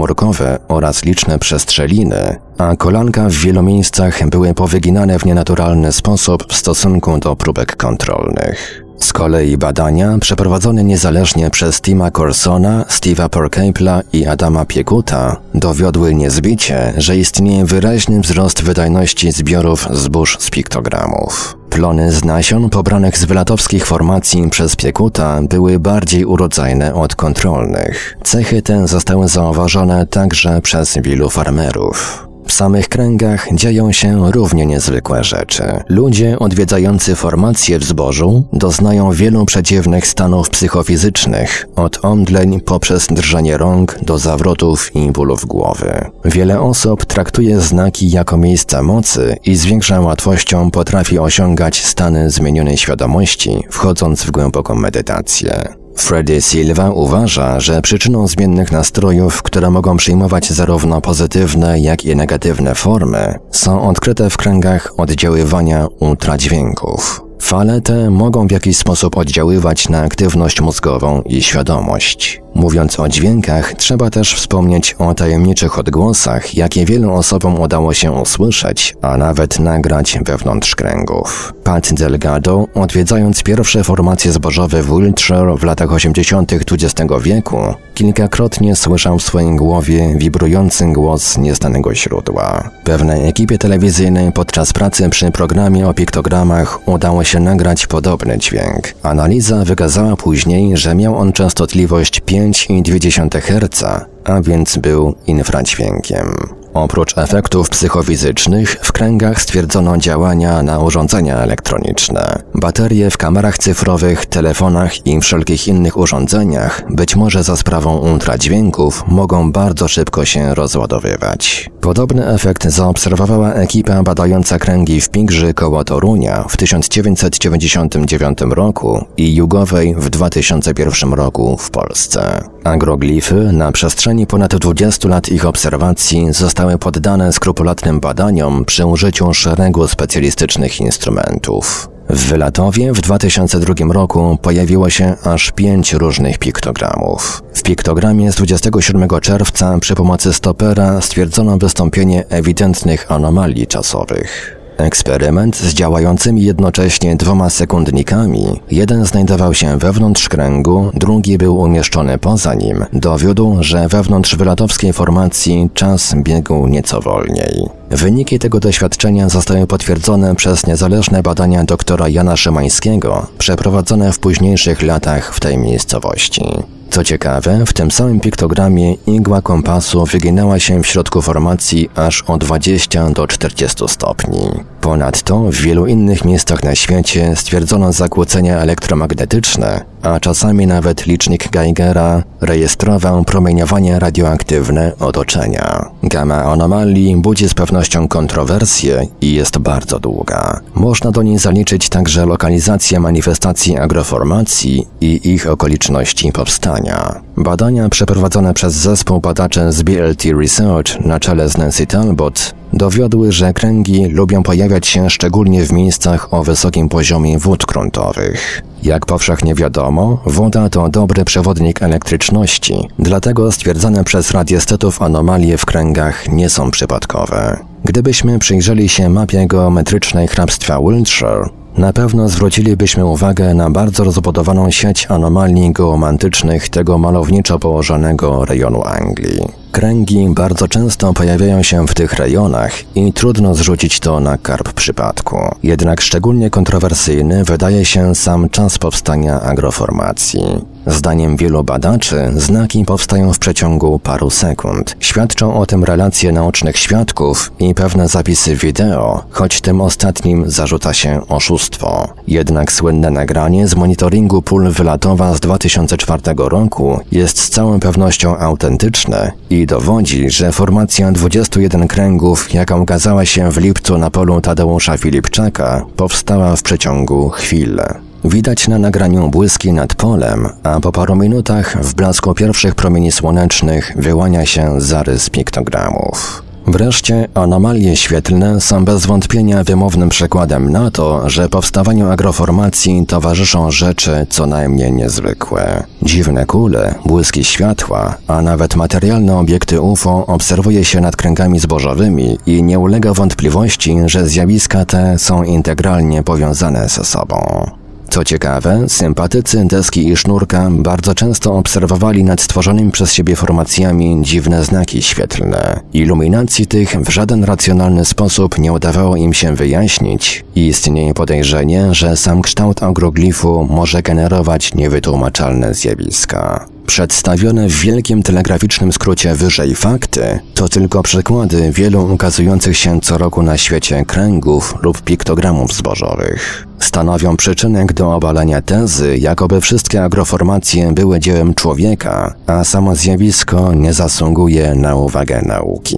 [0.68, 7.18] oraz liczne przestrzeliny, a kolanka w wielu miejscach były powyginane w nienaturalny sposób w stosunku
[7.18, 8.87] do próbek kontrolnych.
[9.00, 16.92] Z kolei badania przeprowadzone niezależnie przez Tima Corsona, Steve'a Porcapla i Adama Piekuta dowiodły niezbicie,
[16.96, 21.56] że istnieje wyraźny wzrost wydajności zbiorów zbóż z piktogramów.
[21.70, 28.16] Plony z nasion pobranych z wylatowskich formacji przez Piekuta były bardziej urodzajne od kontrolnych.
[28.24, 32.27] Cechy te zostały zauważone także przez wielu farmerów.
[32.48, 35.64] W samych kręgach dzieją się równie niezwykłe rzeczy.
[35.88, 43.98] Ludzie odwiedzający formacje w zbożu doznają wielu przeciwnych stanów psychofizycznych, od omdleń poprzez drżenie rąk
[44.02, 46.10] do zawrotów i bólów głowy.
[46.24, 52.76] Wiele osób traktuje znaki jako miejsca mocy i z większą łatwością potrafi osiągać stany zmienionej
[52.76, 55.74] świadomości, wchodząc w głęboką medytację.
[56.02, 62.74] Freddy Silva uważa, że przyczyną zmiennych nastrojów, które mogą przyjmować zarówno pozytywne, jak i negatywne
[62.74, 67.27] formy, są odkryte w kręgach oddziaływania ultradźwięków.
[67.40, 72.42] Fale te mogą w jakiś sposób oddziaływać na aktywność mózgową i świadomość.
[72.54, 78.96] Mówiąc o dźwiękach, trzeba też wspomnieć o tajemniczych odgłosach, jakie wielu osobom udało się usłyszeć,
[79.02, 81.52] a nawet nagrać wewnątrz kręgów.
[81.64, 86.52] Pat Delgado, odwiedzając pierwsze formacje zbożowe w Wiltshire w latach 80.
[86.52, 87.58] XX wieku,
[87.98, 92.70] kilkakrotnie słyszał w swojej głowie wibrujący głos nieznanego źródła.
[92.84, 98.94] Pewnej ekipie telewizyjnej podczas pracy przy programie o piktogramach udało się nagrać podobny dźwięk.
[99.02, 103.84] Analiza wykazała później, że miał on częstotliwość 5,2 Hz,
[104.24, 106.57] a więc był infradźwiękiem.
[106.74, 112.42] Oprócz efektów psychofizycznych, w kręgach stwierdzono działania na urządzenia elektroniczne.
[112.54, 119.52] Baterie w kamerach cyfrowych, telefonach i wszelkich innych urządzeniach, być może za sprawą ultradźwięków, mogą
[119.52, 121.70] bardzo szybko się rozładowywać.
[121.80, 129.94] Podobny efekt zaobserwowała ekipa badająca kręgi w Pigrzy koło Torunia w 1999 roku i Jugowej
[129.94, 132.44] w 2001 roku w Polsce.
[132.64, 139.88] Agroglify na przestrzeni ponad 20 lat ich obserwacji zostały poddane skrupulatnym badaniom przy użyciu szeregu
[139.88, 141.88] specjalistycznych instrumentów.
[142.10, 147.42] W Wylatowie w 2002 roku pojawiło się aż pięć różnych piktogramów.
[147.54, 154.57] W piktogramie z 27 czerwca przy pomocy stopera stwierdzono wystąpienie ewidentnych anomalii czasowych.
[154.78, 162.54] Eksperyment z działającymi jednocześnie dwoma sekundnikami, jeden znajdował się wewnątrz kręgu, drugi był umieszczony poza
[162.54, 167.68] nim, dowiódł, że wewnątrz wylatowskiej formacji czas biegł nieco wolniej.
[167.90, 175.34] Wyniki tego doświadczenia zostały potwierdzone przez niezależne badania doktora Jana Szymańskiego, przeprowadzone w późniejszych latach
[175.34, 176.44] w tej miejscowości.
[176.90, 182.38] Co ciekawe, w tym samym piktogramie igła kompasu wyginała się w środku formacji aż o
[182.38, 184.50] 20 do 40 stopni.
[184.80, 192.22] Ponadto w wielu innych miejscach na świecie stwierdzono zakłócenia elektromagnetyczne, a czasami nawet licznik Geigera
[192.40, 195.90] rejestrował promieniowanie radioaktywne otoczenia.
[196.02, 200.60] Gama anomalii budzi z pewnością kontrowersje i jest bardzo długa.
[200.74, 207.20] Można do niej zaliczyć także lokalizację manifestacji agroformacji i ich okoliczności powstania.
[207.36, 213.52] Badania przeprowadzone przez zespół badaczy z BLT Research na czele z Nancy Talbot dowiodły, że
[213.52, 218.62] kręgi lubią pojawiać się szczególnie w miejscach o wysokim poziomie wód gruntowych.
[218.82, 226.28] Jak powszechnie wiadomo, woda to dobry przewodnik elektryczności, dlatego stwierdzane przez radiestetów anomalie w kręgach
[226.28, 227.58] nie są przypadkowe.
[227.84, 231.48] Gdybyśmy przyjrzeli się mapie geometrycznej hrabstwa Wiltshire,
[231.78, 239.48] na pewno zwrócilibyśmy uwagę na bardzo rozbudowaną sieć anomalii geomantycznych tego malowniczo położonego rejonu Anglii.
[239.72, 245.38] Kręgi bardzo często pojawiają się w tych rejonach i trudno zrzucić to na karb przypadku.
[245.62, 250.40] Jednak szczególnie kontrowersyjny wydaje się sam czas powstania agroformacji.
[250.88, 254.96] Zdaniem wielu badaczy znaki powstają w przeciągu paru sekund.
[255.00, 261.20] Świadczą o tym relacje naocznych świadków i pewne zapisy wideo, choć tym ostatnim zarzuca się
[261.28, 262.08] oszustwo.
[262.28, 269.32] Jednak słynne nagranie z monitoringu pól wylatowa z 2004 roku jest z całą pewnością autentyczne
[269.50, 275.86] i dowodzi, że formacja 21 kręgów, jaka ukazała się w lipcu na polu Tadeusza Filipczaka,
[275.96, 277.80] powstała w przeciągu chwil.
[278.24, 283.92] Widać na nagraniu błyski nad polem, a po paru minutach w blasku pierwszych promieni słonecznych
[283.96, 286.42] wyłania się zarys piktogramów.
[286.66, 294.26] Wreszcie anomalie świetlne są bez wątpienia wymownym przykładem na to, że powstawaniu agroformacji towarzyszą rzeczy
[294.30, 295.84] co najmniej niezwykłe.
[296.02, 302.62] Dziwne kule, błyski światła, a nawet materialne obiekty UFO obserwuje się nad kręgami zbożowymi i
[302.62, 307.70] nie ulega wątpliwości, że zjawiska te są integralnie powiązane ze sobą.
[308.18, 314.64] Co ciekawe, sympatycy deski i sznurka bardzo często obserwowali nad stworzonymi przez siebie formacjami dziwne
[314.64, 315.80] znaki świetlne.
[315.92, 322.16] Iluminacji tych w żaden racjonalny sposób nie udawało im się wyjaśnić i istnieje podejrzenie, że
[322.16, 326.77] sam kształt agroglifu może generować niewytłumaczalne zjawiska.
[326.88, 333.42] Przedstawione w wielkim telegraficznym skrócie wyżej fakty to tylko przykłady wielu ukazujących się co roku
[333.42, 336.66] na świecie kręgów lub piktogramów zbożowych.
[336.78, 343.92] Stanowią przyczynek do obalenia tezy, jakoby wszystkie agroformacje były dziełem człowieka, a samo zjawisko nie
[343.92, 345.96] zasługuje na uwagę nauki.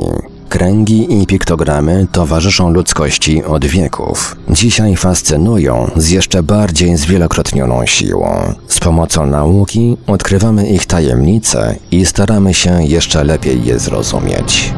[0.51, 4.37] Kręgi i piktogramy towarzyszą ludzkości od wieków.
[4.49, 8.55] Dzisiaj fascynują z jeszcze bardziej zwielokrotnioną siłą.
[8.69, 14.73] Z pomocą nauki odkrywamy ich tajemnice i staramy się jeszcze lepiej je zrozumieć.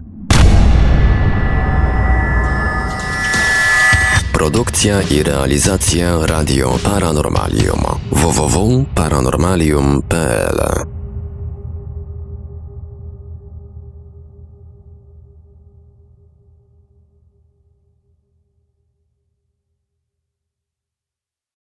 [4.33, 11.00] Produkcja i realizacja Radio Paranormalium www.paranormalium.pl